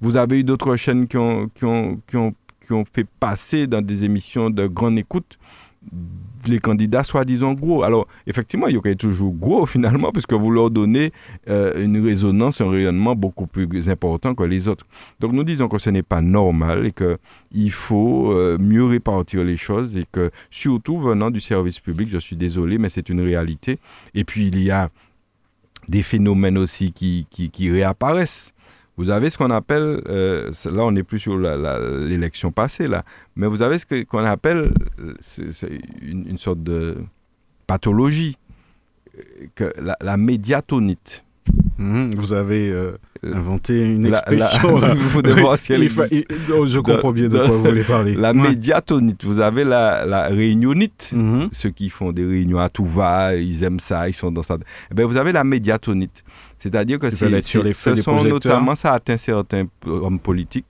Vous 0.01 0.17
avez 0.17 0.41
eu 0.41 0.45
d'autres 0.45 0.77
chaînes 0.77 1.09
qui 1.09 1.17
ont, 1.17 1.49
qui, 1.55 1.65
ont, 1.65 2.01
qui, 2.07 2.17
ont, 2.17 2.35
qui 2.61 2.73
ont 2.73 2.85
fait 2.85 3.07
passer 3.19 3.67
dans 3.67 3.83
des 3.83 4.05
émissions 4.05 4.51
de 4.51 4.67
grande 4.67 4.99
écoute? 4.99 5.39
Les 6.47 6.59
candidats 6.59 7.03
soi-disant 7.03 7.55
gros. 7.55 7.83
Alors, 7.83 8.07
effectivement, 8.27 8.67
il 8.69 8.75
y 8.75 8.77
aurait 8.77 8.95
toujours 8.95 9.33
gros 9.33 9.65
finalement, 9.75 10.13
puisque 10.13 10.35
vous 10.35 10.51
leur 10.51 10.71
donnez 10.71 11.13
euh, 11.49 11.83
une 11.83 12.05
résonance, 12.05 12.61
un 12.61 12.71
rayonnement 12.71 13.15
beaucoup 13.15 13.47
plus 13.47 13.89
important 13.89 14.35
que 14.35 14.43
les 14.45 14.69
autres. 14.69 14.87
Donc, 15.19 15.33
nous 15.33 15.45
disons 15.45 15.69
que 15.69 15.79
ce 15.79 15.91
n'est 15.91 16.03
pas 16.03 16.21
normal 16.21 16.87
et 16.87 16.93
qu'il 16.93 17.73
faut 17.73 18.33
euh, 18.33 18.59
mieux 18.59 18.85
répartir 18.85 19.45
les 19.45 19.57
choses 19.57 19.97
et 19.97 20.05
que, 20.11 20.31
surtout 20.51 20.99
venant 20.99 21.31
du 21.31 21.41
service 21.41 21.81
public, 21.81 22.09
je 22.09 22.19
suis 22.19 22.37
désolé, 22.37 22.79
mais 22.79 22.89
c'est 22.89 23.09
une 23.09 23.21
réalité. 23.21 23.79
Et 24.15 24.25
puis, 24.25 24.49
il 24.49 24.63
y 24.63 24.71
a 24.71 24.91
des 25.89 26.03
phénomènes 26.03 26.59
aussi 26.59 26.93
qui, 26.93 27.27
qui, 27.31 27.51
qui 27.51 27.71
réapparaissent. 27.71 28.53
Vous 28.99 29.11
avez 29.11 29.31
ce 29.31 29.39
qu'on 29.39 29.53
appelle, 29.53 30.03
euh, 30.09 30.51
là 30.73 30.85
on 30.85 30.91
n'est 30.91 31.05
plus 31.05 31.21
sur 31.21 31.39
l'élection 31.39 32.51
passée, 32.51 32.89
là, 32.89 33.05
mais 33.37 33.47
vous 33.47 33.63
avez 33.63 33.79
ce 33.79 34.03
qu'on 34.03 34.25
appelle 34.25 34.73
euh, 34.99 35.15
une, 36.03 36.37
sorte 36.37 36.65
de 36.65 36.97
pathologie, 37.69 38.37
euh, 39.61 39.71
la 40.01 40.17
médiatonite. 40.17 41.25
Mhm, 41.79 42.14
vous 42.16 42.33
avez 42.33 42.70
euh, 42.70 42.99
inventé 43.22 43.81
une 43.81 44.07
expression. 44.07 44.79
La, 44.79 44.95
vous 44.95 45.22
devez 45.22 45.41
voir 45.41 45.59
si 45.59 45.72
elle 45.72 45.89
oh, 46.53 46.66
je 46.66 46.81
comprends 46.81 47.12
bien 47.12 47.29
de 47.29 47.39
quoi 47.39 47.47
vous 47.47 47.62
voulez 47.62 47.85
parler. 47.85 48.14
La 48.16 48.33
médiatonite. 48.33 49.24
Vous 49.24 49.39
avez 49.39 49.62
la, 49.62 50.05
la 50.05 50.26
réunionite. 50.26 51.12
Mhm. 51.14 51.49
Ceux 51.53 51.70
qui 51.70 51.89
font 51.89 52.11
des 52.11 52.24
réunions 52.24 52.59
à 52.59 52.68
tout 52.68 52.85
va, 52.85 53.37
ils 53.37 53.62
aiment 53.62 53.79
ça, 53.81 54.09
ils 54.09 54.12
sont 54.12 54.33
dans 54.33 54.43
ça. 54.43 54.57
Eh 54.91 54.95
ben, 54.95 55.07
vous 55.07 55.16
avez 55.16 55.31
la 55.31 55.45
médiatonite. 55.45 56.24
C'est-à-dire 56.57 56.99
que 56.99 57.11
c'est, 57.11 57.41
sur 57.43 57.62
les 57.62 57.72
ce 57.72 57.95
sont 57.95 58.24
notamment, 58.24 58.74
ça 58.74 58.93
atteint 58.93 59.16
certains 59.16 59.66
hommes 59.87 60.18
politiques 60.18 60.66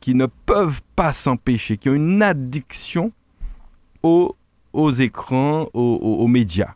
qui 0.00 0.14
ne 0.14 0.26
peuvent 0.26 0.82
pas 0.94 1.12
s'empêcher, 1.14 1.78
qui 1.78 1.88
ont 1.88 1.94
une 1.94 2.22
addiction 2.22 3.12
aux, 4.02 4.36
aux 4.74 4.90
écrans, 4.90 5.68
aux, 5.72 5.96
aux 6.20 6.26
médias. 6.26 6.74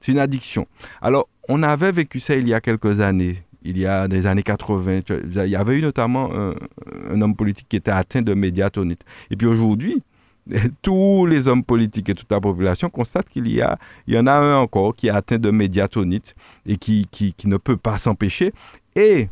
C'est 0.00 0.12
une 0.12 0.18
addiction. 0.18 0.66
Alors, 1.02 1.28
on 1.48 1.62
avait 1.62 1.92
vécu 1.92 2.20
ça 2.20 2.36
il 2.36 2.48
y 2.48 2.54
a 2.54 2.60
quelques 2.60 3.00
années, 3.00 3.44
il 3.62 3.78
y 3.78 3.86
a 3.86 4.08
des 4.08 4.26
années 4.26 4.42
80. 4.42 5.00
Il 5.10 5.48
y 5.48 5.56
avait 5.56 5.78
eu 5.78 5.82
notamment 5.82 6.30
un, 6.32 7.20
homme 7.20 7.36
politique 7.36 7.68
qui 7.68 7.76
était 7.76 7.90
atteint 7.90 8.22
de 8.22 8.34
médiatonite. 8.34 9.02
Et 9.30 9.36
puis 9.36 9.46
aujourd'hui, 9.46 10.02
tous 10.82 11.26
les 11.26 11.48
hommes 11.48 11.64
politiques 11.64 12.08
et 12.08 12.14
toute 12.14 12.30
la 12.30 12.40
population 12.40 12.88
constatent 12.88 13.28
qu'il 13.28 13.48
y, 13.48 13.60
a, 13.60 13.78
y 14.06 14.16
en 14.16 14.26
a 14.26 14.32
un 14.32 14.56
encore 14.56 14.94
qui 14.94 15.08
est 15.08 15.10
atteint 15.10 15.38
de 15.38 15.50
médiatonite 15.50 16.34
et 16.66 16.76
qui, 16.76 17.06
qui, 17.10 17.34
ne 17.48 17.56
peut 17.56 17.76
pas 17.76 17.98
s'empêcher. 17.98 18.52
Et 18.94 19.28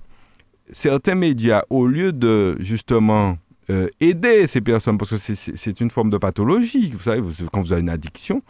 certains 0.71 1.15
médias, 1.15 1.63
au 1.71 1.87
lieu 1.87 2.13
de 2.13 2.57
justement 2.59 3.39
euh, 3.71 3.89
aider 4.01 4.47
ces 4.47 4.61
personnes, 4.61 4.99
parce 4.99 5.11
que 5.11 5.17
c'est 5.19 5.81
une 5.81 5.91
forme 5.91 6.11
de 6.11 6.19
pathologie, 6.19 6.91
vous 6.93 7.03
savez, 7.03 7.23
quand 7.53 7.61
vous 7.61 7.73
avez 7.73 7.83
une 7.83 7.89
addiction, 7.89 8.43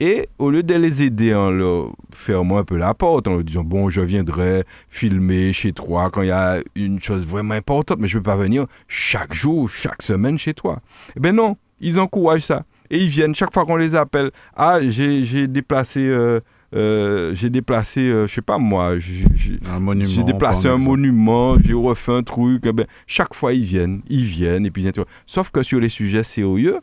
Et 0.00 0.28
au 0.38 0.50
lieu 0.50 0.62
de 0.62 0.74
les 0.74 1.02
aider 1.02 1.34
en 1.34 1.50
leur 1.50 1.92
fermant 2.12 2.58
un 2.58 2.64
peu 2.64 2.76
la 2.76 2.94
porte, 2.94 3.28
en 3.28 3.34
leur 3.34 3.44
disant 3.44 3.64
Bon, 3.64 3.88
je 3.88 4.00
viendrai 4.00 4.64
filmer 4.88 5.52
chez 5.52 5.72
toi 5.72 6.10
quand 6.10 6.22
il 6.22 6.28
y 6.28 6.32
a 6.32 6.60
une 6.74 7.00
chose 7.00 7.24
vraiment 7.24 7.54
importante, 7.54 7.98
mais 8.00 8.08
je 8.08 8.16
ne 8.16 8.22
peux 8.22 8.30
pas 8.30 8.36
venir 8.36 8.66
chaque 8.88 9.34
jour, 9.34 9.68
chaque 9.70 10.02
semaine 10.02 10.38
chez 10.38 10.54
toi. 10.54 10.80
Eh 11.16 11.20
bien 11.20 11.32
non, 11.32 11.56
ils 11.80 12.00
encouragent 12.00 12.42
ça. 12.42 12.64
Et 12.90 12.98
ils 12.98 13.08
viennent 13.08 13.34
chaque 13.34 13.52
fois 13.52 13.64
qu'on 13.64 13.76
les 13.76 13.94
appelle. 13.94 14.30
Ah, 14.56 14.78
j'ai 14.82 15.46
déplacé. 15.48 16.00
Euh, 16.00 16.40
euh, 16.74 17.34
j'ai 17.34 17.50
déplacé, 17.50 18.00
euh, 18.00 18.26
je 18.26 18.34
sais 18.34 18.42
pas 18.42 18.58
moi, 18.58 18.98
j'ai 18.98 20.24
déplacé 20.24 20.66
un 20.66 20.76
monument, 20.76 21.56
j'ai 21.60 21.74
refait 21.74 22.12
un 22.12 22.22
truc. 22.22 22.64
Eh 22.66 22.72
ben, 22.72 22.86
chaque 23.06 23.32
fois, 23.32 23.52
ils 23.52 23.62
viennent, 23.62 24.02
ils 24.08 24.24
viennent, 24.24 24.66
et 24.66 24.70
puis 24.72 24.84
Sauf 25.24 25.50
que 25.50 25.62
sur 25.62 25.78
les 25.78 25.88
sujets 25.88 26.24
sérieux, 26.24 26.80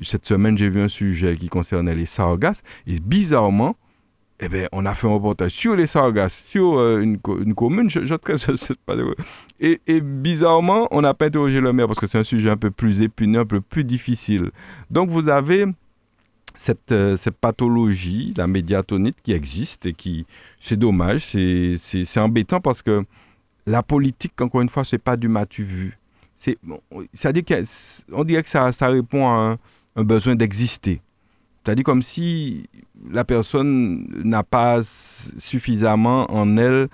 cette 0.00 0.26
semaine, 0.26 0.56
j'ai 0.56 0.68
vu 0.68 0.80
un 0.80 0.88
sujet 0.88 1.36
qui 1.36 1.48
concernait 1.48 1.94
les 1.94 2.06
sargasses, 2.06 2.62
et 2.86 2.98
bizarrement, 3.00 3.76
eh 4.44 4.48
ben, 4.48 4.68
on 4.72 4.84
a 4.86 4.94
fait 4.94 5.06
un 5.06 5.10
reportage 5.10 5.52
sur 5.52 5.76
les 5.76 5.86
sargasses, 5.86 6.34
sur 6.34 6.78
euh, 6.78 7.00
une, 7.00 7.18
une, 7.40 7.54
commune, 7.54 7.88
je, 7.88 8.00
je, 8.00 8.14
je 8.16 8.72
pas. 8.86 8.96
Et, 9.60 9.78
bizarrement, 10.00 10.88
on 10.90 11.00
n'a 11.02 11.14
pas 11.14 11.26
interrogé 11.26 11.60
le 11.60 11.72
maire 11.72 11.86
parce 11.86 12.00
que 12.00 12.08
c'est 12.08 12.18
un 12.18 12.24
sujet 12.24 12.50
un 12.50 12.56
peu 12.56 12.72
plus 12.72 13.02
épineux, 13.02 13.40
un 13.40 13.46
peu 13.46 13.60
plus 13.60 13.84
difficile. 13.84 14.50
Donc, 14.90 15.10
vous 15.10 15.28
avez 15.28 15.66
cette, 16.56 16.90
euh, 16.90 17.16
cette 17.16 17.36
pathologie, 17.36 18.34
la 18.36 18.48
médiatonite 18.48 19.16
qui 19.22 19.32
existe 19.32 19.86
et 19.86 19.92
qui, 19.92 20.26
c'est 20.58 20.76
dommage, 20.76 21.24
c'est 21.26 22.18
embêtant 22.18 22.60
parce 22.60 22.82
que 22.82 23.04
la 23.66 23.84
politique, 23.84 24.40
encore 24.40 24.62
une 24.62 24.68
fois, 24.68 24.84
c'est 24.84 24.98
pas 24.98 25.16
du 25.16 25.28
matu 25.28 25.62
vu. 25.62 25.98
C'est, 26.34 26.58
ça 27.14 27.32
dit 27.32 27.44
on 28.10 28.24
dirait 28.24 28.42
que 28.42 28.48
ça, 28.48 28.72
ça 28.72 28.88
répond 28.88 29.28
à 29.28 29.52
un, 29.52 29.58
besoin 29.96 30.34
d'exister. 30.34 31.00
C'est-à-dire 31.64 31.84
comme 31.84 32.02
si 32.02 32.64
la 33.10 33.24
personne 33.24 34.06
n'a 34.24 34.42
pas 34.42 34.80
suffisamment 34.82 36.30
en 36.32 36.56
elle 36.56 36.88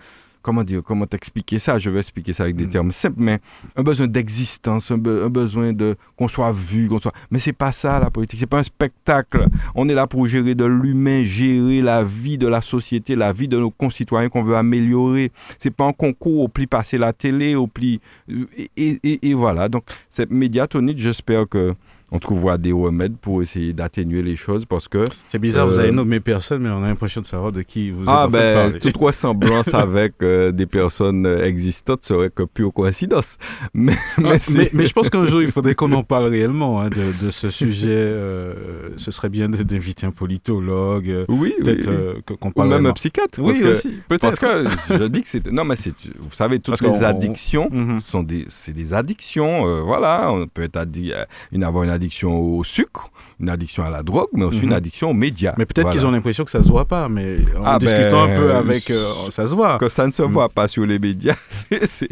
comment 0.48 0.64
dire, 0.64 0.82
comment 0.82 1.04
t'expliquer 1.04 1.58
ça? 1.58 1.78
Je 1.78 1.90
vais 1.90 1.98
expliquer 1.98 2.32
ça 2.32 2.44
avec 2.44 2.56
des 2.56 2.66
mm. 2.66 2.70
termes 2.70 2.92
simples, 2.92 3.18
mais 3.18 3.38
un 3.76 3.82
besoin 3.82 4.06
d'existence, 4.06 4.90
un, 4.90 4.96
besoin 4.96 5.74
de 5.74 5.94
qu'on 6.16 6.26
soit 6.26 6.52
vu, 6.52 6.88
qu'on 6.88 6.98
soit. 6.98 7.12
Mais 7.30 7.38
c'est 7.38 7.52
pas 7.52 7.70
ça 7.70 7.98
la 7.98 8.10
politique, 8.10 8.40
c'est 8.40 8.46
pas 8.46 8.60
un 8.60 8.64
spectacle. 8.64 9.46
On 9.74 9.88
est 9.90 9.94
là 9.94 10.06
pour 10.06 10.26
gérer 10.26 10.54
de 10.54 10.64
l'humain, 10.64 11.22
gérer 11.22 11.82
la 11.82 12.02
vie 12.02 12.38
de 12.38 12.48
la 12.48 12.62
société, 12.62 13.14
la 13.14 13.32
vie 13.34 13.46
de 13.46 13.58
nos 13.58 13.70
concitoyens 13.70 14.30
qu'on 14.30 14.42
veut 14.42 14.56
améliorer. 14.56 15.32
C'est 15.58 15.70
pas 15.70 15.84
un 15.84 15.92
concours 15.92 16.40
au 16.40 16.48
pli 16.48 16.66
passer 16.66 16.96
la 16.96 17.12
télé, 17.12 17.54
au 17.54 17.66
pli 17.66 18.00
et, 18.28 18.70
et, 18.76 19.28
et 19.28 19.34
voilà. 19.34 19.68
Donc 19.68 19.84
cette 20.08 20.30
médiatonite, 20.30 20.96
j'espère 20.96 21.46
que 21.46 21.74
on 22.10 22.18
trouvera 22.18 22.56
des 22.56 22.72
remèdes 22.72 23.16
pour 23.18 23.42
essayer 23.42 23.72
d'atténuer 23.74 24.22
les 24.22 24.36
choses 24.36 24.64
parce 24.64 24.88
que... 24.88 25.04
C'est 25.28 25.38
bizarre, 25.38 25.66
vous 25.66 25.78
avez 25.78 25.88
euh, 25.88 25.92
nommé 25.92 26.20
personne, 26.20 26.62
mais 26.62 26.70
on 26.70 26.82
a 26.82 26.88
l'impression 26.88 27.20
de 27.20 27.26
savoir 27.26 27.52
de 27.52 27.60
qui 27.60 27.90
vous 27.90 28.02
êtes 28.02 28.08
ah, 28.08 28.26
ben, 28.30 28.72
toute 28.72 28.96
ressemblance 28.96 29.68
avec 29.74 30.14
euh, 30.22 30.50
des 30.50 30.64
personnes 30.64 31.26
existantes 31.26 32.04
serait 32.04 32.30
que 32.30 32.44
pure 32.44 32.72
coïncidence. 32.72 33.36
Mais, 33.74 33.94
ah, 34.18 34.36
mais, 34.72 34.84
je 34.84 34.92
pense 34.92 35.10
qu'un 35.10 35.26
jour, 35.26 35.42
il 35.42 35.50
faudrait 35.50 35.74
qu'on 35.74 35.92
en 35.92 36.02
parle 36.02 36.26
réellement 36.26 36.80
hein, 36.80 36.88
de, 36.88 37.30
ce 37.30 37.50
sujet. 37.50 37.90
Euh, 37.90 38.54
ce 38.96 39.10
serait 39.10 39.28
bien 39.28 39.48
d'inviter 39.48 40.06
un 40.06 40.10
politologue. 40.10 41.24
Oui, 41.28 41.54
peut-être 41.62 42.22
qu'on 42.38 42.50
parle... 42.50 42.68
Ou 42.68 42.70
même 42.70 42.86
un 42.86 42.92
psychiatre. 42.92 43.40
Oui, 43.40 43.62
aussi, 43.62 44.00
peut-être. 44.08 44.20
Parce 44.20 44.38
que 44.38 44.64
je 44.90 45.04
dis 45.04 45.22
que 45.22 45.28
c'est... 45.28 45.50
Non, 45.50 45.64
mais 45.64 45.76
c'est... 45.76 45.94
Vous 46.18 46.30
savez, 46.32 46.58
toutes 46.58 46.80
les 46.80 47.04
addictions, 47.04 47.68
mhm. 47.70 48.00
sont 48.00 48.22
des... 48.22 48.46
c'est 48.48 48.72
des 48.72 48.94
addictions. 48.94 49.84
voilà, 49.84 50.32
on 50.32 50.46
peut 50.46 50.62
être 50.62 50.76
addict, 50.76 51.14
une, 51.52 51.64
avoir 51.64 51.84
une 51.84 51.90
addiction 51.90 51.97
au 52.24 52.64
sucre, 52.64 53.10
une 53.40 53.48
addiction 53.48 53.84
à 53.84 53.90
la 53.90 54.02
drogue, 54.02 54.28
mais 54.32 54.44
aussi 54.44 54.62
une 54.62 54.70
mhm. 54.70 54.76
addiction 54.76 55.10
aux 55.10 55.14
médias. 55.14 55.54
Mais 55.58 55.66
peut-être 55.66 55.90
qu'ils 55.90 56.06
ont 56.06 56.10
l'impression 56.10 56.44
que 56.44 56.50
ça 56.50 56.62
se 56.62 56.68
voit 56.68 56.84
pas, 56.86 57.08
mais 57.08 57.38
en 57.56 57.64
ah, 57.64 57.78
discutant 57.78 58.24
un 58.24 58.36
peu 58.36 58.48
ben, 58.48 58.56
avec, 58.56 58.90
euh, 58.90 59.30
ça 59.30 59.46
se 59.46 59.54
voit. 59.54 59.78
Que 59.78 59.88
ça 59.88 60.06
ne 60.06 60.12
se 60.12 60.22
voit 60.22 60.46
mm. 60.46 60.52
pas 60.52 60.68
sur 60.68 60.84
les 60.86 60.98
médias, 60.98 61.36
c'est 61.48 62.08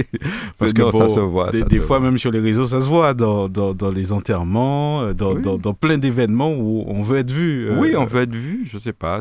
parce 0.58 0.72
que 0.72 0.90
ça 0.92 1.08
se 1.08 1.20
voit. 1.20 1.50
Des, 1.50 1.80
fois, 1.80 2.00
même 2.00 2.18
sur 2.18 2.30
les 2.30 2.40
réseaux, 2.40 2.66
ça 2.66 2.80
se 2.80 2.88
voit 2.88 3.14
dans, 3.14 3.48
dans, 3.48 3.74
dans 3.74 3.90
les 3.90 4.12
enterrements, 4.12 5.02
euh, 5.02 5.14
dans, 5.14 5.34
dans, 5.34 5.74
plein 5.74 5.98
d'événements 5.98 6.52
où 6.52 6.84
on 6.86 7.02
veut 7.02 7.18
être 7.18 7.30
vu. 7.30 7.68
Euh. 7.68 7.78
Oui, 7.78 7.94
on 7.96 8.04
veut 8.04 8.22
être 8.22 8.34
vu, 8.34 8.66
je 8.70 8.78
sais 8.78 8.92
pas. 8.92 9.20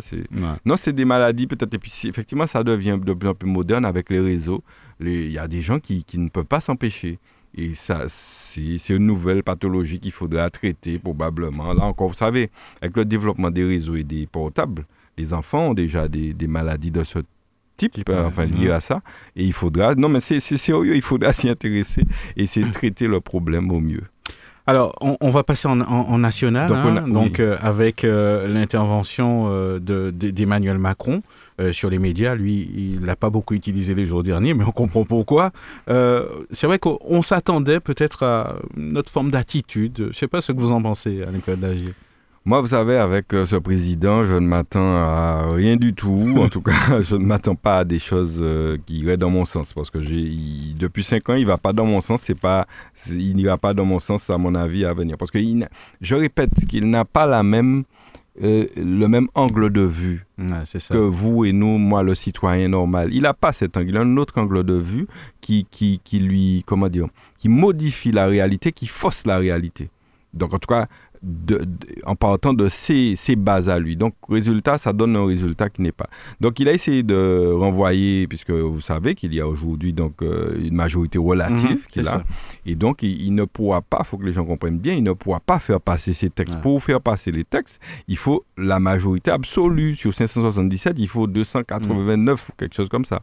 Non, 0.66 0.78
c'est 0.78 0.94
des 0.94 1.06
maladies 1.06 1.48
peut-être. 1.48 1.74
Et 1.74 1.80
puis 1.80 1.92
effectivement, 2.06 2.48
ça 2.48 2.64
devient 2.64 3.00
de 3.04 3.14
plus 3.14 3.30
en 3.30 3.34
plus 3.34 3.50
moderne 3.50 3.86
avec 3.86 4.10
les 4.10 4.20
réseaux. 4.20 4.64
Il 5.00 5.32
y 5.32 5.38
a 5.38 5.48
des 5.48 5.62
gens 5.62 5.80
qui, 5.80 6.04
qui 6.04 6.18
ne 6.18 6.30
peuvent 6.30 6.46
pas 6.46 6.60
s'empêcher. 6.60 7.20
Et 7.58 7.74
ça, 7.74 8.06
c'est 8.78 8.94
une 8.94 9.06
nouvelle 9.06 9.44
pathologie 9.44 10.00
qu'il 10.00 10.12
faudra 10.12 10.50
traiter 10.50 11.00
probablement. 11.00 11.74
Là 11.74 11.86
encore, 11.86 12.10
vous 12.10 12.14
savez, 12.14 12.50
avec 12.82 12.96
le 12.98 13.06
développement 13.06 13.52
des 13.52 13.64
réseaux 13.64 13.96
et 13.96 14.04
des 14.04 14.28
portables, 14.28 14.86
les 15.18 15.34
enfants 15.34 15.70
ont 15.70 15.74
déjà 15.74 16.08
des, 16.08 16.34
des 16.34 16.48
maladies 16.48 16.92
de 16.92 17.04
ce 17.04 17.20
type, 17.78 18.10
euh, 18.10 18.28
enfin 18.28 18.46
liées 18.46 18.72
à 18.72 18.80
ça. 18.80 19.02
Et 19.36 19.44
il 19.44 19.54
faudra, 19.54 19.96
non 19.96 20.10
mais 20.10 20.20
c'est 20.20 20.40
sérieux, 20.40 20.96
il 20.96 21.02
faudra 21.02 21.34
s'y 21.34 21.50
intéresser 21.50 22.04
et 22.36 22.44
essayer 22.44 22.66
de 22.66 22.72
traiter 22.72 23.08
le 23.08 23.20
problème 23.22 23.72
au 23.72 23.80
mieux. 23.80 24.04
Alors, 24.68 24.96
on, 25.00 25.30
va 25.30 25.44
passer 25.44 25.68
en, 25.68 25.80
en, 25.80 26.18
national, 26.18 26.70
donc, 27.08 27.40
hein, 27.40 27.44
euh, 27.44 27.58
avec 27.62 28.04
euh, 28.04 28.48
l'intervention 28.48 29.78
d'Emmanuel 29.80 30.80
Macron. 30.80 31.22
Euh, 31.62 31.72
sur 31.72 31.90
les 31.90 32.00
médias. 32.00 32.36
Lui, 32.36 32.70
il 32.76 33.00
n'a 33.00 33.16
pas 33.16 33.30
beaucoup 33.30 33.54
utilisé 33.54 33.96
les 33.96 34.06
jours 34.06 34.24
derniers, 34.24 34.54
mais 34.54 34.66
on 34.66 34.72
comprend 34.72 35.06
pourquoi. 35.06 35.52
Euh, 35.90 36.28
c'est 36.52 36.68
vrai 36.68 36.80
qu'on 36.80 37.22
s'attendait 37.22 37.80
peut-être 37.80 38.24
à 38.24 38.58
notre 38.76 39.10
forme 39.10 39.32
d'attitude. 39.32 39.94
Je 39.98 40.04
ne 40.04 40.12
sais 40.12 40.28
pas 40.28 40.42
ce 40.42 40.52
que 40.52 40.60
vous 40.60 40.74
en 40.74 40.82
pensez, 40.82 41.24
Alain 41.24 41.40
Dagier. 41.56 41.94
Moi, 42.44 42.60
vous 42.60 42.68
savez, 42.68 42.98
avec 42.98 43.34
euh, 43.34 43.46
ce 43.46 43.56
président, 43.56 44.26
je 44.26 44.34
ne 44.36 44.46
m'attends 44.46 44.98
à 44.98 45.54
rien 45.54 45.78
du 45.78 45.94
tout. 45.94 46.36
En 46.38 46.50
tout 46.50 46.62
cas, 46.62 47.02
je 47.02 47.16
ne 47.16 47.24
m'attends 47.24 47.56
pas 47.56 47.80
à 47.80 47.84
des 47.86 48.00
choses 48.00 48.44
qui 48.86 49.00
iraient 49.00 49.16
dans 49.16 49.30
mon 49.30 49.46
sens. 49.46 49.72
Parce 49.72 49.90
que 49.90 50.00
depuis 50.78 51.06
cinq 51.06 51.30
ans, 51.30 51.36
il 51.36 51.44
ne 51.44 51.48
va 51.48 51.58
pas 51.58 51.72
dans 51.72 51.86
mon 51.86 52.02
sens. 52.02 52.24
C'est 52.24 52.38
pas, 52.38 52.68
il 53.10 53.34
n'ira 53.38 53.58
pas 53.58 53.74
dans 53.74 53.86
mon 53.86 54.00
sens, 54.00 54.30
à 54.30 54.38
mon 54.38 54.56
avis, 54.56 54.84
à 54.84 54.94
venir. 54.94 55.18
Parce 55.18 55.32
que 55.32 55.40
je 56.02 56.16
répète 56.16 56.66
qu'il 56.68 56.90
n'a 56.90 57.06
pas 57.06 57.26
la 57.26 57.44
même 57.44 57.86
euh, 58.44 58.66
le 58.76 59.08
même 59.08 59.28
angle 59.34 59.70
de 59.70 59.82
vue 59.82 60.26
que 60.90 60.98
vous 60.98 61.46
et 61.46 61.54
nous, 61.54 61.78
moi, 61.78 62.04
le 62.04 62.16
citoyen 62.16 62.68
normal. 62.68 63.10
Il 63.14 63.22
n'a 63.22 63.34
pas 63.34 63.54
cet 63.54 63.78
angle, 63.78 63.90
il 63.90 63.98
a 63.98 64.02
un 64.02 64.18
autre 64.18 64.38
angle 64.40 64.64
de 64.64 64.74
vue 64.74 65.08
qui, 65.40 65.66
qui, 65.72 66.02
qui 66.04 66.20
lui, 66.20 66.64
comment 66.66 66.90
dire, 66.90 67.08
qui 67.38 67.48
modifie 67.48 68.12
la 68.12 68.28
réalité, 68.28 68.72
qui 68.72 68.88
fausse 68.88 69.26
la 69.26 69.38
réalité. 69.38 69.90
Donc, 70.34 70.54
en 70.54 70.60
tout 70.60 70.68
cas, 70.68 70.88
en 72.06 72.16
partant 72.16 72.54
de 72.54 72.68
ses, 72.68 73.16
bases 73.36 73.70
à 73.70 73.80
lui. 73.80 73.96
Donc, 73.96 74.14
résultat, 74.30 74.78
ça 74.78 74.94
donne 74.94 75.16
un 75.16 75.26
résultat 75.26 75.70
qui 75.70 75.82
n'est 75.82 75.92
pas. 75.92 76.08
Donc, 76.40 76.60
il 76.60 76.68
a 76.68 76.74
essayé 76.74 77.04
de 77.04 77.52
renvoyer, 77.52 78.28
puisque 78.28 78.52
vous 78.52 78.82
savez 78.82 79.16
qu'il 79.16 79.34
y 79.34 79.42
a 79.42 79.48
aujourd'hui 79.48 79.94
donc 79.94 80.22
euh, 80.22 80.58
une 80.64 80.76
majorité 80.76 81.18
relative 81.18 81.72
mhm, 81.72 81.82
qui 81.92 82.00
est, 82.00 82.08
Et 82.66 82.76
donc, 82.76 83.02
il, 83.02 83.34
ne 83.34 83.46
pourra 83.46 83.82
pas, 83.82 84.00
il 84.02 84.06
faut 84.06 84.18
que 84.18 84.26
les 84.26 84.34
gens 84.34 84.46
comprennent 84.46 84.80
bien, 84.80 84.94
il 84.94 85.04
ne 85.04 85.14
pourra 85.14 85.40
pas 85.40 85.60
faire 85.60 85.82
passer 85.82 86.14
ces 86.14 86.30
textes. 86.30 86.62
Pour 86.62 86.82
faire 86.84 87.02
passer 87.02 87.32
les 87.32 87.44
textes, 87.44 87.82
il 88.08 88.18
faut 88.18 88.46
la 88.58 88.80
majorité 88.80 89.32
absolue. 89.32 89.96
Sur 89.96 90.14
577, 90.14 90.96
il 91.00 91.08
faut 91.08 91.28
289 91.28 92.50
ou 92.50 92.52
quelque 92.58 92.76
chose 92.76 92.90
comme 92.90 93.06
ça. 93.06 93.22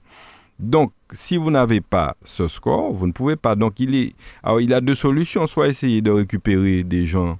Donc, 0.58 0.92
si 1.12 1.36
vous 1.36 1.50
n'avez 1.50 1.80
pas 1.80 2.16
ce 2.24 2.48
score, 2.48 2.92
vous 2.92 3.06
ne 3.06 3.12
pouvez 3.12 3.36
pas. 3.36 3.56
Donc, 3.56 3.80
il 3.80 3.94
est. 3.94 4.14
Alors, 4.42 4.60
il 4.60 4.72
a 4.74 4.80
deux 4.80 4.94
solutions. 4.94 5.46
Soit 5.46 5.68
essayer 5.68 6.02
de 6.02 6.10
récupérer 6.10 6.84
des 6.84 7.04
gens 7.04 7.38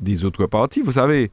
des 0.00 0.24
autres 0.24 0.46
partis. 0.46 0.80
Vous 0.80 0.92
savez, 0.92 1.30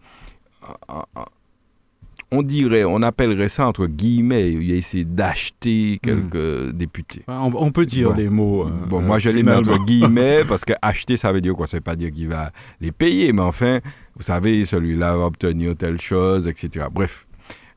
on 2.31 2.41
dirait, 2.41 2.85
on 2.85 3.01
appellerait 3.01 3.49
ça 3.49 3.67
entre 3.67 3.87
guillemets, 3.87 4.53
il 4.53 4.71
a 4.71 4.75
essayé 4.75 5.03
d'acheter 5.03 5.99
quelques 6.01 6.35
hmm. 6.35 6.71
députés. 6.71 7.23
On, 7.27 7.71
peut 7.71 7.85
dire 7.85 8.15
les 8.15 8.29
mots. 8.29 8.67
Euh, 8.67 8.71
bon, 8.87 9.01
moi 9.01 9.19
je 9.19 9.29
les 9.29 9.43
mets 9.43 9.53
entre 9.53 9.77
guillemets 9.85 10.43
parce 10.47 10.63
que 10.63 10.73
acheter 10.81 11.17
ça 11.17 11.33
veut 11.33 11.41
dire 11.41 11.53
quoi? 11.53 11.67
Ça 11.67 11.77
veut 11.77 11.81
pas 11.81 11.95
dire 11.97 12.11
qu'il 12.11 12.29
va 12.29 12.51
les 12.79 12.91
payer, 12.91 13.33
mais 13.33 13.41
enfin, 13.41 13.79
vous 14.15 14.23
savez, 14.23 14.63
celui-là 14.63 15.17
va 15.17 15.25
obtenir 15.25 15.75
telle 15.75 15.99
chose, 15.99 16.47
etc. 16.47 16.85
Bref. 16.91 17.27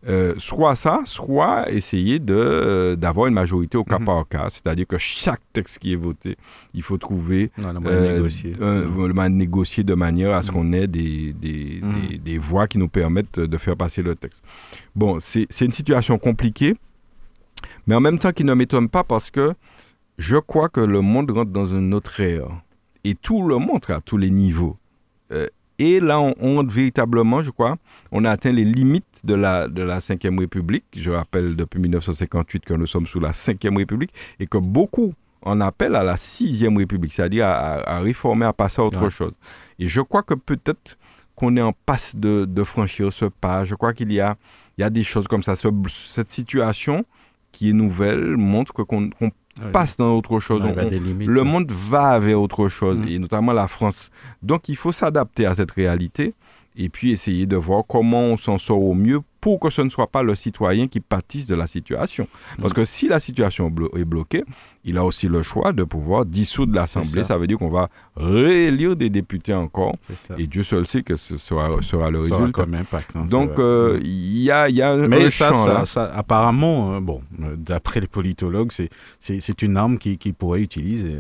Euh, 0.07 0.35
soit 0.37 0.75
ça, 0.75 1.01
soit 1.07 1.71
essayer 1.73 2.21
euh, 2.29 2.95
d'avoir 2.95 3.27
une 3.27 3.35
majorité 3.35 3.79
au 3.79 3.85
cas 3.85 3.99
mhm. 3.99 4.05
par 4.05 4.29
cas, 4.29 4.51
c'est-à-dire 4.51 4.87
que 4.87 4.99
chaque 4.99 5.41
texte 5.55 5.79
qui 5.79 5.95
est 5.95 5.97
voté, 5.97 6.37
il 6.75 6.83
faut 6.83 6.99
trouver 6.99 7.51
le 7.57 7.81
moyen 7.81 8.01
de 8.01 8.13
négocier. 8.15 8.53
Un, 8.61 9.29
négocier 9.31 9.83
de 9.83 9.95
manière 9.95 10.35
à 10.35 10.43
ce 10.43 10.49
mhm. 10.49 10.55
qu'on 10.55 10.73
ait 10.75 10.87
des, 10.87 11.33
des, 11.33 11.81
mhm. 11.83 12.09
des, 12.09 12.19
des, 12.19 12.39
voies 12.39 12.69
qui 12.69 12.77
nous 12.77 12.89
permettent 12.89 13.41
de 13.41 13.57
faire 13.57 13.77
passer 13.77 14.03
le 14.03 14.15
texte. 14.15 14.43
Bon, 14.95 15.19
c'est, 15.21 15.49
une 15.63 15.73
situation 15.73 16.19
compliquée, 16.19 16.75
mais 17.87 17.95
en 17.95 18.01
même 18.01 18.19
temps 18.19 18.33
qui 18.33 18.45
ne 18.45 18.53
m'étonne 18.53 18.91
pas 18.91 19.05
parce 19.05 19.31
que 19.31 19.55
je 20.19 20.37
crois 20.37 20.69
que 20.69 20.81
le 20.81 21.01
monde 21.01 21.31
rentre 21.31 21.51
dans 21.51 21.67
une 21.67 21.95
autre 21.95 22.21
ère. 22.21 22.49
Et 23.05 23.15
tout 23.15 23.47
le 23.47 23.57
monde, 23.59 23.81
à 23.89 24.01
tous 24.01 24.17
les 24.17 24.31
niveaux, 24.31 24.77
euh, 25.33 25.47
et 25.79 26.01
là, 26.01 26.21
on, 26.21 26.65
véritablement, 26.65 27.43
je 27.43 27.51
crois, 27.51 27.77
on 28.13 28.25
a 28.25 28.31
atteint 28.31 28.53
les 28.53 28.65
limites 28.65 29.23
de 29.25 29.35
la, 29.35 29.67
de 29.67 29.83
la 29.83 29.99
Ve 29.99 30.39
République. 30.39 30.85
Je 30.97 31.11
rappelle 31.11 31.57
depuis 31.57 31.81
1958 31.81 32.65
que 32.65 32.75
nous 32.75 32.87
sommes 32.87 33.07
sous 33.07 33.21
la 33.21 33.31
Ve 33.31 33.77
République 33.77 34.13
et 34.39 34.47
que 34.47 34.59
beaucoup 34.59 35.15
en 35.43 35.61
appellent 35.61 35.97
à 35.97 36.03
la 36.03 36.17
Sixième 36.17 36.77
République, 36.77 37.13
c'est-à-dire 37.13 37.47
à, 37.47 38.01
réformer, 38.01 38.47
à 38.47 38.53
passer 38.53 38.81
à 38.81 38.85
autre 38.85 39.11
chose. 39.11 39.33
Et 39.79 39.89
je 39.89 40.01
crois 40.01 40.23
que 40.23 40.35
peut-être 40.35 40.97
qu'on 41.35 41.57
est 41.57 41.63
en 41.63 41.73
passe 41.73 42.15
de, 42.17 42.45
de, 42.45 42.63
franchir 42.63 43.13
ce 43.13 43.25
pas. 43.25 43.65
Je 43.65 43.75
crois 43.75 43.93
qu'il 43.93 44.13
y 44.13 44.21
a, 44.21 44.37
il 44.79 44.83
y 44.83 44.85
a 44.85 44.91
des 44.91 45.03
choses 45.03 45.27
comme 45.27 45.43
ça. 45.43 45.55
cette 45.57 46.31
situation 46.31 47.05
qui 47.51 47.71
est 47.71 47.73
nouvelle 47.73 48.37
montre 48.37 48.73
qu'on 48.85 49.11
passe 49.73 49.97
dans 49.97 50.17
autre 50.17 50.41
chose. 50.41 50.65
le 50.65 51.43
monde 51.43 51.71
va 51.71 52.19
vers 52.19 52.41
autre 52.41 52.69
chose, 52.69 52.99
mm. 52.99 53.09
et 53.09 53.19
notamment 53.19 53.53
la 53.53 53.69
France. 53.69 54.11
Donc 54.43 54.69
il 54.69 54.77
faut 54.77 54.93
s'adapter 54.93 55.47
à 55.47 55.55
cette 55.55 55.71
réalité 55.71 56.35
et 56.77 56.89
puis 56.89 57.13
essayer 57.13 57.47
de 57.47 57.57
voir 57.57 57.85
comment 57.87 58.23
on 58.23 58.37
s'en 58.37 58.59
sort 58.59 58.83
au 58.83 58.95
mieux 58.95 59.21
pour 59.45 59.61
que 59.61 59.69
ce 59.69 59.83
ne 59.83 59.91
soit 59.91 60.07
pas 60.07 60.23
le 60.23 60.35
citoyen 60.35 60.89
qui 60.89 61.01
pâtisse 61.01 61.47
de 61.47 61.55
la 61.55 61.67
situation. 61.67 62.27
Parce 62.63 62.73
mm. 62.73 62.77
que 62.77 62.85
si 62.87 63.09
la 63.09 63.21
situation 63.21 63.71
est 63.95 64.05
bloquée, 64.07 64.43
il 64.85 64.97
a 64.97 65.05
aussi 65.05 65.29
le 65.29 65.43
choix 65.43 65.75
de 65.75 65.85
pouvoir 65.85 66.25
dissoudre 66.25 66.75
l'Assemblée. 66.75 67.25
Ça. 67.25 67.37
veut 67.37 67.47
dire 67.47 67.59
qu'on 67.59 67.69
va 67.69 67.89
réélire 68.17 68.97
des 68.97 69.11
députés 69.11 69.53
encore. 69.53 69.97
Et 70.39 70.47
Dieu 70.47 70.63
seul 70.63 70.87
sait 70.87 71.03
que 71.03 71.17
ce 71.17 71.37
sera, 71.37 71.83
sera 71.83 72.11
le 72.11 72.21
résultat. 72.21 72.53
Comme 72.53 72.75
impact, 72.75 73.17
hein, 73.17 73.27
Donc, 73.29 73.59
euh, 73.59 74.01
il 74.03 74.39
y, 74.39 74.51
a, 74.51 74.71
y 74.71 74.81
a 74.81 74.97
Mais 74.97 75.29
ça, 75.29 75.85
ça, 75.85 76.05
apparemment, 76.15 76.95
euh, 76.95 77.01
bon, 77.01 77.21
euh, 77.43 77.55
d'après 77.57 78.01
les 78.01 78.07
politologues, 78.07 78.73
c'est 79.21 79.63
une 79.63 79.77
arme 79.77 79.99
qui, 79.99 80.17
qui 80.17 80.33
pourrait 80.33 80.63
utiliser. 80.63 81.17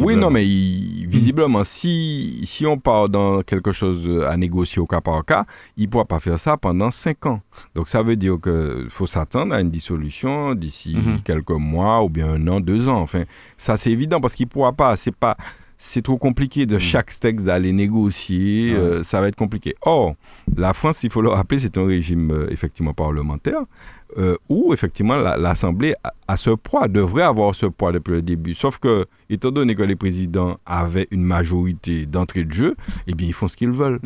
oui, 0.00 0.16
non, 0.16 0.30
mais 0.30 0.44
visiblement, 0.44 1.62
si, 1.62 2.42
si 2.46 2.66
on 2.66 2.78
part 2.78 3.08
dans 3.08 3.42
quelque 3.42 3.70
chose 3.70 4.24
à 4.28 4.36
négocier 4.36 4.82
au 4.82 4.86
cas 4.86 5.00
par 5.00 5.24
cas, 5.24 5.46
il 5.76 5.84
ne 5.84 5.88
pourra 5.90 6.04
pas 6.04 6.18
faire 6.18 6.38
ça 6.40 6.56
pendant 6.56 6.90
cinq 6.90 7.26
ans. 7.26 7.40
Donc, 7.74 7.88
ça 7.88 8.02
veut 8.02 8.16
dire 8.16 8.38
qu'il 8.42 8.88
faut 8.90 9.06
s'attendre 9.06 9.54
à 9.54 9.60
une 9.60 9.70
dissolution 9.70 10.54
d'ici 10.54 10.96
mhm. 10.96 11.22
quelques 11.22 11.50
mois 11.50 12.02
ou 12.02 12.08
bien 12.08 12.28
un 12.28 12.48
an, 12.48 12.60
deux 12.60 12.88
Enfin, 12.88 13.24
ça 13.56 13.76
c'est 13.76 13.90
évident 13.90 14.20
parce 14.20 14.34
qu'il 14.34 14.46
pourra 14.46 14.72
pas. 14.72 14.96
C'est 14.96 15.14
pas. 15.14 15.36
C'est 15.76 16.02
trop 16.02 16.16
compliqué 16.16 16.64
de 16.66 16.76
mm. 16.76 16.80
chaque 16.80 17.18
texte 17.18 17.46
d'aller 17.46 17.72
négocier. 17.72 18.72
Euh, 18.72 19.02
ça 19.02 19.20
va 19.20 19.28
être 19.28 19.36
compliqué. 19.36 19.74
Or, 19.82 20.14
la 20.56 20.72
France, 20.72 21.02
il 21.02 21.10
faut 21.10 21.20
le 21.20 21.28
rappeler, 21.28 21.58
c'est 21.58 21.76
un 21.76 21.84
régime 21.84 22.30
euh, 22.30 22.46
effectivement 22.50 22.94
parlementaire 22.94 23.60
euh, 24.16 24.36
où 24.48 24.72
effectivement 24.72 25.16
l'Assemblée 25.16 25.94
a, 26.28 26.36
ce 26.36 26.50
poids, 26.50 26.88
devrait 26.88 27.24
avoir 27.24 27.54
ce 27.54 27.66
poids 27.66 27.92
depuis 27.92 28.12
le 28.12 28.22
début. 28.22 28.54
Sauf 28.54 28.78
que, 28.78 29.06
étant 29.28 29.50
donné 29.50 29.74
que 29.74 29.82
les 29.82 29.96
présidents 29.96 30.56
avaient 30.64 31.08
une 31.10 31.24
majorité 31.24 32.06
d'entrée 32.06 32.44
de 32.44 32.52
jeu, 32.52 32.76
eh 33.06 33.14
bien, 33.14 33.26
ils 33.26 33.34
font 33.34 33.48
ce 33.48 33.56
qu'ils 33.56 33.70
veulent. 33.70 34.00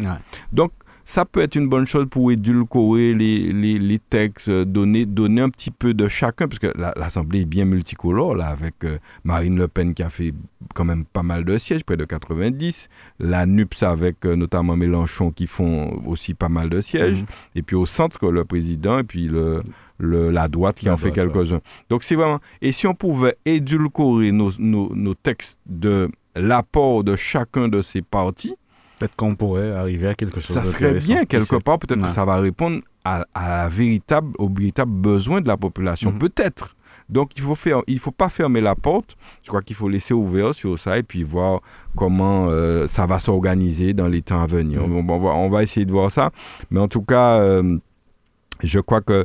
Donc, 0.53 0.73
ça 1.09 1.25
peut 1.25 1.41
être 1.41 1.55
une 1.55 1.71
bonne 1.71 1.87
chose 1.87 2.07
pour 2.11 2.31
édulcorer 2.31 3.15
les, 3.15 3.51
les, 3.51 3.79
les 3.79 3.99
textes, 3.99 4.51
euh, 4.51 4.67
donner, 4.67 5.07
donner 5.07 5.41
un 5.41 5.49
petit 5.49 5.71
peu 5.71 5.95
de 5.95 6.07
chacun, 6.07 6.49
parce 6.49 6.59
que 6.59 6.71
l'Assemblée 6.77 7.41
est 7.41 7.45
bien 7.47 7.65
multicolore, 7.65 8.35
là, 8.35 8.49
avec 8.49 8.85
euh, 8.85 8.99
Marine 9.25 9.57
Le 9.57 9.69
Pen 9.69 9.95
qui 9.95 10.03
a 10.03 10.11
fait 10.11 10.35
quand 10.75 10.85
même 10.85 11.07
pas 11.07 11.23
mal 11.23 11.47
de 11.47 11.57
sièges, 11.57 11.83
près 11.83 11.97
de 11.97 12.05
90, 12.05 12.91
la 13.21 13.47
NUPS 13.47 13.85
avec 13.85 14.27
euh, 14.27 14.37
notamment 14.37 14.77
Mélenchon 14.77 15.31
qui 15.31 15.47
font 15.47 15.99
aussi 16.05 16.35
pas 16.35 16.51
mal 16.51 16.69
de 16.69 16.83
sièges, 16.83 17.23
mhm. 17.23 17.27
et 17.55 17.63
puis 17.63 17.75
au 17.75 17.87
centre, 17.87 18.31
le 18.31 18.45
président, 18.45 18.99
et 18.99 19.05
puis 19.05 19.29
le, 19.29 19.63
le, 19.97 20.31
la 20.31 20.49
droite 20.49 20.77
qui 20.77 20.91
en 20.91 20.99
fait 20.99 21.13
quelques-uns. 21.13 21.63
Donc 21.89 22.05
c'est 22.05 22.17
vraiment... 22.17 22.41
Et 22.61 22.71
si 22.71 22.87
on 22.87 22.95
pouvait 22.95 23.39
édulcorer 23.47 24.31
nos, 24.31 24.51
nos, 24.59 24.95
nos 24.95 25.15
textes 25.15 25.59
de 25.65 26.11
l'apport 26.37 27.03
de 27.03 27.17
chacun 27.17 27.69
de 27.69 27.81
ces 27.81 28.03
partis, 28.03 28.57
Peut-être 28.99 29.17
qu'on 29.17 29.35
pourrait 29.35 29.73
arriver 29.73 30.09
à 30.09 30.15
quelque 30.15 30.41
chose. 30.41 30.55
Ça 30.55 30.65
serait 30.65 30.95
bien 30.95 31.25
quelque 31.25 31.57
part. 31.57 31.79
Peut-être 31.79 32.03
que 32.03 32.11
ça 32.11 32.25
va 32.25 32.37
répondre 32.37 32.81
à, 33.05 33.25
à 33.35 33.69
véritable, 33.69 34.33
aux 34.39 34.49
véritables 34.49 34.93
besoins 34.93 35.41
de 35.41 35.49
la 35.49 35.57
population. 35.57 36.13
Mhm. 36.13 36.19
Peut-être. 36.19 36.75
Donc 37.09 37.37
il 37.37 37.43
faut 37.43 37.55
faire, 37.55 37.81
il 37.87 37.99
faut 37.99 38.11
pas 38.11 38.29
fermer 38.29 38.61
la 38.61 38.75
porte. 38.75 39.17
Je 39.43 39.49
crois 39.49 39.63
qu'il 39.63 39.77
faut 39.77 39.89
laisser 39.89 40.13
ouvert 40.13 40.55
sur 40.55 40.79
ça 40.79 40.99
et 40.99 41.03
puis 41.03 41.23
voir 41.23 41.61
comment 41.97 42.49
euh, 42.51 42.87
ça 42.87 43.07
va 43.07 43.19
s'organiser 43.19 43.95
dans 43.95 44.09
les 44.09 44.23
temps 44.23 44.43
à 44.43 44.47
venir. 44.47 44.87
Mhm. 44.87 45.11
on, 45.11 45.49
va, 45.49 45.63
essayer 45.63 45.87
de 45.87 45.93
voir 45.93 46.11
ça. 46.11 46.31
Mais 46.71 46.81
en 46.81 46.89
tout 46.89 47.03
cas, 47.03 47.41
euh, 47.41 47.79
je 48.63 48.81
crois 48.81 49.01
que 49.01 49.25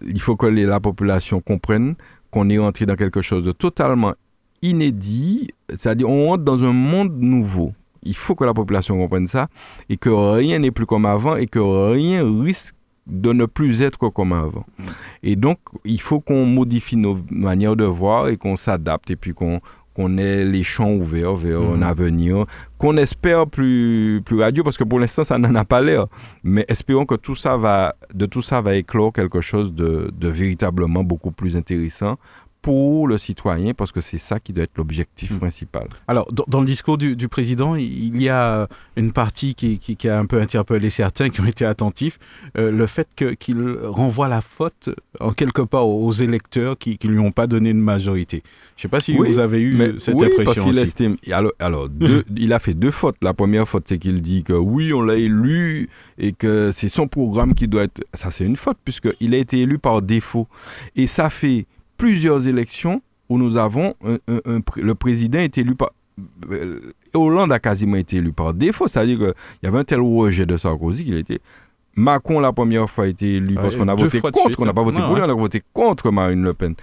il 0.00 0.20
faut 0.20 0.36
que 0.36 0.46
la 0.46 0.80
population 0.80 1.40
comprenne 1.40 1.94
qu'on 2.30 2.48
est 2.48 2.58
entré 2.58 2.86
dans 2.86 2.96
quelque 2.96 3.22
chose 3.22 3.44
de 3.44 3.52
totalement 3.52 4.14
inédit. 4.62 5.48
C'est-à-dire 5.68 6.08
on 6.08 6.32
entre 6.32 6.44
dans 6.44 6.64
un 6.64 6.72
monde 6.72 7.12
nouveau. 7.20 7.72
Il 8.02 8.16
faut 8.16 8.34
que 8.34 8.44
la 8.44 8.54
population 8.54 8.98
comprenne 8.98 9.26
ça 9.26 9.48
et 9.88 9.96
que 9.96 10.10
rien 10.10 10.58
n'est 10.58 10.70
plus 10.70 10.86
comme 10.86 11.06
avant 11.06 11.36
et 11.36 11.46
que 11.46 11.58
rien 11.58 12.24
risque 12.42 12.74
de 13.06 13.32
ne 13.32 13.46
plus 13.46 13.82
être 13.82 14.08
comme 14.10 14.32
avant. 14.32 14.64
Mm. 14.78 14.84
Et 15.22 15.36
donc, 15.36 15.58
il 15.84 16.00
faut 16.00 16.20
qu'on 16.20 16.46
modifie 16.46 16.96
nos 16.96 17.18
manières 17.30 17.76
de 17.76 17.84
voir 17.84 18.28
et 18.28 18.36
qu'on 18.36 18.56
s'adapte 18.56 19.10
et 19.10 19.16
puis 19.16 19.34
qu'on 19.34 20.18
ait 20.18 20.44
les 20.44 20.62
champs 20.62 20.92
ouverts 20.92 21.34
vers 21.34 21.60
un 21.60 21.78
mm. 21.78 21.82
avenir 21.82 22.46
qu'on 22.78 22.96
espère 22.96 23.46
plus, 23.46 24.22
plus 24.24 24.40
radieux 24.40 24.62
parce 24.62 24.76
que 24.76 24.84
pour 24.84 24.98
l'instant, 25.00 25.24
ça 25.24 25.38
n'en 25.38 25.54
a 25.54 25.64
pas 25.64 25.80
l'air. 25.80 26.06
Mais 26.42 26.64
espérons 26.68 27.06
que 27.06 27.14
tout 27.14 27.34
ça 27.34 27.56
va, 27.56 27.96
de 28.14 28.26
tout 28.26 28.42
ça 28.42 28.60
va 28.60 28.74
éclore 28.76 29.12
quelque 29.12 29.40
chose 29.40 29.72
de, 29.72 30.10
de 30.16 30.28
véritablement 30.28 31.04
beaucoup 31.04 31.32
plus 31.32 31.56
intéressant 31.56 32.16
pour 32.62 33.08
le 33.08 33.18
citoyen, 33.18 33.74
parce 33.74 33.90
que 33.90 34.00
c'est 34.00 34.18
ça 34.18 34.38
qui 34.38 34.52
doit 34.52 34.64
être 34.64 34.78
l'objectif 34.78 35.32
hmm. 35.32 35.38
principal. 35.38 35.88
Alors, 36.06 36.28
dans, 36.32 36.60
le 36.60 36.66
discours 36.66 36.96
du, 36.96 37.28
président, 37.28 37.74
il 37.74 38.22
y 38.22 38.28
a 38.28 38.68
une 38.96 39.12
partie 39.12 39.54
qui, 39.54 39.78
qui, 39.78 40.08
a 40.08 40.18
un 40.18 40.26
peu 40.26 40.40
interpellé 40.40 40.88
certains 40.88 41.28
qui 41.28 41.40
ont 41.40 41.46
été 41.46 41.64
attentifs, 41.64 42.18
euh, 42.56 42.70
le 42.70 42.86
fait 42.86 43.08
qu'il 43.38 43.76
renvoie 43.82 44.28
la 44.28 44.40
faute 44.40 44.90
en 45.18 45.32
quelque 45.32 45.62
part 45.62 45.88
aux, 45.88 46.12
électeurs 46.12 46.78
qui 46.78 46.98
ne 47.02 47.08
lui 47.08 47.18
ont 47.18 47.32
pas 47.32 47.48
donné 47.48 47.70
une 47.70 47.80
majorité. 47.80 48.42
Je 48.76 48.80
ne 48.80 48.82
sais 48.82 48.88
pas 48.88 49.00
si 49.00 49.16
vous 49.16 49.38
avez 49.38 49.60
eu 49.60 49.74
mais, 49.74 49.98
cette 49.98 50.14
oui, 50.14 50.26
impression 50.26 50.66
parce 50.66 50.76
Estime, 50.78 51.16
alors, 51.30 51.52
alors 51.58 51.88
deux, 51.88 52.24
il 52.36 52.52
a 52.52 52.58
fait 52.58 52.74
deux 52.74 52.90
fautes. 52.90 53.16
La 53.22 53.34
première 53.34 53.66
faute, 53.66 53.84
c'est 53.86 53.98
qu'il 53.98 54.22
dit 54.22 54.44
que 54.44 54.52
oui, 54.52 54.92
on 54.92 55.02
l'a 55.02 55.16
élu 55.16 55.88
et 56.18 56.32
que 56.32 56.70
c'est 56.72 56.88
son 56.88 57.08
programme 57.08 57.54
qui 57.54 57.66
doit 57.66 57.84
être... 57.84 58.02
Ça, 58.14 58.30
c'est 58.30 58.44
une 58.44 58.56
faute, 58.56 58.78
puisqu'il 58.84 59.34
a 59.34 59.38
été 59.38 59.60
élu 59.60 59.78
par 59.78 60.02
défaut. 60.02 60.46
Et 60.96 61.06
ça 61.06 61.30
fait 61.30 61.66
plusieurs 62.02 62.48
élections 62.48 63.00
où 63.28 63.38
nous 63.38 63.56
avons 63.56 63.94
le 64.26 64.94
président 64.96 65.38
est 65.38 65.56
élu 65.56 65.76
par 65.76 65.90
euh, 66.50 66.80
Hollande 67.14 67.52
a 67.52 67.60
quasiment 67.60 67.94
été 67.94 68.16
élu 68.16 68.32
par 68.32 68.54
défaut, 68.54 68.88
c'est-à-dire 68.88 69.18
qu'il 69.18 69.34
y 69.62 69.66
avait 69.66 69.78
un 69.78 69.84
tel 69.84 70.00
rejet 70.00 70.44
de 70.44 70.56
Sarkozy 70.56 71.04
qu'il 71.04 71.16
était 71.16 71.38
Macron 71.94 72.40
la 72.40 72.52
première 72.52 72.90
fois 72.90 73.04
a 73.04 73.06
été 73.06 73.36
élu 73.36 73.54
parce 73.54 73.76
qu'on 73.76 73.86
a 73.86 73.94
voté 73.94 74.20
contre, 74.20 74.58
on 74.58 74.64
n'a 74.64 74.74
pas 74.74 74.82
voté 74.82 75.00
pour 75.00 75.14
lui, 75.14 75.22
on 75.22 75.28
a 75.28 75.34
voté 75.34 75.62
contre 75.72 76.10
Marine 76.10 76.42
Le 76.42 76.54
Pen. 76.54 76.74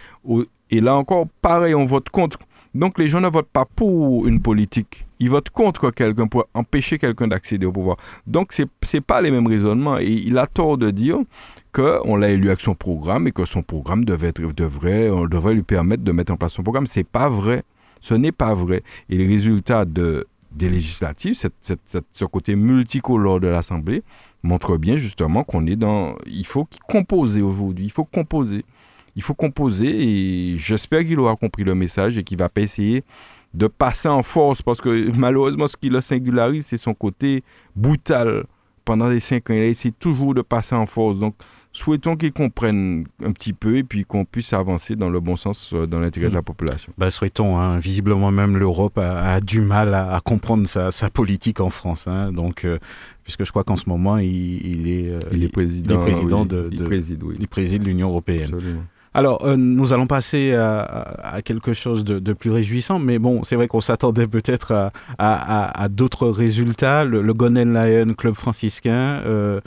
Et 0.69 0.79
là 0.79 0.95
encore, 0.95 1.27
pareil, 1.41 1.75
on 1.75 1.85
vote 1.85 2.09
contre. 2.09 2.39
Donc 2.73 2.97
les 2.97 3.09
gens 3.09 3.19
ne 3.19 3.27
votent 3.27 3.49
pas 3.51 3.65
pour 3.65 4.25
une 4.25 4.41
politique, 4.41 5.05
ils 5.19 5.29
votent 5.29 5.49
contre 5.49 5.91
quelqu'un 5.91 6.27
pour 6.27 6.47
empêcher 6.53 6.97
quelqu'un 6.97 7.27
d'accéder 7.27 7.65
au 7.65 7.73
pouvoir. 7.73 7.97
Donc 8.25 8.53
ce 8.53 8.63
n'est 8.93 9.01
pas 9.01 9.19
les 9.21 9.31
mêmes 9.31 9.47
raisonnements 9.47 9.97
et 9.97 10.13
il 10.13 10.37
a 10.37 10.47
tort 10.47 10.77
de 10.77 10.91
dire 10.91 11.17
qu'on 11.73 12.15
l'a 12.15 12.29
élu 12.29 12.47
avec 12.47 12.61
son 12.61 12.73
programme 12.73 13.27
et 13.27 13.31
que 13.31 13.45
son 13.45 13.61
programme 13.61 14.05
devait 14.05 14.31
devrait, 14.31 15.09
on 15.09 15.25
devrait 15.25 15.53
lui 15.53 15.63
permettre 15.63 16.03
de 16.03 16.11
mettre 16.11 16.33
en 16.33 16.37
place 16.37 16.53
son 16.53 16.63
programme. 16.63 16.87
C'est 16.87 17.03
pas 17.03 17.29
vrai. 17.29 17.63
Ce 18.01 18.13
n'est 18.13 18.31
pas 18.31 18.53
vrai. 18.53 18.83
Et 19.09 19.17
les 19.17 19.27
résultats 19.27 19.85
de, 19.85 20.25
des 20.51 20.69
législatives, 20.69 21.35
ce 21.35 22.25
côté 22.25 22.55
multicolore 22.55 23.39
de 23.39 23.47
l'Assemblée, 23.47 24.03
montrent 24.41 24.77
bien 24.77 24.95
justement 24.95 25.43
qu'on 25.43 25.65
est 25.67 25.75
dans... 25.75 26.15
Il 26.25 26.45
faut 26.45 26.67
composer 26.87 27.41
aujourd'hui. 27.41 27.85
Il 27.85 27.91
faut 27.91 28.05
composer. 28.05 28.63
Il 29.15 29.21
faut 29.21 29.33
composer 29.33 29.87
et 29.87 30.57
j'espère 30.57 31.03
qu'il 31.03 31.19
aura 31.19 31.35
compris 31.35 31.63
le 31.63 31.75
message 31.75 32.17
et 32.17 32.23
qu'il 32.23 32.37
va 32.37 32.47
pas 32.47 32.61
essayer 32.61 33.03
de 33.53 33.67
passer 33.67 34.07
en 34.07 34.23
force 34.23 34.61
parce 34.61 34.79
que 34.79 35.11
malheureusement, 35.17 35.67
ce 35.67 35.75
qui 35.75 35.89
le 35.89 36.01
singularise, 36.01 36.67
c'est 36.67 36.77
son 36.77 36.93
côté 36.93 37.43
brutal. 37.75 38.45
Pendant 38.85 39.07
les 39.07 39.19
cinq 39.19 39.49
ans, 39.49 39.53
il 39.53 39.61
a 39.61 39.65
essayé 39.65 39.91
toujours 39.91 40.33
de 40.33 40.41
passer 40.41 40.73
en 40.73 40.85
force. 40.85 41.19
Donc, 41.19 41.35
souhaitons 41.79 42.17
qu'ils 42.17 42.33
comprennent 42.33 43.05
un 43.23 43.31
petit 43.31 43.53
peu 43.53 43.77
et 43.77 43.83
puis 43.83 44.03
qu'on 44.05 44.25
puisse 44.25 44.53
avancer 44.53 44.95
dans 44.95 45.09
le 45.09 45.19
bon 45.19 45.35
sens 45.35 45.71
euh, 45.73 45.87
dans 45.87 45.99
l'intérêt 45.99 46.29
de 46.29 46.33
la 46.33 46.41
mm. 46.41 46.43
population. 46.43 46.93
Bah, 46.97 47.09
souhaitons. 47.09 47.57
Hein. 47.57 47.79
Visiblement, 47.79 48.31
même 48.31 48.57
l'Europe 48.57 48.97
a, 48.97 49.39
du 49.39 49.61
mal 49.61 49.93
à, 49.93 50.19
comprendre 50.23 50.67
sa, 50.67 51.09
politique 51.09 51.59
en 51.59 51.69
France. 51.69 52.07
Hein. 52.07 52.31
Donc, 52.31 52.65
euh, 52.65 52.77
puisque 53.23 53.45
je 53.45 53.51
crois 53.51 53.63
qu'en 53.63 53.77
ce 53.77 53.87
moment, 53.87 54.17
il, 54.17 54.87
est, 54.87 55.09
euh, 55.09 55.19
il, 55.31 55.43
est 55.43 55.49
président, 55.49 56.45
de, 56.45 56.69
il, 56.71 57.47
préside, 57.47 57.83
l'Union 57.83 58.09
européenne. 58.09 58.51
Alors, 59.13 59.57
nous 59.57 59.91
allons 59.91 60.05
passer 60.05 60.53
à, 60.53 61.41
quelque 61.43 61.73
chose 61.73 62.03
de, 62.03 62.33
plus 62.33 62.51
réjouissant, 62.51 62.99
mais 62.99 63.17
bon, 63.17 63.43
c'est 63.43 63.55
vrai 63.55 63.67
qu'on 63.67 63.81
s'attendait 63.81 64.27
peut-être 64.27 64.91
à, 65.17 65.87
d'autres 65.89 66.27
résultats. 66.27 67.05
Le, 67.05 67.21
le 67.21 67.33
Golden 67.33 67.73
Lion 67.73 68.13
Club 68.13 68.35
franciscain 68.35 69.21
euh, 69.25 69.61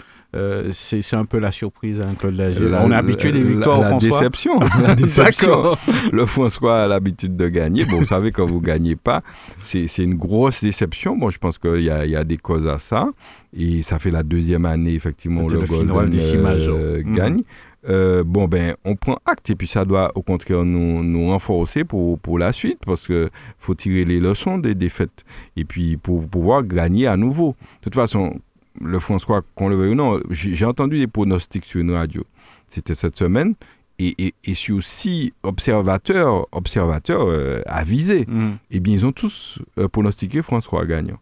c'est 0.73 1.15
un 1.15 1.25
peu 1.25 1.39
la 1.39 1.53
surprise, 1.53 2.01
hein, 2.01 2.15
Claude 2.19 2.37
Lagier. 2.37 2.67
On 2.81 2.91
est 2.91 2.95
habitué 2.95 3.33
des 3.33 3.43
victoires 3.43 3.81
la, 3.81 3.91
la 3.93 3.99
Déception, 3.99 4.61
la 4.83 4.95
déception. 4.95 5.77
le 6.13 6.27
François 6.27 6.85
a 6.85 6.87
l'habitude 6.87 7.37
de 7.37 7.49
gagner. 7.49 7.85
Bon, 7.85 7.99
vous 7.99 8.07
savez, 8.07 8.33
quand 8.33 8.47
vous 8.47 8.61
ne 8.61 8.67
gagnez 8.67 8.97
pas, 8.97 9.23
c'est 9.61 9.87
une 9.99 10.15
grosse 10.15 10.63
déception. 10.63 11.17
Bon, 11.17 11.31
je 11.31 11.39
pense 11.39 11.59
qu'il 11.59 11.81
y, 11.81 11.85
y 11.85 12.17
a, 12.17 12.25
des 12.25 12.39
causes 12.39 12.67
à 12.67 12.79
ça. 12.79 13.09
Et 13.55 13.83
ça 13.83 13.99
fait 13.99 14.11
la 14.11 14.23
deuxième 14.23 14.65
année, 14.65 14.95
effectivement, 14.95 15.47
le, 15.47 15.61
le 15.61 15.67
Golden 15.67 16.19
euh, 16.19 17.03
mhm. 17.05 17.15
gagne. 17.15 17.43
Euh, 17.89 18.23
bon, 18.25 18.47
ben, 18.47 18.77
on 18.85 18.95
prend 18.95 19.19
acte 19.27 19.51
et 19.51 19.57
puis 19.57 19.67
ça 19.67 19.85
doit 19.85 20.13
au 20.15 20.23
contraire 20.23 20.65
nous, 20.65 21.03
nous 21.03 21.29
renforcer 21.29 21.85
pour, 21.85 22.19
pour 22.19 22.39
la 22.39 22.53
suite 22.53 22.79
parce 22.87 23.07
qu'il 23.07 23.29
faut 23.59 23.75
tirer 23.75 24.05
les 24.05 24.21
leçons 24.21 24.59
des 24.59 24.77
défaites 24.77 25.25
et 25.57 25.65
puis 25.65 25.97
pour 25.97 26.27
pouvoir 26.29 26.63
gagner 26.63 27.09
à 27.09 27.17
nouveau. 27.17 27.57
De 27.81 27.85
toute 27.85 27.97
façon, 27.97 28.39
le 28.81 28.99
François, 28.99 29.43
qu'on 29.55 29.69
le 29.69 29.77
veuille 29.77 29.93
ou 29.93 29.95
non, 29.95 30.21
j'ai 30.31 30.65
entendu 30.65 30.99
des 30.99 31.07
pronostics 31.07 31.65
sur 31.65 31.81
une 31.81 31.93
radio. 31.93 32.25
C'était 32.69 32.95
cette 32.95 33.17
semaine. 33.17 33.55
Et, 33.99 34.35
et, 34.43 34.55
sur 34.55 34.83
six 34.83 35.33
observateurs, 35.45 36.49
observateurs 36.51 37.29
euh, 37.29 37.63
avisés, 37.67 38.25
mm. 38.27 38.53
eh 38.73 38.81
bien, 38.81 38.95
ils 38.95 39.07
ont 39.07 39.13
tous 39.13 39.61
euh, 39.79 39.87
pronostiqué 39.87 40.43
François 40.43 40.85
gagnant. 40.87 41.19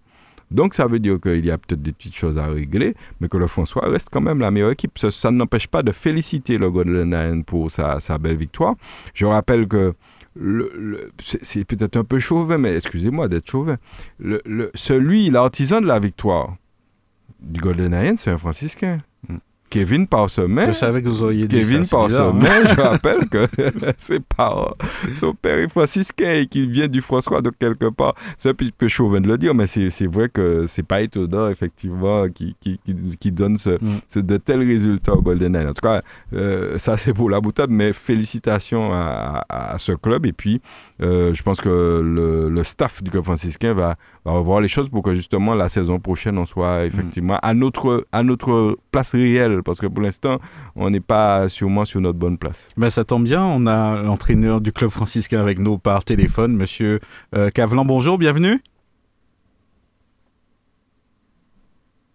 Donc, 0.51 0.73
ça 0.75 0.87
veut 0.87 0.99
dire 0.99 1.21
qu'il 1.21 1.45
y 1.45 1.51
a 1.51 1.59
peut-être 1.59 1.83
des 1.83 1.93
petites 1.93 2.15
choses 2.15 2.39
à 2.39 2.47
régler, 2.47 2.95
mais 3.21 3.29
que 3.29 3.37
le 3.37 3.47
François 3.47 3.89
reste 3.89 4.09
quand 4.11 4.21
même 4.21 4.39
la 4.39 4.51
meilleure 4.51 4.71
équipe. 4.71 4.99
Ça, 4.99 5.31
n'empêche 5.31 5.67
pas 5.67 5.83
de 5.83 5.93
féliciter 5.93 6.59
le 6.59 6.71
Golden 6.71 7.11
Lion 7.11 7.43
pour 7.43 7.71
sa, 7.71 8.01
sa, 8.01 8.19
belle 8.19 8.37
victoire. 8.37 8.75
Je 9.15 9.27
rappelle 9.27 9.69
que 9.69 9.95
le, 10.35 11.11
c'est 11.21 11.65
peut-être 11.65 11.97
un 11.97 12.05
peu 12.05 12.19
chauvin, 12.19 12.59
mais 12.59 12.77
excusez-moi 12.77 13.29
d'être 13.29 13.49
chauvin. 13.49 13.77
Le, 14.19 14.71
celui, 14.75 15.31
l'artisan 15.31 15.81
de 15.81 15.87
la 15.87 15.99
victoire 15.99 16.57
du 17.43 17.61
Golden 17.61 17.93
Lion, 17.93 18.15
c'est 18.17 18.31
un 18.31 18.39
franciscain. 18.39 18.99
Mm. 19.29 19.37
Kevin 19.71 20.09
Parsemin. 20.09 20.67
Je 20.67 20.73
savais 20.73 21.01
que 21.01 21.09
vous 21.09 21.23
auriez 21.23 21.47
dit 21.47 21.61
Kevin 21.61 21.85
ça. 21.85 21.97
Parsemin, 21.97 22.67
je 22.67 22.75
rappelle 22.81 23.29
que 23.29 23.47
c'est 23.97 24.21
par 24.21 24.75
son 25.15 25.33
père 25.33 25.59
est 25.59 25.69
franciscain 25.69 26.33
et 26.33 26.47
qu'il 26.47 26.69
vient 26.69 26.89
du 26.89 27.01
François 27.01 27.41
de 27.41 27.51
quelque 27.51 27.89
part. 27.89 28.17
C'est 28.37 28.51
un 28.51 28.55
peu 28.77 28.89
chauvin 28.89 29.21
de 29.21 29.29
le 29.29 29.39
dire, 29.39 29.55
mais 29.55 29.69
c'est 29.69 30.07
vrai 30.07 30.29
que 30.29 30.67
c'est 30.67 30.83
pas 30.83 31.01
étonnant, 31.03 31.49
effectivement, 31.49 32.29
qui, 32.29 32.57
qui, 32.61 32.81
qui, 33.21 33.31
donne 33.31 33.57
ce, 33.57 33.71
mm. 33.71 34.01
ce, 34.09 34.19
de 34.19 34.37
tels 34.37 34.67
résultats 34.67 35.15
au 35.15 35.23
Golden 35.23 35.57
En 35.57 35.73
tout 35.73 35.83
cas, 35.83 36.03
euh, 36.35 36.77
ça 36.79 36.97
c'est 36.97 37.15
pour 37.15 37.31
la 37.31 37.41
boutade, 37.41 37.71
mais 37.71 37.93
félicitations 37.93 38.93
à, 38.93 39.45
à, 39.49 39.79
ce 39.79 39.93
club. 39.93 40.27
Et 40.27 40.33
puis, 40.33 40.61
euh, 41.01 41.33
je 41.33 41.43
pense 41.45 41.61
que 41.61 41.69
le, 41.69 42.49
le, 42.49 42.65
staff 42.65 43.05
du 43.05 43.11
club 43.11 43.23
franciscain 43.23 43.73
va, 43.73 43.97
va 44.25 44.33
revoir 44.33 44.61
les 44.61 44.69
choses 44.69 44.89
pour 44.89 45.03
que 45.03 45.15
justement 45.15 45.55
la 45.55 45.69
saison 45.69 45.99
prochaine, 45.99 46.39
on 46.39 46.47
soit 46.47 46.85
effectivement 46.85 47.39
à, 47.43 47.55
notre, 47.55 48.07
à 48.13 48.23
notre 48.23 48.79
place 48.91 49.13
réelle 49.13 49.63
parce 49.63 49.81
que 49.81 49.87
pour 49.87 50.03
l'instant, 50.03 50.39
on 50.77 50.91
n'est 50.91 51.01
pas 51.01 51.49
sûrement 51.49 51.85
sur 51.85 52.01
notre 52.01 52.19
bonne 52.19 52.39
place. 52.39 52.69
Ben, 52.77 52.91
ça 52.91 53.05
tombe 53.05 53.25
bien, 53.25 53.45
on 53.45 53.67
a 53.67 54.03
l'entraîneur 54.03 54.61
du 54.61 54.73
club 54.73 54.91
franciscain 54.91 55.41
avec 55.41 55.59
nous 55.59 55.79
par 55.79 56.05
téléphone, 56.05 56.57
monsieur 56.57 57.01
euh, 57.35 57.51
Cavlan. 57.51 57.85
Bonjour, 57.85 58.19
bienvenue. 58.19 58.63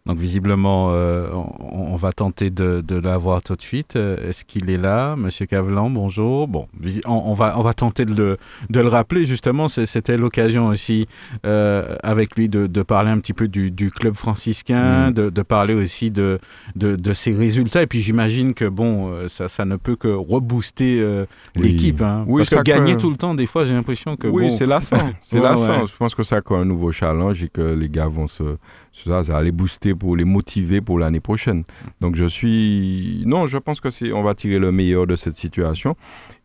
Donc 0.05 0.19
visiblement, 0.19 0.89
euh, 0.91 1.29
on, 1.33 1.95
va 1.95 2.11
tenter 2.11 2.51
de, 2.51 2.81
de 2.87 2.95
l'avoir 2.95 3.41
tout 3.41 3.55
de 3.55 3.61
suite. 3.63 3.95
Euh, 3.95 4.29
est-ce 4.29 4.45
qu'il 4.45 4.69
est 4.69 4.77
là, 4.77 5.15
Monsieur 5.15 5.47
Cavlan 5.47 5.89
Bonjour. 5.89 6.47
Bon, 6.47 6.67
on, 7.07 7.33
va 7.33 7.55
on 7.57 7.63
va 7.63 7.73
tenter 7.73 8.05
de 8.05 8.13
le, 8.13 8.37
de 8.69 8.81
le 8.81 8.87
rappeler 8.87 9.25
justement. 9.25 9.67
C'était 9.67 10.15
l'occasion 10.15 10.67
aussi 10.67 11.07
euh, 11.43 11.95
avec 12.03 12.35
lui 12.35 12.49
de, 12.49 12.67
de, 12.67 12.83
parler 12.83 13.09
un 13.09 13.17
petit 13.17 13.33
peu 13.33 13.47
du, 13.47 13.71
du 13.71 13.89
club 13.89 14.13
franciscain, 14.13 15.09
mm. 15.09 15.13
de, 15.13 15.29
de, 15.31 15.41
parler 15.41 15.73
aussi 15.73 16.11
de, 16.11 16.37
de, 16.75 17.13
ses 17.13 17.33
résultats. 17.33 17.81
Et 17.81 17.87
puis 17.87 18.01
j'imagine 18.01 18.53
que 18.53 18.65
bon, 18.65 19.27
ça, 19.27 19.47
ça 19.47 19.65
ne 19.65 19.75
peut 19.75 19.95
que 19.95 20.09
rebooster 20.09 21.25
l'équipe. 21.55 22.01
Hein. 22.01 22.27
Parce 22.29 22.51
que 22.51 22.61
gagner 22.61 22.95
tout 22.95 23.09
le 23.09 23.17
temps, 23.17 23.33
des 23.33 23.47
fois, 23.47 23.65
j'ai 23.65 23.73
l'impression 23.73 24.17
que 24.17 24.27
oui, 24.27 24.51
c'est 24.51 24.67
lassant. 24.67 24.97
C'est 25.23 25.39
lassant. 25.39 25.87
Je 25.87 25.95
pense 25.95 26.13
que 26.13 26.21
ça 26.21 26.37
a 26.37 26.53
un 26.53 26.65
nouveau 26.65 26.91
challenge 26.91 27.43
et 27.43 27.49
que 27.49 27.61
les 27.61 27.89
gars 27.89 28.07
vont 28.07 28.27
se 28.27 28.57
ça, 29.03 29.23
ça 29.23 29.33
va 29.33 29.43
les 29.43 29.51
pour 29.95 30.15
les 30.15 30.25
motiver 30.25 30.81
pour 30.81 30.99
l'année 30.99 31.19
prochaine. 31.19 31.63
Donc 32.01 32.15
je 32.15 32.25
suis 32.25 33.23
non, 33.25 33.47
je 33.47 33.57
pense 33.57 33.79
que 33.79 33.89
c'est 33.89 34.11
on 34.11 34.23
va 34.23 34.35
tirer 34.35 34.59
le 34.59 34.71
meilleur 34.71 35.07
de 35.07 35.15
cette 35.15 35.35
situation 35.35 35.95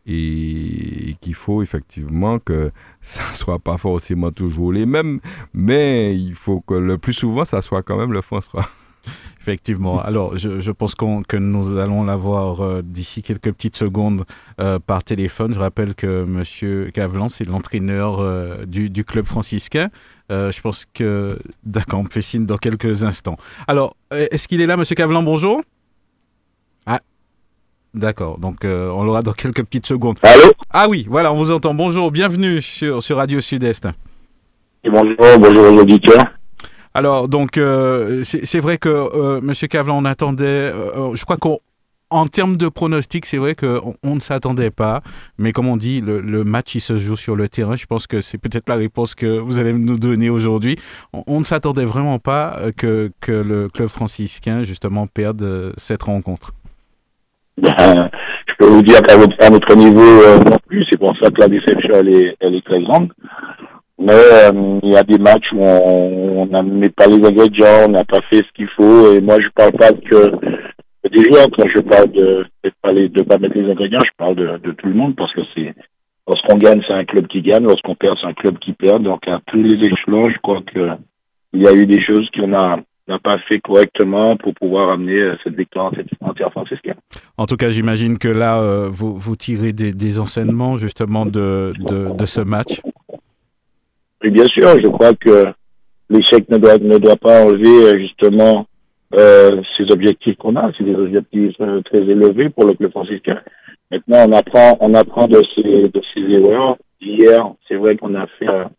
et, 0.05 1.15
qu'il 1.21 1.35
faut 1.35 1.61
effectivement 1.61 2.39
que 2.39 2.71
ça 3.01 3.23
soit 3.33 3.59
pas 3.59 3.77
forcément 3.77 4.31
toujours 4.31 4.73
les 4.73 4.85
mêmes, 4.85 5.19
mais 5.53 6.17
il 6.17 6.35
faut 6.35 6.61
que 6.61 6.73
le 6.73 6.97
plus 6.97 7.13
souvent 7.13 7.45
ça 7.45 7.61
soit 7.61 7.83
quand 7.83 7.97
même 7.97 8.13
le 8.13 8.21
François. 8.21 8.67
Effectivement. 9.39 9.99
Alors, 9.99 10.37
je, 10.37 10.71
pense 10.71 10.93
que 10.95 11.37
nous 11.37 11.77
allons 11.77 12.03
l'avoir 12.03 12.61
euh, 12.61 12.81
d'ici 12.83 13.23
quelques 13.23 13.51
petites 13.51 13.75
secondes 13.75 14.25
euh, 14.59 14.77
par 14.77 15.03
téléphone. 15.03 15.53
Je 15.53 15.59
rappelle 15.59 15.95
que 15.95 16.23
M. 16.23 16.91
Cavlan, 16.91 17.27
c'est 17.27 17.45
l'entraîneur 17.45 18.19
euh, 18.19 18.65
du, 18.65 18.91
du, 18.91 19.03
club 19.03 19.25
franciscain. 19.25 19.89
Je 20.31 20.61
pense 20.61 20.85
que, 20.93 21.37
d'accord, 21.63 21.99
on 21.99 22.03
me 22.03 22.09
fait 22.09 22.21
signe 22.21 22.45
dans 22.45 22.57
quelques 22.57 23.03
instants. 23.03 23.37
Alors, 23.67 23.95
est-ce 24.11 24.47
qu'il 24.47 24.61
est 24.61 24.65
là, 24.65 24.73
M. 24.73 24.83
Cavlan 24.83 25.23
Bonjour. 25.23 25.61
Ah, 26.85 26.99
d'accord. 27.93 28.39
Donc, 28.39 28.59
on 28.63 29.03
l'aura 29.03 29.21
dans 29.21 29.33
quelques 29.33 29.63
petites 29.63 29.85
secondes. 29.87 30.17
Allô? 30.23 30.51
Ah 30.71 30.87
oui, 30.89 31.05
voilà, 31.09 31.33
on 31.33 31.37
vous 31.37 31.51
entend. 31.51 31.73
Bonjour, 31.73 32.11
bienvenue 32.11 32.61
sur, 32.61 33.03
sur 33.03 33.17
Radio 33.17 33.41
Sud-Est. 33.41 33.87
Bonjour, 34.83 35.15
bonjour 35.39 35.73
aux 35.73 35.77
auditeurs. 35.81 36.31
Alors, 36.93 37.29
donc, 37.29 37.57
euh, 37.57 38.21
c'est 38.23 38.59
vrai 38.59 38.77
que 38.77 38.89
euh, 38.89 39.39
M. 39.39 39.53
Cavlan, 39.69 39.97
on 39.97 40.05
attendait, 40.05 40.45
euh, 40.45 41.15
je 41.15 41.23
crois 41.23 41.37
qu'en 42.11 42.27
termes 42.27 42.57
de 42.57 42.67
pronostic, 42.67 43.25
c'est 43.25 43.37
vrai 43.37 43.55
qu'on 43.55 43.95
on 44.03 44.15
ne 44.15 44.19
s'attendait 44.19 44.69
pas. 44.69 45.01
Mais 45.37 45.53
comme 45.53 45.67
on 45.67 45.77
dit, 45.77 46.01
le, 46.01 46.43
match, 46.43 46.75
il 46.75 46.81
se 46.81 46.97
joue 46.97 47.15
sur 47.15 47.35
le 47.35 47.47
terrain. 47.47 47.75
Je 47.75 47.85
pense 47.85 48.05
que 48.05 48.21
c'est 48.21 48.37
peut-être 48.37 48.67
la 48.69 48.75
réponse 48.75 49.15
que 49.15 49.39
vous 49.39 49.59
allez 49.59 49.73
nous 49.73 49.97
donner 49.97 50.29
aujourd'hui. 50.29 50.77
On, 51.13 51.39
ne 51.39 51.45
s'attendait 51.45 51.85
vraiment 51.85 52.19
pas 52.19 52.57
que, 52.77 53.11
que, 53.21 53.31
le 53.31 53.69
club 53.69 53.87
franciscain, 53.87 54.63
justement, 54.63 55.07
perde 55.07 55.73
cette 55.77 56.03
rencontre. 56.03 56.51
Je 57.61 58.53
peux 58.57 58.67
vous 58.67 58.81
dire 58.81 59.01
qu'à 59.01 59.49
notre 59.49 59.75
niveau 59.75 60.39
non 60.49 60.57
plus, 60.67 60.85
c'est 60.89 60.97
pour 60.97 61.15
ça 61.17 61.29
que 61.29 61.41
la 61.41 61.47
déception, 61.47 61.95
elle 61.95 62.09
est, 62.55 62.65
très 62.65 62.81
grande. 62.83 63.11
Mais 63.99 64.13
euh, 64.13 64.79
il 64.81 64.93
y 64.93 64.97
a 64.97 65.03
des 65.03 65.19
matchs 65.19 65.51
où 65.53 65.61
on 65.61 66.47
n'a 66.47 66.63
pas 66.95 67.05
les 67.05 67.23
ingrédients, 67.23 67.85
on 67.85 67.91
n'a 67.91 68.03
pas 68.03 68.19
fait 68.31 68.37
ce 68.37 68.51
qu'il 68.55 68.67
faut. 68.75 69.13
Et 69.13 69.21
moi, 69.21 69.37
je 69.39 69.47
parle 69.55 69.73
pas 69.73 69.91
que 69.91 70.31
des 71.09 71.23
joueurs. 71.23 71.47
Quand 71.55 71.67
je 71.67 71.81
parle 71.81 72.11
de 72.11 72.45
de 72.63 73.23
pas 73.23 73.37
mettre 73.37 73.57
les 73.57 73.69
ingrédients, 73.69 73.99
je 74.05 74.11
parle 74.17 74.35
de, 74.35 74.57
de 74.57 74.71
tout 74.71 74.87
le 74.87 74.93
monde 74.93 75.15
parce 75.15 75.33
que 75.33 75.41
c'est 75.55 75.73
lorsqu'on 76.27 76.57
gagne, 76.57 76.81
c'est 76.87 76.93
un 76.93 77.05
club 77.05 77.27
qui 77.27 77.41
gagne. 77.41 77.63
Lorsqu'on 77.63 77.95
perd, 77.95 78.17
c'est 78.19 78.27
un 78.27 78.33
club 78.33 78.59
qui 78.59 78.73
perd. 78.73 79.03
Donc 79.03 79.27
à 79.27 79.39
tous 79.47 79.61
les 79.61 79.75
échelons, 79.75 80.29
je 80.29 80.37
crois 80.39 80.61
que 80.61 80.91
il 81.53 81.61
y 81.63 81.67
a 81.67 81.73
eu 81.73 81.85
des 81.85 82.01
choses 82.01 82.29
qu'on 82.33 82.47
n'a 82.47 82.79
pas 83.23 83.39
fait 83.39 83.59
correctement 83.59 84.37
pour 84.37 84.53
pouvoir 84.53 84.89
amener 84.89 85.19
euh, 85.19 85.35
cette 85.43 85.55
victoire 85.55 85.91
en 86.21 86.33
terre 86.33 86.51
franciscaine. 86.51 86.95
En 87.37 87.45
tout 87.45 87.57
cas, 87.57 87.69
j'imagine 87.69 88.17
que 88.17 88.29
là, 88.29 88.61
euh, 88.61 88.87
vous, 88.89 89.17
vous 89.17 89.35
tirez 89.35 89.73
des, 89.73 89.91
des 89.93 90.19
enseignements 90.19 90.77
justement 90.77 91.25
de, 91.25 91.73
de, 91.79 92.15
de 92.15 92.25
ce 92.25 92.39
match. 92.39 92.81
Et 94.23 94.29
bien 94.29 94.45
sûr, 94.45 94.79
je 94.81 94.87
crois 94.87 95.13
que 95.13 95.47
l'échec 96.09 96.47
ne 96.49 96.57
doit, 96.57 96.77
ne 96.77 96.97
doit 96.97 97.17
pas 97.17 97.43
enlever 97.43 97.85
euh, 97.87 97.97
justement 97.99 98.65
euh, 99.15 99.61
ces 99.77 99.91
objectifs 99.91 100.37
qu'on 100.37 100.55
a. 100.55 100.71
C'est 100.77 100.83
des 100.83 100.95
objectifs 100.95 101.55
euh, 101.61 101.81
très 101.81 101.99
élevés 101.99 102.49
pour 102.49 102.65
le 102.65 102.73
club 102.73 102.91
franciscain. 102.91 103.39
Maintenant, 103.89 104.25
on 104.27 104.31
apprend, 104.31 104.77
on 104.79 104.93
apprend 104.93 105.27
de 105.27 105.41
ces, 105.55 105.89
de 105.89 106.01
ces 106.13 106.21
erreurs. 106.37 106.77
Hier, 107.01 107.51
c'est 107.67 107.75
vrai 107.75 107.97
qu'on 107.97 108.15
a 108.15 108.27
fait 108.39 108.47
un, 108.47 108.69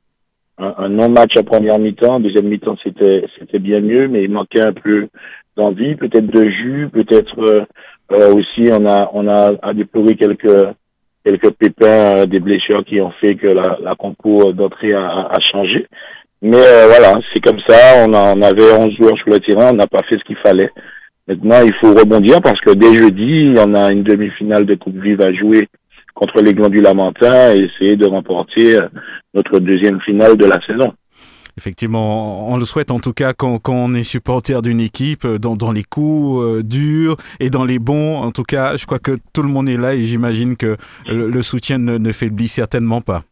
un, 0.58 0.88
non-match 0.88 1.36
à 1.36 1.42
première 1.42 1.78
mi-temps. 1.78 2.20
Deuxième 2.20 2.48
mi-temps, 2.48 2.76
c'était, 2.82 3.26
c'était 3.38 3.58
bien 3.58 3.80
mieux, 3.80 4.08
mais 4.08 4.24
il 4.24 4.30
manquait 4.30 4.62
un 4.62 4.72
peu 4.72 5.08
d'envie, 5.56 5.96
peut-être 5.96 6.26
de 6.26 6.48
jus, 6.48 6.88
peut-être 6.90 7.66
euh, 8.12 8.34
aussi 8.34 8.68
on 8.70 8.86
a, 8.86 9.10
on 9.12 9.28
a 9.28 9.52
à 9.62 9.74
déplorer 9.74 10.16
quelques 10.16 10.74
quelques 11.24 11.50
pépins, 11.52 11.86
euh, 11.86 12.26
des 12.26 12.40
blessures 12.40 12.84
qui 12.84 13.00
ont 13.00 13.12
fait 13.12 13.36
que 13.36 13.46
la, 13.46 13.78
la 13.80 13.94
compo 13.94 14.52
d'entrée 14.52 14.92
a, 14.92 15.28
a, 15.30 15.40
changé. 15.40 15.86
Mais 16.42 16.56
euh, 16.56 16.86
voilà, 16.88 17.20
c'est 17.32 17.40
comme 17.40 17.60
ça. 17.66 18.04
On, 18.06 18.12
a, 18.12 18.34
on 18.34 18.42
avait 18.42 18.72
11 18.72 18.96
joueurs 18.96 19.16
sur 19.16 19.30
le 19.30 19.38
terrain, 19.38 19.70
on 19.72 19.76
n'a 19.76 19.86
pas 19.86 20.02
fait 20.08 20.18
ce 20.18 20.24
qu'il 20.24 20.36
fallait. 20.36 20.70
Maintenant, 21.28 21.62
il 21.64 21.72
faut 21.74 21.94
rebondir 21.94 22.40
parce 22.42 22.60
que 22.60 22.72
dès 22.72 22.94
jeudi, 22.94 23.54
on 23.56 23.74
a 23.74 23.92
une 23.92 24.02
demi-finale 24.02 24.66
de 24.66 24.74
Coupe 24.74 25.00
Vive 25.00 25.20
à 25.20 25.32
jouer 25.32 25.68
contre 26.14 26.42
les 26.42 26.52
Glands 26.52 26.68
du 26.68 26.80
Lamentin 26.80 27.54
et 27.54 27.62
essayer 27.64 27.96
de 27.96 28.08
remporter 28.08 28.76
euh, 28.76 28.88
notre 29.34 29.58
deuxième 29.60 30.00
finale 30.00 30.36
de 30.36 30.44
la 30.44 30.60
saison 30.66 30.92
effectivement, 31.56 32.50
on 32.50 32.56
le 32.56 32.64
souhaite 32.64 32.90
en 32.90 33.00
tout 33.00 33.12
cas 33.12 33.32
quand, 33.32 33.60
on 33.68 33.94
est 33.94 34.02
supporter 34.02 34.62
d'une 34.62 34.80
équipe, 34.80 35.24
euh, 35.24 35.38
dans, 35.38 35.72
les 35.72 35.84
coups 35.84 36.42
euh, 36.42 36.62
durs 36.62 37.16
et 37.40 37.50
dans 37.50 37.64
les 37.64 37.78
bons. 37.78 38.18
En 38.18 38.32
tout 38.32 38.42
cas, 38.42 38.76
je 38.76 38.86
crois 38.86 38.98
que 38.98 39.18
tout 39.32 39.42
le 39.42 39.48
monde 39.48 39.68
est 39.68 39.76
là 39.76 39.94
et 39.94 40.04
j'imagine 40.04 40.56
que 40.56 40.76
le, 41.06 41.42
soutien 41.42 41.78
ne 41.78 42.12
faiblit 42.12 42.48
certainement 42.48 43.00
pas. 43.00 43.24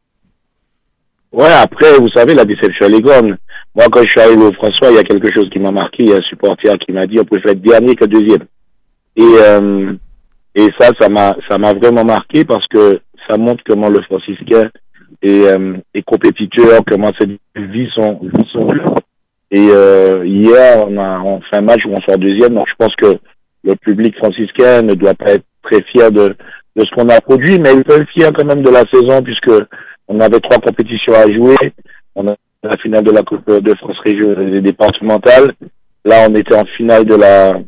Ouais, 1.32 1.52
après, 1.62 1.97
vous 1.98 2.09
savez, 2.09 2.35
la 2.35 2.44
déception, 2.44 2.86
elle 2.86 2.94
est 2.94 3.01
grande. 3.01 3.36
Moi, 3.74 3.86
quand 3.90 4.02
je 4.02 4.09
suis 4.09 4.20
arrivé 4.20 4.43
au 4.43 4.52
François, 4.52 4.90
il 4.90 4.97
y 4.97 4.98
a 4.98 5.05
quelque 5.05 5.32
chose 5.32 5.48
qui 5.51 5.61
m'a 5.61 5.70
marqué. 5.70 6.02
Il 6.02 6.11
y 6.11 6.12
a 6.12 6.16
un 6.16 6.23
supporter 6.23 6.77
qui 6.78 6.93
m'a 6.93 7.07
dit 7.07 7.20
on 7.20 7.24
préfère 7.24 7.52
être 7.52 7.62
dernier 7.62 7.94
que 7.94 8.05
deuxième. 8.05 8.44
Et, 9.16 9.23
euh, 9.23 9.93
et 10.57 10.69
ça, 10.78 10.90
ça 10.98 11.09
m'a, 11.09 11.36
ça 11.48 11.57
m'a 11.59 11.73
vraiment 11.74 12.05
marqué 12.05 12.44
parce 12.44 12.66
que 12.66 13.01
ça 13.28 13.39
montre 13.39 13.62
comment 13.65 13.89
le 13.89 14.02
franciscain 14.02 14.70
et, 15.23 15.43
euh, 15.47 15.77
et 15.94 16.02
compétiteurs, 16.02 16.81
comment 16.89 17.12
cette 17.19 17.31
vie 17.55 17.89
son, 17.94 18.20
son 18.52 18.69
Et 19.52 19.69
euh, 19.70 20.27
hier, 20.27 20.85
on 20.89 20.98
a 20.98 21.20
on 21.20 21.40
fait 21.43 21.59
un 21.59 21.62
match 21.62 21.85
où 21.85 21.90
on 21.93 22.01
sort 22.01 22.19
deuxième, 22.19 22.55
donc 22.55 22.69
je 22.69 22.74
pense 22.77 22.94
que 22.97 23.19
le 23.62 23.77
public 23.77 24.16
franciscain 24.16 24.82
ne 24.82 24.94
doit 24.94 25.15
pas 25.15 25.35
être 25.35 25.44
très 25.62 25.82
fier 25.82 26.11
de, 26.11 26.35
de 26.77 26.85
ce 26.85 26.90
qu'on 26.93 27.09
a 27.09 27.20
produit, 27.20 27.59
mais 27.59 27.74
il 27.74 27.85
peut 27.85 28.01
être 28.01 28.09
fier 28.11 28.32
quand 28.32 28.47
même 28.47 28.62
de 28.62 28.70
la 28.70 28.85
saison 28.93 29.23
puisque 29.23 29.52
on 30.10 30.20
avait 30.20 30.40
trois 30.40 30.58
compétitions 30.58 31.14
à 31.14 31.32
jouer. 31.32 31.56
On 32.14 32.28
a 32.28 32.34
la 32.62 32.76
finale 32.76 33.04
de 33.04 33.12
la 33.12 33.22
Coupe 33.22 33.50
de 33.50 33.74
France 33.76 33.98
Région 34.04 34.60
départementale 34.60 35.54
là, 36.04 36.26
on 36.28 36.34
était 36.34 36.56
en 36.56 36.64
finale 36.76 37.04
de 37.04 37.14
la 37.14 37.60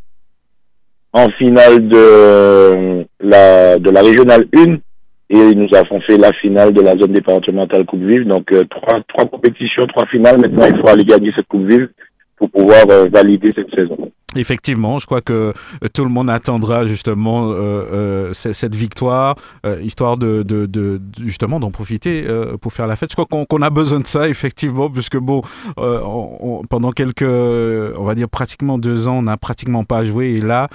en 1.13 1.29
finale 1.31 1.89
de 1.89 3.05
la 3.21 3.79
de 3.79 3.91
la 3.91 4.03
régionale 4.03 4.47
1 4.55 4.77
et 5.31 5.55
nous 5.55 5.69
avons 5.75 6.01
fait 6.03 6.19
la 6.19 6.33
finale 6.35 6.73
de 6.73 6.83
la 6.83 6.97
zone 6.97 7.13
départementale 7.13 7.85
Coupe 7.85 8.03
Vive. 8.03 8.27
Donc 8.27 8.53
euh, 8.53 8.65
trois 8.65 9.01
trois 9.09 9.27
compétitions, 9.27 9.87
trois 9.87 10.07
finales. 10.07 10.41
Maintenant, 10.41 10.67
il 10.67 10.79
faut 10.81 10.89
aller 10.89 11.05
gagner 11.05 11.33
cette 11.35 11.49
Coupe 11.49 11.67
Vive 11.67 11.89
pour 12.43 12.51
pouvoir 12.51 12.85
euh, 12.91 13.09
valider 13.09 13.53
cette 13.55 13.73
saison. 13.73 14.11
Effectivement, 14.35 14.99
je 14.99 15.07
crois 15.07 15.21
que 15.21 15.53
euh, 15.53 15.89
tout 15.93 16.03
le 16.03 16.11
monde 16.11 16.29
attendra 16.29 16.87
justement 16.87 17.51
euh, 17.51 18.33
cette 18.33 18.75
victoire, 18.75 19.37
histoire 19.83 20.17
de, 20.17 20.43
justement 21.21 21.61
d'en 21.61 21.71
profiter 21.71 22.25
pour 22.61 22.73
faire 22.73 22.87
la 22.87 22.97
fête. 22.97 23.11
Je 23.11 23.15
crois 23.15 23.27
qu'on 23.27 23.45
qu 23.45 23.63
a 23.63 23.71
besoin 23.71 24.01
de 24.01 24.07
ça 24.07 24.29
effectivement, 24.37 24.91
puisque 24.91 25.19
bon, 25.19 25.43
on, 25.77 26.63
pendant 26.69 26.93
quelques, 26.93 27.23
on 27.23 28.05
va 28.05 28.15
dire 28.15 28.29
pratiquement 28.29 28.79
deux 28.79 29.07
ans, 29.07 29.19
on 29.19 29.23
n'a 29.23 29.37
pratiquement 29.37 29.85
pas 29.85 30.03
joué 30.03 30.31
et 30.31 30.41
là, 30.41 30.69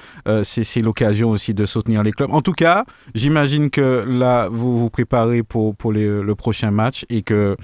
c'est 0.44 0.80
l'occasion 0.80 1.30
aussi 1.30 1.52
de 1.52 1.66
soutenir 1.66 2.02
les 2.04 2.12
clubs. 2.12 2.32
En 2.32 2.42
tout 2.42 2.52
cas, 2.52 2.84
j'imagine 3.14 3.70
que 3.70 4.04
là, 4.06 4.48
vous 4.50 4.78
vous 4.78 4.90
préparez 4.90 5.42
pour 5.42 5.74
le 5.92 6.32
prochain 6.34 6.70
match 6.70 7.04
et 7.10 7.22
que 7.22 7.56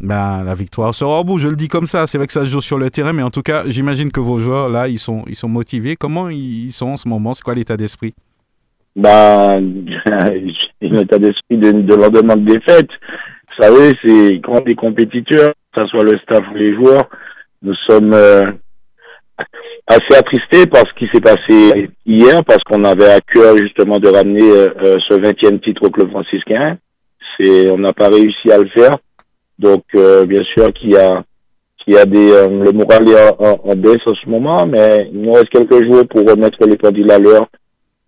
ben, 0.00 0.44
la 0.44 0.54
victoire 0.54 0.94
sera 0.94 1.20
au 1.20 1.24
bout, 1.24 1.38
je 1.38 1.48
le 1.48 1.56
dis 1.56 1.68
comme 1.68 1.86
ça. 1.86 2.06
C'est 2.06 2.18
vrai 2.18 2.26
que 2.26 2.32
ça 2.32 2.44
se 2.44 2.50
joue 2.50 2.60
sur 2.60 2.78
le 2.78 2.90
terrain, 2.90 3.12
mais 3.12 3.22
en 3.22 3.30
tout 3.30 3.42
cas, 3.42 3.62
j'imagine 3.66 4.12
que 4.12 4.20
vos 4.20 4.38
joueurs, 4.38 4.68
là, 4.68 4.88
ils 4.88 4.98
sont, 4.98 5.24
ils 5.26 5.34
sont 5.34 5.48
motivés. 5.48 5.96
Comment 5.96 6.28
ils 6.28 6.70
sont 6.70 6.88
en 6.88 6.96
ce 6.96 7.08
moment? 7.08 7.32
C'est 7.32 7.42
quoi 7.42 7.54
l'état 7.54 7.76
d'esprit? 7.76 8.14
Ben, 8.94 9.60
L'état 10.80 11.18
d'esprit 11.18 11.56
de, 11.56 11.72
de 11.72 11.94
leur 11.94 12.10
demande 12.10 12.44
des. 12.44 12.58
Vous 12.58 13.62
savez, 13.62 13.92
c'est 14.02 14.40
quand 14.44 14.62
des 14.64 14.74
compétiteurs, 14.74 15.54
que 15.74 15.82
ce 15.82 15.86
soit 15.86 16.04
le 16.04 16.18
staff 16.18 16.44
ou 16.52 16.56
les 16.56 16.74
joueurs, 16.74 17.08
nous 17.62 17.74
sommes 17.86 18.12
euh, 18.12 18.52
assez 19.86 20.14
attristés 20.14 20.66
par 20.66 20.82
ce 20.86 20.94
qui 20.98 21.08
s'est 21.12 21.20
passé 21.20 21.90
hier, 22.04 22.44
parce 22.44 22.62
qu'on 22.64 22.84
avait 22.84 23.12
à 23.12 23.20
cœur 23.20 23.56
justement 23.56 23.98
de 23.98 24.08
ramener 24.08 24.42
euh, 24.42 24.68
euh 24.82 24.98
ce 25.08 25.14
20e 25.14 25.60
titre 25.60 25.86
au 25.86 25.90
club 25.90 26.10
franciscain. 26.10 26.76
On 27.40 27.78
n'a 27.78 27.92
pas 27.92 28.08
réussi 28.08 28.50
à 28.50 28.58
le 28.58 28.68
faire. 28.68 28.96
Donc, 29.58 29.84
euh, 29.94 30.24
bien 30.26 30.42
sûr 30.44 30.72
qu'il 30.72 30.90
y 30.90 30.96
a, 30.96 31.24
qu'il 31.78 31.94
y 31.94 31.98
a 31.98 32.04
des, 32.04 32.32
euh, 32.32 32.48
le 32.48 32.72
moral 32.72 33.08
est 33.08 33.42
en, 33.42 33.60
en, 33.64 33.76
baisse 33.76 34.06
en 34.06 34.14
ce 34.14 34.28
moment, 34.28 34.66
mais 34.66 35.08
il 35.12 35.22
nous 35.22 35.32
reste 35.32 35.48
quelques 35.48 35.84
jours 35.84 36.06
pour 36.08 36.28
remettre 36.28 36.58
les 36.66 36.76
pendules 36.76 37.10
à 37.10 37.18
l'heure. 37.18 37.48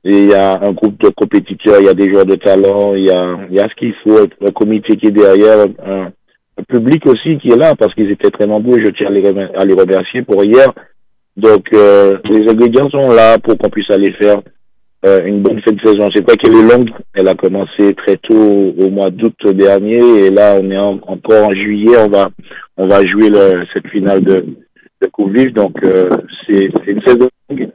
Et 0.04 0.16
il 0.16 0.28
y 0.28 0.34
a 0.34 0.60
un 0.62 0.72
groupe 0.72 1.00
de 1.02 1.08
compétiteurs, 1.08 1.80
il 1.80 1.86
y 1.86 1.88
a 1.88 1.94
des 1.94 2.10
joueurs 2.10 2.24
de 2.24 2.36
talent, 2.36 2.94
il 2.94 3.04
y 3.04 3.10
a, 3.10 3.38
il 3.50 3.56
y 3.56 3.60
a 3.60 3.68
ce 3.68 3.74
qu'il 3.74 3.94
faut, 4.04 4.26
un 4.46 4.50
comité 4.52 4.96
qui 4.96 5.06
est 5.06 5.10
derrière, 5.10 5.66
un, 5.84 6.10
un 6.58 6.62
public 6.68 7.04
aussi 7.06 7.38
qui 7.38 7.50
est 7.50 7.56
là 7.56 7.74
parce 7.74 7.94
qu'ils 7.94 8.10
étaient 8.10 8.30
très 8.30 8.46
nombreux. 8.46 8.78
Je 8.78 8.90
tiens 8.90 9.08
à 9.08 9.10
les, 9.10 9.26
à 9.26 9.64
les 9.64 9.74
remercier 9.74 10.22
pour 10.22 10.44
hier. 10.44 10.72
Donc, 11.36 11.72
euh, 11.72 12.18
les 12.24 12.48
ingrédients 12.48 12.90
sont 12.90 13.10
là 13.10 13.38
pour 13.38 13.56
qu'on 13.56 13.70
puisse 13.70 13.90
aller 13.90 14.12
faire 14.12 14.42
euh, 15.06 15.24
une 15.24 15.42
bonne 15.42 15.60
fin 15.62 15.72
de 15.72 15.80
saison. 15.80 16.08
C'est 16.12 16.24
pas 16.24 16.34
qu'elle 16.34 16.56
est 16.56 16.76
longue. 16.76 16.90
Elle 17.14 17.28
a 17.28 17.34
commencé 17.34 17.94
très 17.94 18.16
tôt 18.16 18.74
au 18.76 18.90
mois 18.90 19.10
d'août 19.10 19.46
dernier 19.46 20.26
et 20.26 20.30
là 20.30 20.58
on 20.60 20.70
est 20.70 20.78
en, 20.78 20.98
encore 21.06 21.48
en 21.48 21.52
juillet. 21.52 21.96
On 21.98 22.08
va 22.08 22.30
on 22.76 22.86
va 22.88 23.04
jouer 23.06 23.30
le, 23.30 23.64
cette 23.72 23.88
finale 23.88 24.22
de, 24.22 24.44
de 25.02 25.08
Coupe 25.12 25.32
Vive. 25.32 25.52
Donc 25.52 25.76
euh, 25.84 26.08
c'est 26.46 26.70
une 26.86 27.02
saison 27.02 27.28
longue, 27.48 27.70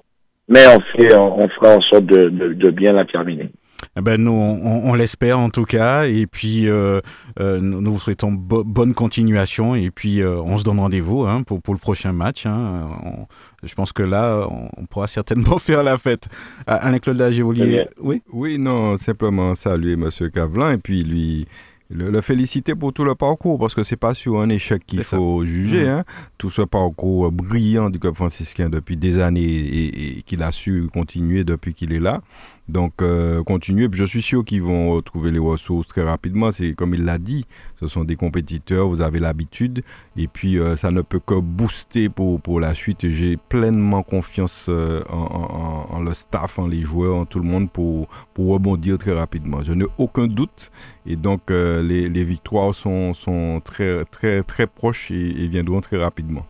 mais 0.50 0.66
on 0.68 0.80
fait 0.98 1.18
on, 1.18 1.48
fera 1.50 1.78
en 1.78 1.82
sorte 1.82 2.06
de, 2.06 2.30
de, 2.30 2.54
de 2.54 2.70
bien 2.72 2.94
la 2.94 3.06
terminer. 3.06 3.50
Eh 3.96 4.02
ben, 4.02 4.22
nous, 4.22 4.32
on, 4.32 4.90
on 4.90 4.94
l'espère 4.96 5.38
en 5.38 5.50
tout 5.50 5.66
cas. 5.66 6.06
Et 6.06 6.26
puis, 6.26 6.68
euh, 6.68 7.00
euh, 7.40 7.60
nous 7.60 7.92
vous 7.92 8.00
souhaitons 8.00 8.32
bo 8.32 8.64
bonne 8.64 8.94
continuation. 8.94 9.76
Et 9.76 9.92
puis, 9.92 10.22
euh, 10.22 10.42
on 10.42 10.58
se 10.58 10.64
donne 10.64 10.80
rendez-vous 10.80 11.26
hein, 11.26 11.44
pour, 11.44 11.62
pour 11.62 11.74
le 11.76 11.80
prochain 11.80 12.12
match. 12.12 12.46
Hein. 12.46 12.90
On, 13.06 13.28
je 13.64 13.74
pense 13.76 13.94
que 13.94 14.04
là, 14.04 14.48
on, 14.50 14.70
on 14.78 14.86
pourra 14.86 15.08
certainement 15.08 15.58
faire 15.60 15.84
la 15.84 15.98
fête. 15.98 16.28
Alain-Claude 16.66 17.18
Lagivolier, 17.18 17.88
oui? 18.00 18.24
Oui, 18.32 18.58
non, 18.58 18.98
simplement 18.98 19.54
saluer 19.54 19.94
M. 19.94 20.10
Cavelin 20.34 20.74
et 20.74 20.78
puis 20.78 21.04
lui 21.04 21.46
le, 21.90 22.10
le, 22.10 22.22
féliciter 22.22 22.76
pour 22.76 22.92
tout 22.92 23.04
le 23.04 23.14
parcours, 23.14 23.60
parce 23.60 23.76
que 23.76 23.84
c'est 23.84 23.98
pas 23.98 24.14
sur 24.14 24.40
un 24.40 24.50
échec 24.50 24.84
qu'il 24.86 25.04
faut 25.04 25.42
ça. 25.42 25.48
juger. 25.48 25.86
Mmh. 25.86 25.90
Hein. 25.90 26.04
Tout 26.38 26.50
ce 26.50 26.64
parcours 26.64 27.32
brillant 27.32 27.90
du 27.90 28.00
club 28.00 28.16
franciscain 28.16 28.70
depuis 28.70 28.98
des 28.98 29.20
années 29.20 29.42
et, 29.44 30.18
et 30.18 30.22
qu'il 30.24 30.42
a 30.42 30.52
su 30.52 30.88
continuer 30.92 31.44
depuis 31.44 31.74
qu'il 31.74 31.94
est 31.94 32.00
là. 32.00 32.22
Donc, 32.70 33.02
euh, 33.02 33.44
continuer. 33.44 33.90
Puis 33.90 34.00
je 34.00 34.06
suis 34.06 34.22
sûr 34.22 34.46
qu'ils 34.46 34.62
vont 34.62 35.02
trouver 35.02 35.32
les 35.32 35.40
ressources 35.40 35.88
très 35.88 36.04
rapidement. 36.04 36.52
C'est 36.52 36.74
comme 36.74 36.94
il 36.94 37.04
l'a 37.04 37.18
dit, 37.18 37.46
ce 37.76 37.88
sont 37.88 38.06
des 38.06 38.16
compétiteurs, 38.16 38.88
vous 38.88 39.02
avez 39.02 39.20
l'habitude. 39.20 39.82
Et 40.16 40.28
puis, 40.28 40.58
euh, 40.58 40.76
ça 40.76 40.90
ne 40.90 41.02
peut 41.02 41.20
que 41.20 41.40
booster 41.40 42.08
pour, 42.08 42.40
pour 42.40 42.60
la 42.60 42.74
suite. 42.74 43.10
J'ai 43.10 43.38
pleinement 43.38 44.02
confiance 44.02 44.68
euh, 44.70 45.02
en, 45.10 46.02
le 46.02 46.14
staff, 46.14 46.58
en 46.58 46.68
les 46.68 46.82
joueurs, 46.82 47.16
en 47.16 47.26
tout 47.26 47.40
le 47.40 47.46
monde 47.46 47.70
pour, 47.70 48.08
pour 48.34 48.54
rebondir 48.54 48.98
très 48.98 49.14
rapidement. 49.14 49.62
Je 49.62 49.74
n'ai 49.74 49.86
aucun 49.98 50.28
doute. 50.28 50.72
Et 51.06 51.18
donc, 51.18 51.50
les, 51.50 52.08
les, 52.08 52.24
victoires 52.24 52.74
sont, 52.74 53.14
sont 53.14 53.62
très, 53.64 54.06
très, 54.06 54.42
très 54.44 54.68
proches 54.68 55.12
et, 55.12 55.44
et 55.44 55.48
viendront 55.48 55.82
très 55.82 55.98
rapidement. 55.98 56.46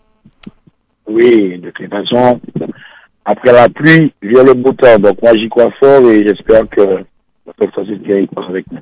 Oui, 1.08 1.60
de 1.60 1.70
toute 1.72 1.90
façon, 1.90 2.40
après 3.26 3.52
la 3.52 3.70
pluie 3.70 4.14
vient 4.22 4.44
le 4.44 4.54
beau 4.54 4.72
temps. 4.74 5.00
Donc 5.00 5.22
moi 5.22 5.34
j'y 5.38 5.50
crois 5.50 5.72
fort 5.80 6.10
et 6.10 6.26
j'espère 6.28 6.68
que 6.70 7.04
avec 8.48 8.72
nous. 8.72 8.80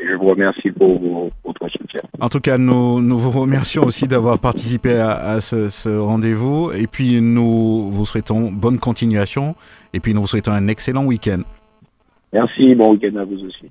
Et 0.00 0.06
je 0.08 0.14
vous 0.14 0.28
remercie 0.28 0.70
pour 0.70 1.30
votre 1.44 1.68
soutien. 1.70 2.00
En 2.20 2.28
tout 2.28 2.40
cas, 2.40 2.58
nous, 2.58 3.00
nous 3.00 3.18
vous 3.18 3.40
remercions 3.40 3.82
aussi 3.84 4.06
d'avoir 4.06 4.38
participé 4.38 4.94
à, 4.94 5.16
à 5.16 5.40
ce, 5.40 5.68
ce 5.68 5.88
rendez-vous. 5.88 6.72
Et 6.72 6.86
puis 6.86 7.20
nous 7.20 7.90
vous 7.90 8.06
souhaitons 8.06 8.50
bonne 8.50 8.78
continuation. 8.78 9.54
Et 9.92 10.00
puis 10.00 10.14
nous 10.14 10.22
vous 10.22 10.26
souhaitons 10.26 10.52
un 10.52 10.68
excellent 10.68 11.04
week-end. 11.04 11.42
Merci, 12.32 12.74
bon 12.74 12.92
week-end 12.92 13.16
à 13.16 13.24
vous 13.24 13.44
aussi. 13.44 13.70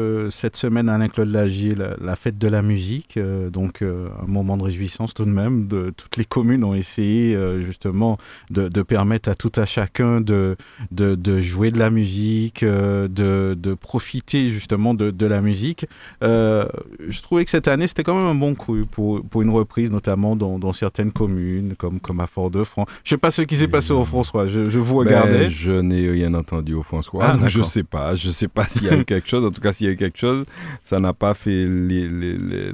euh, 0.00 0.30
cette 0.30 0.56
semaine 0.56 0.88
à 0.88 0.94
Alain-Claude 0.94 1.28
Lagier 1.28 1.74
la, 1.74 1.94
la, 2.00 2.16
fête 2.16 2.38
de 2.38 2.48
la 2.48 2.62
musique, 2.62 3.16
euh, 3.16 3.50
donc 3.50 3.82
euh, 3.82 4.08
un 4.22 4.26
moment 4.26 4.56
de 4.56 4.64
réjouissance 4.64 5.14
tout 5.14 5.24
de 5.24 5.30
même. 5.30 5.68
De, 5.68 5.92
toutes 5.96 6.16
les 6.16 6.24
communes 6.24 6.64
ont 6.64 6.74
essayé 6.74 7.36
justement 7.60 8.18
de, 8.50 8.68
de, 8.68 8.82
permettre 8.82 9.28
à 9.28 9.34
tout 9.34 9.52
à 9.56 9.64
chacun 9.64 10.20
de, 10.20 10.56
de, 10.90 11.14
de 11.14 11.40
jouer 11.40 11.70
de 11.70 11.78
la 11.78 11.90
musique, 11.90 12.64
de, 12.64 13.74
profiter 13.80 14.48
justement 14.48 14.94
de, 14.94 15.26
la 15.26 15.40
musique. 15.40 15.86
Je 16.22 17.22
trouvais 17.22 17.44
que 17.44 17.50
cette 17.50 17.68
année 17.68 17.86
c'était 17.86 18.02
quand 18.02 18.16
même 18.16 18.26
un 18.26 18.34
bon 18.34 18.54
coup 18.54 18.86
pour, 18.90 19.22
pour 19.22 19.42
une 19.42 19.50
reprise, 19.50 19.90
notamment 19.90 20.36
dans, 20.36 20.58
dans 20.58 20.72
certaines 20.72 21.12
communes 21.12 21.74
comme, 21.76 22.00
comme 22.00 22.20
à 22.20 22.26
Fort-de-France. 22.26 22.86
Je 23.04 23.10
sais 23.10 23.18
pas 23.18 23.30
ce 23.30 23.42
qui 23.42 23.56
s'est 23.56 23.68
passé 23.68 23.92
au 23.92 24.04
François, 24.04 24.46
je, 24.46 24.66
je 24.66 24.78
vous 24.78 24.96
regardais. 24.96 25.44
Ben, 25.44 25.50
je 25.50 25.72
n'ai 25.72 26.10
rien 26.10 26.34
entendu 26.34 26.74
au 26.74 26.82
François, 26.82 27.24
ah, 27.24 27.48
je 27.48 27.62
sais 27.62 27.84
pas, 27.84 28.14
je 28.14 28.30
sais 28.30 28.48
pas 28.48 28.64
s'il 28.68 28.84
y 28.84 28.88
a 28.88 28.96
eu 28.96 29.04
quelque 29.04 29.28
chose, 29.28 29.44
en 29.44 29.50
tout 29.50 29.60
cas 29.60 29.72
s'il 29.72 29.86
y 29.86 29.89
a 29.89 29.89
quelque 29.96 30.18
chose, 30.18 30.44
ça 30.82 30.98
n'a 31.00 31.12
pas 31.12 31.34
fait 31.34 31.64
les, 31.66 32.08
les, 32.08 32.36
les, 32.38 32.72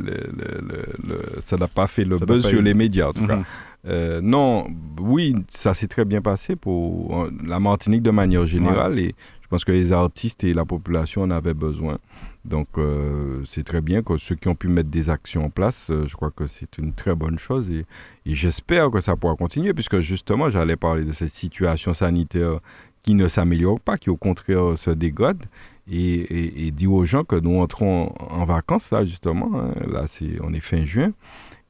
ça 1.40 1.56
n'a 1.56 1.68
pas 1.68 1.86
fait 1.86 2.04
le 2.04 2.18
ça 2.18 2.26
buzz 2.26 2.46
sur 2.46 2.62
les 2.62 2.74
médias 2.74 3.08
en 3.08 3.12
tout 3.12 3.22
mm 3.22 3.26
-hmm. 3.26 3.42
cas. 3.42 3.44
Euh, 3.88 4.20
non, 4.20 4.66
oui, 5.00 5.34
ça 5.48 5.72
s'est 5.74 5.86
très 5.86 6.04
bien 6.04 6.20
passé 6.20 6.56
pour 6.56 7.22
euh, 7.22 7.30
la 7.46 7.60
Martinique 7.60 8.02
de 8.02 8.10
manière 8.10 8.44
générale 8.44 8.94
ouais. 8.94 9.02
et 9.02 9.14
je 9.42 9.48
pense 9.48 9.64
que 9.64 9.70
les 9.72 9.92
artistes 9.92 10.42
et 10.42 10.52
la 10.54 10.64
population 10.64 11.22
en 11.22 11.30
avaient 11.30 11.54
besoin. 11.54 11.98
Donc 12.44 12.68
euh, 12.78 13.42
c'est 13.44 13.64
très 13.64 13.80
bien 13.80 14.02
que 14.02 14.16
ceux 14.18 14.34
qui 14.36 14.48
ont 14.48 14.54
pu 14.56 14.68
mettre 14.68 14.90
des 14.90 15.08
actions 15.08 15.44
en 15.44 15.50
place, 15.50 15.88
euh, 15.90 16.06
je 16.06 16.14
crois 16.14 16.30
que 16.30 16.46
c'est 16.46 16.78
une 16.78 16.92
très 16.92 17.14
bonne 17.14 17.38
chose 17.38 17.70
et, 17.70 17.84
et 18.24 18.34
j'espère 18.34 18.90
que 18.90 19.00
ça 19.00 19.14
pourra 19.16 19.34
continuer 19.36 19.72
puisque 19.74 19.98
justement 20.00 20.48
j'allais 20.48 20.76
parler 20.76 21.04
de 21.04 21.12
cette 21.12 21.34
situation 21.44 21.92
sanitaire 21.94 22.58
qui 23.02 23.14
ne 23.14 23.28
s'améliore 23.28 23.80
pas, 23.80 23.96
qui 23.98 24.10
au 24.10 24.16
contraire 24.16 24.76
se 24.76 24.90
dégrade 24.90 25.42
et, 25.90 26.66
et, 26.66 26.70
dire 26.70 26.92
aux 26.92 27.04
gens 27.04 27.24
que 27.24 27.36
nous 27.36 27.60
entrons 27.60 28.12
en, 28.18 28.44
vacances 28.44 28.90
là 28.90 29.04
justement, 29.04 29.50
hein, 29.54 29.72
là 29.86 30.04
c'est 30.06 30.38
on 30.42 30.52
est 30.52 30.60
fin 30.60 30.84
juin 30.84 31.12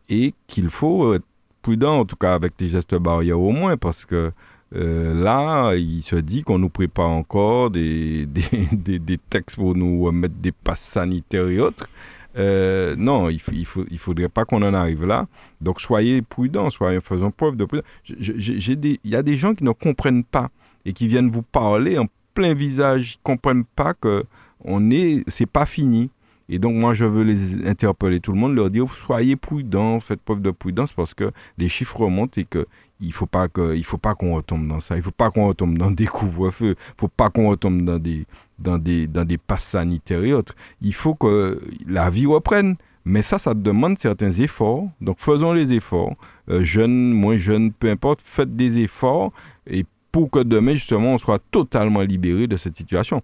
et 0.08 0.34
qu'il 0.46 0.70
faut 0.70 1.14
être 1.14 1.24
prudent 1.62 1.98
en 1.98 2.04
tout 2.04 2.16
cas 2.16 2.34
avec 2.34 2.54
les 2.58 2.68
gestes 2.68 2.94
barrières 2.94 3.40
au 3.40 3.52
moins 3.52 3.76
parce 3.76 4.04
que 4.06 4.32
euh, 4.74 5.14
là, 5.22 5.74
il 5.74 6.02
se 6.02 6.16
dit 6.16 6.42
qu'on 6.42 6.58
nous 6.58 6.68
prépare 6.68 7.08
encore 7.08 7.70
des, 7.70 8.26
des, 8.26 8.42
des, 8.72 8.98
des, 8.98 9.18
textes 9.18 9.56
pour 9.56 9.76
nous 9.76 10.10
mettre 10.10 10.34
des 10.34 10.52
passes 10.52 10.80
sanitaires 10.80 11.48
et 11.48 11.60
autres. 11.60 11.88
Euh, 12.36 12.94
non, 12.98 13.30
il 13.30 13.36
ne 13.36 13.64
faut, 13.64 13.84
il 13.90 13.98
faudrait 13.98 14.28
pas 14.28 14.44
qu'on 14.44 14.62
en 14.62 14.74
arrive 14.74 15.04
là. 15.04 15.26
Donc 15.60 15.80
soyez 15.80 16.20
prudents, 16.20 16.70
soyez, 16.70 17.00
faisons 17.00 17.30
preuve 17.30 17.56
de 17.56 17.64
prudence. 17.64 17.86
Il 18.08 18.98
y 19.04 19.16
a 19.16 19.22
des 19.22 19.36
gens 19.36 19.54
qui 19.54 19.64
ne 19.64 19.70
comprennent 19.70 20.24
pas 20.24 20.50
et 20.84 20.92
qui 20.92 21.06
viennent 21.08 21.30
vous 21.30 21.42
parler 21.42 21.98
en 21.98 22.06
plein 22.36 22.54
visage, 22.54 23.14
ils 23.14 23.18
ne 23.18 23.22
comprennent 23.24 23.64
pas 23.64 23.94
que 23.94 24.24
on 24.64 24.90
est, 24.90 25.24
c'est 25.26 25.46
pas 25.46 25.66
fini. 25.66 26.10
Et 26.48 26.60
donc, 26.60 26.76
moi, 26.76 26.94
je 26.94 27.04
veux 27.04 27.24
les 27.24 27.66
interpeller, 27.66 28.20
tout 28.20 28.32
le 28.32 28.38
monde, 28.38 28.54
leur 28.54 28.70
dire 28.70 28.88
soyez 28.92 29.34
prudents, 29.34 29.98
faites 29.98 30.20
preuve 30.20 30.40
de 30.40 30.52
prudence 30.52 30.92
parce 30.92 31.12
que 31.12 31.32
les 31.58 31.68
chiffres 31.68 32.00
remontent 32.00 32.40
et 32.40 32.44
que 32.44 32.66
il 33.00 33.12
faut 33.12 33.26
pas 33.26 33.48
qu'on 33.48 34.34
retombe 34.34 34.68
dans 34.68 34.80
ça. 34.80 34.96
Il 34.96 35.02
faut 35.02 35.10
pas 35.10 35.30
qu'on 35.30 35.48
retombe 35.48 35.76
dans 35.76 35.90
des 35.90 36.06
couvre-feux. 36.06 36.76
Il 36.78 37.00
faut 37.00 37.08
pas 37.08 37.30
qu'on 37.30 37.48
retombe 37.48 37.82
dans 37.82 37.98
des, 37.98 38.26
dans 38.58 38.78
des, 38.78 39.06
dans 39.06 39.24
des 39.24 39.38
passes 39.38 39.64
sanitaires 39.64 40.24
et 40.24 40.32
autres. 40.32 40.54
Il 40.80 40.94
faut 40.94 41.14
que 41.14 41.60
la 41.86 42.08
vie 42.10 42.26
reprenne. 42.26 42.76
Mais 43.08 43.22
ça, 43.22 43.38
ça 43.38 43.54
demande 43.54 43.98
certains 43.98 44.32
efforts. 44.32 44.88
Donc, 45.00 45.20
faisons 45.20 45.52
les 45.52 45.72
efforts. 45.72 46.16
Euh, 46.48 46.64
jeunes, 46.64 47.12
moins 47.12 47.36
jeunes, 47.36 47.70
peu 47.70 47.88
importe, 47.88 48.20
faites 48.20 48.56
des 48.56 48.80
efforts 48.80 49.32
et 49.68 49.84
pour 50.12 50.30
que 50.30 50.40
demain, 50.40 50.74
justement, 50.74 51.14
on 51.14 51.18
soit 51.18 51.42
totalement 51.50 52.00
libéré 52.00 52.46
de 52.46 52.56
cette 52.56 52.76
situation. 52.76 53.22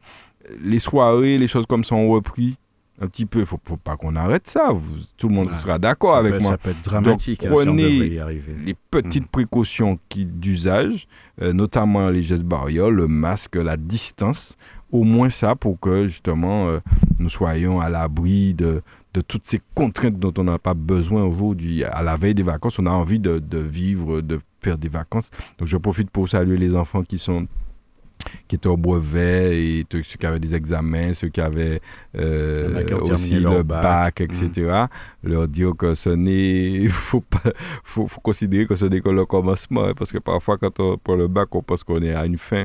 Les 0.62 0.78
soirées, 0.78 1.38
les 1.38 1.46
choses 1.46 1.66
comme 1.66 1.84
ça 1.84 1.94
ont 1.94 2.10
repris 2.10 2.56
un 3.00 3.06
petit 3.06 3.26
peu. 3.26 3.40
Il 3.40 3.42
ne 3.42 3.46
faut, 3.46 3.58
pas 3.58 3.96
qu'on 3.96 4.16
arrête 4.16 4.48
ça. 4.48 4.70
tout 5.16 5.28
le 5.28 5.34
monde 5.34 5.50
sera 5.52 5.78
d'accord 5.78 6.16
avec 6.16 6.40
moi. 6.40 6.52
Ça 6.52 6.58
peut 6.58 6.70
être 6.70 6.84
dramatique. 6.84 7.42
Donc, 7.42 7.52
prenez 7.52 8.20
les 8.64 8.74
petites 8.90 9.24
mm. 9.24 9.32
précautions 9.32 9.98
d'usage, 10.14 11.06
euh, 11.40 11.52
notamment 11.52 12.08
les 12.10 12.22
gestes 12.22 12.44
barrières, 12.44 12.90
le 12.90 13.08
masque, 13.08 13.56
la 13.56 13.76
distance. 13.76 14.56
Au 14.90 15.04
moins 15.04 15.30
ça 15.30 15.54
pour 15.54 15.80
que 15.80 16.06
justement 16.06 16.68
euh, 16.68 16.80
nous 17.18 17.30
soyons 17.30 17.80
à 17.80 17.88
l'abri 17.88 18.52
de, 18.52 18.82
de 19.14 19.20
toutes 19.22 19.46
ces 19.46 19.58
contraintes 19.74 20.18
dont 20.18 20.34
on 20.36 20.44
n'a 20.44 20.58
pas 20.58 20.74
besoin 20.74 21.24
aujourd'hui. 21.24 21.82
À 21.82 22.02
la 22.02 22.16
veille 22.16 22.34
des 22.34 22.42
vacances, 22.42 22.78
on 22.78 22.84
a 22.84 22.90
envie 22.90 23.18
de, 23.18 23.38
de 23.38 23.58
vivre, 23.58 24.20
de 24.20 24.38
faire 24.62 24.78
des 24.78 24.88
vacances. 24.88 25.30
Donc 25.58 25.68
je 25.68 25.76
profite 25.76 26.10
pour 26.10 26.28
saluer 26.28 26.56
les 26.56 26.74
enfants 26.74 27.02
qui 27.02 27.18
sont 27.18 27.46
qui 28.48 28.56
étaient 28.56 28.68
au 28.68 28.76
brevet 28.76 29.58
et 29.60 29.86
ceux 29.90 30.02
qui 30.02 30.26
avaient 30.26 30.40
des 30.40 30.54
examens, 30.54 31.14
ceux 31.14 31.28
qui 31.28 31.40
avaient 31.40 31.80
euh, 32.16 32.98
aussi 33.00 33.34
le 33.34 33.62
bac, 33.62 34.20
etc. 34.20 34.50
Mm. 35.24 35.28
Leur 35.28 35.48
dire 35.48 35.72
que 35.76 35.94
ce 35.94 36.10
n'est, 36.10 36.88
faut 36.90 37.20
pas, 37.20 37.42
faut, 37.84 38.06
considérer 38.22 38.66
que 38.66 38.76
ce 38.76 38.86
n'est 38.86 39.00
que 39.00 39.08
le 39.08 39.24
commencement, 39.26 39.84
hein, 39.84 39.92
parce 39.96 40.12
que 40.12 40.18
parfois 40.18 40.58
quand 40.58 40.78
on 40.80 40.98
prend 40.98 41.16
le 41.16 41.28
bac, 41.28 41.54
on 41.54 41.62
pense 41.62 41.82
qu'on 41.82 42.02
est 42.02 42.14
à 42.14 42.24
une 42.26 42.38
fin, 42.38 42.64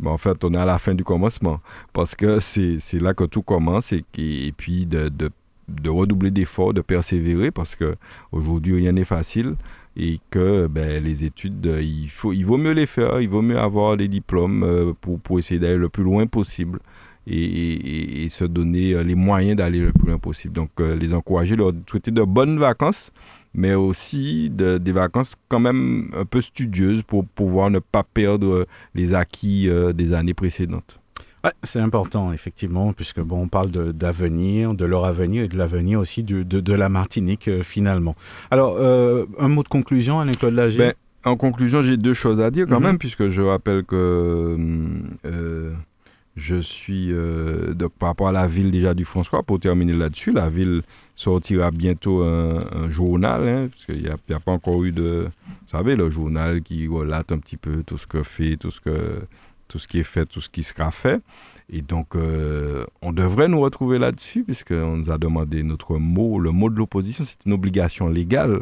mais 0.00 0.10
en 0.10 0.18
fait 0.18 0.42
on 0.44 0.52
est 0.54 0.58
à 0.58 0.66
la 0.66 0.78
fin 0.78 0.94
du 0.94 1.04
commencement, 1.04 1.60
parce 1.92 2.14
que 2.14 2.40
c'est 2.40 3.00
là 3.00 3.14
que 3.14 3.24
tout 3.24 3.42
commence 3.42 3.92
et, 3.92 4.04
et 4.16 4.52
puis 4.52 4.86
de, 4.86 5.08
de, 5.08 5.30
de 5.68 5.90
redoubler 5.90 6.30
d'efforts, 6.30 6.74
de 6.74 6.80
persévérer, 6.80 7.50
parce 7.50 7.74
que 7.76 7.96
aujourd'hui 8.32 8.76
rien 8.76 8.92
n'est 8.92 9.04
facile 9.04 9.54
et 9.98 10.20
que 10.30 10.68
ben, 10.68 11.02
les 11.02 11.24
études, 11.24 11.66
euh, 11.66 11.82
il, 11.82 12.08
faut, 12.08 12.32
vaut 12.32 12.56
mieux 12.56 12.72
les 12.72 12.86
faire, 12.86 13.20
il 13.20 13.28
vaut 13.28 13.42
mieux 13.42 13.58
avoir 13.58 13.96
des 13.96 14.06
diplômes 14.06 14.62
euh, 14.62 14.92
pour, 15.00 15.18
pour 15.18 15.38
essayer 15.40 15.58
d'aller 15.58 15.76
le 15.76 15.88
plus 15.88 16.04
loin 16.04 16.26
possible 16.26 16.78
et, 17.26 18.26
se 18.30 18.44
donner 18.44 18.92
euh, 18.92 19.02
les 19.02 19.16
moyens 19.16 19.56
d'aller 19.56 19.80
le 19.80 19.92
plus 19.92 20.06
loin 20.06 20.18
possible. 20.18 20.54
Donc, 20.54 20.70
les 20.78 21.12
encourager, 21.14 21.56
leur 21.56 21.72
souhaiter 21.90 22.12
de 22.12 22.22
bonnes 22.22 22.58
vacances, 22.58 23.10
mais 23.54 23.74
aussi 23.74 24.50
de, 24.50 24.78
des 24.78 24.92
vacances 24.92 25.34
quand 25.48 25.60
même 25.60 26.10
un 26.16 26.24
peu 26.24 26.40
studieuses 26.40 27.02
pour 27.02 27.26
pouvoir 27.26 27.70
ne 27.70 27.80
pas 27.80 28.04
perdre 28.04 28.66
les 28.94 29.14
acquis 29.14 29.68
des 29.94 30.12
années 30.12 30.34
précédentes 30.34 31.00
c'est 31.62 31.80
important, 31.80 32.32
effectivement, 32.32 32.92
puisque 32.92 33.20
bon, 33.20 33.42
on 33.42 33.48
parle 33.48 33.70
d'avenir, 33.70 34.74
de, 34.74 34.84
leur 34.84 35.04
avenir 35.04 35.44
et 35.44 35.48
de 35.48 35.56
l'avenir 35.56 36.00
aussi 36.00 36.22
de, 36.22 36.42
de, 36.42 36.72
la 36.72 36.88
Martinique, 36.88 37.48
euh, 37.48 37.62
finalement. 37.62 38.16
Alors, 38.50 38.76
euh, 38.78 39.26
un 39.38 39.48
mot 39.48 39.62
de 39.62 39.68
conclusion, 39.68 40.20
Alain-Claude 40.20 40.54
Lager 40.54 40.78
ben, 40.78 40.92
En 41.24 41.36
conclusion, 41.36 41.82
j'ai 41.82 41.96
deux 41.96 42.14
choses 42.14 42.40
à 42.40 42.50
dire 42.50 42.66
quand 42.66 42.80
mhm. 42.80 42.86
même, 42.86 42.98
puisque 42.98 43.28
je 43.28 43.42
rappelle 43.42 43.84
que 43.84 44.56
euh, 45.24 45.72
je 46.36 46.56
suis, 46.56 47.12
donc, 47.74 47.92
par 47.98 48.10
rapport 48.10 48.28
à 48.28 48.32
la 48.32 48.46
ville 48.46 48.70
déjà 48.70 48.94
du 48.94 49.04
François, 49.04 49.42
pour 49.42 49.60
terminer 49.60 49.92
là-dessus, 49.92 50.32
la 50.32 50.48
ville 50.48 50.82
sortira 51.14 51.70
bientôt 51.70 52.22
un, 52.22 52.60
journal, 52.90 53.48
hein, 53.48 53.68
parce 53.70 53.86
qu'il 53.86 54.02
n'y 54.02 54.08
a, 54.08 54.36
a, 54.36 54.40
pas 54.40 54.52
encore 54.52 54.84
eu 54.84 54.92
de... 54.92 55.26
Vous 55.46 55.76
savez, 55.76 55.96
le 55.96 56.08
journal 56.08 56.62
qui 56.62 56.86
relate 56.86 57.30
un 57.32 57.38
petit 57.38 57.56
peu 57.56 57.82
tout 57.84 57.98
ce 57.98 58.06
que 58.06 58.22
fait, 58.22 58.56
tout 58.56 58.70
ce 58.70 58.80
que 58.80 59.20
tout 59.68 59.78
ce 59.78 59.86
qui 59.86 60.00
est 60.00 60.04
fait, 60.04 60.26
tout 60.26 60.40
ce 60.40 60.48
qui 60.48 60.62
sera 60.62 60.90
fait. 60.90 61.20
Et 61.70 61.82
donc, 61.82 62.16
euh, 62.16 62.84
on 63.02 63.12
devrait 63.12 63.46
nous 63.46 63.60
retrouver 63.60 63.98
là-dessus, 63.98 64.42
puisqu'on 64.42 64.96
nous 64.96 65.10
a 65.10 65.18
demandé 65.18 65.62
notre 65.62 65.98
mot. 65.98 66.38
Le 66.38 66.50
mot 66.50 66.70
de 66.70 66.76
l'opposition, 66.76 67.24
c'est 67.26 67.44
une 67.44 67.52
obligation 67.52 68.08
légale. 68.08 68.60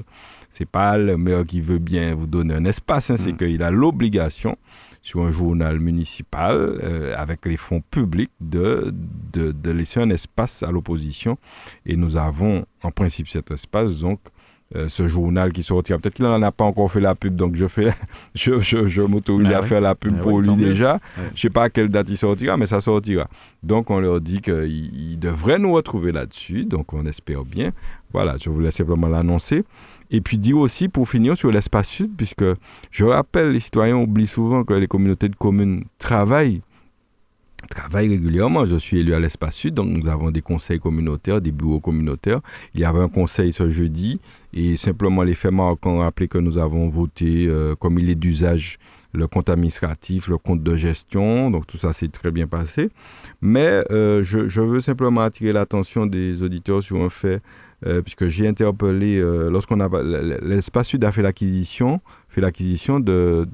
C'est 0.50 0.68
pas 0.68 0.98
le 0.98 1.16
maire 1.16 1.44
qui 1.44 1.60
veut 1.60 1.78
bien 1.78 2.14
vous 2.14 2.26
donner 2.26 2.54
un 2.54 2.64
espace, 2.64 3.10
hein, 3.10 3.16
c'est 3.16 3.32
mm. 3.32 3.36
qu'il 3.36 3.62
a 3.62 3.70
l'obligation, 3.70 4.56
sur 5.02 5.22
un 5.22 5.30
journal 5.30 5.78
municipal, 5.78 6.56
euh, 6.82 7.14
avec 7.16 7.46
les 7.46 7.56
fonds 7.56 7.80
publics, 7.80 8.32
de, 8.40 8.92
de, 9.32 9.52
de 9.52 9.70
laisser 9.70 10.00
un 10.00 10.10
espace 10.10 10.64
à 10.64 10.72
l'opposition. 10.72 11.38
Et 11.84 11.94
nous 11.94 12.16
avons, 12.16 12.66
en 12.82 12.90
principe, 12.90 13.28
cet 13.28 13.52
espace. 13.52 14.00
Donc, 14.00 14.18
euh, 14.74 14.88
ce 14.88 15.06
journal 15.06 15.52
qui 15.52 15.62
sortira. 15.62 15.96
Peut-être 15.98 16.14
qu'il 16.14 16.24
n'en 16.24 16.42
a 16.42 16.50
pas 16.50 16.64
encore 16.64 16.90
fait 16.90 16.98
la 17.00 17.14
pub, 17.14 17.36
donc 17.36 17.54
je 17.54 17.68
fais, 17.68 17.94
je, 18.34 18.58
je, 18.60 18.88
je 18.88 19.00
m'autorise 19.02 19.52
à 19.52 19.62
faire 19.62 19.80
la 19.80 19.94
pub 19.94 20.18
pour 20.20 20.40
lui 20.40 20.56
déjà. 20.56 20.98
Je 21.16 21.22
ne 21.32 21.36
sais 21.36 21.50
pas 21.50 21.64
à 21.64 21.70
quelle 21.70 21.88
date 21.88 22.10
il 22.10 22.16
sortira, 22.16 22.56
mais 22.56 22.66
ça 22.66 22.80
sortira. 22.80 23.28
Donc 23.62 23.90
on 23.90 24.00
leur 24.00 24.20
dit 24.20 24.40
qu'ils 24.40 25.18
devraient 25.20 25.60
nous 25.60 25.72
retrouver 25.72 26.10
là-dessus, 26.10 26.64
donc 26.64 26.92
on 26.94 27.06
espère 27.06 27.44
bien. 27.44 27.70
Voilà, 28.12 28.34
je 28.42 28.50
voulais 28.50 28.72
simplement 28.72 29.06
l'annoncer. 29.06 29.64
Et 30.10 30.20
puis 30.20 30.38
dire 30.38 30.58
aussi, 30.58 30.88
pour 30.88 31.08
finir, 31.08 31.36
sur 31.36 31.50
l'espace 31.52 31.88
sud, 31.88 32.12
puisque 32.16 32.44
je 32.90 33.04
rappelle, 33.04 33.52
les 33.52 33.60
citoyens 33.60 33.96
oublient 33.96 34.26
souvent 34.26 34.64
que 34.64 34.74
les 34.74 34.88
communautés 34.88 35.28
de 35.28 35.36
communes 35.36 35.84
travaillent 35.98 36.62
travaille 37.66 38.08
régulièrement. 38.08 38.66
Je 38.66 38.76
suis 38.76 39.00
élu 39.00 39.14
à 39.14 39.20
l'Espace 39.20 39.56
Sud, 39.56 39.74
donc 39.74 39.88
nous 39.88 40.08
avons 40.08 40.30
des 40.30 40.42
conseils 40.42 40.78
communautaires, 40.78 41.40
des 41.40 41.52
bureaux 41.52 41.80
communautaires. 41.80 42.40
Il 42.74 42.80
y 42.80 42.84
avait 42.84 43.00
un 43.00 43.08
conseil 43.08 43.52
ce 43.52 43.68
jeudi 43.68 44.20
et 44.52 44.76
simplement 44.76 45.22
les 45.22 45.34
faits 45.34 45.52
marquants 45.52 45.98
rappelé 45.98 46.28
que 46.28 46.38
nous 46.38 46.58
avons 46.58 46.88
voté, 46.88 47.46
euh, 47.46 47.74
comme 47.74 47.98
il 47.98 48.10
est 48.10 48.14
d'usage, 48.14 48.78
le 49.12 49.26
compte 49.26 49.48
administratif, 49.48 50.28
le 50.28 50.38
compte 50.38 50.62
de 50.62 50.76
gestion. 50.76 51.50
Donc 51.50 51.66
tout 51.66 51.78
ça 51.78 51.92
s'est 51.92 52.08
très 52.08 52.30
bien 52.30 52.46
passé. 52.46 52.90
Mais 53.40 53.82
euh, 53.90 54.22
je, 54.22 54.48
je, 54.48 54.60
veux 54.60 54.80
simplement 54.80 55.22
attirer 55.22 55.52
l'attention 55.52 56.06
des 56.06 56.42
auditeurs 56.42 56.82
sur 56.82 57.02
un 57.02 57.10
fait, 57.10 57.40
euh, 57.86 58.02
puisque 58.02 58.26
j'ai 58.26 58.48
interpellé, 58.48 59.20
lorsqu'on 59.20 59.80
a 59.80 59.88
l'Espace 60.42 60.88
Sud 60.88 61.04
a 61.04 61.12
fait 61.12 61.22
l'acquisition, 61.22 62.00
fait 62.28 62.40
l'acquisition 62.40 63.00
de, 63.00 63.46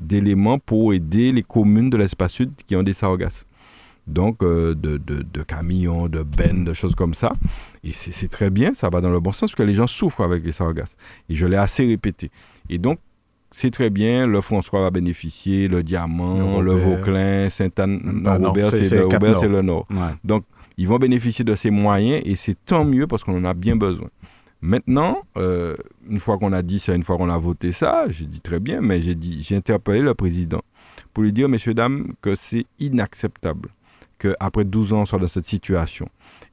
d'éléments 0.00 0.58
pour 0.58 0.92
aider 0.92 1.32
les 1.32 1.42
communes 1.42 1.90
de 1.90 1.96
l'espace 1.96 2.32
sud 2.32 2.50
qui 2.66 2.74
ont 2.74 2.82
des 2.82 2.92
sargasses. 2.92 3.46
Donc, 4.08 4.42
euh, 4.42 4.74
de, 4.74 4.96
de, 4.96 5.42
camions, 5.42 6.08
de 6.08 6.22
bennes, 6.22 6.64
de 6.64 6.72
choses 6.72 6.94
comme 6.94 7.12
ça. 7.12 7.32
Et 7.84 7.92
c'est, 7.92 8.28
très 8.28 8.48
bien, 8.48 8.72
ça 8.74 8.88
va 8.88 9.00
dans 9.00 9.10
le 9.10 9.20
bon 9.20 9.32
sens, 9.32 9.50
parce 9.50 9.54
que 9.54 9.62
les 9.62 9.74
gens 9.74 9.86
souffrent 9.86 10.22
avec 10.22 10.44
les 10.44 10.52
sargasses. 10.52 10.96
Et 11.28 11.36
je 11.36 11.46
l'ai 11.46 11.58
assez 11.58 11.86
répété. 11.86 12.30
Et 12.70 12.78
donc, 12.78 12.98
c'est 13.50 13.70
très 13.70 13.90
bien, 13.90 14.26
le 14.26 14.40
François 14.40 14.80
va 14.80 14.90
bénéficier, 14.90 15.68
le 15.68 15.82
Diamant, 15.82 16.60
le, 16.60 16.72
Vauclin, 16.72 17.50
Sainte-Anne, 17.50 18.00
non, 18.02 18.38
Robert, 18.48 18.66
c'est, 18.68 18.90
le, 18.90 19.62
Nord. 19.62 19.86
Donc, 20.24 20.44
ils 20.78 20.88
vont 20.88 20.98
bénéficier 20.98 21.44
de 21.44 21.54
ces 21.54 21.70
moyens 21.70 22.22
et 22.24 22.36
c'est 22.36 22.56
tant 22.64 22.84
mieux 22.84 23.06
parce 23.06 23.24
qu'on 23.24 23.36
en 23.36 23.44
a 23.44 23.52
bien 23.52 23.76
besoin. 23.76 24.08
Maintenant, 24.62 25.22
euh, 25.36 25.76
une 26.08 26.20
fois 26.20 26.38
qu'on 26.38 26.52
a 26.52 26.62
dit 26.62 26.78
ça, 26.78 26.94
une 26.94 27.02
fois 27.02 27.16
qu'on 27.16 27.28
a 27.28 27.36
voté 27.38 27.72
ça, 27.72 28.08
j'ai 28.08 28.26
dit 28.26 28.40
très 28.40 28.60
bien, 28.60 28.80
mais 28.80 29.02
j'ai 29.02 29.14
dit, 29.14 29.42
j'ai 29.42 29.56
interpellé 29.56 30.00
le 30.00 30.14
président 30.14 30.62
pour 31.12 31.24
lui 31.24 31.32
dire, 31.32 31.48
messieurs, 31.48 31.74
dames, 31.74 32.12
que 32.22 32.34
c'est 32.36 32.64
inacceptable 32.78 33.70
qu'après 34.18 34.64
12 34.64 34.92
ans, 34.92 35.00
on 35.02 35.06
soit 35.06 35.18
dans 35.18 35.28
cette 35.28 35.46
situation. 35.46 36.08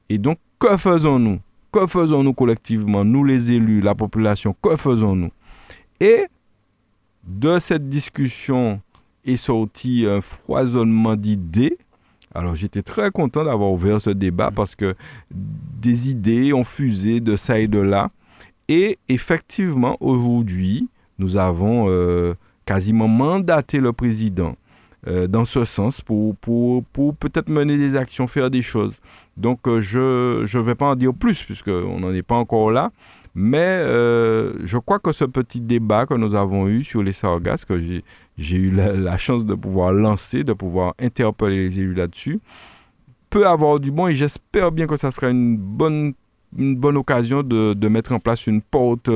Et 0.08 0.18
donc, 0.18 0.38
que 0.58 0.76
faisons-nous? 0.76 1.40
Que 1.72 1.86
faisons-nous 1.86 2.32
collectivement, 2.32 3.04
nous 3.04 3.24
les 3.24 3.52
élus, 3.52 3.80
la 3.80 3.94
population, 3.94 4.56
que 4.60 4.76
faisons-nous? 4.76 5.30
Et 6.00 6.26
de 7.24 7.58
cette 7.58 7.88
discussion 7.88 8.80
est 9.24 9.36
sorti 9.36 10.04
un 10.06 10.20
foisonnement 10.20 11.16
d'idées 11.16 11.76
alors 12.36 12.54
j'étais 12.54 12.82
très 12.82 13.10
content 13.10 13.44
d'avoir 13.44 13.72
ouvert 13.72 14.00
ce 14.00 14.10
débat 14.10 14.50
parce 14.54 14.74
que 14.74 14.94
des 15.30 16.10
idées 16.10 16.52
ont 16.52 16.64
fusé 16.64 17.20
de 17.20 17.34
ça 17.34 17.58
et 17.58 17.66
de 17.66 17.78
là. 17.78 18.10
Et 18.68 18.98
effectivement, 19.08 19.96
aujourd'hui, 20.00 20.88
nous 21.18 21.36
avons 21.36 21.86
euh, 21.88 22.34
quasiment 22.66 23.08
mandaté 23.08 23.78
le 23.78 23.92
président 23.92 24.56
euh, 25.06 25.26
dans 25.26 25.44
ce 25.44 25.64
sens 25.64 26.00
pour, 26.02 26.36
pour, 26.36 26.84
pour 26.84 27.14
peut-être 27.14 27.48
mener 27.48 27.78
des 27.78 27.96
actions, 27.96 28.26
faire 28.26 28.50
des 28.50 28.62
choses. 28.62 29.00
Donc 29.36 29.66
euh, 29.66 29.80
je 29.80 30.42
ne 30.42 30.62
vais 30.62 30.74
pas 30.74 30.86
en 30.86 30.96
dire 30.96 31.14
plus 31.14 31.42
puisqu'on 31.42 32.00
n'en 32.00 32.12
est 32.12 32.22
pas 32.22 32.36
encore 32.36 32.70
là. 32.70 32.90
Mais 33.38 33.82
je 33.84 34.78
crois 34.78 34.98
que 34.98 35.12
ce 35.12 35.26
petit 35.26 35.60
débat 35.60 36.06
que 36.06 36.14
nous 36.14 36.34
avons 36.34 36.68
eu 36.68 36.82
sur 36.82 37.02
les 37.02 37.12
sargasses, 37.12 37.66
que 37.66 38.00
j'ai 38.36 38.56
eu 38.56 38.70
la, 38.70 39.18
chance 39.18 39.46
de 39.46 39.54
pouvoir 39.54 39.92
lancer, 39.92 40.44
de 40.44 40.52
pouvoir 40.52 40.94
interpeller 41.00 41.68
les 41.68 41.80
élus 41.80 41.94
là-dessus, 41.94 42.40
peut 43.30 43.46
avoir 43.46 43.80
du 43.80 43.90
bon 43.90 44.08
et 44.08 44.14
j'espère 44.14 44.72
bien 44.72 44.86
que 44.86 44.96
ça 44.96 45.10
sera 45.10 45.30
une 45.30 45.56
bonne 45.56 46.14
une 46.56 46.76
bonne 46.76 46.96
occasion 46.96 47.42
de, 47.42 47.74
de, 47.74 47.88
mettre 47.88 48.12
en 48.12 48.20
place 48.20 48.46
une 48.46 48.62
porte, 48.62 49.10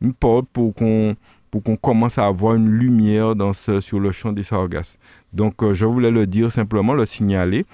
une 0.00 0.14
porte 0.14 0.46
pour 0.52 0.74
qu'on 0.74 1.14
pour 1.52 1.62
qu'on 1.62 1.76
commence 1.76 2.16
à 2.16 2.26
avoir 2.26 2.54
une 2.54 2.70
lumière 2.70 3.36
dans 3.36 3.52
ce, 3.52 3.80
sur 3.80 4.00
le 4.00 4.10
champ 4.10 4.32
des 4.32 4.42
sargasses. 4.42 4.98
Donc, 5.34 5.72
je 5.72 5.84
voulais 5.84 6.10
le 6.10 6.26
dire 6.26 6.50
simplement, 6.50 6.94
le 6.94 7.04
signaler. 7.04 7.66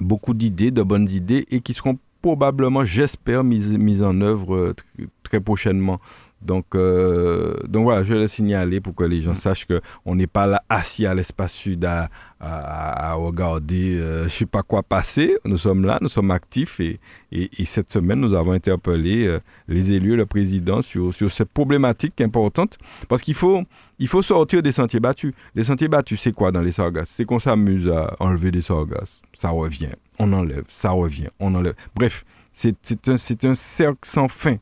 Beaucoup 0.00 0.34
d'idées, 0.34 0.72
de 0.72 0.82
bonnes 0.82 1.08
idées, 1.08 1.46
et 1.52 1.60
qui 1.60 1.74
seront 1.74 1.96
probablement, 2.20 2.84
j'espère, 2.84 3.44
mises, 3.44 3.78
mises 3.78 4.02
en 4.02 4.20
œuvre 4.20 4.74
très 5.22 5.38
prochainement. 5.38 6.00
Donc, 6.44 6.74
euh, 6.74 7.54
donc 7.68 7.84
voilà, 7.84 8.02
je 8.02 8.14
vais 8.14 8.20
le 8.20 8.28
signaler 8.28 8.80
pour 8.80 8.94
que 8.94 9.04
les 9.04 9.20
gens 9.20 9.32
mm. 9.32 9.36
sachent 9.36 9.66
qu'on 9.66 10.14
n'est 10.14 10.26
pas 10.26 10.46
là 10.46 10.62
assis 10.68 11.06
à 11.06 11.14
l'espace 11.14 11.52
sud 11.52 11.84
à, 11.84 12.10
à, 12.40 13.14
regarder 13.14 13.96
euh, 14.00 14.24
je 14.24 14.28
sais 14.28 14.46
pas 14.46 14.62
quoi 14.62 14.82
passer. 14.82 15.36
Nous 15.44 15.58
sommes 15.58 15.84
là, 15.84 15.98
nous 16.00 16.08
sommes 16.08 16.30
actifs 16.30 16.80
et, 16.80 16.98
et, 17.30 17.64
cette 17.64 17.92
semaine, 17.92 18.20
nous 18.20 18.34
avons 18.34 18.52
interpellé 18.52 19.26
euh, 19.26 19.40
les 19.68 19.92
élus, 19.92 20.16
le 20.16 20.26
président 20.26 20.82
sur, 20.82 21.14
sur 21.14 21.30
cette 21.30 21.50
problématique 21.50 22.20
importante 22.20 22.78
parce 23.08 23.22
qu'il 23.22 23.34
faut, 23.34 23.62
il 23.98 24.08
faut 24.08 24.22
sortir 24.22 24.62
des 24.62 24.72
sentiers 24.72 25.00
battus. 25.00 25.32
Les 25.54 25.64
sentiers 25.64 25.88
battus, 25.88 26.20
c'est 26.20 26.32
quoi 26.32 26.50
dans 26.50 26.60
les 26.62 26.72
sargasses? 26.72 27.10
C'est 27.14 27.24
qu'on 27.24 27.38
s'amuse 27.38 27.88
à 27.88 28.14
enlever 28.18 28.50
des 28.50 28.62
sargasses. 28.62 29.22
Ça 29.34 29.50
revient, 29.50 29.92
on 30.18 30.32
enlève, 30.32 30.64
ça 30.68 30.90
revient, 30.90 31.28
on 31.38 31.54
enlève. 31.54 31.74
Bref, 31.94 32.24
c'est 32.50 33.08
un, 33.08 33.14
un 33.14 33.54
cercle 33.54 33.98
sans 34.02 34.28
fin. 34.28 34.56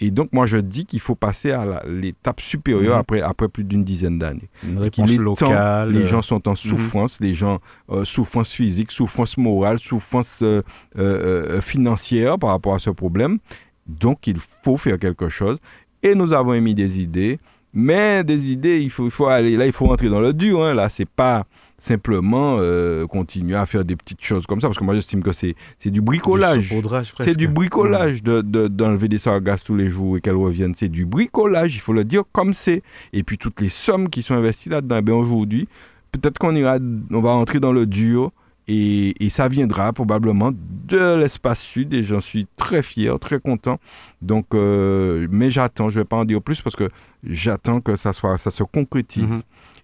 Et 0.00 0.10
donc, 0.10 0.32
moi, 0.32 0.46
je 0.46 0.56
dis 0.56 0.86
qu'il 0.86 1.00
faut 1.00 1.14
passer 1.14 1.52
à 1.52 1.82
l'étape 1.86 2.40
supérieure 2.40 2.94
mhm. 2.94 3.00
après, 3.00 3.20
après 3.20 3.48
plus 3.48 3.64
d'une 3.64 3.84
dizaine 3.84 4.18
d'années. 4.18 4.48
Une 4.66 4.78
réponse 4.78 5.10
locale. 5.16 5.92
les 5.92 6.06
gens 6.06 6.22
sont 6.22 6.48
en 6.48 6.52
mhm. 6.52 6.56
souffrance, 6.56 7.20
les 7.20 7.34
gens, 7.34 7.60
euh, 7.90 8.04
souffrance 8.04 8.50
physique, 8.50 8.90
souffrance 8.90 9.36
morale, 9.36 9.78
souffrance 9.78 10.40
euh, 10.42 10.62
euh, 10.98 11.60
financière 11.60 12.38
par 12.38 12.50
rapport 12.50 12.74
à 12.74 12.78
ce 12.78 12.90
problème. 12.90 13.38
Donc, 13.86 14.26
il 14.26 14.38
faut 14.62 14.78
faire 14.78 14.98
quelque 14.98 15.28
chose. 15.28 15.58
Et 16.02 16.14
nous 16.14 16.32
avons 16.32 16.54
émis 16.54 16.74
des 16.74 17.00
idées. 17.00 17.38
Mais 17.72 18.24
des 18.24 18.50
idées, 18.50 18.80
il 18.80 18.90
faut, 18.90 19.04
il 19.04 19.10
faut 19.12 19.26
aller 19.26 19.56
là, 19.56 19.64
il 19.64 19.72
faut 19.72 19.86
entrer 19.86 20.08
dans 20.08 20.20
le 20.20 20.32
dur. 20.32 20.64
Hein. 20.64 20.74
Là, 20.74 20.88
c'est 20.88 21.08
pas 21.08 21.46
simplement 21.82 22.56
euh, 22.58 23.06
continuer 23.06 23.56
à 23.56 23.66
faire 23.66 23.84
des 23.84 23.96
petites 23.96 24.22
choses 24.22 24.46
comme 24.46 24.60
ça, 24.60 24.68
parce 24.68 24.78
que 24.78 24.84
moi 24.84 24.94
j'estime 24.94 25.22
que 25.22 25.32
c'est, 25.32 25.54
du 25.86 26.00
bricolage. 26.00 26.72
C'est 27.18 27.36
du 27.36 27.48
bricolage 27.48 28.22
de, 28.22 28.40
d'enlever 28.68 29.08
des 29.08 29.18
sargasses 29.18 29.64
tous 29.64 29.76
les 29.76 29.88
jours 29.88 30.16
et 30.16 30.20
qu'elles 30.20 30.36
reviennent. 30.36 30.74
C'est 30.74 30.88
du 30.88 31.06
bricolage, 31.06 31.74
il 31.74 31.80
faut 31.80 31.92
le 31.92 32.04
dire 32.04 32.22
comme 32.32 32.54
c'est. 32.54 32.82
Et 33.12 33.22
puis 33.22 33.38
toutes 33.38 33.60
les 33.60 33.68
sommes 33.68 34.08
qui 34.08 34.22
sont 34.22 34.34
investies 34.34 34.68
là-dedans, 34.68 34.96
eh 34.98 35.02
ben 35.02 35.14
aujourd'hui, 35.14 35.68
peut-être 36.12 36.38
qu'on 36.38 36.54
ira, 36.54 36.78
on 37.10 37.20
va 37.20 37.30
entrer 37.30 37.60
dans 37.60 37.72
le 37.72 37.86
dur. 37.86 38.30
Et, 38.68 39.24
et, 39.24 39.30
ça 39.30 39.48
viendra 39.48 39.92
probablement 39.92 40.52
de 40.52 41.16
l'espace 41.16 41.60
sud 41.60 41.92
et 41.92 42.04
j'en 42.04 42.20
suis 42.20 42.46
très 42.56 42.82
fier, 42.82 43.18
très 43.18 43.40
content. 43.40 43.80
Donc, 44.22 44.54
euh, 44.54 45.26
mais 45.28 45.50
j'attends, 45.50 45.88
je 45.88 45.98
ne 45.98 46.02
vais 46.02 46.04
pas 46.04 46.18
en 46.18 46.24
dire 46.24 46.40
plus 46.40 46.60
parce 46.60 46.76
que 46.76 46.88
j'attends 47.24 47.80
que 47.80 47.96
ça, 47.96 48.12
soit, 48.12 48.38
ça 48.38 48.52
se 48.52 48.62
concrétise. 48.62 49.24
Mm-hmm. 49.24 49.42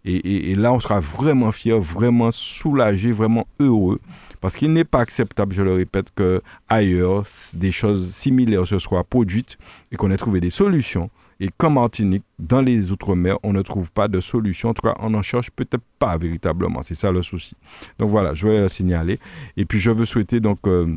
Et, 0.08 0.54
là, 0.54 0.72
on 0.72 0.78
sera 0.78 1.00
vraiment 1.00 1.50
fier, 1.50 1.80
vraiment 1.80 2.30
soulagé, 2.30 3.10
vraiment 3.10 3.48
heureux. 3.58 4.00
Parce 4.40 4.54
qu'il 4.54 4.72
n'est 4.72 4.84
pas 4.84 5.00
acceptable, 5.00 5.52
je 5.52 5.62
le 5.62 5.72
répète, 5.74 6.14
que 6.14 6.42
ailleurs, 6.68 7.24
des 7.54 7.72
choses 7.72 8.12
similaires 8.12 8.66
se 8.68 8.78
soient 8.78 9.02
produites 9.02 9.58
et 9.90 9.96
qu'on 9.96 10.12
ait 10.12 10.16
trouvé 10.16 10.40
des 10.40 10.50
solutions. 10.50 11.10
Et 11.40 11.48
comme 11.56 11.74
Martinique, 11.74 12.22
dans 12.38 12.62
les 12.62 12.92
Outre-mer, 12.92 13.36
on 13.42 13.52
ne 13.52 13.62
trouve 13.62 13.90
pas 13.90 14.06
de 14.06 14.20
solution. 14.20 14.68
En 14.68 14.74
tout 14.74 14.82
cas, 14.82 14.94
on 15.00 15.10
n'en 15.10 15.22
cherche 15.22 15.50
peut-être 15.50 15.82
pas 15.98 16.16
véritablement. 16.16 16.82
C'est 16.82 16.94
ça 16.94 17.10
le 17.10 17.22
souci. 17.22 17.56
Donc 17.98 18.08
voilà, 18.08 18.32
je 18.32 18.46
vais 18.46 18.60
le 18.60 18.68
signaler. 18.68 19.18
Et 19.56 19.64
puis, 19.64 19.80
je 19.80 19.90
veux 19.90 20.04
souhaiter 20.04 20.38
donc 20.38 20.60
euh, 20.68 20.96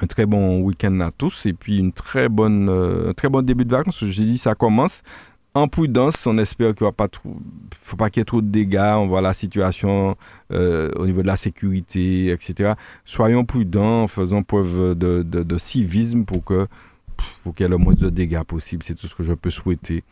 un 0.00 0.06
très 0.06 0.26
bon 0.26 0.60
week-end 0.60 0.98
à 1.00 1.12
tous 1.12 1.46
et 1.46 1.52
puis 1.52 1.78
une 1.78 1.92
très 1.92 2.28
bonne, 2.28 2.68
euh, 2.68 3.10
un 3.10 3.14
très 3.14 3.28
bon 3.28 3.42
début 3.42 3.64
de 3.64 3.70
vacances. 3.70 4.04
J'ai 4.04 4.24
dit, 4.24 4.36
ça 4.36 4.56
commence 4.56 5.02
en 5.02 5.35
prudence, 5.68 6.26
on 6.26 6.36
espère 6.38 6.74
qu'il 6.74 6.86
ne 6.86 6.92
pas 6.92 7.08
faut 7.74 7.96
pas 7.96 8.10
qu'il 8.10 8.20
y 8.20 8.22
ait 8.22 8.24
trop 8.24 8.42
de 8.42 8.48
dégâts. 8.48 8.94
On 8.96 9.06
voit 9.06 9.20
la 9.20 9.32
situation 9.32 10.16
euh, 10.52 10.90
au 10.96 11.06
niveau 11.06 11.22
de 11.22 11.26
la 11.26 11.36
sécurité, 11.36 12.30
etc. 12.30 12.74
Soyons 13.04 13.44
prudents, 13.44 14.06
faisons 14.08 14.42
preuve 14.42 14.94
de, 14.94 15.58
civisme 15.58 16.24
pour 16.24 16.44
qu'il 16.44 16.66
y 17.60 17.62
ait 17.62 17.68
le 17.68 17.78
moins 17.78 17.94
de 17.94 18.10
dégâts 18.10 18.42
possible. 18.42 18.82
C'est 18.82 18.94
tout 18.94 19.06
ce 19.06 19.14
que 19.14 19.24
je 19.24 19.32
peux 19.32 19.50
souhaiter. 19.50 20.04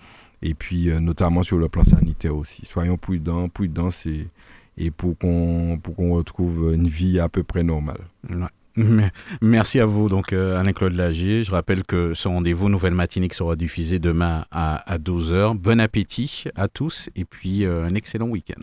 Et 0.43 0.55
puis, 0.55 0.91
euh, 0.91 1.01
notamment 1.01 1.43
sur 1.43 1.59
le 1.59 1.69
plan 1.69 1.85
sanitaire 1.85 2.37
aussi. 2.37 2.65
Soyons 2.65 2.97
prudents, 2.97 3.49
prudence 3.49 4.07
et, 4.07 4.29
et 4.79 4.91
pour 4.91 5.17
qu'on 5.19 5.79
retrouve 5.97 6.73
une 6.75 6.89
vie 6.89 7.21
à 7.21 7.29
peu 7.29 7.43
près 7.43 7.63
normale. 7.63 8.01
Merci 9.43 9.81
à 9.81 9.87
vous, 9.87 10.09
donc 10.09 10.33
euh, 10.33 10.59
Alain-Claude 10.59 10.95
Lagier. 10.95 11.43
Je 11.43 11.51
rappelle 11.53 11.85
que 11.85 12.15
ce 12.15 12.29
rendez-vous 12.29 12.69
Nouvelle 12.69 12.95
Matinique 12.95 13.35
sera 13.35 13.57
diffusé 13.57 13.99
demain 13.99 14.47
à, 14.51 14.77
à 14.93 14.99
12h. 14.99 15.57
Bon 15.57 15.81
appétit 15.81 16.45
à 16.55 16.69
tous 16.69 17.09
et 17.15 17.25
puis 17.25 17.65
euh, 17.65 17.85
un 17.85 17.95
excellent 17.95 18.29
week-end. 18.29 18.63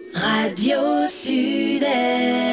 Radio 0.13 1.07
Sud 1.07 1.83
Est. 1.83 2.51